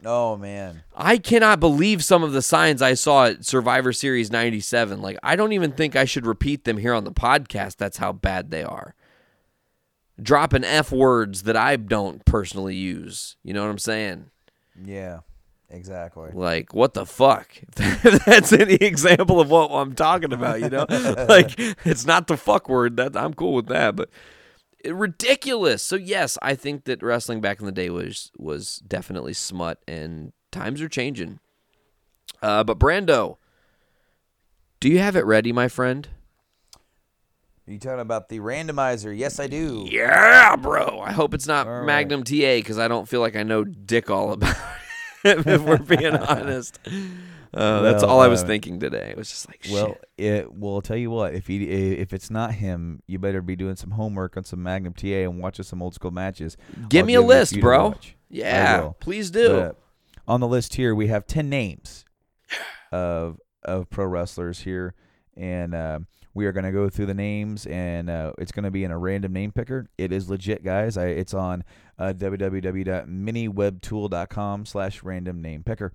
oh 0.05 0.37
man 0.37 0.83
I 0.95 1.19
cannot 1.19 1.59
believe 1.59 2.05
some 2.05 2.23
of 2.23 2.33
the 2.33 2.43
signs 2.43 2.81
I 2.81 2.95
saw 2.95 3.27
at 3.27 3.45
Survivor 3.45 3.93
Series 3.93 4.31
97. 4.31 5.01
Like, 5.03 5.19
I 5.23 5.35
don't 5.37 5.53
even 5.53 5.73
think 5.73 5.97
I 5.97 6.05
should 6.05 6.27
repeat 6.27 6.65
them 6.65 6.77
here 6.77 6.95
on 6.95 7.05
the 7.05 7.13
podcast. 7.13 7.77
That's 7.77 7.99
how 7.99 8.13
bad 8.13 8.51
they 8.51 8.63
are. 8.63 8.95
Dropping 10.21 10.65
F 10.65 10.91
words 10.93 11.45
that 11.45 11.57
I 11.57 11.77
don't 11.77 12.25
personally 12.25 12.75
use. 12.75 13.37
You 13.43 13.55
know 13.55 13.63
what 13.63 13.71
I'm 13.71 13.79
saying? 13.79 14.31
yeah 14.85 15.21
exactly 15.71 16.31
Like, 16.33 16.75
what 16.75 16.95
the 16.95 17.07
fuck? 17.07 17.51
That's 17.77 18.53
any 18.53 18.75
example 18.75 19.41
of 19.41 19.51
what 19.51 19.71
I'm 19.71 19.95
talking 19.95 20.33
about, 20.33 20.61
you 20.61 20.69
know? 20.69 20.87
like, 21.29 21.55
it's 21.85 22.07
not 22.07 22.27
the 22.27 22.37
fuck 22.37 22.69
word. 22.69 22.97
That 22.97 23.17
I'm 23.17 23.35
cool 23.35 23.55
with 23.55 23.67
that, 23.67 23.97
but 23.97 24.11
it, 24.81 24.95
ridiculous. 24.95 25.83
So 25.83 25.97
yes, 25.97 26.39
I 26.43 26.55
think 26.55 26.85
that 26.85 27.03
wrestling 27.03 27.41
back 27.41 27.61
in 27.61 27.67
the 27.67 27.73
day 27.73 27.91
was 27.91 28.31
was 28.37 28.79
definitely 28.87 29.35
smut, 29.35 29.81
and 29.87 30.33
times 30.53 30.81
are 30.81 30.89
changing. 30.89 31.41
Uh, 32.41 32.63
but 32.65 32.79
Brando, 32.79 33.37
do 34.81 34.89
you 34.89 34.99
have 34.99 35.17
it 35.17 35.25
ready, 35.25 35.53
my 35.53 35.69
friend? 35.69 36.09
Are 37.67 37.73
you 37.73 37.79
talking 37.79 38.01
about 38.01 38.31
the 38.31 38.39
randomizer 38.39 39.17
yes 39.17 39.39
i 39.39 39.47
do 39.47 39.87
Yeah, 39.91 40.57
bro. 40.57 41.01
I 41.05 41.13
hope 41.13 41.35
it's 41.35 41.47
not 41.47 41.67
right. 41.67 41.85
Magnum 41.85 42.25
TA 42.25 42.57
because 42.57 42.79
I 42.79 42.89
don't 42.89 43.07
feel 43.07 43.21
like 43.21 43.37
I 43.37 43.43
know 43.43 43.63
dick 43.63 44.09
all 44.09 44.33
about 44.33 44.57
it. 44.57 44.57
if 45.25 45.63
we're 45.63 45.79
being 45.79 46.15
honest. 46.17 46.79
Uh, 47.55 47.81
that's 47.81 48.03
Well, 48.03 48.13
all 48.13 48.21
I 48.21 48.29
was 48.29 48.43
uh, 48.43 48.47
thinking 48.47 48.79
today. 48.79 49.09
It 49.11 49.17
was 49.17 49.29
just 49.31 49.49
like, 49.49 49.67
Well, 49.71 49.87
shit. 49.89 50.09
it 50.19 50.53
well 50.53 50.75
I'll 50.75 50.81
tell 50.83 50.97
you 50.97 51.11
what. 51.11 51.35
If 51.35 51.47
he 51.47 51.65
if 51.65 52.13
it's 52.13 52.31
not 52.31 52.53
him, 52.55 53.03
you 53.07 53.19
better 53.19 53.41
be 53.41 53.57
doing 53.57 53.77
some 53.77 53.93
homework 53.93 54.37
on 54.37 54.45
some 54.45 54.63
Magnum 54.63 54.93
TA 54.93 55.07
and 55.07 55.39
watching 55.41 55.65
some 55.65 55.81
old 55.83 55.95
school 55.95 56.11
matches. 56.11 56.57
give 56.89 57.03
I'll 57.03 57.07
me 57.07 57.15
a 57.15 57.23
list, 57.23 57.59
bro. 57.61 57.95
Yeah, 58.29 58.93
please 59.01 59.31
do. 59.31 59.49
But 59.49 59.77
on 60.27 60.41
the 60.41 60.49
list 60.49 60.75
here, 60.75 60.95
we 60.95 61.07
have 61.07 61.27
ten 61.27 61.49
names 61.49 62.05
of 62.93 63.39
of 63.65 63.89
pro 63.91 64.05
wrestlers 64.07 64.61
here, 64.61 64.95
and 65.37 65.75
uh, 65.75 65.99
we 66.35 66.45
are 66.47 66.53
going 66.53 66.65
to 66.65 66.73
go 66.73 66.89
through 66.91 67.07
the 67.07 67.15
names, 67.15 67.67
and 67.67 68.11
uh, 68.11 68.33
it's 68.39 68.53
going 68.53 68.65
to 68.65 68.71
be 68.71 68.85
in 68.85 68.91
a 68.91 68.99
random 68.99 69.33
name 69.33 69.53
picker. 69.53 69.89
It 69.97 70.13
is 70.13 70.29
legit, 70.29 70.63
guys. 70.63 70.97
I, 70.99 71.07
it's 71.07 71.35
on 71.35 71.65
uh, 71.99 72.15
www.miniwebtool.com 72.17 74.67
slash 74.67 75.03
random 75.03 75.43
name 75.43 75.63
picker. 75.63 75.93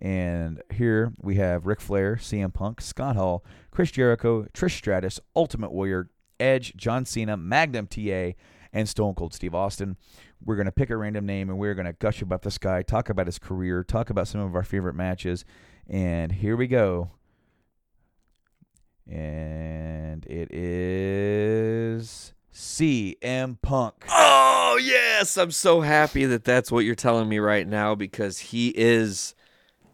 And 0.00 0.62
here 0.72 1.12
we 1.20 1.34
have 1.36 1.66
Ric 1.66 1.80
Flair, 1.80 2.16
CM 2.16 2.54
Punk, 2.54 2.80
Scott 2.80 3.16
Hall, 3.16 3.44
Chris 3.70 3.90
Jericho, 3.90 4.46
Trish 4.54 4.76
Stratus, 4.76 5.20
Ultimate 5.36 5.72
Warrior, 5.72 6.08
Edge, 6.38 6.74
John 6.74 7.04
Cena, 7.04 7.36
Magnum 7.36 7.86
TA, 7.86 8.30
and 8.72 8.88
Stone 8.88 9.14
Cold 9.14 9.34
Steve 9.34 9.54
Austin. 9.54 9.96
We're 10.42 10.56
going 10.56 10.66
to 10.66 10.72
pick 10.72 10.88
a 10.88 10.96
random 10.96 11.26
name 11.26 11.50
and 11.50 11.58
we're 11.58 11.74
going 11.74 11.86
to 11.86 11.92
gush 11.92 12.22
about 12.22 12.42
this 12.42 12.56
guy, 12.56 12.82
talk 12.82 13.10
about 13.10 13.26
his 13.26 13.38
career, 13.38 13.84
talk 13.84 14.08
about 14.08 14.26
some 14.26 14.40
of 14.40 14.54
our 14.54 14.62
favorite 14.62 14.94
matches. 14.94 15.44
And 15.86 16.32
here 16.32 16.56
we 16.56 16.66
go. 16.66 17.10
And 19.06 20.24
it 20.26 20.54
is 20.54 22.32
CM 22.52 23.60
Punk. 23.60 24.06
Oh, 24.08 24.78
yes. 24.82 25.36
I'm 25.36 25.50
so 25.50 25.80
happy 25.80 26.24
that 26.26 26.44
that's 26.44 26.70
what 26.70 26.84
you're 26.84 26.94
telling 26.94 27.28
me 27.28 27.38
right 27.38 27.66
now 27.66 27.94
because 27.94 28.38
he 28.38 28.68
is 28.68 29.34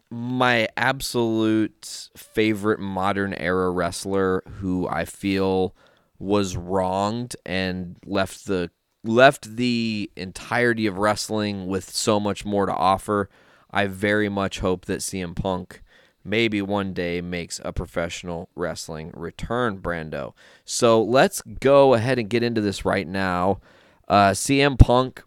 my 0.09 0.67
absolute 0.77 2.09
favorite 2.15 2.79
modern 2.79 3.33
era 3.33 3.69
wrestler 3.69 4.43
who 4.59 4.87
I 4.87 5.05
feel 5.05 5.75
was 6.19 6.55
wronged 6.55 7.35
and 7.45 7.97
left 8.05 8.45
the 8.45 8.71
left 9.03 9.55
the 9.55 10.11
entirety 10.15 10.87
of 10.87 10.97
wrestling 10.97 11.67
with 11.67 11.89
so 11.89 12.19
much 12.19 12.45
more 12.45 12.65
to 12.65 12.73
offer. 12.73 13.29
I 13.69 13.87
very 13.87 14.29
much 14.29 14.59
hope 14.59 14.85
that 14.85 14.99
CM 14.99 15.35
Punk 15.35 15.81
maybe 16.27 16.61
one 16.61 16.93
day 16.93 17.21
makes 17.21 17.61
a 17.63 17.71
professional 17.71 18.49
wrestling 18.55 19.11
return, 19.15 19.79
Brando. 19.79 20.33
So 20.65 21.01
let's 21.01 21.41
go 21.41 21.93
ahead 21.93 22.19
and 22.19 22.29
get 22.29 22.43
into 22.43 22.61
this 22.61 22.85
right 22.85 23.07
now. 23.07 23.61
Uh, 24.07 24.31
CM 24.31 24.77
Punk, 24.77 25.23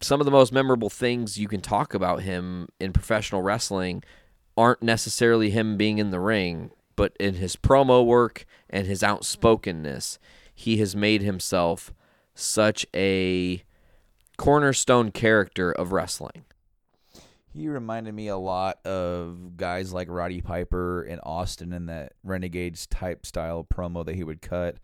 some 0.00 0.20
of 0.20 0.24
the 0.24 0.30
most 0.30 0.52
memorable 0.52 0.90
things 0.90 1.38
you 1.38 1.48
can 1.48 1.60
talk 1.60 1.92
about 1.92 2.22
him 2.22 2.68
in 2.78 2.92
professional 2.92 3.42
wrestling 3.42 4.02
aren't 4.56 4.82
necessarily 4.82 5.50
him 5.50 5.76
being 5.76 5.98
in 5.98 6.10
the 6.10 6.20
ring, 6.20 6.70
but 6.96 7.16
in 7.18 7.34
his 7.34 7.56
promo 7.56 8.04
work 8.04 8.46
and 8.68 8.86
his 8.86 9.02
outspokenness, 9.02 10.18
he 10.54 10.78
has 10.78 10.94
made 10.94 11.22
himself 11.22 11.92
such 12.34 12.86
a 12.94 13.62
cornerstone 14.36 15.10
character 15.10 15.72
of 15.72 15.92
wrestling. 15.92 16.44
He 17.52 17.68
reminded 17.68 18.14
me 18.14 18.28
a 18.28 18.36
lot 18.36 18.84
of 18.86 19.56
guys 19.56 19.92
like 19.92 20.08
Roddy 20.08 20.40
Piper 20.40 21.02
and 21.02 21.20
Austin 21.24 21.72
in 21.72 21.86
that 21.86 22.12
Renegades 22.22 22.86
type 22.86 23.26
style 23.26 23.64
promo 23.64 24.04
that 24.06 24.14
he 24.14 24.22
would 24.22 24.40
cut. 24.40 24.76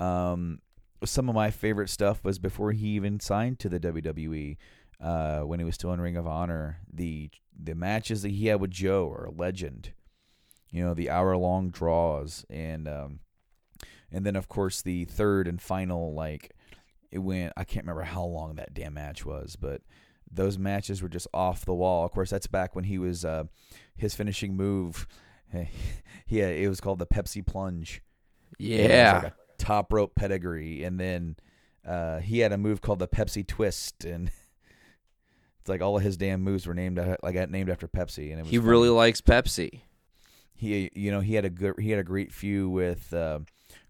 Um, 0.00 0.60
some 1.04 1.28
of 1.28 1.34
my 1.34 1.50
favorite 1.50 1.90
stuff 1.90 2.24
was 2.24 2.38
before 2.38 2.72
he 2.72 2.88
even 2.88 3.20
signed 3.20 3.58
to 3.60 3.68
the 3.68 3.78
WWE, 3.78 4.56
uh, 5.00 5.40
when 5.40 5.58
he 5.58 5.64
was 5.64 5.74
still 5.74 5.92
in 5.92 6.00
Ring 6.00 6.16
of 6.16 6.26
Honor. 6.26 6.78
The 6.92 7.30
the 7.56 7.74
matches 7.74 8.22
that 8.22 8.30
he 8.30 8.46
had 8.46 8.60
with 8.60 8.70
Joe 8.70 9.10
are 9.10 9.26
a 9.26 9.30
legend. 9.30 9.92
You 10.70 10.84
know, 10.84 10.94
the 10.94 11.10
hour 11.10 11.36
long 11.36 11.70
draws 11.70 12.46
and 12.48 12.88
um, 12.88 13.20
and 14.10 14.24
then 14.24 14.36
of 14.36 14.48
course 14.48 14.82
the 14.82 15.04
third 15.04 15.46
and 15.46 15.60
final 15.60 16.14
like 16.14 16.52
it 17.10 17.18
went. 17.18 17.52
I 17.56 17.64
can't 17.64 17.84
remember 17.84 18.02
how 18.02 18.24
long 18.24 18.56
that 18.56 18.74
damn 18.74 18.94
match 18.94 19.26
was, 19.26 19.56
but 19.56 19.82
those 20.32 20.58
matches 20.58 21.02
were 21.02 21.08
just 21.08 21.26
off 21.34 21.64
the 21.64 21.74
wall. 21.74 22.04
Of 22.04 22.12
course, 22.12 22.30
that's 22.30 22.46
back 22.46 22.74
when 22.74 22.84
he 22.84 22.98
was 22.98 23.24
uh, 23.24 23.44
his 23.96 24.14
finishing 24.14 24.56
move. 24.56 25.06
yeah, 25.52 26.46
it 26.48 26.68
was 26.68 26.80
called 26.80 26.98
the 26.98 27.06
Pepsi 27.06 27.44
Plunge. 27.44 28.02
Yeah. 28.58 29.20
like 29.24 29.32
top 29.58 29.92
rope 29.92 30.14
pedigree, 30.14 30.82
and 30.84 30.98
then 30.98 31.36
uh, 31.86 32.18
he 32.20 32.38
had 32.40 32.52
a 32.52 32.58
move 32.58 32.80
called 32.80 32.98
the 32.98 33.08
Pepsi 33.08 33.46
Twist, 33.46 34.04
and 34.06 34.30
it's 35.60 35.68
like 35.68 35.80
all 35.82 35.96
of 35.96 36.02
his 36.02 36.16
damn 36.16 36.42
moves 36.42 36.66
were 36.66 36.74
named 36.74 36.98
a- 36.98 37.18
like 37.22 37.34
named 37.50 37.70
after 37.70 37.86
Pepsi, 37.88 38.30
and 38.30 38.38
it 38.40 38.42
was 38.42 38.50
he 38.50 38.56
funny. 38.58 38.68
really 38.70 38.88
likes 38.88 39.20
Pepsi. 39.20 39.80
he 40.54 40.90
you 40.94 41.10
know 41.10 41.20
he 41.20 41.34
had 41.34 41.44
a 41.44 41.50
good 41.50 41.74
he 41.78 41.90
had 41.90 41.98
a 42.00 42.04
great 42.04 42.32
feud 42.32 42.70
with 42.70 43.12
uh, 43.12 43.40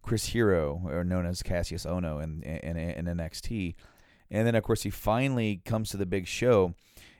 Chris 0.02 0.26
Hero, 0.26 0.82
or 0.86 1.04
known 1.04 1.26
as 1.26 1.42
Kassius 1.42 1.86
Ohno, 1.86 2.22
in, 2.22 2.42
in 2.42 2.76
in 2.76 3.04
NXT, 3.16 3.74
and 4.32 4.46
then 4.46 4.56
of 4.56 4.64
course 4.64 4.82
he 4.82 4.90
finally 4.90 5.62
comes 5.64 5.90
to 5.90 5.96
the 5.96 6.06
big 6.06 6.26
show, 6.26 6.74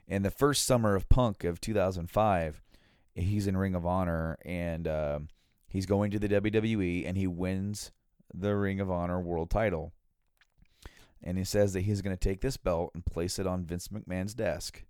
in 0.05 0.23
the 0.23 0.31
first 0.31 0.65
summer 0.65 0.95
of 0.95 1.07
Punk 1.07 1.45
of 1.45 1.61
2005, 1.61 2.61
he's 3.15 3.47
in 3.47 3.55
Ring 3.55 3.73
of 3.73 3.85
Honor 3.85 4.37
and 4.43 4.85
uh, 4.85 5.19
he's 5.69 5.85
going 5.85 6.11
to 6.11 6.19
the 6.19 6.27
WWE 6.27 7.07
and 7.07 7.17
he 7.17 7.27
wins 7.27 7.91
the 8.33 8.55
Ring 8.55 8.81
of 8.81 8.91
Honor 8.91 9.21
World 9.21 9.49
Title, 9.49 9.93
and 11.21 11.37
he 11.37 11.45
says 11.45 11.71
that 11.71 11.81
he's 11.81 12.01
going 12.01 12.17
to 12.17 12.29
take 12.29 12.41
this 12.41 12.57
belt 12.57 12.91
and 12.93 13.05
place 13.05 13.39
it 13.39 13.47
on 13.47 13.63
Vince 13.63 13.87
McMahon's 13.87 14.33
desk 14.33 14.83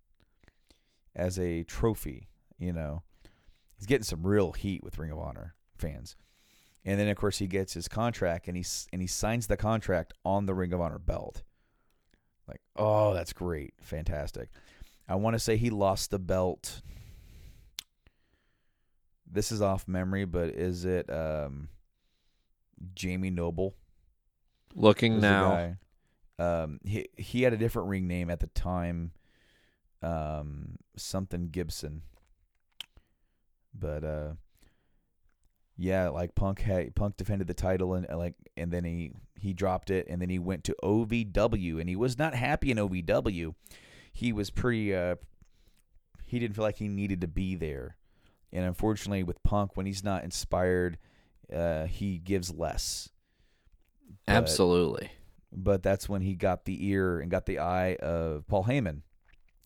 as 1.16 1.38
a 1.38 1.64
trophy, 1.64 2.30
you 2.58 2.74
know 2.74 3.04
he's 3.84 3.88
getting 3.88 4.04
some 4.04 4.26
real 4.26 4.54
heat 4.54 4.82
with 4.82 4.98
Ring 4.98 5.12
of 5.12 5.20
Honor 5.20 5.56
fans. 5.76 6.16
And 6.86 6.98
then 6.98 7.10
of 7.10 7.18
course 7.18 7.40
he 7.40 7.48
gets 7.48 7.74
his 7.74 7.90
contract 7.90 8.48
and 8.48 8.56
he 8.56 8.66
and 8.94 9.02
he 9.02 9.08
signs 9.08 9.48
the 9.48 9.58
contract 9.58 10.14
on 10.24 10.46
the 10.46 10.54
Ring 10.54 10.72
of 10.72 10.80
Honor 10.80 11.00
belt. 11.00 11.44
Like, 12.48 12.62
oh, 12.76 13.14
that's 13.14 13.34
great. 13.34 13.74
Fantastic. 13.82 14.50
I 15.08 15.16
want 15.16 15.36
to 15.36 15.40
say 15.40 15.58
he 15.58 15.70
lost 15.70 16.12
the 16.12 16.20
belt. 16.20 16.82
This 19.30 19.52
is 19.52 19.62
off 19.62 19.88
memory, 19.88 20.26
but 20.26 20.50
is 20.50 20.86
it 20.86 21.10
um 21.10 21.70
Jamie 22.94 23.32
Noble? 23.32 23.74
Looking 24.76 25.20
now. 25.20 25.76
Um 26.40 26.80
he 26.84 27.08
he 27.18 27.42
had 27.44 27.54
a 27.54 27.58
different 27.58 27.90
ring 27.90 28.08
name 28.08 28.30
at 28.30 28.40
the 28.40 28.48
time. 28.48 29.12
Um 30.02 30.78
something 30.96 31.50
Gibson. 31.50 32.04
But 33.74 34.04
uh 34.04 34.34
yeah, 35.78 36.10
like 36.10 36.36
Punk 36.36 36.62
had 36.62 36.94
Punk 36.96 37.18
defended 37.18 37.48
the 37.48 37.54
title 37.54 37.96
and 37.96 38.08
like 38.16 38.36
and 38.56 38.72
then 38.72 38.84
he 38.84 39.14
he 39.44 39.54
dropped 39.54 39.90
it 39.92 40.08
and 40.10 40.22
then 40.22 40.30
he 40.30 40.40
went 40.40 40.64
to 40.66 40.76
OVW 40.84 41.80
and 41.80 41.88
he 41.90 41.96
was 41.96 42.18
not 42.18 42.34
happy 42.34 42.72
in 42.72 42.78
OVW. 42.78 43.54
He 44.12 44.34
was 44.34 44.50
pretty 44.50 44.96
uh 44.96 45.16
he 46.26 46.40
didn't 46.40 46.56
feel 46.56 46.64
like 46.64 46.78
he 46.78 46.88
needed 46.88 47.22
to 47.22 47.28
be 47.28 47.56
there. 47.56 47.98
And 48.52 48.66
unfortunately 48.66 49.24
with 49.24 49.42
Punk 49.44 49.76
when 49.78 49.86
he's 49.86 50.04
not 50.04 50.24
inspired, 50.24 50.98
uh 51.54 51.86
he 51.86 52.18
gives 52.18 52.54
less. 52.54 53.10
But- 54.26 54.34
Absolutely. 54.36 55.12
but 55.52 55.84
that's 55.84 56.08
when 56.10 56.22
he 56.22 56.36
got 56.36 56.66
the 56.66 56.88
ear 56.88 57.20
and 57.20 57.30
got 57.30 57.46
the 57.46 57.60
eye 57.60 57.96
of 57.96 58.48
Paul 58.48 58.64
Heyman. 58.66 59.02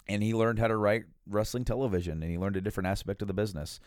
And 0.10 0.24
he 0.24 0.34
learned 0.34 0.60
how 0.60 0.68
to 0.68 0.78
write 0.78 1.04
wrestling 1.30 1.66
television 1.66 2.22
and 2.24 2.32
he 2.32 2.38
learned 2.38 2.56
a 2.58 2.62
different 2.62 2.88
aspect 2.88 3.22
of 3.22 3.28
the 3.28 3.34
business. 3.34 3.80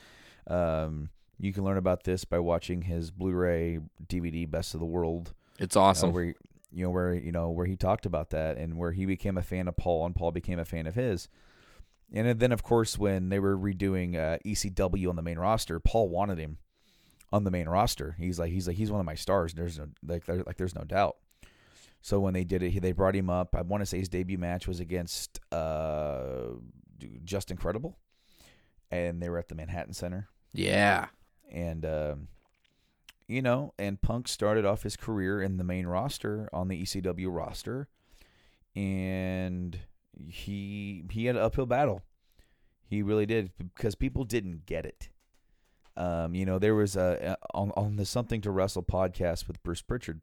Um, 0.47 1.11
you 1.39 1.53
can 1.55 1.65
learn 1.65 1.79
about 1.79 2.05
this 2.05 2.25
by 2.27 2.39
watching 2.39 2.83
his 2.83 3.11
Blu-ray 3.11 3.79
DVD 4.07 4.51
Best 4.51 4.75
of 4.75 4.81
the 4.81 4.87
World 4.87 5.33
It's 5.61 5.77
awesome. 5.77 6.13
where 6.13 6.35
you 6.73 6.85
know 6.85 6.91
where 6.91 7.15
you 7.15 7.33
know 7.33 7.51
where 7.51 7.67
he 7.67 7.77
talked 7.77 8.07
about 8.07 8.31
that 8.31 8.57
and 8.57 8.77
where 8.77 8.93
he 8.93 9.07
became 9.07 9.37
a 9.37 9.43
fan 9.43 9.69
of 9.69 9.77
Paul 9.77 10.07
and 10.07 10.15
Paul 10.15 10.33
became 10.33 10.59
a 10.59 10.65
fan 10.65 10.87
of 10.87 10.95
his. 10.95 11.29
And 12.13 12.41
then 12.41 12.51
of 12.51 12.63
course 12.63 12.99
when 12.99 13.29
they 13.29 13.39
were 13.39 13.57
redoing 13.57 14.17
uh, 14.17 14.39
ECW 14.45 15.09
on 15.09 15.17
the 15.17 15.23
main 15.23 15.39
roster, 15.39 15.79
Paul 15.79 16.09
wanted 16.09 16.39
him 16.39 16.59
on 17.33 17.45
the 17.45 17.51
main 17.51 17.69
roster. 17.69 18.17
He's 18.19 18.39
like 18.39 18.51
he's 18.51 18.67
like 18.67 18.77
he's 18.77 18.91
one 18.91 19.01
of 19.01 19.07
my 19.07 19.15
stars. 19.15 19.55
There's 19.55 19.79
no 19.79 19.89
like 20.05 20.25
there, 20.25 20.43
like 20.45 20.57
there's 20.57 20.75
no 20.75 20.85
doubt. 20.85 21.17
So 22.03 22.19
when 22.19 22.33
they 22.33 22.45
did 22.45 22.63
it, 22.63 22.71
he, 22.71 22.79
they 22.79 22.93
brought 22.93 23.15
him 23.15 23.29
up. 23.29 23.55
I 23.55 23.61
want 23.61 23.83
to 23.83 23.87
say 23.87 23.99
his 23.99 24.09
debut 24.09 24.39
match 24.39 24.67
was 24.67 24.81
against 24.81 25.39
uh, 25.53 26.55
Justin 27.25 27.59
Credible, 27.59 27.99
and 28.91 29.21
they 29.21 29.29
were 29.29 29.39
at 29.39 29.49
the 29.49 29.55
Manhattan 29.55 29.93
Center 29.93 30.29
yeah. 30.53 31.07
and 31.51 31.85
um, 31.85 32.29
you 33.31 33.43
know, 33.43 33.73
and 33.79 34.03
Punk 34.03 34.27
started 34.27 34.65
off 34.65 34.83
his 34.83 34.97
career 34.97 35.41
in 35.41 35.57
the 35.57 35.65
main 35.65 35.87
roster 35.87 36.49
on 36.53 36.69
the 36.69 36.83
ECW 36.83 37.29
roster, 37.35 37.89
and 38.75 39.79
he 40.29 41.05
he 41.11 41.27
had 41.27 41.37
an 41.37 41.43
uphill 41.43 41.67
battle. 41.67 42.03
He 42.87 43.03
really 43.03 43.27
did 43.27 43.53
because 43.57 43.95
people 43.95 44.25
didn't 44.25 44.67
get 44.67 44.85
it. 44.85 45.09
Um, 45.97 46.35
you 46.35 46.45
know, 46.45 46.59
there 46.59 46.75
was 46.75 46.97
a 46.97 47.37
on 47.55 47.71
on 47.77 47.97
the 47.97 48.05
Something 48.05 48.41
to 48.41 48.51
Wrestle 48.51 48.83
podcast 48.83 49.47
with 49.47 49.63
Bruce 49.63 49.83
Pritchard. 49.83 50.21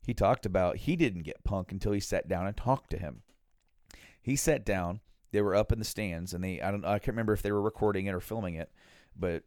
He 0.00 0.14
talked 0.14 0.46
about 0.46 0.76
he 0.78 0.96
didn't 0.96 1.22
get 1.24 1.44
Punk 1.44 1.72
until 1.72 1.92
he 1.92 2.00
sat 2.00 2.26
down 2.26 2.46
and 2.46 2.56
talked 2.56 2.88
to 2.90 2.98
him. 2.98 3.22
He 4.22 4.36
sat 4.36 4.64
down. 4.64 5.00
they 5.30 5.42
were 5.42 5.54
up 5.54 5.72
in 5.72 5.78
the 5.78 5.84
stands, 5.84 6.32
and 6.32 6.42
they 6.42 6.62
I 6.62 6.70
don't 6.70 6.86
I 6.86 6.98
can't 6.98 7.08
remember 7.08 7.34
if 7.34 7.42
they 7.42 7.52
were 7.52 7.60
recording 7.60 8.06
it 8.06 8.14
or 8.14 8.20
filming 8.20 8.54
it, 8.54 8.70
but 9.14 9.42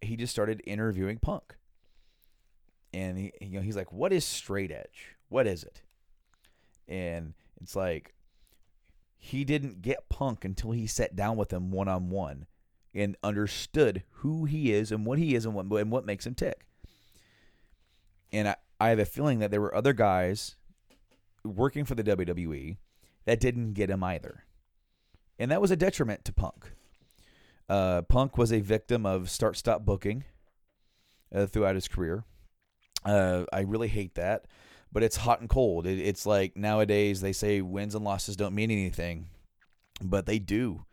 he 0.00 0.16
just 0.16 0.32
started 0.32 0.62
interviewing 0.64 1.18
Punk, 1.18 1.57
and 2.92 3.18
he 3.18 3.32
you 3.40 3.58
know 3.58 3.62
he's 3.62 3.76
like, 3.76 3.92
"What 3.92 4.12
is 4.12 4.24
straight 4.24 4.70
edge? 4.70 5.16
What 5.28 5.46
is 5.46 5.62
it?" 5.62 5.82
And 6.86 7.34
it's 7.60 7.76
like 7.76 8.14
he 9.18 9.44
didn't 9.44 9.82
get 9.82 10.08
Punk 10.08 10.44
until 10.44 10.70
he 10.70 10.86
sat 10.86 11.16
down 11.16 11.36
with 11.36 11.52
him 11.52 11.70
one 11.70 11.88
on 11.88 12.08
one 12.08 12.46
and 12.94 13.16
understood 13.22 14.04
who 14.10 14.44
he 14.44 14.72
is 14.72 14.90
and 14.90 15.04
what 15.04 15.18
he 15.18 15.34
is 15.34 15.44
and 15.44 15.54
what 15.54 15.66
and 15.80 15.90
what 15.90 16.06
makes 16.06 16.26
him 16.26 16.34
tick. 16.34 16.66
And 18.32 18.48
I, 18.48 18.56
I 18.80 18.88
have 18.90 18.98
a 18.98 19.04
feeling 19.04 19.40
that 19.40 19.50
there 19.50 19.60
were 19.60 19.74
other 19.74 19.92
guys 19.92 20.56
working 21.44 21.84
for 21.84 21.94
the 21.94 22.04
WWE 22.04 22.76
that 23.24 23.40
didn't 23.40 23.74
get 23.74 23.90
him 23.90 24.04
either. 24.04 24.44
And 25.38 25.50
that 25.50 25.60
was 25.60 25.70
a 25.70 25.76
detriment 25.76 26.24
to 26.24 26.32
Punk. 26.32 26.72
Uh, 27.68 28.02
Punk 28.02 28.38
was 28.38 28.52
a 28.52 28.60
victim 28.60 29.04
of 29.04 29.30
start 29.30 29.56
stop 29.56 29.84
booking 29.84 30.24
uh, 31.34 31.46
throughout 31.46 31.74
his 31.74 31.88
career. 31.88 32.24
Uh, 33.04 33.44
I 33.52 33.60
really 33.60 33.88
hate 33.88 34.14
that, 34.16 34.46
but 34.92 35.02
it's 35.02 35.16
hot 35.16 35.40
and 35.40 35.48
cold. 35.48 35.86
It, 35.86 35.98
it's 35.98 36.26
like 36.26 36.56
nowadays 36.56 37.20
they 37.20 37.32
say 37.32 37.60
wins 37.60 37.94
and 37.94 38.04
losses 38.04 38.36
don't 38.36 38.54
mean 38.54 38.70
anything, 38.70 39.28
but 40.02 40.26
they 40.26 40.38
do. 40.38 40.84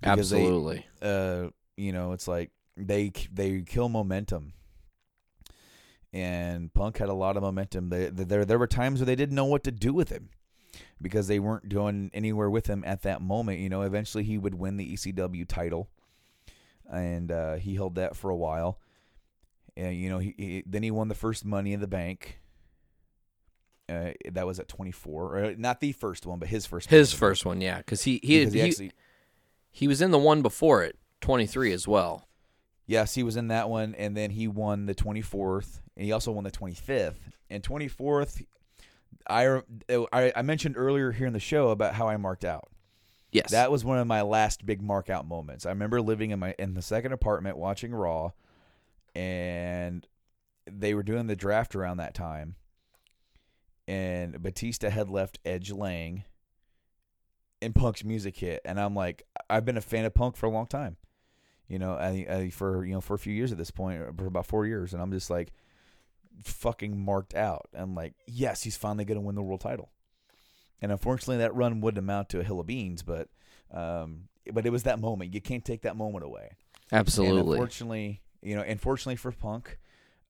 because 0.00 0.30
they- 0.30 0.38
Absolutely. 0.40 0.86
uh, 1.02 1.48
you 1.76 1.92
know, 1.92 2.12
it's 2.12 2.26
like 2.28 2.50
they 2.76 3.12
they 3.32 3.60
kill 3.62 3.88
momentum. 3.88 4.52
And 6.12 6.74
Punk 6.74 6.98
had 6.98 7.08
a 7.08 7.14
lot 7.14 7.36
of 7.36 7.42
momentum. 7.42 7.88
They, 7.88 8.06
there 8.08 8.44
there 8.44 8.58
were 8.58 8.66
times 8.66 8.98
where 9.00 9.06
they 9.06 9.14
didn't 9.14 9.34
know 9.36 9.44
what 9.44 9.62
to 9.64 9.70
do 9.70 9.92
with 9.92 10.08
him 10.08 10.30
because 11.00 11.28
they 11.28 11.38
weren't 11.38 11.68
doing 11.68 12.10
anywhere 12.12 12.50
with 12.50 12.66
him 12.66 12.82
at 12.84 13.02
that 13.02 13.22
moment. 13.22 13.60
You 13.60 13.68
know, 13.68 13.82
eventually 13.82 14.24
he 14.24 14.36
would 14.36 14.54
win 14.54 14.76
the 14.76 14.92
ECW 14.94 15.46
title, 15.46 15.88
and 16.90 17.30
uh, 17.30 17.54
he 17.56 17.76
held 17.76 17.94
that 17.94 18.16
for 18.16 18.28
a 18.30 18.36
while. 18.36 18.80
And 19.76 19.96
you 19.96 20.08
know, 20.08 20.18
he, 20.18 20.34
he 20.36 20.64
then 20.66 20.82
he 20.82 20.90
won 20.90 21.08
the 21.08 21.14
first 21.14 21.44
Money 21.44 21.72
in 21.72 21.80
the 21.80 21.86
Bank. 21.86 22.38
Uh, 23.88 24.12
that 24.30 24.46
was 24.46 24.60
at 24.60 24.68
24, 24.68 25.36
or 25.36 25.56
not 25.56 25.80
the 25.80 25.90
first 25.90 26.24
one, 26.24 26.38
but 26.38 26.48
his 26.48 26.64
first. 26.64 26.88
His 26.90 27.12
first 27.12 27.44
one, 27.44 27.60
yeah, 27.60 27.78
because 27.78 28.02
he 28.02 28.20
he, 28.22 28.38
Because 28.38 28.52
he, 28.52 28.60
he 28.60 28.66
actually 28.66 28.92
he 29.70 29.88
was 29.88 30.00
in 30.00 30.12
the 30.12 30.18
one 30.18 30.42
before 30.42 30.82
it, 30.84 30.96
23 31.20 31.72
as 31.72 31.88
well. 31.88 32.28
Yes, 32.86 33.14
he 33.14 33.22
was 33.22 33.36
in 33.36 33.48
that 33.48 33.68
one, 33.68 33.94
and 33.96 34.16
then 34.16 34.30
he 34.30 34.48
won 34.48 34.86
the 34.86 34.94
24th, 34.94 35.80
and 35.96 36.04
he 36.04 36.12
also 36.12 36.32
won 36.32 36.44
the 36.44 36.50
25th. 36.50 37.14
And 37.48 37.62
24th, 37.62 38.44
I, 39.28 39.60
I 40.12 40.32
I 40.36 40.42
mentioned 40.42 40.76
earlier 40.76 41.12
here 41.12 41.26
in 41.26 41.32
the 41.32 41.40
show 41.40 41.70
about 41.70 41.94
how 41.94 42.08
I 42.08 42.16
marked 42.16 42.44
out. 42.44 42.68
Yes. 43.32 43.52
That 43.52 43.70
was 43.70 43.84
one 43.84 43.98
of 43.98 44.06
my 44.06 44.22
last 44.22 44.66
big 44.66 44.82
mark 44.82 45.08
out 45.08 45.26
moments. 45.26 45.66
I 45.66 45.70
remember 45.70 46.00
living 46.00 46.30
in 46.30 46.38
my 46.40 46.54
in 46.58 46.74
the 46.74 46.82
second 46.82 47.12
apartment 47.12 47.56
watching 47.56 47.92
Raw, 47.92 48.32
and 49.14 50.06
they 50.70 50.94
were 50.94 51.02
doing 51.02 51.26
the 51.26 51.36
draft 51.36 51.74
around 51.74 51.98
that 51.98 52.14
time, 52.14 52.56
and 53.88 54.40
Batista 54.42 54.90
had 54.90 55.10
left 55.10 55.38
Edge 55.44 55.70
laying, 55.70 56.24
and 57.62 57.74
Punk's 57.74 58.04
music 58.04 58.36
hit, 58.36 58.60
and 58.64 58.80
I'm 58.80 58.94
like, 58.94 59.24
I've 59.48 59.64
been 59.64 59.76
a 59.76 59.82
fan 59.82 60.04
of 60.04 60.14
Punk 60.14 60.36
for 60.36 60.46
a 60.46 60.50
long 60.50 60.66
time, 60.66 60.96
you 61.68 61.78
know, 61.78 61.94
I, 61.94 62.26
I 62.28 62.50
for 62.50 62.84
you 62.84 62.92
know 62.92 63.00
for 63.00 63.14
a 63.14 63.18
few 63.18 63.32
years 63.32 63.52
at 63.52 63.58
this 63.58 63.70
point, 63.70 64.02
for 64.16 64.26
about 64.26 64.46
four 64.46 64.66
years, 64.66 64.92
and 64.92 65.00
I'm 65.02 65.12
just 65.12 65.30
like, 65.30 65.52
fucking 66.42 66.98
marked 66.98 67.34
out. 67.34 67.68
I'm 67.74 67.94
like, 67.94 68.14
yes, 68.26 68.62
he's 68.62 68.76
finally 68.76 69.04
gonna 69.04 69.20
win 69.20 69.34
the 69.34 69.42
world 69.42 69.60
title. 69.60 69.90
And 70.82 70.90
unfortunately, 70.90 71.38
that 71.38 71.54
run 71.54 71.80
wouldn't 71.80 71.98
amount 71.98 72.30
to 72.30 72.40
a 72.40 72.44
hill 72.44 72.58
of 72.58 72.66
beans, 72.66 73.02
but 73.02 73.28
um, 73.72 74.28
but 74.52 74.66
it 74.66 74.70
was 74.70 74.84
that 74.84 74.98
moment. 74.98 75.34
You 75.34 75.40
can't 75.40 75.64
take 75.64 75.82
that 75.82 75.96
moment 75.96 76.24
away. 76.24 76.56
And 76.90 77.00
Absolutely. 77.00 77.52
unfortunately, 77.52 78.20
you 78.42 78.54
know, 78.56 78.62
unfortunately 78.62 79.16
for 79.16 79.32
Punk, 79.32 79.78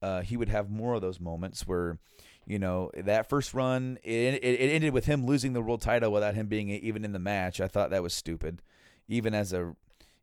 uh, 0.02 0.22
he 0.22 0.36
would 0.36 0.48
have 0.48 0.70
more 0.70 0.94
of 0.94 1.02
those 1.02 1.20
moments 1.20 1.66
where, 1.66 1.98
you 2.46 2.58
know, 2.58 2.90
that 2.96 3.28
first 3.28 3.54
run 3.54 3.98
it, 4.02 4.34
it, 4.34 4.60
it 4.60 4.70
ended 4.72 4.92
with 4.92 5.06
him 5.06 5.26
losing 5.26 5.52
the 5.52 5.60
world 5.60 5.82
title 5.82 6.10
without 6.10 6.34
him 6.34 6.46
being 6.46 6.70
even 6.70 7.04
in 7.04 7.12
the 7.12 7.18
match. 7.18 7.60
I 7.60 7.68
thought 7.68 7.90
that 7.90 8.02
was 8.02 8.14
stupid, 8.14 8.62
even 9.08 9.34
as 9.34 9.52
a, 9.52 9.74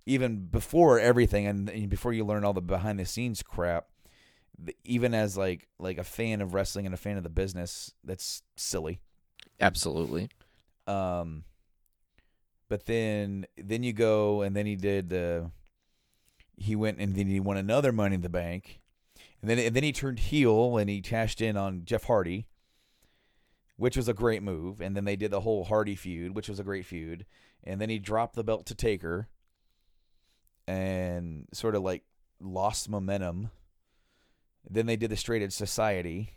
even 0.06 0.46
before 0.46 1.00
everything 1.00 1.46
and, 1.46 1.70
and 1.70 1.90
before 1.90 2.14
you 2.14 2.26
learn 2.26 2.44
all 2.44 2.54
the 2.54 2.62
behind 2.62 3.00
the 3.00 3.06
scenes 3.06 3.44
crap. 3.44 3.88
Even 4.84 5.14
as 5.14 5.38
like 5.38 5.68
like 5.78 6.00
a 6.00 6.04
fan 6.04 6.42
of 6.42 6.56
wrestling 6.56 6.88
and 6.88 6.96
a 6.96 6.98
fan 6.98 7.16
of 7.16 7.22
the 7.22 7.30
business, 7.30 7.94
that's 8.04 8.42
silly. 8.56 9.00
Absolutely. 9.60 10.30
Um, 10.88 11.44
but 12.68 12.86
then 12.86 13.46
then 13.58 13.84
you 13.84 13.94
go 13.94 14.42
and 14.42 14.56
then 14.56 14.66
he 14.66 14.76
did 14.76 15.10
the 15.10 15.52
he 16.58 16.76
went 16.76 17.00
and 17.00 17.16
then 17.16 17.28
he 17.28 17.40
won 17.40 17.56
another 17.56 17.92
Money 17.92 18.16
in 18.16 18.22
the 18.22 18.30
Bank, 18.30 18.82
and 19.42 19.50
then 19.50 19.60
and 19.60 19.76
then 19.76 19.84
he 19.84 19.94
turned 19.94 20.20
heel 20.20 20.78
and 20.78 20.90
he 20.90 21.02
cashed 21.02 21.40
in 21.42 21.56
on 21.56 21.86
Jeff 21.86 22.04
Hardy, 22.04 22.48
which 23.78 23.96
was 23.96 24.10
a 24.10 24.14
great 24.14 24.44
move. 24.44 24.82
And 24.82 24.96
then 24.96 25.06
they 25.06 25.16
did 25.16 25.32
the 25.32 25.42
whole 25.42 25.64
Hardy 25.64 25.96
feud, 25.96 26.36
which 26.36 26.50
was 26.50 26.60
a 26.60 26.64
great 26.64 26.86
feud. 26.86 27.26
And 27.64 27.80
then 27.80 27.90
he 27.90 28.00
dropped 28.00 28.36
the 28.36 28.44
belt 28.44 28.66
to 28.68 28.76
Taker, 28.76 29.28
and 30.68 31.46
sort 31.54 31.76
of 31.76 31.84
like 31.84 32.04
lost 32.40 32.90
momentum. 32.90 33.52
Then 34.70 34.86
they 34.86 34.96
did 34.98 35.12
the 35.12 35.18
Straight 35.18 35.42
Edge 35.42 35.54
Society. 35.54 36.34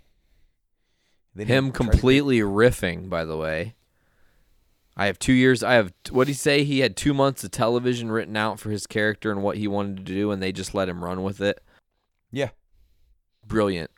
Then 1.34 1.46
Him 1.46 1.72
tried 1.72 1.84
to- 1.84 1.90
completely 1.90 2.40
riffing, 2.40 3.08
by 3.08 3.24
the 3.24 3.36
way. 3.36 3.74
I 5.00 5.06
have 5.06 5.18
two 5.18 5.32
years. 5.32 5.62
I 5.62 5.72
have 5.72 5.94
what 6.10 6.26
did 6.26 6.32
he 6.32 6.36
say? 6.36 6.62
He 6.62 6.80
had 6.80 6.94
two 6.94 7.14
months 7.14 7.42
of 7.42 7.50
television 7.50 8.10
written 8.10 8.36
out 8.36 8.60
for 8.60 8.68
his 8.68 8.86
character 8.86 9.30
and 9.32 9.42
what 9.42 9.56
he 9.56 9.66
wanted 9.66 9.96
to 9.96 10.02
do, 10.02 10.30
and 10.30 10.42
they 10.42 10.52
just 10.52 10.74
let 10.74 10.90
him 10.90 11.02
run 11.02 11.22
with 11.22 11.40
it. 11.40 11.64
Yeah. 12.30 12.50
Brilliant. 13.46 13.90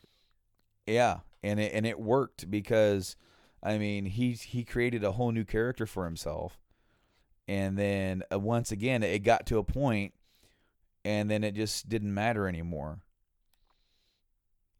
Yeah, 0.87 1.19
and 1.43 1.59
it 1.59 1.73
and 1.73 1.85
it 1.85 1.99
worked 1.99 2.49
because 2.49 3.17
I 3.61 3.77
mean 3.77 4.05
he 4.05 4.31
he 4.31 4.63
created 4.63 5.03
a 5.03 5.11
whole 5.11 5.33
new 5.33 5.43
character 5.43 5.85
for 5.85 6.05
himself, 6.05 6.57
and 7.49 7.77
then 7.77 8.23
uh, 8.31 8.39
once 8.39 8.71
again 8.71 9.03
it 9.03 9.23
got 9.23 9.45
to 9.47 9.57
a 9.57 9.63
point, 9.63 10.13
and 11.03 11.29
then 11.29 11.43
it 11.43 11.53
just 11.53 11.89
didn't 11.89 12.13
matter 12.13 12.47
anymore. 12.47 12.99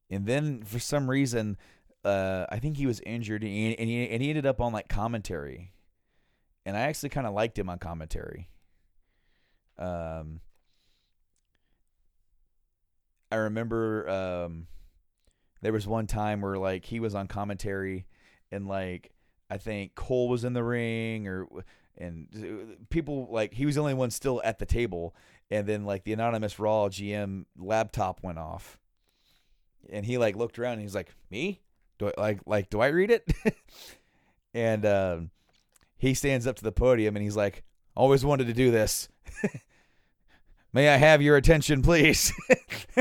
And 0.10 0.26
then 0.26 0.64
for 0.64 0.80
some 0.80 1.10
reason, 1.10 1.58
uh, 2.06 2.46
I 2.50 2.60
think 2.60 2.78
he 2.78 2.86
was 2.86 3.02
injured, 3.02 3.44
and 3.44 3.52
he, 3.52 3.78
and 3.78 3.90
he 3.90 4.08
and 4.08 4.22
he 4.22 4.30
ended 4.30 4.46
up 4.46 4.62
on 4.62 4.72
like 4.72 4.88
commentary, 4.88 5.74
and 6.66 6.78
I 6.78 6.82
actually 6.82 7.10
kind 7.10 7.28
of 7.28 7.34
liked 7.34 7.58
him 7.58 7.70
on 7.70 7.80
commentary. 7.80 8.50
Um, 9.78 10.40
I 13.32 13.36
remember 13.36 14.08
um, 14.10 14.68
there 15.62 15.74
was 15.74 15.88
one 15.88 16.08
time 16.08 16.42
where 16.42 16.58
like 16.58 16.86
he 16.86 17.00
was 17.00 17.16
on 17.16 17.28
commentary, 17.28 18.06
and 18.52 18.68
like 18.68 19.12
I 19.50 19.58
think 19.58 19.96
Cole 19.96 20.30
was 20.30 20.44
in 20.44 20.54
the 20.54 20.64
ring, 20.64 21.28
or 21.28 21.48
and 21.98 22.78
people 22.90 23.28
like 23.32 23.54
he 23.54 23.66
was 23.66 23.76
the 23.76 23.82
only 23.82 23.94
one 23.94 24.12
still 24.12 24.42
at 24.44 24.60
the 24.60 24.66
table, 24.66 25.16
and 25.50 25.68
then 25.68 25.84
like 25.84 26.04
the 26.04 26.14
anonymous 26.14 26.60
Raw 26.60 26.88
GM 26.90 27.46
laptop 27.58 28.22
went 28.24 28.38
off, 28.38 28.78
and 29.90 30.06
he 30.06 30.18
like 30.18 30.36
looked 30.36 30.60
around 30.60 30.74
and 30.74 30.82
he's 30.84 30.96
like, 30.96 31.10
"Me? 31.30 31.62
Do 31.98 32.12
I 32.16 32.22
like 32.22 32.40
like 32.46 32.70
do 32.70 32.80
I 32.80 32.88
read 32.88 33.10
it?" 33.10 33.34
and 34.54 34.86
um, 34.86 35.32
he 36.04 36.14
stands 36.14 36.46
up 36.48 36.56
to 36.58 36.64
the 36.64 36.72
podium 36.72 37.16
and 37.16 37.24
he's 37.24 37.36
like, 37.36 37.64
"Always 37.96 38.24
wanted 38.26 38.48
to 38.48 38.54
do 38.54 38.72
this." 38.72 39.10
May 40.74 40.90
I 40.90 40.98
have 40.98 41.22
your 41.22 41.38
attention, 41.38 41.82
please? 41.82 42.34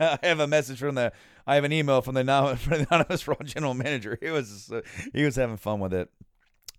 I 0.00 0.18
have 0.22 0.40
a 0.40 0.46
message 0.46 0.78
from 0.78 0.94
the. 0.96 1.12
I 1.46 1.54
have 1.54 1.64
an 1.64 1.72
email 1.72 2.02
from 2.02 2.14
the 2.14 2.20
anon- 2.20 2.56
from 2.56 2.78
the 2.78 2.86
anonymous 2.90 3.26
raw 3.28 3.36
general 3.44 3.74
manager. 3.74 4.18
He 4.20 4.30
was 4.30 4.70
uh, 4.72 4.80
he 5.14 5.24
was 5.24 5.36
having 5.36 5.56
fun 5.56 5.80
with 5.80 5.92
it. 5.94 6.10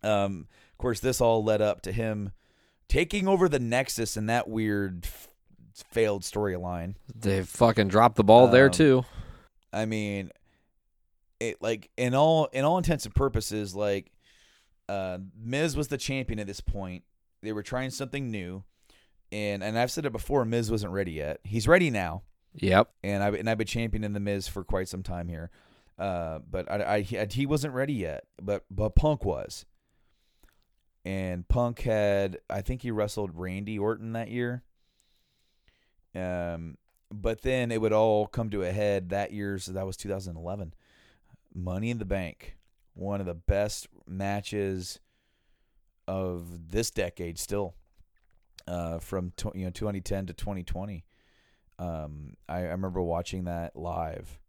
Um, 0.03 0.47
of 0.71 0.77
course, 0.77 0.99
this 0.99 1.21
all 1.21 1.43
led 1.43 1.61
up 1.61 1.81
to 1.83 1.91
him 1.91 2.31
taking 2.89 3.27
over 3.27 3.47
the 3.47 3.59
Nexus 3.59 4.17
in 4.17 4.25
that 4.25 4.49
weird 4.49 5.05
f- 5.05 5.29
failed 5.73 6.23
storyline. 6.23 6.95
They 7.15 7.43
fucking 7.43 7.87
dropped 7.87 8.17
the 8.17 8.23
ball 8.23 8.47
there 8.49 8.65
Um, 8.65 8.71
too. 8.71 9.05
I 9.71 9.85
mean, 9.85 10.31
it 11.39 11.61
like 11.61 11.89
in 11.95 12.13
all 12.13 12.45
in 12.47 12.65
all 12.65 12.77
intents 12.77 13.05
and 13.05 13.15
purposes, 13.15 13.73
like 13.73 14.11
uh, 14.91 15.17
Miz 15.41 15.75
was 15.77 15.87
the 15.87 15.97
champion 15.97 16.39
at 16.39 16.47
this 16.47 16.61
point. 16.61 17.03
They 17.41 17.53
were 17.53 17.63
trying 17.63 17.89
something 17.91 18.29
new, 18.29 18.63
and 19.31 19.63
and 19.63 19.77
I've 19.77 19.91
said 19.91 20.05
it 20.05 20.11
before. 20.11 20.45
Miz 20.45 20.69
wasn't 20.69 20.93
ready 20.93 21.13
yet. 21.13 21.39
He's 21.43 21.67
ready 21.67 21.89
now, 21.89 22.23
Yep. 22.55 22.91
and 23.03 23.23
I 23.23 23.29
and 23.29 23.49
I've 23.49 23.57
been 23.57 23.67
championing 23.67 24.13
the 24.13 24.19
Miz 24.19 24.47
for 24.47 24.63
quite 24.63 24.87
some 24.87 25.03
time 25.03 25.27
here. 25.29 25.49
Uh, 25.97 26.39
but 26.49 26.69
I, 26.71 26.95
I 26.95 27.01
he- 27.01 27.17
he 27.31 27.45
wasn't 27.45 27.73
ready 27.73 27.93
yet. 27.93 28.25
But 28.41 28.63
but 28.69 28.95
Punk 28.95 29.23
was, 29.25 29.65
and 31.05 31.47
Punk 31.47 31.81
had 31.81 32.39
I 32.49 32.61
think 32.61 32.81
he 32.81 32.91
wrestled 32.91 33.31
Randy 33.33 33.77
Orton 33.79 34.13
that 34.13 34.29
year. 34.29 34.63
Um, 36.13 36.77
but 37.09 37.41
then 37.41 37.71
it 37.71 37.81
would 37.81 37.93
all 37.93 38.27
come 38.27 38.49
to 38.49 38.63
a 38.63 38.71
head 38.71 39.09
that 39.09 39.31
year's 39.31 39.65
that 39.67 39.85
was 39.85 39.97
2011. 39.97 40.73
Money 41.53 41.89
in 41.89 41.97
the 41.99 42.05
Bank, 42.05 42.57
one 42.93 43.19
of 43.19 43.25
the 43.25 43.33
best 43.33 43.87
matches 44.07 44.99
of 46.07 46.71
this 46.71 46.91
decade 46.91 47.37
still. 47.39 47.75
Uh, 48.67 48.99
from 48.99 49.31
tw- 49.37 49.55
you 49.55 49.65
know 49.65 49.71
2010 49.71 50.27
to 50.27 50.33
2020. 50.33 51.03
Um, 51.79 52.35
I, 52.47 52.57
I 52.57 52.61
remember 52.69 53.01
watching 53.01 53.45
that 53.45 53.75
live, 53.75 54.39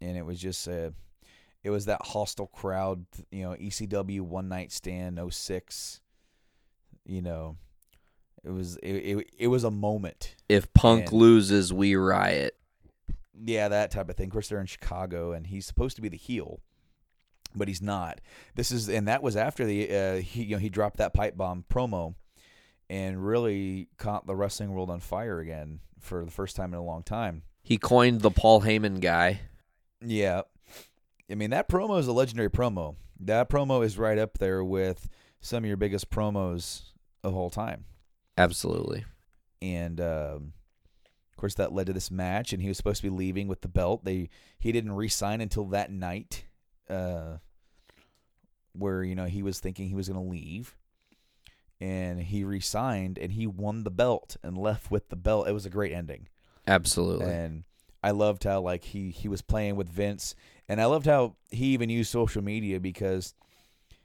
and 0.00 0.16
it 0.16 0.24
was 0.24 0.40
just 0.40 0.66
a, 0.68 0.94
it 1.64 1.70
was 1.70 1.86
that 1.86 2.00
hostile 2.02 2.46
crowd. 2.46 3.04
You 3.32 3.42
know, 3.42 3.50
ECW 3.50 4.20
One 4.20 4.48
Night 4.48 4.70
Stand 4.70 5.20
06. 5.28 6.00
You 7.04 7.20
know, 7.20 7.56
it 8.44 8.50
was 8.50 8.76
it, 8.76 8.92
it, 8.92 9.30
it 9.36 9.46
was 9.48 9.64
a 9.64 9.70
moment. 9.72 10.36
If 10.48 10.72
Punk 10.72 11.06
And- 11.10 11.12
loses, 11.14 11.72
we 11.72 11.96
riot. 11.96 12.54
Yeah, 13.44 13.68
that 13.68 13.90
type 13.90 14.08
of 14.08 14.16
thing. 14.16 14.26
Of 14.28 14.32
course, 14.32 14.48
they're 14.48 14.60
in 14.60 14.66
Chicago, 14.66 15.32
and 15.32 15.46
he's 15.48 15.66
supposed 15.66 15.96
to 15.96 16.02
be 16.02 16.08
the 16.08 16.16
heel, 16.16 16.60
but 17.58 17.68
he's 17.68 17.82
not. 17.82 18.20
This 18.54 18.70
is, 18.70 18.88
and 18.88 19.06
that 19.08 19.22
was 19.22 19.36
after 19.36 19.64
the 19.66 19.94
uh, 19.94 20.16
he 20.16 20.44
you 20.44 20.56
know 20.56 20.60
he 20.60 20.68
dropped 20.68 20.96
that 20.98 21.12
pipe 21.14 21.36
bomb 21.36 21.64
promo, 21.70 22.14
and 22.88 23.24
really 23.24 23.88
caught 23.98 24.26
the 24.26 24.36
wrestling 24.36 24.72
world 24.72 24.90
on 24.90 25.00
fire 25.00 25.40
again 25.40 25.80
for 26.00 26.24
the 26.24 26.30
first 26.30 26.56
time 26.56 26.72
in 26.72 26.78
a 26.78 26.84
long 26.84 27.02
time. 27.02 27.42
He 27.62 27.76
coined 27.76 28.20
the 28.22 28.30
Paul 28.30 28.62
Heyman 28.62 29.00
guy. 29.00 29.40
Yeah, 30.00 30.42
I 31.30 31.34
mean 31.34 31.50
that 31.50 31.68
promo 31.68 31.98
is 31.98 32.06
a 32.06 32.12
legendary 32.12 32.50
promo. 32.50 32.96
That 33.20 33.50
promo 33.50 33.84
is 33.84 33.98
right 33.98 34.18
up 34.18 34.38
there 34.38 34.62
with 34.64 35.08
some 35.40 35.64
of 35.64 35.68
your 35.68 35.76
biggest 35.76 36.08
promos 36.10 36.82
of 37.24 37.34
all 37.34 37.50
time. 37.50 37.84
Absolutely. 38.36 39.04
and 39.60 40.00
um, 40.00 40.52
of 41.32 41.36
course 41.36 41.54
that 41.54 41.72
led 41.72 41.86
to 41.88 41.92
this 41.92 42.10
match 42.10 42.52
and 42.52 42.62
he 42.62 42.68
was 42.68 42.76
supposed 42.76 43.02
to 43.02 43.10
be 43.10 43.16
leaving 43.16 43.48
with 43.48 43.62
the 43.62 43.68
belt 43.68 44.04
they 44.04 44.28
he 44.60 44.70
didn't 44.70 44.92
re-sign 44.92 45.40
until 45.40 45.64
that 45.64 45.90
night 45.90 46.44
uh, 46.88 47.38
where 48.78 49.02
you 49.02 49.14
know 49.14 49.26
he 49.26 49.42
was 49.42 49.60
thinking 49.60 49.88
he 49.88 49.94
was 49.94 50.08
going 50.08 50.22
to 50.22 50.30
leave 50.30 50.76
and 51.80 52.20
he 52.20 52.44
re-signed 52.44 53.18
and 53.18 53.32
he 53.32 53.46
won 53.46 53.84
the 53.84 53.90
belt 53.90 54.36
and 54.42 54.58
left 54.58 54.90
with 54.90 55.08
the 55.10 55.16
belt. 55.16 55.48
It 55.48 55.52
was 55.52 55.66
a 55.66 55.70
great 55.70 55.92
ending. 55.92 56.28
Absolutely. 56.66 57.26
and 57.26 57.64
I 58.02 58.10
loved 58.12 58.44
how 58.44 58.60
like 58.60 58.84
he 58.84 59.10
he 59.10 59.28
was 59.28 59.42
playing 59.42 59.76
with 59.76 59.88
Vince, 59.88 60.34
and 60.68 60.80
I 60.80 60.86
loved 60.86 61.06
how 61.06 61.36
he 61.50 61.66
even 61.66 61.90
used 61.90 62.10
social 62.10 62.42
media 62.42 62.78
because 62.78 63.34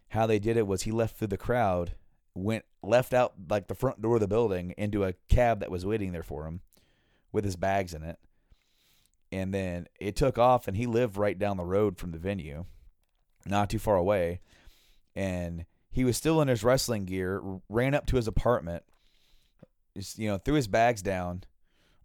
how 0.10 0.26
they 0.26 0.40
did 0.40 0.58
it 0.58 0.68
was 0.68 0.84
he 0.84 0.92
left 0.92 1.18
through 1.18 1.28
the 1.28 1.38
crowd, 1.38 1.96
went 2.34 2.66
left 2.82 3.14
out 3.14 3.34
like 3.50 3.68
the 3.68 3.76
front 3.76 4.02
door 4.02 4.16
of 4.16 4.22
the 4.22 4.28
building 4.28 4.74
into 4.78 5.04
a 5.04 5.14
cab 5.30 5.60
that 5.60 5.72
was 5.72 5.86
waiting 5.86 6.12
there 6.12 6.24
for 6.24 6.46
him, 6.46 6.62
with 7.32 7.46
his 7.46 7.56
bags 7.56 7.94
in 7.94 8.04
it, 8.04 8.18
and 9.32 9.54
then 9.54 9.88
it 10.00 10.16
took 10.16 10.38
off, 10.38 10.68
and 10.68 10.76
he 10.76 10.88
lived 10.88 11.18
right 11.18 11.38
down 11.38 11.58
the 11.58 11.64
road 11.64 11.98
from 11.98 12.12
the 12.12 12.18
venue, 12.18 12.66
not 13.46 13.70
too 13.70 13.80
far 13.80 13.96
away, 13.96 14.40
and 15.16 15.66
he 15.92 16.04
was 16.04 16.18
still 16.18 16.42
in 16.42 16.48
his 16.48 16.64
wrestling 16.64 17.06
gear, 17.06 17.42
ran 17.70 17.94
up 17.94 18.06
to 18.08 18.16
his 18.16 18.28
apartment, 18.28 18.84
you 20.16 20.28
know, 20.28 20.38
threw 20.38 20.56
his 20.56 20.68
bags 20.68 21.02
down 21.02 21.44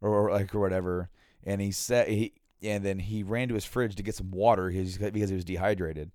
or, 0.01 0.10
or 0.10 0.30
like 0.30 0.55
or 0.55 0.60
whatever, 0.60 1.09
and 1.44 1.60
he 1.60 1.72
said 1.72 2.09
he 2.09 2.35
and 2.62 2.85
then 2.85 2.98
he 2.98 3.22
ran 3.22 3.48
to 3.48 3.55
his 3.55 3.64
fridge 3.64 3.94
to 3.97 4.02
get 4.02 4.14
some 4.14 4.30
water 4.30 4.68
because 4.68 4.98
because 4.98 5.30
he 5.30 5.36
was 5.36 5.44
dehydrated, 5.44 6.10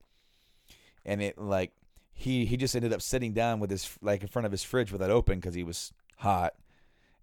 and 1.06 1.22
it 1.22 1.38
like 1.38 1.72
he 2.14 2.46
he 2.46 2.58
just 2.58 2.76
ended 2.76 2.94
up 2.94 3.02
sitting 3.02 3.34
down 3.34 3.60
with 3.60 3.72
his 3.72 3.98
like 4.02 4.22
in 4.22 4.28
front 4.28 4.46
of 4.46 4.52
his 4.52 4.64
fridge 4.64 4.92
with 4.92 5.02
that 5.02 5.10
open 5.10 5.40
because 5.40 5.56
he 5.56 5.64
was 5.64 5.92
hot, 6.18 6.54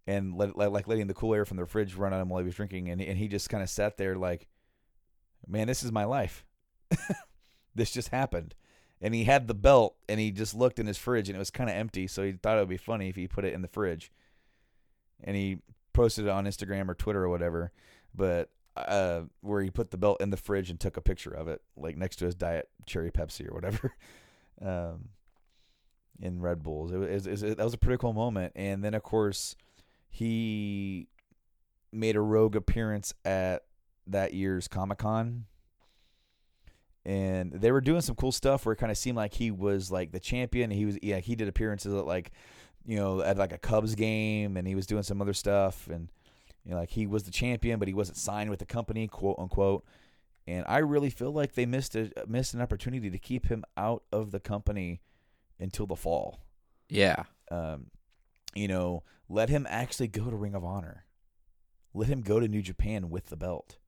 and 0.06 0.36
let, 0.36 0.56
like 0.56 0.70
like 0.70 0.88
letting 0.88 1.06
the 1.06 1.14
cool 1.14 1.34
air 1.34 1.44
from 1.44 1.56
the 1.56 1.66
fridge 1.66 1.94
run 1.94 2.12
on 2.12 2.20
him 2.20 2.28
while 2.28 2.40
he 2.40 2.46
was 2.46 2.54
drinking, 2.54 2.88
and 2.90 3.00
and 3.00 3.18
he 3.18 3.28
just 3.28 3.48
kind 3.48 3.62
of 3.62 3.70
sat 3.70 3.96
there 3.96 4.16
like, 4.16 4.48
man, 5.46 5.66
this 5.66 5.82
is 5.82 5.92
my 5.92 6.04
life, 6.04 6.44
this 7.74 7.90
just 7.90 8.08
happened. 8.08 8.54
And 9.00 9.14
he 9.14 9.24
had 9.24 9.48
the 9.48 9.54
belt, 9.54 9.96
and 10.08 10.20
he 10.20 10.30
just 10.30 10.54
looked 10.54 10.78
in 10.78 10.86
his 10.86 10.98
fridge, 10.98 11.28
and 11.28 11.36
it 11.36 11.38
was 11.38 11.50
kind 11.50 11.70
of 11.70 11.76
empty. 11.76 12.06
So 12.06 12.22
he 12.22 12.32
thought 12.32 12.58
it 12.58 12.60
would 12.60 12.68
be 12.68 12.76
funny 12.76 13.08
if 13.08 13.16
he 13.16 13.26
put 13.26 13.44
it 13.44 13.54
in 13.54 13.62
the 13.62 13.68
fridge 13.68 14.10
and 15.22 15.36
he 15.36 15.58
posted 15.92 16.26
it 16.26 16.30
on 16.30 16.44
Instagram 16.46 16.88
or 16.88 16.94
Twitter 16.94 17.24
or 17.24 17.28
whatever, 17.28 17.72
but 18.14 18.50
uh, 18.76 19.22
where 19.42 19.62
he 19.62 19.70
put 19.70 19.90
the 19.90 19.98
belt 19.98 20.20
in 20.20 20.30
the 20.30 20.36
fridge 20.36 20.70
and 20.70 20.80
took 20.80 20.96
a 20.96 21.00
picture 21.02 21.30
of 21.32 21.48
it, 21.48 21.60
like 21.76 21.96
next 21.96 22.16
to 22.16 22.24
his 22.24 22.34
diet 22.34 22.68
cherry 22.86 23.10
Pepsi 23.10 23.46
or 23.50 23.54
whatever, 23.54 23.92
um, 24.64 25.10
in 26.20 26.40
Red 26.40 26.62
Bulls. 26.62 26.92
It 26.92 26.98
was, 26.98 27.26
it 27.26 27.30
was- 27.30 27.40
that 27.42 27.58
was 27.58 27.74
a 27.74 27.78
pretty 27.78 27.98
cool 27.98 28.12
moment, 28.12 28.52
and 28.56 28.82
then 28.84 28.94
of 28.94 29.02
course 29.02 29.56
he 30.08 31.08
made 31.92 32.16
a 32.16 32.20
rogue 32.20 32.56
appearance 32.56 33.12
at 33.24 33.64
that 34.06 34.32
year's 34.32 34.68
Comic 34.68 34.98
Con. 34.98 35.44
And 37.04 37.52
they 37.52 37.72
were 37.72 37.80
doing 37.80 38.02
some 38.02 38.14
cool 38.14 38.32
stuff 38.32 38.66
where 38.66 38.74
it 38.74 38.76
kind 38.76 38.92
of 38.92 38.98
seemed 38.98 39.16
like 39.16 39.32
he 39.32 39.50
was 39.50 39.90
like 39.90 40.12
the 40.12 40.20
champion. 40.20 40.70
He 40.70 40.84
was 40.84 40.98
yeah 41.02 41.18
he 41.18 41.34
did 41.34 41.48
appearances 41.48 41.94
at 41.94 42.06
like 42.06 42.32
you 42.86 42.96
know, 42.96 43.20
at 43.22 43.36
like 43.36 43.52
a 43.52 43.58
Cubs 43.58 43.94
game, 43.94 44.56
and 44.56 44.66
he 44.66 44.74
was 44.74 44.86
doing 44.86 45.02
some 45.02 45.20
other 45.20 45.34
stuff, 45.34 45.88
and 45.88 46.10
you 46.64 46.72
know, 46.72 46.78
like 46.78 46.90
he 46.90 47.06
was 47.06 47.24
the 47.24 47.30
champion, 47.30 47.78
but 47.78 47.88
he 47.88 47.94
wasn't 47.94 48.18
signed 48.18 48.50
with 48.50 48.58
the 48.58 48.66
company, 48.66 49.06
quote 49.06 49.36
unquote. 49.38 49.84
And 50.46 50.64
I 50.66 50.78
really 50.78 51.10
feel 51.10 51.32
like 51.32 51.54
they 51.54 51.66
missed 51.66 51.94
a 51.94 52.10
missed 52.26 52.54
an 52.54 52.60
opportunity 52.60 53.10
to 53.10 53.18
keep 53.18 53.46
him 53.46 53.64
out 53.76 54.02
of 54.12 54.30
the 54.30 54.40
company 54.40 55.00
until 55.58 55.86
the 55.86 55.96
fall. 55.96 56.40
yeah. 56.88 57.24
Um, 57.50 57.86
you 58.54 58.68
know, 58.68 59.02
let 59.28 59.48
him 59.48 59.66
actually 59.68 60.08
go 60.08 60.30
to 60.30 60.36
Ring 60.36 60.54
of 60.54 60.64
Honor. 60.64 61.04
Let 61.92 62.08
him 62.08 62.22
go 62.22 62.40
to 62.40 62.48
New 62.48 62.62
Japan 62.62 63.10
with 63.10 63.26
the 63.26 63.36
belt. 63.36 63.78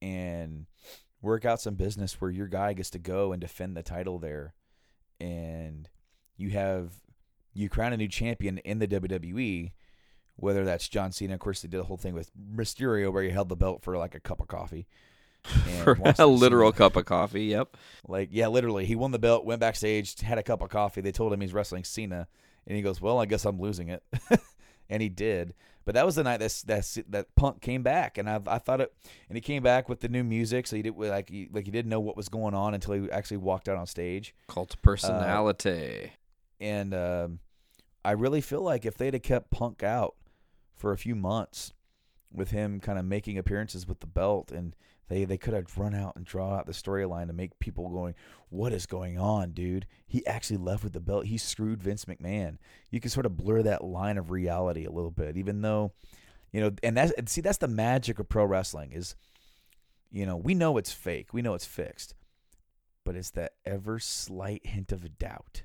And 0.00 0.66
work 1.26 1.44
out 1.44 1.60
some 1.60 1.74
business 1.74 2.20
where 2.20 2.30
your 2.30 2.46
guy 2.46 2.72
gets 2.72 2.90
to 2.90 2.98
go 2.98 3.32
and 3.32 3.40
defend 3.40 3.76
the 3.76 3.82
title 3.82 4.18
there. 4.18 4.54
And 5.20 5.88
you 6.36 6.50
have 6.50 6.92
you 7.52 7.68
crown 7.68 7.92
a 7.92 7.96
new 7.96 8.08
champion 8.08 8.58
in 8.58 8.78
the 8.78 8.86
WWE, 8.86 9.72
whether 10.36 10.64
that's 10.64 10.88
John 10.88 11.12
Cena. 11.12 11.34
Of 11.34 11.40
course, 11.40 11.62
they 11.62 11.68
did 11.68 11.80
a 11.80 11.84
whole 11.84 11.96
thing 11.96 12.14
with 12.14 12.30
Mysterio 12.36 13.12
where 13.12 13.22
he 13.22 13.30
held 13.30 13.48
the 13.48 13.56
belt 13.56 13.82
for 13.82 13.96
like 13.96 14.14
a 14.14 14.20
cup 14.20 14.40
of 14.40 14.48
coffee. 14.48 14.86
For 15.84 15.96
a 16.18 16.26
literal 16.26 16.72
see- 16.72 16.78
cup 16.78 16.96
of 16.96 17.04
coffee. 17.04 17.44
Yep. 17.44 17.76
like, 18.08 18.30
yeah, 18.32 18.48
literally. 18.48 18.84
He 18.84 18.96
won 18.96 19.12
the 19.12 19.18
belt, 19.20 19.44
went 19.44 19.60
backstage, 19.60 20.20
had 20.20 20.38
a 20.38 20.42
cup 20.42 20.60
of 20.60 20.70
coffee. 20.70 21.00
They 21.00 21.12
told 21.12 21.32
him 21.32 21.40
he's 21.40 21.52
wrestling 21.54 21.84
Cena, 21.84 22.26
and 22.66 22.76
he 22.76 22.82
goes, 22.82 23.00
"Well, 23.00 23.20
I 23.20 23.26
guess 23.26 23.44
I'm 23.44 23.60
losing 23.60 23.88
it," 23.88 24.02
and 24.88 25.02
he 25.02 25.08
did. 25.08 25.54
But 25.84 25.94
that 25.94 26.04
was 26.04 26.16
the 26.16 26.24
night 26.24 26.38
that 26.38 26.62
that 26.66 26.96
that 27.08 27.34
Punk 27.36 27.60
came 27.60 27.82
back, 27.82 28.18
and 28.18 28.28
I 28.28 28.40
I 28.46 28.58
thought 28.58 28.80
it, 28.80 28.92
and 29.28 29.36
he 29.36 29.40
came 29.40 29.62
back 29.62 29.88
with 29.88 30.00
the 30.00 30.08
new 30.08 30.24
music, 30.24 30.66
so 30.66 30.74
he 30.76 30.82
did 30.82 30.96
like 30.96 31.28
he, 31.28 31.48
like 31.52 31.64
he 31.64 31.70
didn't 31.70 31.88
know 31.90 32.00
what 32.00 32.16
was 32.16 32.28
going 32.28 32.54
on 32.54 32.74
until 32.74 32.94
he 32.94 33.10
actually 33.10 33.36
walked 33.36 33.68
out 33.68 33.76
on 33.76 33.86
stage, 33.86 34.34
Cult 34.48 34.74
of 34.74 34.82
personality. 34.82 36.12
and 36.60 36.92
um, 36.92 37.38
I 38.04 38.12
really 38.12 38.40
feel 38.40 38.62
like 38.62 38.84
if 38.84 38.96
they'd 38.96 39.14
have 39.14 39.22
kept 39.22 39.50
Punk 39.50 39.82
out 39.84 40.16
for 40.74 40.92
a 40.92 40.98
few 40.98 41.14
months, 41.14 41.72
with 42.32 42.50
him 42.50 42.80
kind 42.80 42.98
of 42.98 43.04
making 43.04 43.38
appearances 43.38 43.86
with 43.86 44.00
the 44.00 44.06
belt, 44.06 44.50
and 44.50 44.74
they 45.08 45.24
they 45.24 45.38
could 45.38 45.54
have 45.54 45.78
run 45.78 45.94
out 45.94 46.16
and 46.16 46.24
draw 46.24 46.54
out 46.54 46.66
the 46.66 46.72
storyline 46.72 47.28
to 47.28 47.32
make 47.32 47.58
people 47.58 47.88
going, 47.88 48.14
"What 48.48 48.72
is 48.72 48.86
going 48.86 49.18
on, 49.18 49.52
dude? 49.52 49.86
He 50.06 50.26
actually 50.26 50.58
left 50.58 50.84
with 50.84 50.92
the 50.92 51.00
belt. 51.00 51.26
He 51.26 51.38
screwed 51.38 51.82
Vince 51.82 52.04
McMahon." 52.06 52.58
You 52.90 53.00
can 53.00 53.10
sort 53.10 53.26
of 53.26 53.36
blur 53.36 53.62
that 53.62 53.84
line 53.84 54.18
of 54.18 54.30
reality 54.30 54.84
a 54.84 54.90
little 54.90 55.10
bit, 55.10 55.36
even 55.36 55.62
though, 55.62 55.92
you 56.52 56.60
know, 56.60 56.72
and 56.82 56.96
that's 56.96 57.12
and 57.12 57.28
see 57.28 57.40
that's 57.40 57.58
the 57.58 57.68
magic 57.68 58.18
of 58.18 58.28
pro 58.28 58.44
wrestling 58.44 58.92
is, 58.92 59.14
you 60.10 60.26
know, 60.26 60.36
we 60.36 60.54
know 60.54 60.76
it's 60.76 60.92
fake, 60.92 61.32
we 61.32 61.42
know 61.42 61.54
it's 61.54 61.66
fixed, 61.66 62.14
but 63.04 63.16
it's 63.16 63.30
that 63.30 63.52
ever 63.64 63.98
slight 63.98 64.66
hint 64.66 64.92
of 64.92 65.18
doubt. 65.18 65.62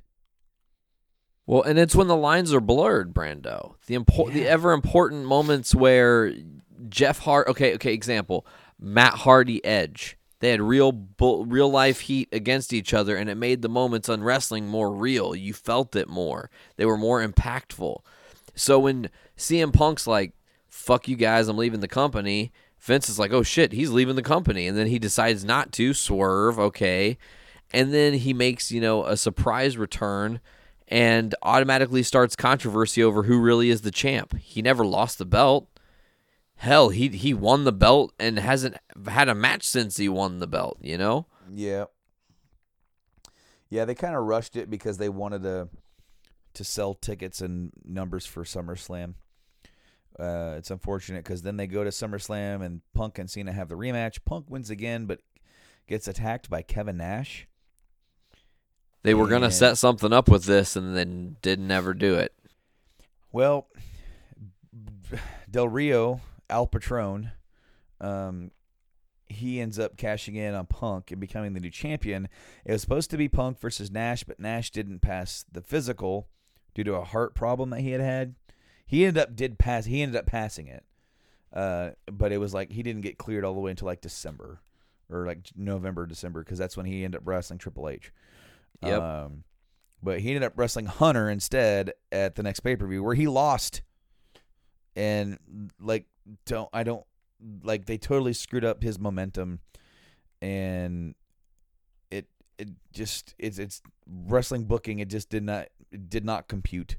Well, 1.48 1.64
and 1.64 1.80
it's 1.80 1.96
when 1.96 2.08
the 2.08 2.16
lines 2.16 2.54
are 2.54 2.62
blurred, 2.62 3.14
Brando. 3.14 3.76
The 3.88 3.98
impor- 3.98 4.32
the 4.32 4.48
ever 4.48 4.72
important 4.72 5.26
moments 5.26 5.74
where 5.74 6.34
Jeff 6.88 7.20
Hart. 7.20 7.48
Okay, 7.48 7.74
okay. 7.76 7.94
Example: 7.94 8.46
Matt 8.82 9.14
Hardy, 9.14 9.64
Edge. 9.64 10.18
They 10.40 10.49
had 10.49 10.62
real, 10.62 11.08
real 11.20 11.70
life 11.70 12.02
heat 12.02 12.28
against 12.32 12.74
each 12.74 12.95
other, 12.95 13.16
and 13.16 13.30
it 13.30 13.36
made 13.36 13.62
the 13.62 13.70
moments 13.70 14.10
on 14.10 14.24
wrestling 14.24 14.68
more 14.68 14.91
real. 14.91 15.36
You 15.36 15.53
felt 15.53 15.95
it 15.95 16.10
more. 16.10 16.49
They 16.78 16.86
were 16.86 16.98
more 16.98 17.26
impactful. 17.26 17.99
So 18.56 18.80
when 18.80 19.12
CM 19.38 19.72
Punk's 19.72 20.08
like, 20.08 20.34
"Fuck 20.68 21.08
you 21.08 21.16
guys, 21.16 21.48
I'm 21.48 21.58
leaving 21.58 21.80
the 21.80 21.88
company," 21.88 22.52
Vince 22.80 23.08
is 23.08 23.20
like, 23.20 23.32
"Oh 23.32 23.44
shit, 23.44 23.72
he's 23.72 23.91
leaving 23.91 24.16
the 24.16 24.24
company," 24.24 24.66
and 24.66 24.76
then 24.76 24.88
he 24.88 24.98
decides 24.98 25.45
not 25.45 25.72
to 25.74 25.94
swerve. 25.94 26.58
Okay, 26.58 27.20
and 27.72 27.94
then 27.94 28.16
he 28.16 28.34
makes 28.34 28.72
you 28.72 28.82
know 28.82 29.06
a 29.06 29.16
surprise 29.16 29.78
return 29.78 30.40
and 30.88 31.36
automatically 31.44 32.03
starts 32.03 32.36
controversy 32.36 33.03
over 33.03 33.24
who 33.24 33.40
really 33.40 33.70
is 33.70 33.82
the 33.82 33.91
champ. 33.91 34.36
He 34.40 34.62
never 34.64 34.86
lost 34.86 35.20
the 35.20 35.26
belt. 35.26 35.68
Hell, 36.62 36.90
he 36.90 37.08
he 37.08 37.34
won 37.34 37.64
the 37.64 37.72
belt 37.72 38.14
and 38.20 38.38
hasn't 38.38 38.78
had 39.08 39.28
a 39.28 39.34
match 39.34 39.64
since 39.64 39.98
he 39.98 40.08
won 40.08 40.38
the 40.38 40.46
belt, 40.46 40.78
you 40.80 40.96
know? 40.96 41.26
Yeah. 41.52 41.86
Yeah, 43.72 43.86
they 43.86 43.96
kind 43.96 44.16
of 44.16 44.26
rushed 44.26 44.56
it 44.56 44.70
because 44.70 45.00
they 45.00 45.10
wanted 45.10 45.42
to 45.42 45.70
to 46.54 46.64
sell 46.64 46.94
tickets 46.94 47.42
and 47.42 47.72
numbers 47.84 48.28
for 48.28 48.44
SummerSlam. 48.44 49.16
Uh, 50.20 50.54
it's 50.56 50.70
unfortunate 50.70 51.24
because 51.24 51.42
then 51.42 51.58
they 51.58 51.66
go 51.66 51.84
to 51.84 51.90
SummerSlam 51.90 52.64
and 52.64 52.82
Punk 52.94 53.18
and 53.18 53.28
Cena 53.28 53.52
have 53.52 53.68
the 53.68 53.76
rematch. 53.76 54.20
Punk 54.24 54.48
wins 54.48 54.70
again, 54.70 55.08
but 55.08 55.22
gets 55.88 56.08
attacked 56.08 56.48
by 56.48 56.62
Kevin 56.62 56.98
Nash. 56.98 57.48
They 59.02 59.16
were 59.16 59.28
going 59.28 59.42
to 59.42 59.50
set 59.50 59.80
something 59.80 60.14
up 60.14 60.30
with 60.30 60.44
this 60.44 60.76
and 60.76 60.96
then 60.96 61.38
didn't 61.42 61.72
ever 61.72 61.96
do 61.96 62.18
it. 62.18 62.36
Well, 63.32 63.68
Del 65.50 65.68
Rio, 65.68 66.22
Al 66.52 66.68
Patron, 66.68 67.32
um, 67.99 68.52
he 69.28 69.60
ends 69.60 69.80
up 69.80 69.98
cashing 69.98 70.36
in 70.36 70.53
on 70.53 70.65
Punk 70.65 71.11
and 71.11 71.19
becoming 71.19 71.53
the 71.53 71.60
new 71.60 71.69
champion. 71.69 72.28
It 72.65 72.73
was 72.73 72.82
supposed 72.82 73.10
to 73.11 73.18
be 73.18 73.30
Punk 73.30 73.60
versus 73.60 73.90
Nash, 73.90 74.23
but 74.23 74.40
Nash 74.40 74.72
didn't 74.72 74.99
pass 74.99 75.45
the 75.52 75.61
physical 75.61 76.28
due 76.73 76.84
to 76.84 76.95
a 76.95 77.03
heart 77.03 77.34
problem 77.34 77.69
that 77.72 77.82
he 77.82 77.91
had 77.91 78.02
had. 78.02 78.36
He 78.86 79.06
ended 79.06 79.23
up 79.23 79.36
did 79.36 79.57
pass. 79.57 79.86
He 79.86 80.02
ended 80.02 80.18
up 80.18 80.26
passing 80.26 80.68
it, 80.68 80.84
uh, 81.53 81.91
but 82.11 82.32
it 82.32 82.40
was 82.40 82.53
like 82.53 82.72
he 82.72 82.84
didn't 82.84 83.02
get 83.02 83.18
cleared 83.18 83.45
all 83.45 83.53
the 83.53 83.61
way 83.61 83.72
until 83.72 83.86
like 83.86 84.02
December 84.02 84.61
or 85.10 85.26
like 85.26 85.49
November, 85.56 86.06
December, 86.06 86.44
because 86.44 86.57
that's 86.57 86.76
when 86.76 86.86
he 86.86 87.06
ended 87.06 87.22
up 87.22 87.28
wrestling 87.28 87.60
Triple 87.60 87.88
H. 87.88 88.11
Yep. 88.84 89.02
Um, 89.02 89.44
but 90.03 90.19
he 90.19 90.30
ended 90.30 90.44
up 90.44 90.53
wrestling 90.56 90.88
Hunter 90.88 91.30
instead 91.30 91.94
at 92.11 92.36
the 92.36 92.44
next 92.44 92.61
pay 92.61 92.76
per 92.76 92.88
view 92.88 93.03
where 93.03 93.15
he 93.15 93.28
lost. 93.28 93.82
And 94.95 95.38
like, 95.80 96.06
don't 96.45 96.69
I 96.73 96.84
don't 96.84 97.06
like 97.64 97.85
they 97.85 97.98
totally 97.98 98.34
screwed 98.34 98.65
up 98.65 98.84
his 98.84 98.99
momentum, 98.99 99.60
and 100.41 101.15
it 102.10 102.27
it 102.57 102.69
just 102.93 103.34
it's 103.38 103.60
it's 103.60 103.81
wrestling 104.07 104.65
booking. 104.65 104.99
It 104.99 105.07
just 105.07 105.30
did 105.30 105.43
not 105.43 105.68
did 106.10 106.26
not 106.26 106.48
compute. 106.48 106.98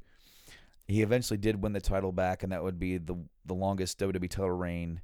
He 0.89 1.03
eventually 1.03 1.39
did 1.39 1.63
win 1.63 1.73
the 1.73 1.81
title 1.81 2.13
back, 2.13 2.43
and 2.43 2.53
that 2.53 2.63
would 2.63 2.79
be 2.79 2.99
the 2.99 3.17
the 3.47 3.55
longest 3.55 3.99
WWE 3.99 4.29
title 4.29 4.51
reign 4.51 5.01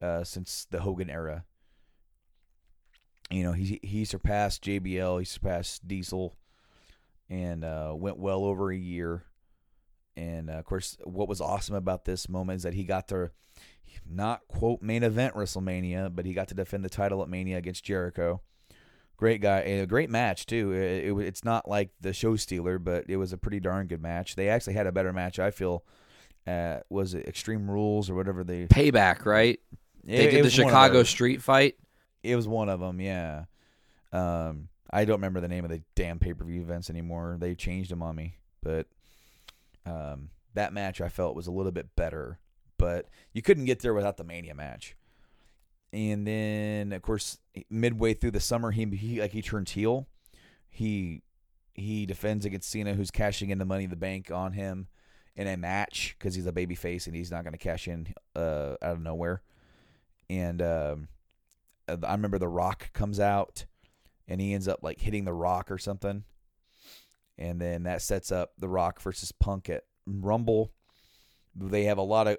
uh, 0.00 0.24
since 0.24 0.66
the 0.70 0.80
Hogan 0.80 1.10
era. 1.10 1.44
You 3.30 3.42
know, 3.42 3.52
he 3.52 3.80
he 3.82 4.04
surpassed 4.04 4.62
JBL, 4.64 5.18
he 5.18 5.24
surpassed 5.24 5.86
Diesel, 5.88 6.36
and 7.28 7.64
uh, 7.64 7.92
went 7.96 8.18
well 8.18 8.44
over 8.44 8.70
a 8.70 8.76
year. 8.76 9.24
And 10.16 10.48
uh, 10.50 10.54
of 10.54 10.64
course, 10.64 10.96
what 11.04 11.28
was 11.28 11.40
awesome 11.40 11.74
about 11.74 12.04
this 12.04 12.28
moment 12.28 12.58
is 12.58 12.62
that 12.62 12.74
he 12.74 12.84
got 12.84 13.08
to 13.08 13.30
not 14.08 14.40
quote 14.48 14.82
main 14.82 15.02
event 15.02 15.34
WrestleMania, 15.34 16.14
but 16.14 16.26
he 16.26 16.32
got 16.34 16.48
to 16.48 16.54
defend 16.54 16.84
the 16.84 16.88
title 16.88 17.22
at 17.22 17.28
Mania 17.28 17.58
against 17.58 17.84
Jericho. 17.84 18.40
Great 19.16 19.40
guy, 19.40 19.60
and 19.60 19.82
a 19.82 19.86
great 19.86 20.10
match 20.10 20.44
too. 20.46 20.72
It, 20.72 21.04
it, 21.06 21.18
it's 21.20 21.44
not 21.44 21.68
like 21.68 21.90
the 22.00 22.12
show 22.12 22.34
stealer, 22.36 22.78
but 22.78 23.04
it 23.08 23.16
was 23.16 23.32
a 23.32 23.38
pretty 23.38 23.60
darn 23.60 23.86
good 23.86 24.02
match. 24.02 24.34
They 24.34 24.48
actually 24.48 24.74
had 24.74 24.86
a 24.88 24.92
better 24.92 25.12
match, 25.12 25.38
I 25.38 25.50
feel. 25.52 25.84
Uh, 26.46 26.80
was 26.90 27.14
it 27.14 27.26
Extreme 27.26 27.70
Rules 27.70 28.10
or 28.10 28.14
whatever 28.16 28.42
they? 28.44 28.66
Payback, 28.66 29.24
right? 29.24 29.58
They 30.02 30.14
It- 30.14 30.30
did 30.30 30.34
it 30.34 30.36
the 30.38 30.42
was 30.42 30.58
one 30.58 30.66
of 30.66 30.70
Chicago 30.70 31.02
street 31.04 31.42
fight. 31.42 31.76
It 32.24 32.36
was 32.36 32.48
one 32.48 32.68
of 32.68 32.80
them, 32.80 33.00
yeah. 33.00 33.44
Um, 34.12 34.68
I 34.90 35.04
don't 35.04 35.16
remember 35.16 35.40
the 35.40 35.48
name 35.48 35.64
of 35.64 35.70
the 35.70 35.82
damn 35.94 36.18
pay 36.18 36.34
per 36.34 36.44
view 36.44 36.60
events 36.62 36.90
anymore. 36.90 37.36
They 37.38 37.54
changed 37.54 37.90
them 37.90 38.02
on 38.02 38.16
me, 38.16 38.36
but 38.62 38.86
um, 39.86 40.30
that 40.54 40.72
match 40.72 41.00
I 41.00 41.08
felt 41.08 41.36
was 41.36 41.46
a 41.46 41.52
little 41.52 41.72
bit 41.72 41.94
better. 41.96 42.38
But 42.78 43.08
you 43.32 43.42
couldn't 43.42 43.66
get 43.66 43.80
there 43.80 43.94
without 43.94 44.16
the 44.16 44.24
Mania 44.24 44.54
match. 44.54 44.96
And 45.92 46.26
then, 46.26 46.92
of 46.92 47.02
course, 47.02 47.38
midway 47.70 48.14
through 48.14 48.32
the 48.32 48.40
summer, 48.40 48.72
he, 48.72 48.84
he 48.84 49.20
like 49.20 49.32
he 49.32 49.42
turns 49.42 49.72
heel. 49.72 50.08
He 50.68 51.22
he 51.74 52.06
defends 52.06 52.44
against 52.44 52.70
Cena, 52.70 52.94
who's 52.94 53.10
cashing 53.10 53.50
in 53.50 53.58
the 53.58 53.64
Money 53.64 53.84
in 53.84 53.90
the 53.90 53.96
Bank 53.96 54.30
on 54.30 54.52
him 54.52 54.88
in 55.36 55.48
a 55.48 55.56
match 55.56 56.14
because 56.18 56.34
he's 56.34 56.46
a 56.46 56.52
baby 56.52 56.74
face 56.74 57.06
and 57.06 57.16
he's 57.16 57.30
not 57.30 57.42
going 57.42 57.52
to 57.52 57.58
cash 57.58 57.88
in 57.88 58.14
uh, 58.36 58.74
out 58.80 58.92
of 58.92 59.00
nowhere. 59.00 59.42
And 60.30 60.62
um, 60.62 61.08
I 61.88 62.12
remember 62.12 62.38
The 62.38 62.48
Rock 62.48 62.92
comes 62.92 63.18
out 63.20 63.66
and 64.28 64.40
he 64.40 64.54
ends 64.54 64.68
up 64.68 64.80
like 64.82 65.00
hitting 65.00 65.24
The 65.24 65.32
Rock 65.32 65.70
or 65.70 65.78
something. 65.78 66.24
And 67.36 67.60
then 67.60 67.82
that 67.84 68.02
sets 68.02 68.30
up 68.30 68.52
The 68.58 68.68
Rock 68.68 69.00
versus 69.00 69.32
Punk 69.32 69.68
at 69.68 69.84
Rumble. 70.06 70.72
They 71.54 71.84
have 71.84 71.98
a 71.98 72.02
lot 72.02 72.28
of 72.28 72.38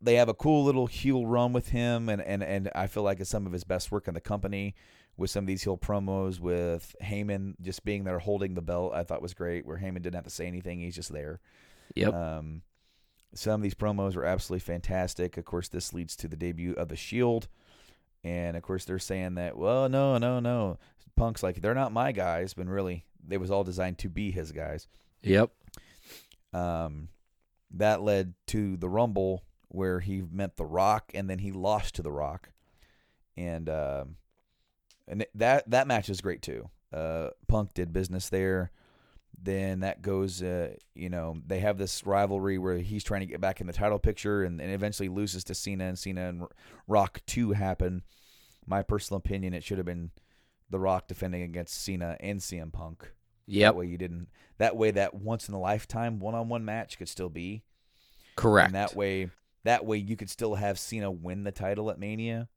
they 0.00 0.14
have 0.16 0.28
a 0.28 0.34
cool 0.34 0.64
little 0.64 0.88
heel 0.88 1.26
run 1.26 1.52
with 1.52 1.68
him 1.68 2.08
and 2.08 2.20
and 2.20 2.42
and 2.42 2.70
I 2.74 2.88
feel 2.88 3.04
like 3.04 3.20
it's 3.20 3.30
some 3.30 3.46
of 3.46 3.52
his 3.52 3.64
best 3.64 3.92
work 3.92 4.08
in 4.08 4.14
the 4.14 4.20
company 4.20 4.74
with 5.16 5.30
some 5.30 5.44
of 5.44 5.46
these 5.46 5.62
heel 5.62 5.78
promos 5.78 6.40
with 6.40 6.96
Heyman 7.02 7.54
just 7.60 7.84
being 7.84 8.04
there 8.04 8.18
holding 8.18 8.54
the 8.54 8.62
belt. 8.62 8.92
I 8.94 9.04
thought 9.04 9.22
was 9.22 9.34
great 9.34 9.66
where 9.66 9.78
Heyman 9.78 10.02
didn't 10.02 10.14
have 10.14 10.24
to 10.24 10.30
say 10.30 10.46
anything, 10.46 10.80
he's 10.80 10.96
just 10.96 11.12
there. 11.12 11.40
Yep. 11.94 12.14
Um, 12.14 12.62
some 13.34 13.54
of 13.54 13.62
these 13.62 13.74
promos 13.74 14.16
were 14.16 14.24
absolutely 14.24 14.60
fantastic. 14.60 15.36
Of 15.36 15.44
course, 15.44 15.68
this 15.68 15.92
leads 15.92 16.16
to 16.16 16.28
the 16.28 16.36
debut 16.36 16.74
of 16.74 16.88
the 16.88 16.96
Shield, 16.96 17.48
and 18.24 18.56
of 18.56 18.62
course 18.62 18.84
they're 18.84 18.98
saying 18.98 19.34
that, 19.34 19.56
well, 19.56 19.88
no, 19.88 20.18
no, 20.18 20.40
no, 20.40 20.78
Punk's 21.16 21.42
like 21.42 21.60
they're 21.60 21.74
not 21.74 21.92
my 21.92 22.12
guys, 22.12 22.54
but 22.54 22.66
really 22.66 23.04
they 23.26 23.38
was 23.38 23.50
all 23.50 23.64
designed 23.64 23.98
to 23.98 24.08
be 24.08 24.30
his 24.30 24.52
guys. 24.52 24.88
Yep. 25.22 25.50
Um, 26.52 27.08
that 27.72 28.02
led 28.02 28.34
to 28.48 28.76
the 28.76 28.88
Rumble 28.88 29.42
where 29.68 30.00
he 30.00 30.22
met 30.30 30.56
The 30.56 30.66
Rock, 30.66 31.12
and 31.14 31.30
then 31.30 31.38
he 31.38 31.50
lost 31.50 31.94
to 31.94 32.02
The 32.02 32.12
Rock, 32.12 32.50
and 33.36 33.68
um, 33.70 34.16
and 35.08 35.24
that 35.34 35.70
that 35.70 35.86
match 35.86 36.10
is 36.10 36.20
great 36.20 36.42
too. 36.42 36.68
Uh, 36.92 37.30
Punk 37.48 37.72
did 37.72 37.92
business 37.92 38.28
there. 38.28 38.70
Then 39.42 39.80
that 39.80 40.02
goes, 40.02 40.42
uh, 40.42 40.74
you 40.94 41.08
know, 41.08 41.38
they 41.46 41.60
have 41.60 41.78
this 41.78 42.06
rivalry 42.06 42.58
where 42.58 42.76
he's 42.76 43.02
trying 43.02 43.22
to 43.22 43.26
get 43.26 43.40
back 43.40 43.60
in 43.60 43.66
the 43.66 43.72
title 43.72 43.98
picture, 43.98 44.44
and, 44.44 44.60
and 44.60 44.70
eventually 44.70 45.08
loses 45.08 45.42
to 45.44 45.54
Cena, 45.54 45.84
and 45.84 45.98
Cena 45.98 46.28
and 46.28 46.46
Rock 46.86 47.22
two 47.26 47.52
happen. 47.52 48.02
My 48.66 48.82
personal 48.82 49.18
opinion, 49.18 49.54
it 49.54 49.64
should 49.64 49.78
have 49.78 49.86
been 49.86 50.10
The 50.72 50.80
Rock 50.80 51.06
defending 51.06 51.42
against 51.42 51.80
Cena 51.84 52.16
and 52.18 52.40
CM 52.40 52.72
Punk. 52.72 53.12
Yeah. 53.46 53.68
That 53.68 53.76
way 53.76 53.86
you 53.86 53.98
didn't. 53.98 54.28
That 54.58 54.76
way 54.76 54.90
that 54.92 55.14
once 55.14 55.48
in 55.48 55.54
a 55.54 55.60
lifetime 55.60 56.18
one 56.18 56.34
on 56.34 56.48
one 56.48 56.64
match 56.64 56.98
could 56.98 57.08
still 57.08 57.28
be. 57.28 57.62
Correct. 58.36 58.68
And 58.68 58.74
that 58.74 58.96
way, 58.96 59.30
that 59.64 59.84
way 59.84 59.98
you 59.98 60.16
could 60.16 60.30
still 60.30 60.54
have 60.54 60.78
Cena 60.78 61.10
win 61.10 61.44
the 61.44 61.52
title 61.52 61.90
at 61.90 61.98
Mania, 61.98 62.48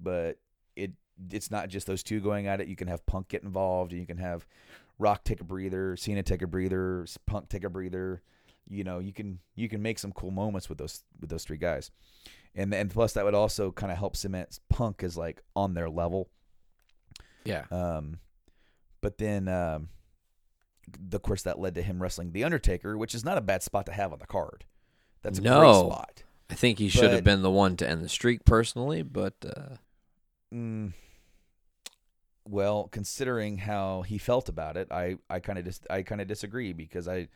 but 0.00 0.38
it 0.74 0.92
it's 1.30 1.50
not 1.50 1.68
just 1.68 1.86
those 1.86 2.02
two 2.02 2.20
going 2.20 2.46
at 2.46 2.60
it. 2.60 2.68
You 2.68 2.76
can 2.76 2.88
have 2.88 3.04
Punk 3.04 3.28
get 3.28 3.42
involved, 3.42 3.92
and 3.92 4.00
you 4.00 4.06
can 4.06 4.16
have 4.16 4.46
Rock 4.98 5.22
take 5.22 5.42
a 5.42 5.44
breather, 5.44 5.96
Cena 5.96 6.22
take 6.22 6.42
a 6.42 6.46
breather, 6.46 7.06
Punk 7.26 7.50
take 7.50 7.64
a 7.64 7.70
breather. 7.70 8.22
You 8.66 8.84
know, 8.84 8.98
you 8.98 9.12
can 9.12 9.40
you 9.56 9.68
can 9.68 9.82
make 9.82 9.98
some 9.98 10.12
cool 10.12 10.30
moments 10.30 10.70
with 10.70 10.78
those 10.78 11.04
with 11.20 11.28
those 11.28 11.44
three 11.44 11.58
guys, 11.58 11.90
and 12.54 12.72
and 12.72 12.90
plus 12.90 13.12
that 13.12 13.24
would 13.26 13.34
also 13.34 13.72
kind 13.72 13.92
of 13.92 13.98
help 13.98 14.16
cement 14.16 14.58
Punk 14.70 15.02
as 15.02 15.18
like 15.18 15.42
on 15.54 15.74
their 15.74 15.90
level. 15.90 16.30
Yeah. 17.44 17.64
Um, 17.70 18.18
but 19.00 19.18
then, 19.18 19.48
um, 19.48 19.88
of 21.12 21.22
course, 21.22 21.42
that 21.42 21.58
led 21.58 21.74
to 21.76 21.82
him 21.82 22.02
wrestling 22.02 22.32
the 22.32 22.44
Undertaker, 22.44 22.96
which 22.98 23.14
is 23.14 23.24
not 23.24 23.38
a 23.38 23.40
bad 23.40 23.62
spot 23.62 23.86
to 23.86 23.92
have 23.92 24.12
on 24.12 24.18
the 24.18 24.26
card. 24.26 24.64
That's 25.22 25.38
a 25.38 25.42
great 25.42 25.50
No. 25.50 25.86
spot. 25.88 26.22
I 26.50 26.54
think 26.54 26.78
he 26.78 26.88
should 26.88 27.12
have 27.12 27.22
been 27.24 27.42
the 27.42 27.50
one 27.50 27.76
to 27.76 27.88
end 27.88 28.02
the 28.02 28.08
streak 28.08 28.44
personally, 28.44 29.02
but 29.02 29.34
uh, 29.46 29.76
Mm, 30.52 30.92
well, 32.44 32.88
considering 32.90 33.58
how 33.58 34.02
he 34.02 34.18
felt 34.18 34.48
about 34.48 34.76
it, 34.76 34.88
I 34.90 35.16
I 35.28 35.38
kind 35.40 35.58
of 35.58 35.64
dis- 35.64 35.80
I 35.88 36.02
kind 36.02 36.20
of 36.20 36.26
disagree 36.26 36.72
because 36.72 37.06
I 37.06 37.28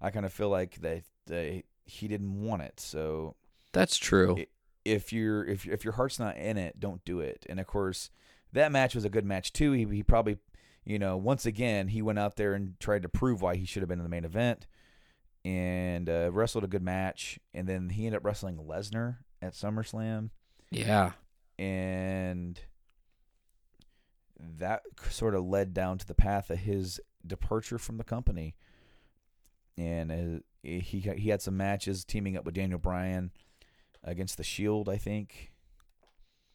I 0.00 0.10
kind 0.10 0.24
of 0.24 0.32
feel 0.32 0.48
like 0.48 0.76
that 0.80 1.02
they, 1.26 1.64
he 1.84 2.08
didn't 2.08 2.40
want 2.40 2.62
it. 2.62 2.80
So 2.80 3.36
that's 3.72 3.96
true. 3.98 4.44
if 4.84 5.12
you're 5.12 5.44
if 5.44 5.66
if 5.66 5.84
your 5.84 5.92
heart's 5.94 6.18
not 6.18 6.36
in 6.36 6.56
it, 6.56 6.80
don't 6.80 7.04
do 7.04 7.20
it. 7.20 7.44
And 7.48 7.60
of 7.60 7.66
course, 7.66 8.10
that 8.52 8.72
match 8.72 8.94
was 8.94 9.04
a 9.04 9.10
good 9.10 9.24
match 9.24 9.52
too. 9.52 9.72
He 9.72 9.84
he 9.84 10.02
probably 10.02 10.38
you 10.84 10.98
know 10.98 11.16
once 11.16 11.46
again 11.46 11.88
he 11.88 12.02
went 12.02 12.18
out 12.18 12.36
there 12.36 12.54
and 12.54 12.78
tried 12.80 13.02
to 13.02 13.08
prove 13.08 13.40
why 13.42 13.56
he 13.56 13.64
should 13.64 13.82
have 13.82 13.88
been 13.88 13.98
in 13.98 14.04
the 14.04 14.08
main 14.10 14.24
event 14.24 14.66
and 15.44 16.08
uh, 16.08 16.30
wrestled 16.32 16.64
a 16.64 16.68
good 16.68 16.82
match. 16.82 17.38
And 17.52 17.66
then 17.68 17.88
he 17.90 18.06
ended 18.06 18.18
up 18.18 18.24
wrestling 18.24 18.56
Lesnar 18.58 19.16
at 19.40 19.54
SummerSlam 19.54 20.30
yeah. 20.70 21.12
and 21.58 22.60
that 24.58 24.82
sort 25.10 25.34
of 25.34 25.44
led 25.44 25.74
down 25.74 25.98
to 25.98 26.06
the 26.06 26.14
path 26.14 26.50
of 26.50 26.58
his 26.58 27.00
departure 27.26 27.78
from 27.78 27.96
the 27.96 28.04
company. 28.04 28.54
And 29.76 30.12
uh, 30.12 30.40
he 30.62 31.00
he 31.16 31.30
had 31.30 31.42
some 31.42 31.56
matches 31.56 32.04
teaming 32.04 32.36
up 32.36 32.44
with 32.44 32.54
Daniel 32.54 32.78
Bryan 32.78 33.30
against 34.04 34.36
the 34.36 34.44
Shield, 34.44 34.88
I 34.88 34.96
think, 34.96 35.52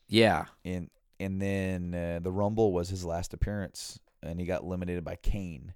Yeah. 0.08 0.46
and 0.64 0.90
and 1.20 1.42
then 1.42 1.94
uh, 1.94 2.20
the 2.22 2.32
Rumble 2.32 2.72
was 2.74 2.90
his 2.90 3.06
last 3.06 3.34
appearance, 3.34 4.00
and 4.22 4.40
he 4.40 4.46
got 4.46 4.64
eliminated 4.64 5.04
by 5.04 5.16
Kane. 5.16 5.74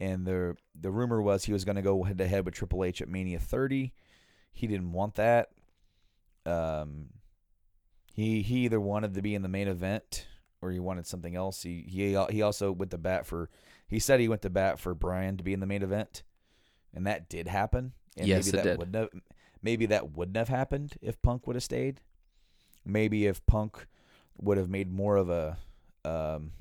And 0.00 0.24
the 0.24 0.56
the 0.80 0.90
rumor 0.90 1.20
was 1.20 1.44
he 1.44 1.52
was 1.52 1.64
going 1.64 1.76
to 1.76 1.82
go 1.82 2.04
head 2.04 2.18
to 2.18 2.28
head 2.28 2.44
with 2.44 2.54
Triple 2.54 2.84
H 2.84 3.02
at 3.02 3.08
Mania 3.08 3.38
30. 3.40 3.92
He 4.52 4.66
didn't 4.66 4.92
want 4.92 5.16
that. 5.16 5.50
Um, 6.46 7.08
he 8.14 8.42
he 8.42 8.64
either 8.64 8.80
wanted 8.80 9.14
to 9.14 9.22
be 9.22 9.34
in 9.34 9.42
the 9.42 9.48
main 9.48 9.68
event 9.68 10.26
or 10.60 10.70
he 10.70 10.78
wanted 10.78 11.06
something 11.06 11.34
else. 11.34 11.62
He 11.62 11.84
he 11.88 12.16
he 12.30 12.42
also 12.42 12.72
went 12.72 12.90
to 12.92 12.98
bat 12.98 13.26
for. 13.26 13.50
He 13.88 13.98
said 13.98 14.20
he 14.20 14.28
went 14.28 14.42
to 14.42 14.50
bat 14.50 14.78
for 14.78 14.94
Bryan 14.94 15.36
to 15.36 15.44
be 15.44 15.52
in 15.52 15.60
the 15.60 15.66
main 15.66 15.82
event, 15.82 16.22
and 16.94 17.06
that 17.06 17.28
did 17.28 17.48
happen. 17.48 17.92
And 18.16 18.26
Yes, 18.26 18.46
maybe 18.46 18.58
it 18.58 18.62
that 18.62 18.68
did. 18.70 18.78
Wouldn't 18.78 18.96
have, 18.96 19.08
maybe 19.62 19.86
that 19.86 20.16
wouldn't 20.16 20.36
have 20.36 20.48
happened 20.48 20.96
if 21.00 21.20
Punk 21.22 21.46
would 21.46 21.56
have 21.56 21.62
stayed. 21.62 22.00
Maybe 22.84 23.26
if 23.26 23.44
Punk 23.46 23.86
would 24.40 24.58
have 24.58 24.68
made 24.68 24.90
more 24.92 25.16
of 25.16 25.30
a 25.30 25.58
um, 26.04 26.52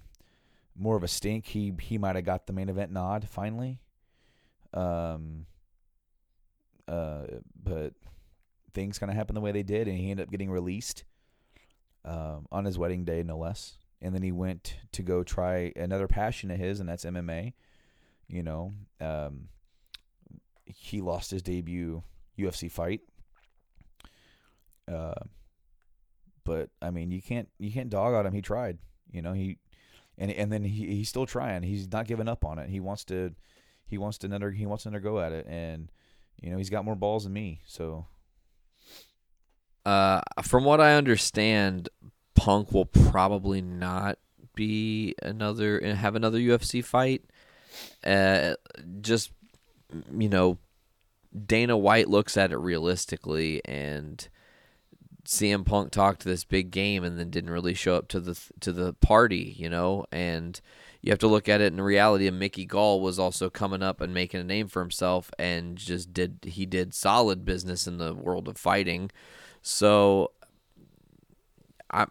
more 0.76 0.95
of 0.95 1.04
a 1.04 1.08
stink, 1.08 1.45
he 1.48 1.74
he 1.82 1.98
might 1.98 2.16
have 2.16 2.26
got 2.26 2.48
the 2.48 2.54
main 2.54 2.70
event 2.70 2.91
nod 2.91 3.28
finally. 3.30 3.80
Um. 4.74 5.45
Uh, 6.88 7.26
but 7.62 7.94
things 8.74 8.98
kind 8.98 9.10
of 9.10 9.18
happened 9.18 9.36
the 9.36 9.41
way 9.41 9.52
they 9.52 9.64
did, 9.64 9.88
and 9.88 9.98
he 9.98 10.10
ended 10.10 10.26
up 10.26 10.32
getting 10.32 10.49
released 10.49 11.04
um, 12.06 12.48
on 12.52 12.64
his 12.64 12.78
wedding 12.78 13.04
day, 13.04 13.24
no 13.24 13.38
less. 13.38 13.74
And 14.02 14.14
then 14.14 14.22
he 14.22 14.32
went 14.32 14.78
to 14.94 15.02
go 15.02 15.24
try 15.24 15.74
another 15.76 16.08
passion 16.08 16.52
of 16.52 16.60
his, 16.60 16.80
and 16.80 16.88
that's 16.88 17.04
MMA. 17.04 17.54
You 18.28 18.44
know, 18.44 18.74
um, 19.02 19.49
he 20.66 21.02
lost 21.02 21.32
his 21.32 21.41
debut 21.41 22.04
UFC 22.38 22.72
fight. 22.72 23.02
Uh, 24.88 25.16
but 26.48 26.69
I 26.82 26.90
mean, 26.91 27.11
you 27.11 27.22
can't 27.22 27.49
you 27.60 27.72
can't 27.72 27.90
dog 27.90 28.14
on 28.15 28.26
him. 28.26 28.34
He 28.34 28.41
tried. 28.41 28.80
You 29.11 29.22
know, 29.22 29.34
he 29.34 29.57
and 30.18 30.32
and 30.32 30.52
then 30.52 30.64
he 30.64 30.88
he's 30.88 31.10
still 31.10 31.26
trying. 31.26 31.61
He's 31.61 31.91
not 31.91 32.07
giving 32.07 32.30
up 32.30 32.45
on 32.45 32.57
it. 32.57 32.69
He 32.69 32.80
wants 32.80 33.03
to 33.06 33.36
he 33.86 33.98
wants 33.98 34.18
to 34.19 34.28
another 34.28 34.52
he 34.52 34.65
wants 34.65 34.86
another 34.86 35.02
go 35.02 35.19
at 35.19 35.34
it, 35.34 35.45
and 35.45 35.91
you 36.41 36.49
know 36.49 36.57
he's 36.57 36.69
got 36.69 36.86
more 36.86 36.95
balls 36.95 37.26
than 37.26 37.34
me. 37.34 37.61
So 37.68 38.07
Uh, 39.86 40.22
from 40.41 40.64
what 40.64 40.82
I 40.82 40.95
understand, 40.95 41.90
Punk 42.34 42.72
will 42.72 42.86
probably 42.86 43.61
not 43.61 44.18
be 44.56 45.15
another 45.22 45.78
and 45.78 45.98
have 45.98 46.15
another 46.15 46.40
UFC 46.40 46.84
fight. 46.84 47.24
Uh, 48.06 48.56
just 49.02 49.32
you 50.18 50.30
know, 50.30 50.57
Dana 51.45 51.78
White 51.78 52.10
looks 52.10 52.38
at 52.38 52.52
it 52.52 52.57
realistically, 52.57 53.61
and 53.65 54.28
CM 55.28 55.66
Punk 55.66 55.91
talked 55.91 56.24
this 56.24 56.45
big 56.45 56.72
game 56.72 57.04
and 57.04 57.20
then 57.20 57.30
didn't 57.30 57.49
really 57.49 57.74
show 57.74 57.95
up 57.95 58.08
to 58.08 58.22
the 58.22 58.40
to 58.62 58.72
the 58.72 58.94
party, 58.94 59.54
you 59.58 59.70
know, 59.70 60.06
and 60.10 60.62
you 61.02 61.12
have 61.12 61.20
to 61.20 61.28
look 61.28 61.49
at 61.49 61.60
it 61.60 61.74
in 61.74 61.82
reality. 61.82 62.28
And 62.28 62.40
Mickey 62.40 62.64
Gall 62.64 63.02
was 63.02 63.20
also 63.20 63.49
coming 63.49 63.84
up 63.84 63.99
and 63.99 64.14
making 64.14 64.40
a 64.40 64.45
name 64.45 64.70
for 64.70 64.82
himself, 64.82 65.30
and 65.38 65.76
just 65.76 66.14
did 66.14 66.40
he 66.44 66.66
did 66.66 66.94
solid 66.94 67.44
business 67.44 67.88
in 67.88 67.98
the 67.98 68.14
world 68.14 68.48
of 68.48 68.58
fighting. 68.58 69.12
So 69.62 70.32
I 71.91 72.06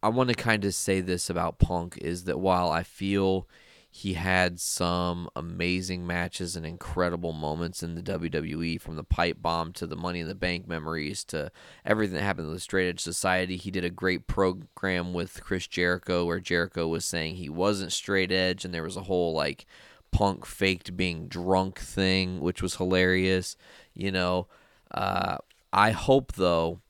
I 0.00 0.08
want 0.08 0.28
to 0.28 0.36
kind 0.36 0.64
of 0.64 0.72
say 0.72 1.00
this 1.00 1.28
about 1.28 1.58
Punk 1.58 1.98
is 1.98 2.22
that 2.24 2.38
while 2.38 2.70
I 2.70 2.84
feel 2.84 3.48
he 3.92 4.14
had 4.14 4.60
some 4.60 5.28
amazing 5.34 6.06
matches 6.06 6.54
and 6.54 6.64
incredible 6.64 7.32
moments 7.32 7.82
in 7.82 7.96
the 7.96 8.02
WWE 8.02 8.80
from 8.80 8.94
the 8.94 9.02
pipe 9.02 9.38
bomb 9.42 9.72
to 9.72 9.86
the 9.86 9.96
Money 9.96 10.20
in 10.20 10.28
the 10.28 10.34
Bank 10.36 10.68
memories 10.68 11.24
to 11.24 11.50
everything 11.84 12.14
that 12.14 12.22
happened 12.22 12.48
with 12.48 12.62
Straight 12.62 12.88
Edge 12.88 13.00
Society. 13.00 13.56
He 13.56 13.72
did 13.72 13.84
a 13.84 13.90
great 13.90 14.28
program 14.28 15.12
with 15.12 15.42
Chris 15.42 15.66
Jericho 15.66 16.24
where 16.24 16.38
Jericho 16.38 16.86
was 16.86 17.04
saying 17.04 17.34
he 17.34 17.48
wasn't 17.48 17.92
straight 17.92 18.30
edge 18.30 18.64
and 18.64 18.72
there 18.72 18.84
was 18.84 18.96
a 18.96 19.02
whole 19.02 19.34
like 19.34 19.66
punk 20.12 20.46
faked 20.46 20.96
being 20.96 21.26
drunk 21.26 21.80
thing, 21.80 22.40
which 22.40 22.62
was 22.62 22.76
hilarious. 22.76 23.56
You 23.92 24.12
know, 24.12 24.46
uh, 24.92 25.38
I 25.72 25.90
hope 25.90 26.34
though 26.34 26.80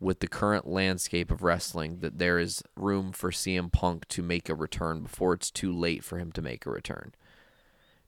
with 0.00 0.20
the 0.20 0.26
current 0.26 0.66
landscape 0.66 1.30
of 1.30 1.42
wrestling 1.42 1.98
that 2.00 2.18
there 2.18 2.38
is 2.38 2.62
room 2.74 3.12
for 3.12 3.30
CM 3.30 3.70
Punk 3.70 4.08
to 4.08 4.22
make 4.22 4.48
a 4.48 4.54
return 4.54 5.02
before 5.02 5.34
it's 5.34 5.50
too 5.50 5.72
late 5.72 6.02
for 6.02 6.18
him 6.18 6.32
to 6.32 6.42
make 6.42 6.64
a 6.64 6.70
return. 6.70 7.12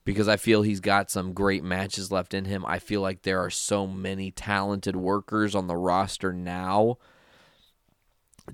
Because 0.05 0.27
I 0.27 0.37
feel 0.37 0.63
he's 0.63 0.81
got 0.81 1.11
some 1.11 1.35
great 1.35 1.63
matches 1.63 2.11
left 2.11 2.35
in 2.35 2.47
him. 2.47 2.65
I 2.67 2.79
feel 2.79 3.03
like 3.03 3.23
there 3.23 3.39
are 3.39 3.51
so 3.51 3.87
many 3.87 4.31
talented 4.31 4.97
workers 4.97 5.55
on 5.55 5.69
the 5.69 5.77
roster 5.77 6.33
now. 6.33 6.97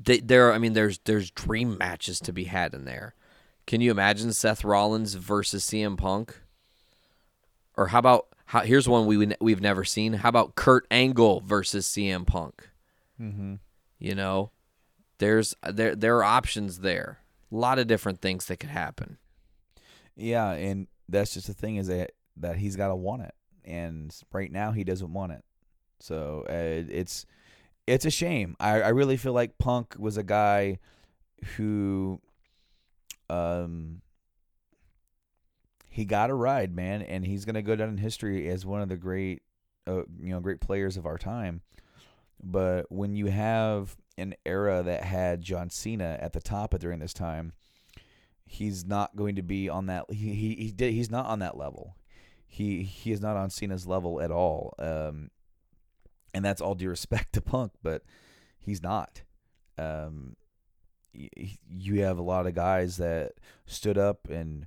There, 0.04 0.52
I 0.52 0.58
mean, 0.58 0.74
there's 0.74 0.98
there's 1.04 1.30
dream 1.30 1.78
matches 1.78 2.20
to 2.20 2.32
be 2.32 2.44
had 2.44 2.74
in 2.74 2.84
there. 2.84 3.14
Can 3.66 3.80
you 3.80 3.90
imagine 3.90 4.32
Seth 4.34 4.64
Rollins 4.64 5.14
versus 5.14 5.64
CM 5.64 5.96
Punk? 5.96 6.38
Or 7.78 7.88
how 7.88 8.00
about 8.00 8.26
how, 8.46 8.60
here's 8.60 8.88
one 8.88 9.06
we 9.06 9.32
we've 9.40 9.60
never 9.60 9.84
seen. 9.84 10.14
How 10.14 10.28
about 10.28 10.54
Kurt 10.54 10.86
Angle 10.90 11.40
versus 11.46 11.86
CM 11.86 12.26
Punk? 12.26 12.68
Mm-hmm. 13.20 13.54
You 13.98 14.14
know, 14.14 14.52
there's 15.18 15.54
there 15.62 15.94
there 15.94 16.16
are 16.18 16.24
options 16.24 16.80
there. 16.80 17.20
A 17.50 17.56
lot 17.56 17.78
of 17.78 17.86
different 17.86 18.20
things 18.20 18.46
that 18.46 18.58
could 18.58 18.70
happen. 18.70 19.18
Yeah, 20.16 20.52
and 20.52 20.86
that's 21.08 21.34
just 21.34 21.46
the 21.46 21.54
thing 21.54 21.76
is 21.76 21.88
that 21.88 22.12
that 22.36 22.56
he's 22.56 22.76
got 22.76 22.88
to 22.88 22.96
want 22.96 23.22
it, 23.22 23.34
and 23.64 24.14
right 24.32 24.50
now 24.50 24.72
he 24.72 24.84
doesn't 24.84 25.12
want 25.12 25.32
it. 25.32 25.44
So 26.00 26.44
uh, 26.48 26.84
it's 26.92 27.26
it's 27.86 28.04
a 28.04 28.10
shame. 28.10 28.56
I, 28.60 28.82
I 28.82 28.88
really 28.88 29.16
feel 29.16 29.32
like 29.32 29.58
Punk 29.58 29.96
was 29.98 30.16
a 30.16 30.22
guy 30.22 30.78
who, 31.56 32.20
um, 33.30 34.02
he 35.88 36.04
got 36.04 36.30
a 36.30 36.34
ride, 36.34 36.74
man, 36.74 37.02
and 37.02 37.24
he's 37.24 37.44
gonna 37.44 37.62
go 37.62 37.76
down 37.76 37.88
in 37.88 37.98
history 37.98 38.48
as 38.48 38.66
one 38.66 38.82
of 38.82 38.88
the 38.88 38.96
great, 38.96 39.42
uh, 39.86 40.02
you 40.20 40.30
know, 40.30 40.40
great 40.40 40.60
players 40.60 40.96
of 40.96 41.06
our 41.06 41.18
time. 41.18 41.62
But 42.42 42.90
when 42.90 43.14
you 43.14 43.26
have 43.26 43.96
an 44.16 44.34
era 44.46 44.82
that 44.82 45.04
had 45.04 45.42
John 45.42 45.70
Cena 45.70 46.18
at 46.20 46.32
the 46.32 46.40
top 46.40 46.74
of 46.74 46.80
during 46.80 47.00
this 47.00 47.14
time, 47.14 47.52
he's 48.44 48.84
not 48.84 49.16
going 49.16 49.36
to 49.36 49.42
be 49.42 49.68
on 49.68 49.86
that. 49.86 50.06
He 50.10 50.34
he, 50.34 50.54
he 50.54 50.72
did, 50.72 50.92
he's 50.92 51.10
not 51.10 51.26
on 51.26 51.38
that 51.40 51.56
level. 51.56 51.96
He 52.46 52.82
he 52.82 53.12
is 53.12 53.20
not 53.20 53.36
on 53.36 53.50
Cena's 53.50 53.86
level 53.86 54.20
at 54.20 54.30
all. 54.30 54.74
Um, 54.78 55.30
and 56.34 56.44
that's 56.44 56.60
all 56.60 56.74
due 56.74 56.88
respect 56.88 57.32
to 57.34 57.40
Punk, 57.40 57.72
but 57.82 58.02
he's 58.58 58.82
not. 58.82 59.22
Um, 59.76 60.36
you 61.12 62.02
have 62.02 62.18
a 62.18 62.22
lot 62.22 62.46
of 62.46 62.54
guys 62.54 62.96
that 62.98 63.32
stood 63.66 63.98
up 63.98 64.28
and 64.28 64.66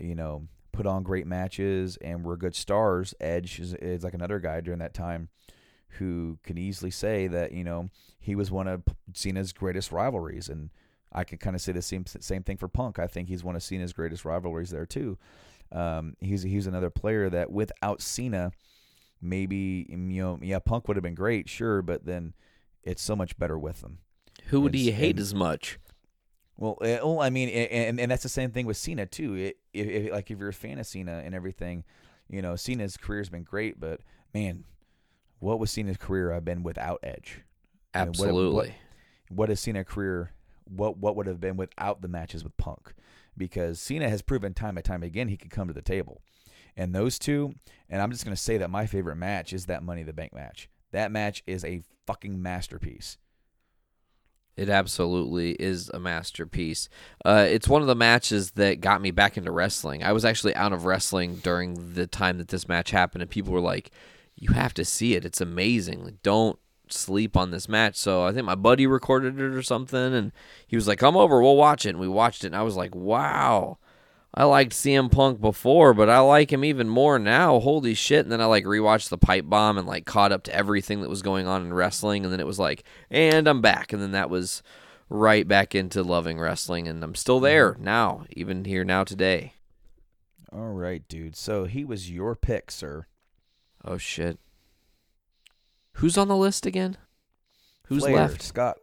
you 0.00 0.14
know 0.14 0.48
put 0.72 0.86
on 0.86 1.02
great 1.02 1.26
matches 1.26 1.98
and 2.00 2.24
were 2.24 2.36
good 2.36 2.54
stars. 2.54 3.14
Edge 3.20 3.60
is, 3.60 3.74
is 3.74 4.02
like 4.02 4.14
another 4.14 4.38
guy 4.38 4.60
during 4.60 4.80
that 4.80 4.94
time 4.94 5.28
who 5.98 6.38
can 6.42 6.58
easily 6.58 6.90
say 6.90 7.26
that 7.26 7.52
you 7.52 7.64
know 7.64 7.90
he 8.20 8.34
was 8.34 8.50
one 8.50 8.68
of 8.68 8.82
Cena's 9.14 9.52
greatest 9.52 9.92
rivalries, 9.92 10.48
and 10.48 10.70
I 11.12 11.24
can 11.24 11.38
kind 11.38 11.56
of 11.56 11.62
say 11.62 11.72
the 11.72 11.82
same 11.82 12.06
same 12.06 12.42
thing 12.42 12.56
for 12.56 12.68
Punk. 12.68 12.98
I 12.98 13.06
think 13.06 13.28
he's 13.28 13.44
one 13.44 13.56
of 13.56 13.62
Cena's 13.62 13.92
greatest 13.92 14.24
rivalries 14.24 14.70
there 14.70 14.86
too. 14.86 15.18
Um, 15.70 16.16
he's 16.20 16.42
he's 16.42 16.66
another 16.66 16.90
player 16.90 17.30
that 17.30 17.50
without 17.50 18.02
Cena, 18.02 18.52
maybe 19.20 19.86
you 19.88 19.96
know 19.96 20.38
yeah 20.42 20.58
Punk 20.58 20.88
would 20.88 20.96
have 20.96 21.04
been 21.04 21.14
great, 21.14 21.48
sure, 21.48 21.82
but 21.82 22.04
then 22.04 22.34
it's 22.82 23.02
so 23.02 23.16
much 23.16 23.38
better 23.38 23.58
with 23.58 23.82
him. 23.82 23.98
Who 24.46 24.60
would 24.62 24.74
he 24.74 24.90
hate 24.90 25.10
and, 25.10 25.20
as 25.20 25.34
much? 25.34 25.78
Well, 26.56 26.78
it, 26.80 27.04
well, 27.04 27.20
I 27.20 27.30
mean, 27.30 27.48
and, 27.48 27.98
and 27.98 28.10
that's 28.10 28.22
the 28.22 28.28
same 28.28 28.50
thing 28.50 28.66
with 28.66 28.76
Cena 28.76 29.06
too. 29.06 29.54
It, 29.74 30.12
like 30.12 30.30
if 30.30 30.38
you're 30.38 30.48
a 30.48 30.54
fan 30.54 30.78
of 30.78 30.86
Cena 30.86 31.22
and 31.24 31.34
everything, 31.34 31.84
you 32.28 32.42
know, 32.42 32.56
Cena's 32.56 32.96
career's 32.96 33.28
been 33.28 33.42
great, 33.42 33.80
but 33.80 34.00
man, 34.34 34.64
what 35.42 35.58
was 35.58 35.70
Cena's 35.70 35.96
career 35.96 36.32
have 36.32 36.44
been 36.44 36.62
without 36.62 37.00
Edge? 37.02 37.40
Absolutely. 37.94 38.54
what, 38.54 38.66
what, 38.66 38.74
what 39.28 39.48
has 39.48 39.60
Cena's 39.60 39.86
career? 39.86 40.30
What 40.64 40.98
what 40.98 41.16
would 41.16 41.26
have 41.26 41.40
been 41.40 41.56
without 41.56 42.00
the 42.00 42.08
matches 42.08 42.44
with 42.44 42.56
Punk? 42.56 42.94
Because 43.36 43.80
Cena 43.80 44.08
has 44.08 44.22
proven 44.22 44.54
time 44.54 44.76
and 44.76 44.84
time 44.84 45.02
again 45.02 45.28
he 45.28 45.36
could 45.36 45.50
come 45.50 45.66
to 45.66 45.74
the 45.74 45.82
table, 45.82 46.22
and 46.76 46.94
those 46.94 47.18
two. 47.18 47.54
And 47.90 48.00
I'm 48.00 48.12
just 48.12 48.24
gonna 48.24 48.36
say 48.36 48.56
that 48.58 48.70
my 48.70 48.86
favorite 48.86 49.16
match 49.16 49.52
is 49.52 49.66
that 49.66 49.82
Money 49.82 50.02
in 50.02 50.06
the 50.06 50.12
Bank 50.12 50.32
match. 50.32 50.70
That 50.92 51.10
match 51.10 51.42
is 51.46 51.64
a 51.64 51.82
fucking 52.06 52.40
masterpiece. 52.40 53.18
It 54.56 54.68
absolutely 54.68 55.52
is 55.52 55.90
a 55.92 55.98
masterpiece. 55.98 56.88
Uh, 57.24 57.46
it's 57.48 57.66
one 57.66 57.80
of 57.80 57.88
the 57.88 57.94
matches 57.94 58.52
that 58.52 58.80
got 58.80 59.00
me 59.00 59.10
back 59.10 59.38
into 59.38 59.50
wrestling. 59.50 60.04
I 60.04 60.12
was 60.12 60.26
actually 60.26 60.54
out 60.54 60.74
of 60.74 60.84
wrestling 60.84 61.36
during 61.36 61.94
the 61.94 62.06
time 62.06 62.38
that 62.38 62.48
this 62.48 62.68
match 62.68 62.90
happened, 62.90 63.22
and 63.22 63.30
people 63.30 63.52
were 63.52 63.60
like, 63.60 63.90
"You 64.42 64.54
have 64.54 64.74
to 64.74 64.84
see 64.84 65.14
it. 65.14 65.24
It's 65.24 65.40
amazing. 65.40 66.04
Like, 66.04 66.22
don't 66.22 66.58
sleep 66.88 67.36
on 67.36 67.50
this 67.50 67.68
match." 67.68 67.96
So 67.96 68.24
I 68.24 68.32
think 68.32 68.46
my 68.46 68.54
buddy 68.54 68.86
recorded 68.86 69.38
it 69.38 69.54
or 69.54 69.62
something, 69.62 70.14
and 70.14 70.32
he 70.66 70.76
was 70.76 70.88
like, 70.88 70.98
"Come 70.98 71.16
over, 71.16 71.40
we'll 71.40 71.56
watch 71.56 71.86
it." 71.86 71.90
And 71.90 72.00
we 72.00 72.08
watched 72.08 72.44
it, 72.44 72.48
and 72.48 72.56
I 72.56 72.62
was 72.62 72.76
like, 72.76 72.94
"Wow." 72.94 73.78
I 74.34 74.44
liked 74.44 74.72
CM 74.72 75.10
Punk 75.10 75.42
before, 75.42 75.92
but 75.92 76.08
I 76.08 76.20
like 76.20 76.50
him 76.50 76.64
even 76.64 76.88
more 76.88 77.18
now. 77.18 77.60
Holy 77.60 77.92
shit. 77.92 78.24
And 78.24 78.32
then 78.32 78.40
I 78.40 78.46
like 78.46 78.64
rewatched 78.64 79.10
the 79.10 79.18
pipe 79.18 79.44
bomb 79.46 79.76
and 79.76 79.86
like 79.86 80.06
caught 80.06 80.32
up 80.32 80.42
to 80.44 80.54
everything 80.54 81.02
that 81.02 81.10
was 81.10 81.20
going 81.20 81.46
on 81.46 81.60
in 81.62 81.74
wrestling. 81.74 82.24
And 82.24 82.32
then 82.32 82.40
it 82.40 82.46
was 82.46 82.58
like, 82.58 82.82
and 83.10 83.46
I'm 83.46 83.60
back. 83.60 83.92
And 83.92 84.00
then 84.00 84.12
that 84.12 84.30
was 84.30 84.62
right 85.10 85.46
back 85.46 85.74
into 85.74 86.02
loving 86.02 86.40
wrestling. 86.40 86.88
And 86.88 87.04
I'm 87.04 87.14
still 87.14 87.40
there 87.40 87.74
mm-hmm. 87.74 87.84
now, 87.84 88.24
even 88.30 88.64
here 88.64 88.84
now 88.84 89.04
today. 89.04 89.52
All 90.50 90.72
right, 90.72 91.06
dude. 91.08 91.36
So 91.36 91.64
he 91.64 91.84
was 91.84 92.10
your 92.10 92.34
pick, 92.34 92.70
sir. 92.70 93.06
Oh, 93.84 93.98
shit. 93.98 94.38
Who's 95.94 96.16
on 96.16 96.28
the 96.28 96.36
list 96.36 96.66
again? 96.66 96.96
Who's 97.86 98.02
Flair, 98.02 98.16
left? 98.16 98.42
Scott 98.42 98.78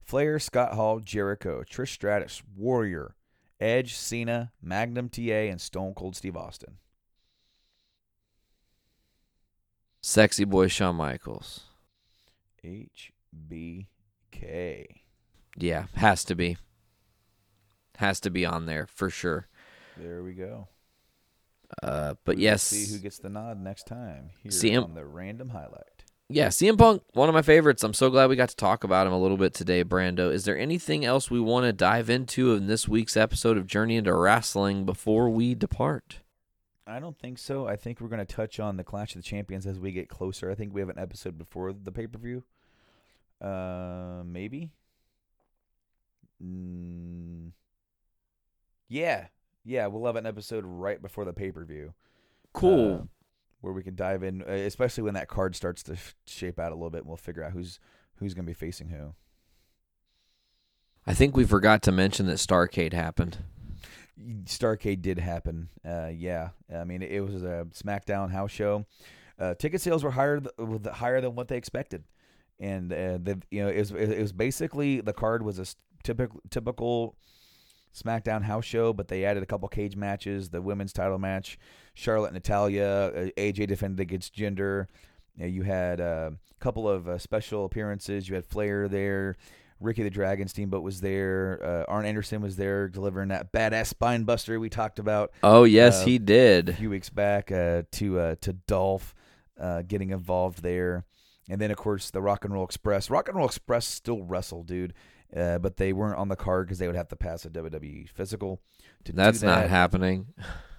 Flair, 0.00 0.38
Scott 0.38 0.74
Hall, 0.74 1.00
Jericho, 1.00 1.62
Trish 1.62 1.88
Stratus, 1.88 2.42
Warrior, 2.56 3.14
Edge, 3.60 3.94
Cena, 3.94 4.52
Magnum 4.62 5.08
TA, 5.08 5.20
and 5.50 5.60
Stone 5.60 5.94
Cold 5.94 6.16
Steve 6.16 6.36
Austin. 6.36 6.76
Sexy 10.02 10.44
boy 10.44 10.68
Shawn 10.68 10.96
Michaels. 10.96 11.62
HBK. 12.62 13.86
Yeah, 15.56 15.86
has 15.94 16.24
to 16.24 16.34
be. 16.34 16.58
has 17.96 18.20
to 18.20 18.30
be 18.30 18.44
on 18.44 18.66
there 18.66 18.86
for 18.86 19.08
sure. 19.08 19.46
There 19.96 20.22
we 20.22 20.34
go. 20.34 20.68
Uh, 21.82 22.14
but 22.24 22.38
yes, 22.38 22.62
see 22.62 22.92
who 22.92 22.98
gets 22.98 23.18
the 23.18 23.28
nod 23.28 23.60
next 23.60 23.86
time. 23.86 24.30
Here 24.42 24.50
CM 24.52 24.84
on 24.84 24.94
the 24.94 25.04
random 25.04 25.50
highlight. 25.50 26.04
yeah, 26.28 26.48
CM 26.48 26.78
Punk, 26.78 27.02
one 27.12 27.28
of 27.28 27.34
my 27.34 27.42
favorites. 27.42 27.82
I'm 27.82 27.94
so 27.94 28.10
glad 28.10 28.28
we 28.28 28.36
got 28.36 28.48
to 28.50 28.56
talk 28.56 28.84
about 28.84 29.06
him 29.06 29.12
a 29.12 29.20
little 29.20 29.36
bit 29.36 29.54
today, 29.54 29.84
Brando. 29.84 30.32
Is 30.32 30.44
there 30.44 30.56
anything 30.58 31.04
else 31.04 31.30
we 31.30 31.40
want 31.40 31.64
to 31.66 31.72
dive 31.72 32.08
into 32.08 32.54
in 32.54 32.66
this 32.66 32.88
week's 32.88 33.16
episode 33.16 33.56
of 33.56 33.66
Journey 33.66 33.96
into 33.96 34.14
Wrestling 34.14 34.84
before 34.84 35.28
we 35.28 35.54
depart? 35.54 36.20
I 36.86 37.00
don't 37.00 37.18
think 37.18 37.38
so. 37.38 37.66
I 37.66 37.76
think 37.76 38.00
we're 38.00 38.08
going 38.08 38.24
to 38.24 38.34
touch 38.34 38.60
on 38.60 38.76
the 38.76 38.84
Clash 38.84 39.14
of 39.14 39.22
the 39.22 39.26
Champions 39.28 39.66
as 39.66 39.78
we 39.78 39.90
get 39.90 40.08
closer. 40.08 40.50
I 40.50 40.54
think 40.54 40.74
we 40.74 40.80
have 40.80 40.90
an 40.90 40.98
episode 40.98 41.38
before 41.38 41.72
the 41.72 41.90
pay 41.92 42.06
per 42.06 42.18
view. 42.18 42.44
Uh, 43.40 44.22
maybe. 44.24 44.70
Mm, 46.44 47.52
yeah, 48.88 49.26
yeah. 49.64 49.86
We'll 49.86 50.06
have 50.06 50.16
an 50.16 50.26
episode 50.26 50.64
right 50.66 51.00
before 51.00 51.24
the 51.24 51.32
pay 51.32 51.50
per 51.50 51.64
view. 51.64 51.94
Cool. 52.52 53.08
where 53.60 53.72
we 53.72 53.82
can 53.82 53.96
dive 53.96 54.22
in, 54.22 54.42
uh, 54.42 54.52
especially 54.52 55.02
when 55.02 55.14
that 55.14 55.26
card 55.28 55.56
starts 55.56 55.82
to 55.84 55.96
shape 56.26 56.58
out 56.58 56.70
a 56.70 56.74
little 56.74 56.90
bit. 56.90 56.98
and 56.98 57.08
We'll 57.08 57.16
figure 57.16 57.42
out 57.42 57.52
who's 57.52 57.80
who's 58.16 58.34
going 58.34 58.44
to 58.44 58.50
be 58.50 58.54
facing 58.54 58.88
who. 58.90 59.14
I 61.06 61.14
think 61.14 61.36
we 61.36 61.44
forgot 61.44 61.82
to 61.82 61.92
mention 61.92 62.26
that 62.26 62.36
Starcade 62.38 62.92
happened. 62.92 63.38
Starcade 64.44 65.02
did 65.02 65.18
happen. 65.18 65.68
Uh, 65.84 66.06
yeah, 66.14 66.50
I 66.74 66.84
mean 66.84 67.02
it 67.02 67.20
was 67.20 67.42
a 67.42 67.66
SmackDown 67.74 68.30
house 68.30 68.50
show. 68.52 68.86
Uh, 69.38 69.54
ticket 69.54 69.80
sales 69.80 70.04
were 70.04 70.12
higher 70.12 70.40
th- 70.40 70.86
higher 70.94 71.20
than 71.20 71.34
what 71.34 71.48
they 71.48 71.56
expected, 71.56 72.04
and 72.60 72.92
uh, 72.92 73.18
the 73.20 73.42
you 73.50 73.62
know 73.64 73.68
it 73.68 73.78
was 73.78 73.90
it 73.90 74.20
was 74.20 74.32
basically 74.32 75.00
the 75.00 75.12
card 75.12 75.42
was 75.42 75.58
a 75.58 75.66
typical 76.04 76.40
typical 76.50 77.16
SmackDown 77.94 78.42
house 78.42 78.64
show, 78.64 78.92
but 78.92 79.08
they 79.08 79.24
added 79.24 79.42
a 79.42 79.46
couple 79.46 79.68
cage 79.68 79.96
matches. 79.96 80.50
The 80.50 80.60
women's 80.60 80.92
title 80.92 81.18
match, 81.18 81.58
Charlotte 81.94 82.28
and 82.28 82.34
Natalya, 82.34 82.86
uh, 82.86 83.26
AJ 83.36 83.68
defended 83.68 84.00
against 84.00 84.34
Jinder. 84.34 84.86
You, 85.36 85.62
had 85.62 86.00
uh, 86.00 86.30
a 86.32 86.64
couple 86.64 86.88
of 86.88 87.08
uh, 87.08 87.18
special 87.18 87.64
appearances. 87.64 88.28
You 88.28 88.36
had 88.36 88.46
Flair 88.46 88.88
there. 88.88 89.36
Ricky 89.80 90.02
the 90.02 90.10
Dragon 90.10 90.48
Steamboat 90.48 90.82
was 90.82 91.00
there. 91.00 91.60
Uh, 91.62 91.90
Arn 91.92 92.06
Anderson 92.06 92.40
was 92.40 92.56
there 92.56 92.88
delivering 92.88 93.28
that 93.28 93.52
badass 93.52 93.86
spine 93.88 94.22
buster 94.24 94.58
we 94.60 94.68
talked 94.70 94.98
about 94.98 95.32
Oh 95.42 95.64
yes, 95.64 96.02
Uh, 96.02 96.06
he 96.06 96.18
did 96.18 96.68
a 96.68 96.72
few 96.72 96.90
weeks 96.90 97.10
back 97.10 97.50
uh, 97.50 97.82
to 97.92 98.18
uh, 98.18 98.34
to 98.40 98.52
Dolph 98.52 99.14
uh, 99.60 99.82
getting 99.82 100.10
involved 100.10 100.62
there, 100.62 101.04
and 101.50 101.60
then 101.60 101.70
of 101.70 101.76
course 101.76 102.10
the 102.10 102.22
Rock 102.22 102.44
and 102.44 102.54
Roll 102.54 102.64
Express. 102.64 103.10
Rock 103.10 103.28
and 103.28 103.36
Roll 103.36 103.46
Express 103.46 103.86
still 103.86 104.22
wrestle, 104.22 104.62
dude, 104.62 104.94
uh, 105.36 105.58
but 105.58 105.76
they 105.76 105.92
weren't 105.92 106.18
on 106.18 106.28
the 106.28 106.36
card 106.36 106.66
because 106.66 106.78
they 106.78 106.86
would 106.86 106.96
have 106.96 107.08
to 107.08 107.16
pass 107.16 107.44
a 107.44 107.50
WWE 107.50 108.08
physical 108.08 108.60
to 109.04 109.12
That's 109.12 109.40
do 109.40 109.46
not 109.46 109.68
happening. 109.68 110.28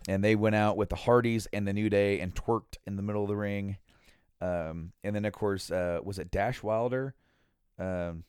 And 0.08 0.24
they 0.24 0.36
went 0.36 0.56
out 0.56 0.78
with 0.78 0.90
the 0.90 0.96
Hardys 0.96 1.48
and 1.52 1.68
the 1.68 1.74
New 1.74 1.90
Day 1.90 2.20
and 2.20 2.34
twerked 2.34 2.78
in 2.86 2.96
the 2.96 3.02
middle 3.02 3.24
of 3.24 3.28
the 3.28 3.36
ring. 3.36 3.78
Um, 4.40 4.92
and 5.04 5.16
then 5.16 5.26
of 5.26 5.34
course 5.34 5.72
uh, 5.72 6.00
was 6.04 6.20
it 6.20 6.30
Dash 6.30 6.62
Wilder? 6.62 7.16
Um, 7.80 8.24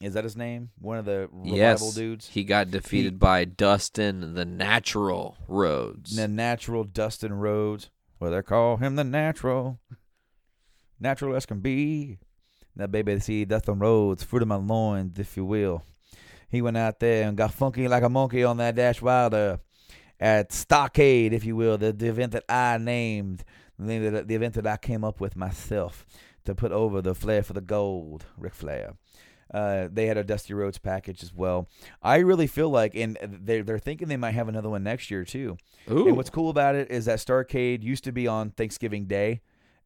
is 0.00 0.14
that 0.14 0.24
his 0.24 0.36
name? 0.36 0.70
One 0.78 0.98
of 0.98 1.04
the 1.04 1.28
revival 1.32 1.56
yes, 1.56 1.94
dudes. 1.94 2.28
he 2.28 2.44
got 2.44 2.70
defeated 2.70 3.18
by 3.18 3.44
Dustin 3.44 4.34
the 4.34 4.44
Natural 4.44 5.36
Rhodes. 5.46 6.16
The 6.16 6.28
natural 6.28 6.84
Dustin 6.84 7.32
Rhodes. 7.32 7.90
Well, 8.18 8.30
they 8.30 8.42
call 8.42 8.78
him 8.78 8.96
the 8.96 9.04
natural. 9.04 9.80
Natural 10.98 11.36
as 11.36 11.46
can 11.46 11.60
be. 11.60 12.18
Now, 12.76 12.86
baby, 12.86 13.18
see 13.20 13.44
Dustin 13.44 13.78
Rhodes, 13.78 14.24
fruit 14.24 14.42
of 14.42 14.48
my 14.48 14.56
loins, 14.56 15.18
if 15.18 15.36
you 15.36 15.44
will. 15.44 15.82
He 16.48 16.60
went 16.62 16.76
out 16.76 17.00
there 17.00 17.28
and 17.28 17.36
got 17.36 17.52
funky 17.52 17.88
like 17.88 18.02
a 18.02 18.08
monkey 18.08 18.44
on 18.44 18.56
that 18.58 18.74
Dash 18.74 19.00
Wilder 19.00 19.60
at 20.20 20.50
Starcade, 20.50 21.32
if 21.32 21.44
you 21.44 21.56
will, 21.56 21.78
the, 21.78 21.92
the 21.92 22.08
event 22.08 22.32
that 22.32 22.44
I 22.48 22.78
named, 22.78 23.44
the, 23.78 24.24
the 24.26 24.34
event 24.34 24.54
that 24.54 24.66
I 24.66 24.76
came 24.76 25.04
up 25.04 25.20
with 25.20 25.36
myself 25.36 26.06
to 26.44 26.54
put 26.54 26.72
over 26.72 27.00
the 27.00 27.14
flair 27.14 27.42
for 27.42 27.52
the 27.52 27.60
gold, 27.60 28.24
Ric 28.36 28.54
Flair. 28.54 28.94
Uh, 29.52 29.88
they 29.92 30.06
had 30.06 30.16
a 30.16 30.24
Dusty 30.24 30.52
Rhodes 30.52 30.78
package 30.78 31.22
as 31.22 31.32
well. 31.32 31.68
I 32.02 32.16
really 32.16 32.46
feel 32.46 32.70
like, 32.70 32.94
and 32.94 33.16
they're, 33.22 33.62
they're 33.62 33.78
thinking 33.78 34.08
they 34.08 34.16
might 34.16 34.32
have 34.34 34.48
another 34.48 34.70
one 34.70 34.82
next 34.82 35.10
year 35.10 35.24
too. 35.24 35.58
Ooh. 35.90 36.08
And 36.08 36.16
what's 36.16 36.30
cool 36.30 36.50
about 36.50 36.74
it 36.74 36.90
is 36.90 37.04
that 37.04 37.18
Starcade 37.18 37.82
used 37.82 38.04
to 38.04 38.12
be 38.12 38.26
on 38.26 38.50
Thanksgiving 38.50 39.06
Day 39.06 39.42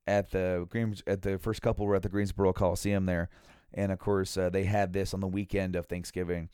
at 0.09 0.31
the 0.31 0.67
Greens 0.71 1.03
at 1.07 1.23
the 1.23 1.39
first 1.39 1.63
couple 1.63 1.87
were 1.87 1.95
at 1.95 2.03
the 2.03 2.09
Greensboro 2.09 2.53
Coliseum 2.53 3.07
there, 3.07 3.29
and 3.75 3.93
of 3.93 3.99
course 3.99 4.37
uh, 4.37 4.51
they 4.51 4.65
had 4.65 4.93
this 4.93 5.15
on 5.15 5.21
the 5.21 5.29
weekend 5.29 5.77
of 5.77 5.87
Thanksgiving. 5.87 6.49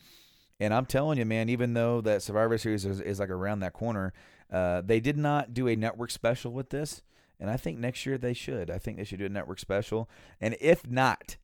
And 0.60 0.74
I'm 0.74 0.86
telling 0.86 1.18
you, 1.18 1.24
man, 1.24 1.48
even 1.48 1.74
though 1.74 2.00
that 2.02 2.22
Survivor 2.22 2.58
Series 2.58 2.84
is, 2.84 3.00
is 3.00 3.18
like 3.18 3.30
around 3.30 3.60
that 3.60 3.72
corner, 3.72 4.12
uh, 4.52 4.82
they 4.82 5.00
did 5.00 5.16
not 5.16 5.52
do 5.52 5.66
a 5.66 5.74
network 5.74 6.10
special 6.10 6.52
with 6.52 6.70
this. 6.70 7.02
And 7.40 7.50
I 7.50 7.56
think 7.56 7.78
next 7.78 8.06
year 8.06 8.18
they 8.18 8.34
should. 8.34 8.70
I 8.70 8.78
think 8.78 8.96
they 8.96 9.04
should 9.04 9.18
do 9.18 9.26
a 9.26 9.30
network 9.30 9.58
special. 9.58 10.08
And 10.40 10.56
if 10.60 10.88
not, 10.88 11.36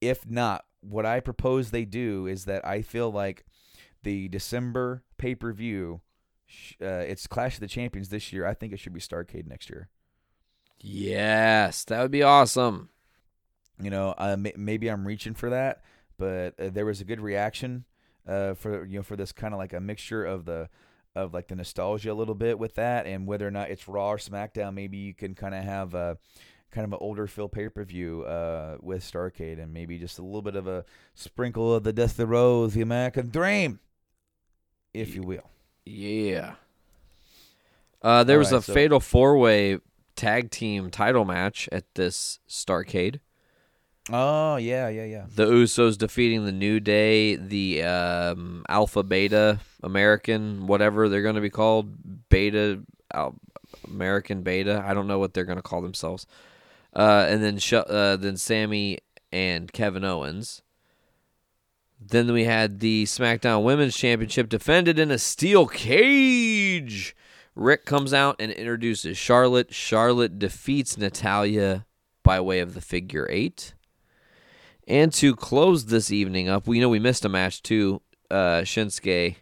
if 0.00 0.28
not, 0.28 0.64
what 0.80 1.04
I 1.04 1.20
propose 1.20 1.70
they 1.70 1.84
do 1.84 2.26
is 2.26 2.46
that 2.46 2.66
I 2.66 2.80
feel 2.80 3.10
like 3.10 3.44
the 4.02 4.28
December 4.28 5.02
pay 5.18 5.34
per 5.34 5.52
view, 5.52 6.00
uh, 6.80 7.04
it's 7.06 7.26
Clash 7.26 7.54
of 7.54 7.60
the 7.60 7.68
Champions 7.68 8.08
this 8.08 8.32
year. 8.32 8.46
I 8.46 8.54
think 8.54 8.72
it 8.72 8.78
should 8.78 8.94
be 8.94 9.00
Starcade 9.00 9.46
next 9.46 9.68
year. 9.68 9.90
Yes, 10.80 11.84
that 11.84 12.00
would 12.02 12.10
be 12.10 12.22
awesome. 12.22 12.88
You 13.80 13.90
know, 13.90 14.14
uh, 14.18 14.36
may- 14.36 14.54
maybe 14.56 14.88
I'm 14.88 15.06
reaching 15.06 15.34
for 15.34 15.50
that, 15.50 15.82
but 16.16 16.58
uh, 16.58 16.70
there 16.70 16.86
was 16.86 17.00
a 17.00 17.04
good 17.04 17.20
reaction 17.20 17.84
uh, 18.26 18.54
for 18.54 18.84
you 18.84 18.98
know 18.98 19.02
for 19.02 19.16
this 19.16 19.32
kind 19.32 19.54
of 19.54 19.58
like 19.58 19.72
a 19.72 19.80
mixture 19.80 20.24
of 20.24 20.44
the 20.44 20.68
of 21.14 21.32
like 21.34 21.48
the 21.48 21.56
nostalgia 21.56 22.12
a 22.12 22.14
little 22.14 22.34
bit 22.34 22.58
with 22.58 22.74
that, 22.76 23.06
and 23.06 23.26
whether 23.26 23.46
or 23.46 23.50
not 23.50 23.70
it's 23.70 23.88
Raw 23.88 24.10
or 24.10 24.18
SmackDown. 24.18 24.74
Maybe 24.74 24.98
you 24.98 25.14
can 25.14 25.34
kind 25.34 25.54
of 25.54 25.64
have 25.64 25.94
a 25.94 26.18
kind 26.70 26.84
of 26.84 26.92
an 26.92 26.98
older 27.00 27.26
Phil 27.26 27.48
pay 27.48 27.68
per 27.68 27.84
view 27.84 28.22
uh, 28.24 28.76
with 28.80 29.02
Starcade, 29.02 29.60
and 29.62 29.72
maybe 29.72 29.98
just 29.98 30.18
a 30.18 30.22
little 30.22 30.42
bit 30.42 30.56
of 30.56 30.66
a 30.66 30.84
sprinkle 31.14 31.74
of 31.74 31.82
the 31.84 31.92
Dusty 31.92 32.24
Rhodes, 32.24 32.74
the 32.74 32.82
American 32.82 33.30
Dream, 33.30 33.80
if 34.92 35.14
you 35.14 35.22
will. 35.22 35.48
Yeah. 35.86 36.54
Uh, 38.02 38.22
there 38.24 38.38
was 38.38 38.48
Alright, 38.52 38.62
a 38.62 38.66
so- 38.66 38.74
fatal 38.74 39.00
four 39.00 39.38
way 39.38 39.78
tag 40.18 40.50
team 40.50 40.90
title 40.90 41.24
match 41.24 41.68
at 41.70 41.84
this 41.94 42.40
Starcade. 42.48 43.20
Oh 44.10 44.56
yeah, 44.56 44.88
yeah, 44.88 45.04
yeah. 45.04 45.26
The 45.34 45.46
Usos 45.46 45.96
defeating 45.96 46.44
the 46.44 46.52
New 46.52 46.80
Day, 46.80 47.36
the 47.36 47.84
um, 47.84 48.64
Alpha 48.68 49.02
Beta 49.02 49.60
American, 49.82 50.66
whatever 50.66 51.08
they're 51.08 51.22
going 51.22 51.36
to 51.36 51.40
be 51.40 51.50
called, 51.50 52.28
Beta 52.28 52.82
Al- 53.12 53.36
American 53.86 54.42
Beta. 54.42 54.82
I 54.84 54.92
don't 54.92 55.06
know 55.06 55.18
what 55.18 55.34
they're 55.34 55.44
going 55.44 55.56
to 55.58 55.62
call 55.62 55.82
themselves. 55.82 56.26
Uh, 56.94 57.26
and 57.28 57.42
then 57.42 57.58
Sh- 57.58 57.74
uh, 57.74 58.16
then 58.16 58.36
Sami 58.36 58.98
and 59.30 59.72
Kevin 59.72 60.04
Owens. 60.04 60.62
Then 62.00 62.32
we 62.32 62.44
had 62.44 62.80
the 62.80 63.04
SmackDown 63.04 63.62
Women's 63.62 63.96
Championship 63.96 64.48
defended 64.48 64.98
in 64.98 65.10
a 65.10 65.18
steel 65.18 65.66
cage. 65.66 67.14
Ric 67.58 67.84
comes 67.84 68.14
out 68.14 68.36
and 68.38 68.52
introduces 68.52 69.18
Charlotte. 69.18 69.74
Charlotte 69.74 70.38
defeats 70.38 70.96
Natalya 70.96 71.84
by 72.22 72.40
way 72.40 72.60
of 72.60 72.74
the 72.74 72.80
figure 72.80 73.26
eight. 73.30 73.74
And 74.86 75.12
to 75.14 75.34
close 75.34 75.86
this 75.86 76.12
evening 76.12 76.48
up, 76.48 76.66
we 76.68 76.78
know 76.78 76.88
we 76.88 77.00
missed 77.00 77.24
a 77.24 77.28
match 77.28 77.62
too. 77.62 78.00
Uh, 78.30 78.62
Shinsuke 78.62 79.36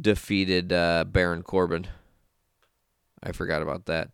defeated 0.00 0.72
uh, 0.72 1.04
Baron 1.06 1.42
Corbin. 1.42 1.86
I 3.22 3.32
forgot 3.32 3.60
about 3.62 3.86
that 3.86 4.10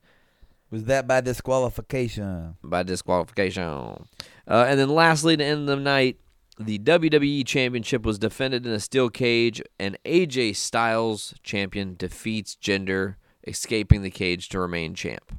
Was 0.70 0.84
that 0.84 1.06
by 1.06 1.20
disqualification? 1.20 2.56
by 2.64 2.82
disqualification. 2.82 3.62
Uh, 3.62 4.66
and 4.68 4.78
then 4.78 4.88
lastly, 4.88 5.36
to 5.36 5.44
end 5.44 5.68
the 5.68 5.76
night, 5.76 6.18
the 6.58 6.78
WWE 6.78 7.46
Championship 7.46 8.04
was 8.04 8.18
defended 8.18 8.66
in 8.66 8.72
a 8.72 8.80
steel 8.80 9.10
cage, 9.10 9.62
and 9.78 9.96
AJ 10.04 10.56
Styles, 10.56 11.34
champion, 11.42 11.94
defeats 11.96 12.56
Jinder, 12.60 13.16
escaping 13.46 14.02
the 14.02 14.10
cage 14.10 14.48
to 14.50 14.60
remain 14.60 14.94
champ. 14.94 15.32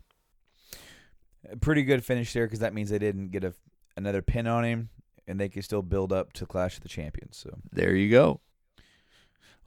A 1.51 1.57
pretty 1.57 1.83
good 1.83 2.05
finish 2.05 2.31
there 2.33 2.45
because 2.45 2.59
that 2.59 2.73
means 2.73 2.89
they 2.89 2.99
didn't 2.99 3.31
get 3.31 3.43
a, 3.43 3.53
another 3.97 4.21
pin 4.21 4.47
on 4.47 4.63
him, 4.63 4.89
and 5.27 5.39
they 5.39 5.49
can 5.49 5.61
still 5.61 5.81
build 5.81 6.13
up 6.13 6.33
to 6.33 6.45
Clash 6.45 6.77
of 6.77 6.83
the 6.83 6.89
Champions. 6.89 7.37
So. 7.37 7.57
There 7.71 7.95
you 7.95 8.09
go. 8.09 8.39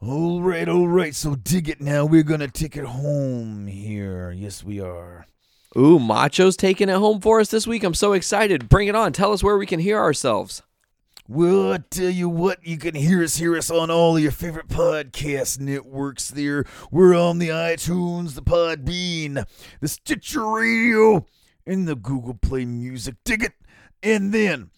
All 0.01 0.41
right, 0.41 0.67
all 0.67 0.87
right. 0.87 1.15
So 1.15 1.35
dig 1.35 1.69
it 1.69 1.79
now. 1.79 2.05
We're 2.05 2.23
gonna 2.23 2.49
take 2.49 2.75
it 2.75 2.83
home 2.83 3.67
here. 3.67 4.31
Yes, 4.31 4.63
we 4.63 4.81
are. 4.81 5.25
Ooh, 5.77 5.97
Macho's 5.97 6.57
taking 6.57 6.89
it 6.89 6.97
home 6.97 7.21
for 7.21 7.39
us 7.39 7.49
this 7.49 7.65
week. 7.65 7.83
I'm 7.83 7.93
so 7.93 8.11
excited. 8.11 8.67
Bring 8.67 8.89
it 8.89 8.95
on. 8.95 9.13
Tell 9.13 9.31
us 9.31 9.41
where 9.41 9.57
we 9.57 9.65
can 9.65 9.79
hear 9.79 9.97
ourselves. 9.97 10.61
Well, 11.29 11.71
I 11.71 11.77
tell 11.77 12.09
you 12.09 12.27
what, 12.27 12.67
you 12.67 12.77
can 12.77 12.95
hear 12.95 13.23
us 13.23 13.37
hear 13.37 13.55
us 13.55 13.71
on 13.71 13.89
all 13.89 14.19
your 14.19 14.31
favorite 14.31 14.67
podcast 14.67 15.57
networks. 15.57 16.27
There, 16.27 16.65
we're 16.91 17.15
on 17.15 17.39
the 17.39 17.47
iTunes, 17.47 18.35
the 18.35 18.41
Podbean, 18.41 19.45
the 19.79 19.87
Stitcher 19.87 20.45
Radio, 20.45 21.25
and 21.65 21.87
the 21.87 21.95
Google 21.95 22.33
Play 22.33 22.65
Music. 22.65 23.15
Dig 23.23 23.41
it, 23.43 23.53
and 24.03 24.33
then 24.33 24.71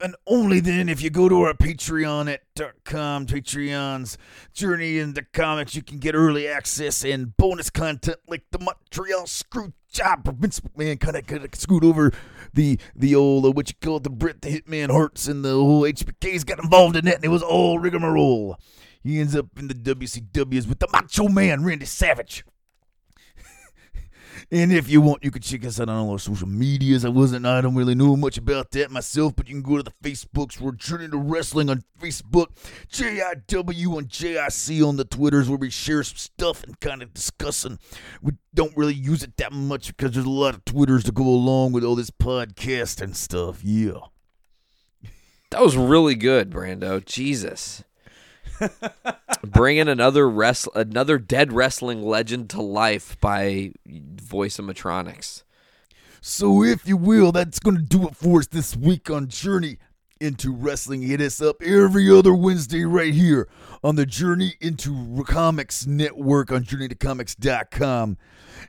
and 0.00 0.14
only 0.28 0.60
then 0.60 0.88
if 0.88 1.02
you 1.02 1.10
go 1.10 1.28
to 1.28 1.42
our 1.42 1.54
Patreon 1.54 2.32
at 2.32 2.42
.com, 2.84 3.26
Patreon's 3.26 4.16
Journey 4.52 4.98
into 4.98 5.26
Comics, 5.32 5.74
you 5.74 5.82
can 5.82 5.98
get 5.98 6.14
early 6.14 6.46
access 6.46 7.04
and 7.04 7.36
bonus 7.36 7.68
content 7.68 8.18
like 8.28 8.44
the 8.52 8.60
Montreal 8.60 9.26
Screw 9.26 9.72
Job. 9.90 10.28
Vince 10.38 10.60
McMahon 10.60 10.98
kind 11.00 11.16
of 11.16 11.26
kind 11.26 11.44
of 11.44 11.54
screwed 11.54 11.84
over 11.84 12.12
the 12.54 12.78
the 12.94 13.14
old 13.14 13.44
uh, 13.46 13.50
what 13.52 13.68
you 13.68 13.74
call 13.80 13.98
it, 13.98 14.04
the 14.04 14.10
Bret, 14.10 14.42
the 14.42 14.48
Hitman 14.60 14.90
Harts, 14.90 15.28
and 15.28 15.44
the 15.44 15.50
whole 15.50 15.82
HBK's 15.82 16.44
got 16.44 16.62
involved 16.62 16.96
in 16.96 17.04
that, 17.06 17.16
and 17.16 17.24
it 17.24 17.28
was 17.28 17.42
all 17.42 17.78
rigmarole. 17.78 18.58
He 19.02 19.18
ends 19.18 19.34
up 19.34 19.46
in 19.58 19.68
the 19.68 19.74
WCWs 19.74 20.68
with 20.68 20.78
the 20.78 20.88
Macho 20.92 21.28
Man 21.28 21.64
Randy 21.64 21.86
Savage. 21.86 22.44
And 24.50 24.72
if 24.72 24.88
you 24.88 25.00
want, 25.00 25.24
you 25.24 25.30
can 25.30 25.42
check 25.42 25.64
us 25.64 25.80
out 25.80 25.88
on 25.88 25.96
all 25.96 26.12
our 26.12 26.18
social 26.18 26.48
medias. 26.48 27.04
I 27.04 27.08
wasn't, 27.08 27.46
I 27.46 27.60
don't 27.60 27.74
really 27.74 27.94
know 27.94 28.16
much 28.16 28.38
about 28.38 28.70
that 28.72 28.90
myself, 28.90 29.34
but 29.36 29.48
you 29.48 29.54
can 29.54 29.62
go 29.62 29.76
to 29.76 29.82
the 29.82 30.08
Facebooks. 30.08 30.60
We're 30.60 30.72
Journey 30.72 31.08
to 31.08 31.16
Wrestling 31.16 31.70
on 31.70 31.84
Facebook, 32.00 32.46
JIW 32.90 33.98
and 33.98 34.08
JIC 34.08 34.86
on 34.86 34.96
the 34.96 35.04
Twitters, 35.04 35.48
where 35.48 35.58
we 35.58 35.70
share 35.70 36.02
some 36.02 36.16
stuff 36.16 36.64
and 36.64 36.78
kind 36.80 37.02
of 37.02 37.12
discussing. 37.14 37.78
We 38.22 38.32
don't 38.54 38.76
really 38.76 38.94
use 38.94 39.22
it 39.22 39.36
that 39.36 39.52
much 39.52 39.88
because 39.88 40.12
there's 40.12 40.26
a 40.26 40.30
lot 40.30 40.54
of 40.54 40.64
Twitters 40.64 41.04
to 41.04 41.12
go 41.12 41.24
along 41.24 41.72
with 41.72 41.84
all 41.84 41.94
this 41.94 42.10
podcast 42.10 43.00
and 43.00 43.16
stuff. 43.16 43.62
Yeah. 43.62 44.00
That 45.50 45.62
was 45.62 45.76
really 45.76 46.14
good, 46.14 46.50
Brando. 46.50 47.04
Jesus. 47.04 47.82
Bringing 49.44 49.88
another 49.88 50.28
rest, 50.28 50.68
another 50.74 51.18
dead 51.18 51.52
wrestling 51.52 52.02
legend 52.02 52.50
to 52.50 52.62
life 52.62 53.18
by 53.20 53.72
voice 53.86 54.58
animatronics. 54.58 55.42
So, 56.20 56.62
if 56.62 56.86
you 56.86 56.96
will, 56.98 57.32
that's 57.32 57.58
going 57.58 57.76
to 57.76 57.82
do 57.82 58.06
it 58.06 58.14
for 58.14 58.40
us 58.40 58.46
this 58.46 58.76
week 58.76 59.10
on 59.10 59.28
Journey 59.28 59.78
into 60.20 60.52
Wrestling. 60.52 61.02
Hit 61.02 61.20
us 61.20 61.40
up 61.40 61.62
every 61.62 62.10
other 62.10 62.34
Wednesday 62.34 62.84
right 62.84 63.14
here 63.14 63.48
on 63.82 63.96
the 63.96 64.04
Journey 64.04 64.54
into 64.60 65.24
Comics 65.26 65.86
Network 65.86 66.52
on 66.52 66.64
JourneyToComics.com. 66.64 68.18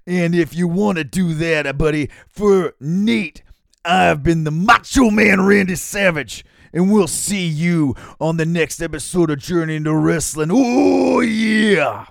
And 0.08 0.34
if 0.34 0.56
you 0.56 0.68
want 0.68 0.98
to 0.98 1.04
do 1.04 1.34
that, 1.36 1.68
uh, 1.68 1.74
buddy, 1.74 2.10
for 2.28 2.74
Nate, 2.80 3.44
I've 3.84 4.24
been 4.24 4.46
the 4.46 4.52
Macho 4.52 5.10
Man 5.10 5.42
Randy 5.42 5.76
Savage. 5.76 6.46
And 6.74 6.92
we'll 6.92 7.08
see 7.08 7.48
you 7.48 7.96
on 8.20 8.38
the 8.38 8.46
next 8.46 8.82
episode 8.82 9.30
of 9.30 9.40
Journey 9.40 9.76
into 9.76 9.94
Wrestling. 9.94 10.50
Oh, 10.52 11.20
yeah. 11.20 12.06